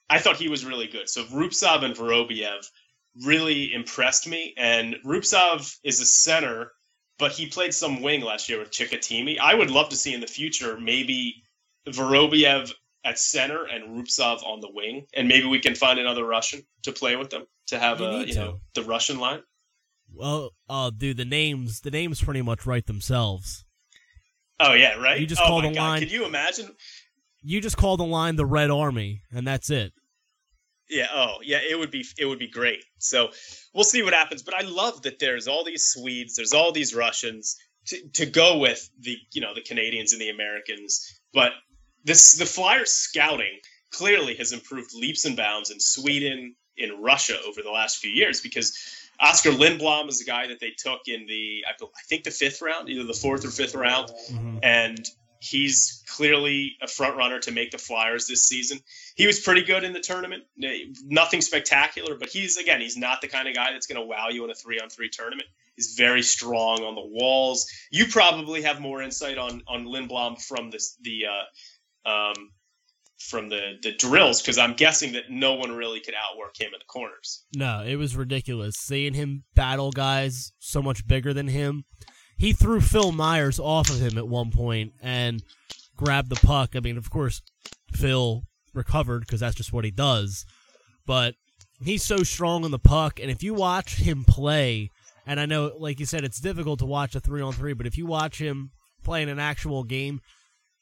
I 0.09 0.19
thought 0.19 0.37
he 0.37 0.49
was 0.49 0.65
really 0.65 0.87
good. 0.87 1.09
So 1.09 1.23
Rubtsov 1.25 1.83
and 1.83 1.95
Vorobiev 1.95 2.65
really 3.23 3.73
impressed 3.73 4.27
me. 4.27 4.53
And 4.57 4.95
Rubtsov 5.05 5.77
is 5.83 5.99
a 5.99 6.05
center, 6.05 6.71
but 7.19 7.31
he 7.31 7.47
played 7.47 7.73
some 7.73 8.01
wing 8.01 8.21
last 8.21 8.49
year 8.49 8.59
with 8.59 8.71
Chicoutimi. 8.71 9.37
I 9.39 9.53
would 9.53 9.69
love 9.71 9.89
to 9.89 9.95
see 9.95 10.13
in 10.13 10.21
the 10.21 10.27
future 10.27 10.77
maybe 10.79 11.43
Vorobiev 11.87 12.71
at 13.03 13.19
center 13.19 13.63
and 13.65 13.95
Rubtsov 13.97 14.43
on 14.43 14.59
the 14.59 14.69
wing, 14.71 15.05
and 15.13 15.27
maybe 15.27 15.45
we 15.47 15.59
can 15.59 15.75
find 15.75 15.99
another 15.99 16.25
Russian 16.25 16.63
to 16.83 16.91
play 16.91 17.15
with 17.15 17.29
them 17.29 17.45
to 17.67 17.79
have 17.79 17.99
You 17.99 18.05
a 18.05 18.19
you 18.25 18.33
to. 18.33 18.39
know 18.39 18.59
the 18.73 18.83
Russian 18.83 19.19
line. 19.19 19.41
Well, 20.13 20.51
oh, 20.69 20.91
dude, 20.91 21.17
the 21.17 21.25
names 21.25 21.81
the 21.81 21.91
names 21.91 22.21
pretty 22.21 22.41
much 22.41 22.65
write 22.65 22.87
themselves. 22.87 23.65
Oh 24.59 24.73
yeah, 24.73 24.95
right. 24.95 25.19
You 25.19 25.27
just 25.27 25.41
oh, 25.41 25.47
call 25.47 25.61
the 25.61 25.69
God. 25.69 25.81
line- 25.81 25.99
Can 26.01 26.09
you 26.09 26.25
imagine? 26.25 26.69
You 27.43 27.61
just 27.61 27.77
call 27.77 27.97
the 27.97 28.05
line 28.05 28.35
the 28.35 28.45
Red 28.45 28.71
Army, 28.71 29.21
and 29.31 29.47
that's 29.47 29.69
it. 29.69 29.93
Yeah. 30.89 31.07
Oh, 31.13 31.37
yeah. 31.43 31.59
It 31.69 31.77
would 31.77 31.91
be. 31.91 32.05
It 32.17 32.25
would 32.25 32.39
be 32.39 32.49
great. 32.49 32.83
So 32.97 33.29
we'll 33.73 33.83
see 33.83 34.03
what 34.03 34.13
happens. 34.13 34.41
But 34.41 34.55
I 34.55 34.61
love 34.61 35.03
that 35.03 35.19
there's 35.19 35.47
all 35.47 35.63
these 35.63 35.89
Swedes, 35.89 36.35
there's 36.35 36.53
all 36.53 36.71
these 36.71 36.95
Russians 36.95 37.57
to, 37.87 38.09
to 38.15 38.25
go 38.25 38.57
with 38.57 38.89
the 38.99 39.17
you 39.33 39.41
know 39.41 39.53
the 39.53 39.61
Canadians 39.61 40.13
and 40.13 40.21
the 40.21 40.29
Americans. 40.29 41.19
But 41.33 41.51
this 42.03 42.37
the 42.37 42.45
Flyers 42.45 42.91
scouting 42.91 43.59
clearly 43.91 44.35
has 44.35 44.53
improved 44.53 44.91
leaps 44.95 45.25
and 45.25 45.37
bounds 45.37 45.69
in 45.71 45.79
Sweden, 45.79 46.55
in 46.77 47.01
Russia 47.01 47.37
over 47.47 47.61
the 47.61 47.71
last 47.71 47.97
few 47.97 48.11
years 48.11 48.41
because 48.41 48.77
Oskar 49.19 49.51
Lindblom 49.51 50.09
is 50.09 50.19
the 50.19 50.25
guy 50.25 50.47
that 50.47 50.59
they 50.59 50.71
took 50.77 51.01
in 51.07 51.25
the 51.25 51.65
I 51.67 51.71
I 51.71 52.01
think 52.07 52.23
the 52.23 52.31
fifth 52.31 52.61
round, 52.61 52.89
either 52.89 53.03
the 53.03 53.13
fourth 53.13 53.45
or 53.45 53.49
fifth 53.51 53.75
round, 53.75 54.09
Mhm. 54.31 54.59
and 54.63 55.09
he's 55.39 56.03
clearly 56.07 56.77
a 56.81 56.87
front 56.87 57.15
runner 57.15 57.39
to 57.39 57.51
make 57.51 57.69
the 57.71 57.77
Flyers 57.77 58.27
this 58.27 58.47
season. 58.47 58.79
He 59.15 59.27
was 59.27 59.39
pretty 59.39 59.61
good 59.61 59.83
in 59.83 59.93
the 59.93 59.99
tournament. 59.99 60.43
Nothing 61.03 61.41
spectacular, 61.41 62.15
but 62.15 62.29
he's 62.29 62.57
again, 62.57 62.81
he's 62.81 62.97
not 62.97 63.21
the 63.21 63.27
kind 63.27 63.47
of 63.47 63.55
guy 63.55 63.71
that's 63.71 63.87
going 63.87 64.01
to 64.01 64.05
wow 64.05 64.29
you 64.29 64.43
in 64.45 64.49
a 64.49 64.55
three 64.55 64.79
on 64.79 64.89
three 64.89 65.09
tournament. 65.09 65.47
He's 65.75 65.93
very 65.93 66.23
strong 66.23 66.83
on 66.83 66.95
the 66.95 67.05
walls. 67.05 67.71
You 67.91 68.07
probably 68.07 68.63
have 68.63 68.79
more 68.79 69.01
insight 69.01 69.37
on 69.37 69.61
on 69.67 69.85
Lindblom 69.85 70.41
from 70.43 70.71
this 70.71 70.95
the 71.01 71.25
uh, 71.27 72.09
um, 72.09 72.51
from 73.27 73.49
the 73.49 73.77
the 73.81 73.93
drills 73.93 74.41
because 74.41 74.57
I'm 74.57 74.73
guessing 74.73 75.13
that 75.13 75.29
no 75.29 75.53
one 75.53 75.71
really 75.71 75.99
could 75.99 76.13
outwork 76.15 76.59
him 76.59 76.67
in 76.73 76.79
the 76.79 76.85
corners. 76.85 77.45
No, 77.55 77.83
it 77.85 77.95
was 77.95 78.15
ridiculous 78.15 78.75
seeing 78.77 79.13
him 79.13 79.43
battle 79.55 79.91
guys 79.91 80.51
so 80.59 80.81
much 80.81 81.07
bigger 81.07 81.33
than 81.33 81.47
him. 81.47 81.85
He 82.37 82.53
threw 82.53 82.81
Phil 82.81 83.11
Myers 83.11 83.59
off 83.59 83.89
of 83.89 83.99
him 83.99 84.17
at 84.17 84.27
one 84.27 84.51
point 84.51 84.93
and 85.01 85.43
grabbed 85.95 86.29
the 86.29 86.35
puck. 86.35 86.75
I 86.75 86.79
mean, 86.79 86.97
of 86.97 87.09
course, 87.09 87.41
Phil 87.93 88.43
recovered 88.73 89.21
because 89.21 89.39
that's 89.39 89.55
just 89.55 89.73
what 89.73 89.85
he 89.85 89.91
does. 89.91 90.45
But 91.05 91.35
he's 91.81 92.03
so 92.03 92.23
strong 92.23 92.63
on 92.63 92.71
the 92.71 92.79
puck, 92.79 93.19
and 93.19 93.31
if 93.31 93.43
you 93.43 93.53
watch 93.53 93.95
him 93.95 94.23
play, 94.23 94.91
and 95.25 95.39
I 95.39 95.45
know, 95.45 95.73
like 95.77 95.99
you 95.99 96.05
said, 96.05 96.23
it's 96.23 96.39
difficult 96.39 96.79
to 96.79 96.85
watch 96.85 97.15
a 97.15 97.19
three 97.19 97.41
on 97.41 97.53
three, 97.53 97.73
but 97.73 97.87
if 97.87 97.97
you 97.97 98.05
watch 98.05 98.39
him 98.39 98.71
play 99.03 99.23
in 99.23 99.29
an 99.29 99.39
actual 99.39 99.83
game, 99.83 100.21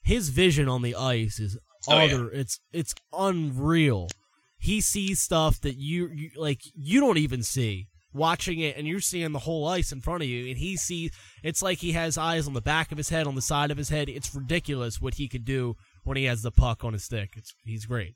his 0.04 0.30
vision 0.30 0.68
on 0.68 0.82
the 0.82 0.96
ice 0.96 1.40
is 1.40 1.58
Oh, 1.88 1.98
yeah. 2.00 2.14
other. 2.14 2.32
It's 2.32 2.60
it's 2.72 2.94
unreal. 3.14 4.10
He 4.58 4.82
sees 4.82 5.20
stuff 5.20 5.62
that 5.62 5.76
you, 5.76 6.08
you 6.08 6.32
like 6.36 6.62
you 6.74 7.00
don't 7.00 7.18
even 7.18 7.44
see 7.44 7.88
watching 8.16 8.60
it, 8.60 8.78
and 8.78 8.88
you're 8.88 9.02
seeing 9.02 9.32
the 9.34 9.40
whole 9.40 9.68
ice 9.68 9.92
in 9.92 10.02
front 10.02 10.24
of 10.24 10.30
you, 10.30 10.48
and 10.48 10.58
he 10.58 10.78
sees. 10.78 11.12
It's 11.44 11.62
like 11.62 11.80
he 11.80 11.92
has 11.92 12.18
eyes 12.18 12.48
on 12.48 12.54
the 12.54 12.62
back 12.62 12.92
of 12.92 12.98
his 12.98 13.10
head, 13.10 13.28
on 13.28 13.36
the 13.36 13.42
side 13.42 13.72
of 13.72 13.78
his 13.78 13.90
head. 13.90 14.10
It's 14.10 14.34
ridiculous 14.34 15.02
what 15.02 15.16
he 15.16 15.28
could 15.28 15.46
do 15.46 15.76
when 16.04 16.18
he 16.18 16.24
has 16.26 16.42
the 16.42 16.52
puck 16.52 16.84
on 16.84 16.94
his 16.94 17.04
stick. 17.04 17.34
It's 17.36 17.54
he's 17.64 17.86
great. 17.86 18.16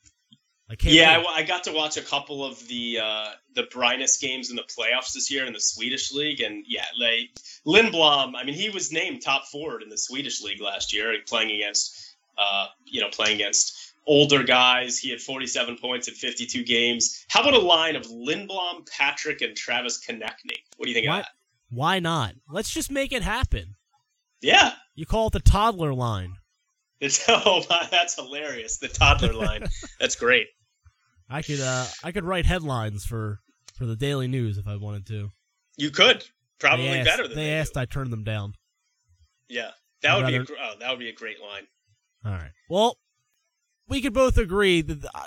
I 0.72 0.76
can't. 0.76 0.94
Yeah, 0.94 1.24
I, 1.28 1.40
I 1.40 1.44
got 1.44 1.64
to 1.64 1.72
watch 1.72 1.98
a 1.98 2.02
couple 2.02 2.46
of 2.46 2.68
the 2.68 3.00
uh, 3.04 3.30
the 3.56 3.64
Brynäs 3.64 4.20
games 4.22 4.50
in 4.50 4.56
the 4.56 4.64
playoffs 4.64 5.14
this 5.14 5.32
year 5.32 5.46
in 5.46 5.54
the 5.54 5.60
Swedish 5.60 6.12
league, 6.14 6.42
and 6.42 6.64
yeah, 6.68 6.86
like 7.00 7.30
Lindblom. 7.66 8.34
I 8.36 8.44
mean, 8.44 8.56
he 8.56 8.70
was 8.70 8.92
named 8.92 9.22
top 9.22 9.48
forward 9.48 9.82
in 9.82 9.90
the 9.90 9.98
Swedish 9.98 10.42
league 10.42 10.62
last 10.62 10.94
year, 10.94 11.14
playing 11.28 11.52
against 11.52 12.09
uh, 12.40 12.68
you 12.86 13.02
know 13.02 13.10
playing 13.12 13.36
against 13.36 13.94
older 14.08 14.44
guys. 14.44 14.98
He 14.98 15.12
had 15.12 15.22
47 15.22 15.78
points 15.78 16.08
in 16.08 16.16
52 16.16 16.64
games. 16.64 17.26
How 17.30 17.42
about 17.42 17.54
a 17.54 17.60
line 17.60 17.96
of 17.96 18.04
Lindblom, 18.04 18.88
Patrick, 18.98 19.42
and 19.42 19.56
Travis 19.56 20.00
Konecny? 20.04 20.58
What 20.78 20.86
do 20.86 20.90
you 20.90 20.96
think 20.96 21.08
Why, 21.08 21.20
of 21.20 21.24
that? 21.26 21.32
why 21.70 22.00
not? 22.00 22.34
Let's 22.50 22.72
just 22.72 22.90
make 22.92 23.12
it 23.12 23.22
happen. 23.22 23.76
Yeah, 24.42 24.72
You 24.96 25.06
call 25.06 25.28
it 25.28 25.34
the 25.34 25.42
toddler 25.42 25.94
line. 25.94 26.38
it's 27.02 27.24
oh 27.28 27.64
my, 27.70 27.88
that's 27.92 28.16
hilarious. 28.16 28.78
The 28.78 28.88
toddler 28.88 29.34
line. 29.34 29.66
That's 30.00 30.16
great. 30.16 30.48
I 31.30 31.42
could 31.44 31.60
uh 31.60 31.86
I 32.04 32.12
could 32.12 32.24
write 32.24 32.46
headlines 32.46 33.06
for 33.06 33.40
for 33.78 33.86
the 33.86 33.96
Daily 33.96 34.28
News 34.28 34.58
if 34.58 34.66
I 34.66 34.78
wanted 34.78 35.06
to. 35.08 35.30
You 35.78 35.92
could 35.92 36.26
probably 36.60 36.88
asked, 36.90 37.06
better 37.10 37.28
than 37.28 37.38
they, 37.38 37.44
they, 37.46 37.54
asked. 37.54 37.74
do. 37.76 37.82
I 37.82 37.86
turned 37.86 38.12
them 38.12 38.24
down. 38.24 38.54
Yeah, 39.50 39.72
that 40.02 40.16
would 40.18 40.28
be 40.28 40.36
a, 40.38 40.42
oh, 40.42 40.74
that 40.80 40.90
would 40.90 41.00
be 41.00 41.10
a 41.10 41.14
great 41.14 41.40
line. 41.42 41.68
All 42.26 42.32
right. 42.32 42.52
Well, 42.70 42.98
we 43.88 44.02
could 44.02 44.14
both 44.14 44.38
agree 44.38 44.82
that 44.82 45.06
uh, 45.14 45.26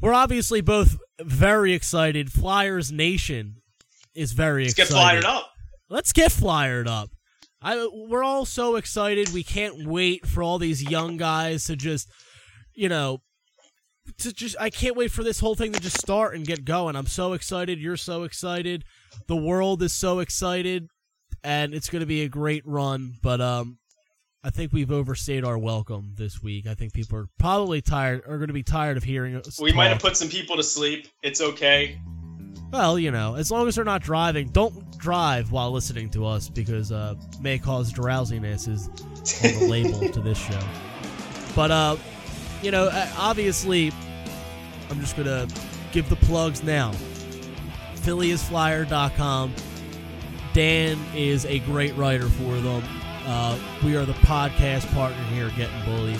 we're 0.00 0.14
obviously 0.14 0.60
both 0.60 0.96
very 1.20 1.72
excited. 1.72 2.32
Flyers 2.32 2.92
Nation 2.92 3.56
is 4.14 4.32
very 4.32 4.64
excited. 4.64 4.78
Let's 4.78 4.90
get 4.90 4.96
fired 4.96 5.24
up. 5.24 5.52
Let's 5.88 6.12
get 6.12 6.32
flyered 6.32 6.88
up. 6.88 7.10
I 7.60 7.88
we're 7.92 8.22
all 8.22 8.44
so 8.44 8.76
excited. 8.76 9.30
We 9.30 9.42
can't 9.42 9.86
wait 9.86 10.26
for 10.26 10.42
all 10.42 10.58
these 10.58 10.82
young 10.82 11.16
guys 11.16 11.64
to 11.64 11.76
just, 11.76 12.08
you 12.74 12.88
know, 12.88 13.20
to 14.18 14.32
just. 14.32 14.56
I 14.60 14.70
can't 14.70 14.96
wait 14.96 15.10
for 15.10 15.24
this 15.24 15.40
whole 15.40 15.56
thing 15.56 15.72
to 15.72 15.80
just 15.80 16.00
start 16.00 16.36
and 16.36 16.46
get 16.46 16.64
going. 16.64 16.94
I'm 16.94 17.06
so 17.06 17.32
excited. 17.32 17.80
You're 17.80 17.96
so 17.96 18.22
excited. 18.22 18.84
The 19.26 19.36
world 19.36 19.82
is 19.82 19.92
so 19.92 20.20
excited, 20.20 20.88
and 21.42 21.74
it's 21.74 21.90
going 21.90 22.00
to 22.00 22.06
be 22.06 22.22
a 22.22 22.28
great 22.28 22.62
run. 22.64 23.14
But 23.22 23.40
um, 23.40 23.78
I 24.44 24.50
think 24.50 24.72
we've 24.72 24.92
overstayed 24.92 25.44
our 25.44 25.58
welcome 25.58 26.12
this 26.14 26.40
week. 26.40 26.68
I 26.68 26.74
think 26.74 26.92
people 26.92 27.18
are 27.18 27.28
probably 27.38 27.80
tired. 27.80 28.22
Are 28.24 28.38
going 28.38 28.48
to 28.48 28.54
be 28.54 28.62
tired 28.62 28.96
of 28.96 29.02
hearing 29.02 29.34
us. 29.34 29.60
We 29.60 29.72
might 29.72 29.88
have 29.88 29.98
put 29.98 30.16
some 30.16 30.28
people 30.28 30.56
to 30.56 30.62
sleep. 30.62 31.08
It's 31.22 31.40
okay. 31.40 32.00
Well, 32.70 33.00
you 33.00 33.10
know, 33.10 33.34
as 33.34 33.50
long 33.50 33.66
as 33.66 33.74
they're 33.74 33.84
not 33.84 34.00
driving, 34.00 34.48
don't 34.48 34.96
drive 34.96 35.50
while 35.50 35.72
listening 35.72 36.10
to 36.10 36.24
us 36.24 36.48
because 36.48 36.92
uh, 36.92 37.14
may 37.40 37.58
cause 37.58 37.90
drowsiness 37.90 38.68
is 38.68 38.88
on 39.42 39.60
the 39.60 39.66
label 39.68 40.08
to 40.08 40.20
this 40.20 40.38
show. 40.38 40.60
But 41.56 41.72
uh, 41.72 41.96
you 42.62 42.70
know, 42.70 42.84
uh, 42.84 43.08
obviously, 43.16 43.90
I'm 44.90 45.00
just 45.00 45.16
gonna 45.16 45.48
give 45.90 46.08
the 46.08 46.14
plugs 46.14 46.62
now. 46.62 46.92
PhillyIsFlyer.com. 47.96 49.54
Dan 50.52 50.98
is 51.16 51.46
a 51.46 51.58
great 51.60 51.96
writer 51.96 52.28
for 52.28 52.54
them. 52.60 52.84
Uh, 53.28 53.58
we 53.84 53.94
are 53.94 54.06
the 54.06 54.14
podcast 54.14 54.90
partner 54.94 55.22
here, 55.24 55.50
Getting 55.50 55.84
Bully. 55.84 56.16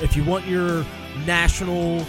If 0.00 0.16
you 0.16 0.24
want 0.24 0.46
your 0.46 0.82
national 1.26 2.06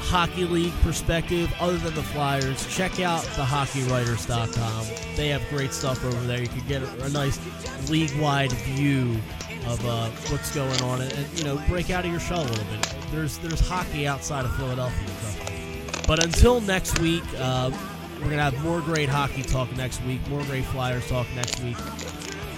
hockey 0.00 0.44
league 0.44 0.74
perspective, 0.82 1.50
other 1.58 1.78
than 1.78 1.94
the 1.94 2.02
Flyers, 2.02 2.66
check 2.66 3.00
out 3.00 3.22
thehockeywriters.com. 3.22 5.16
They 5.16 5.28
have 5.28 5.42
great 5.48 5.72
stuff 5.72 6.04
over 6.04 6.20
there. 6.26 6.42
You 6.42 6.48
can 6.48 6.66
get 6.68 6.82
a, 6.82 7.04
a 7.04 7.08
nice 7.08 7.40
league-wide 7.88 8.52
view 8.52 9.16
of 9.66 9.82
uh, 9.86 10.10
what's 10.28 10.54
going 10.54 10.82
on, 10.82 11.00
and, 11.00 11.10
and, 11.14 11.38
you 11.38 11.44
know, 11.44 11.58
break 11.66 11.88
out 11.88 12.04
of 12.04 12.10
your 12.10 12.20
shell 12.20 12.42
a 12.42 12.48
little 12.48 12.64
bit. 12.64 12.94
There's 13.10 13.38
there's 13.38 13.66
hockey 13.66 14.06
outside 14.06 14.44
of 14.44 14.54
Philadelphia. 14.56 15.08
me. 15.54 15.80
But 16.06 16.22
until 16.22 16.60
next 16.60 16.98
week, 16.98 17.24
uh, 17.38 17.70
we're 18.18 18.28
gonna 18.28 18.42
have 18.42 18.62
more 18.62 18.82
great 18.82 19.08
hockey 19.08 19.42
talk 19.42 19.74
next 19.74 20.02
week, 20.04 20.26
more 20.28 20.42
great 20.44 20.64
Flyers 20.66 21.08
talk 21.08 21.26
next 21.34 21.60
week, 21.60 21.76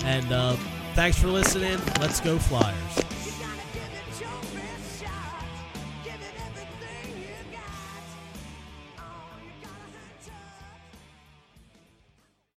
and 0.05 0.32
uh, 0.32 0.57
thanks 0.94 1.19
for 1.19 1.28
listening. 1.28 1.78
Let's 2.01 2.20
go 2.20 2.39
Flyers. 2.39 3.02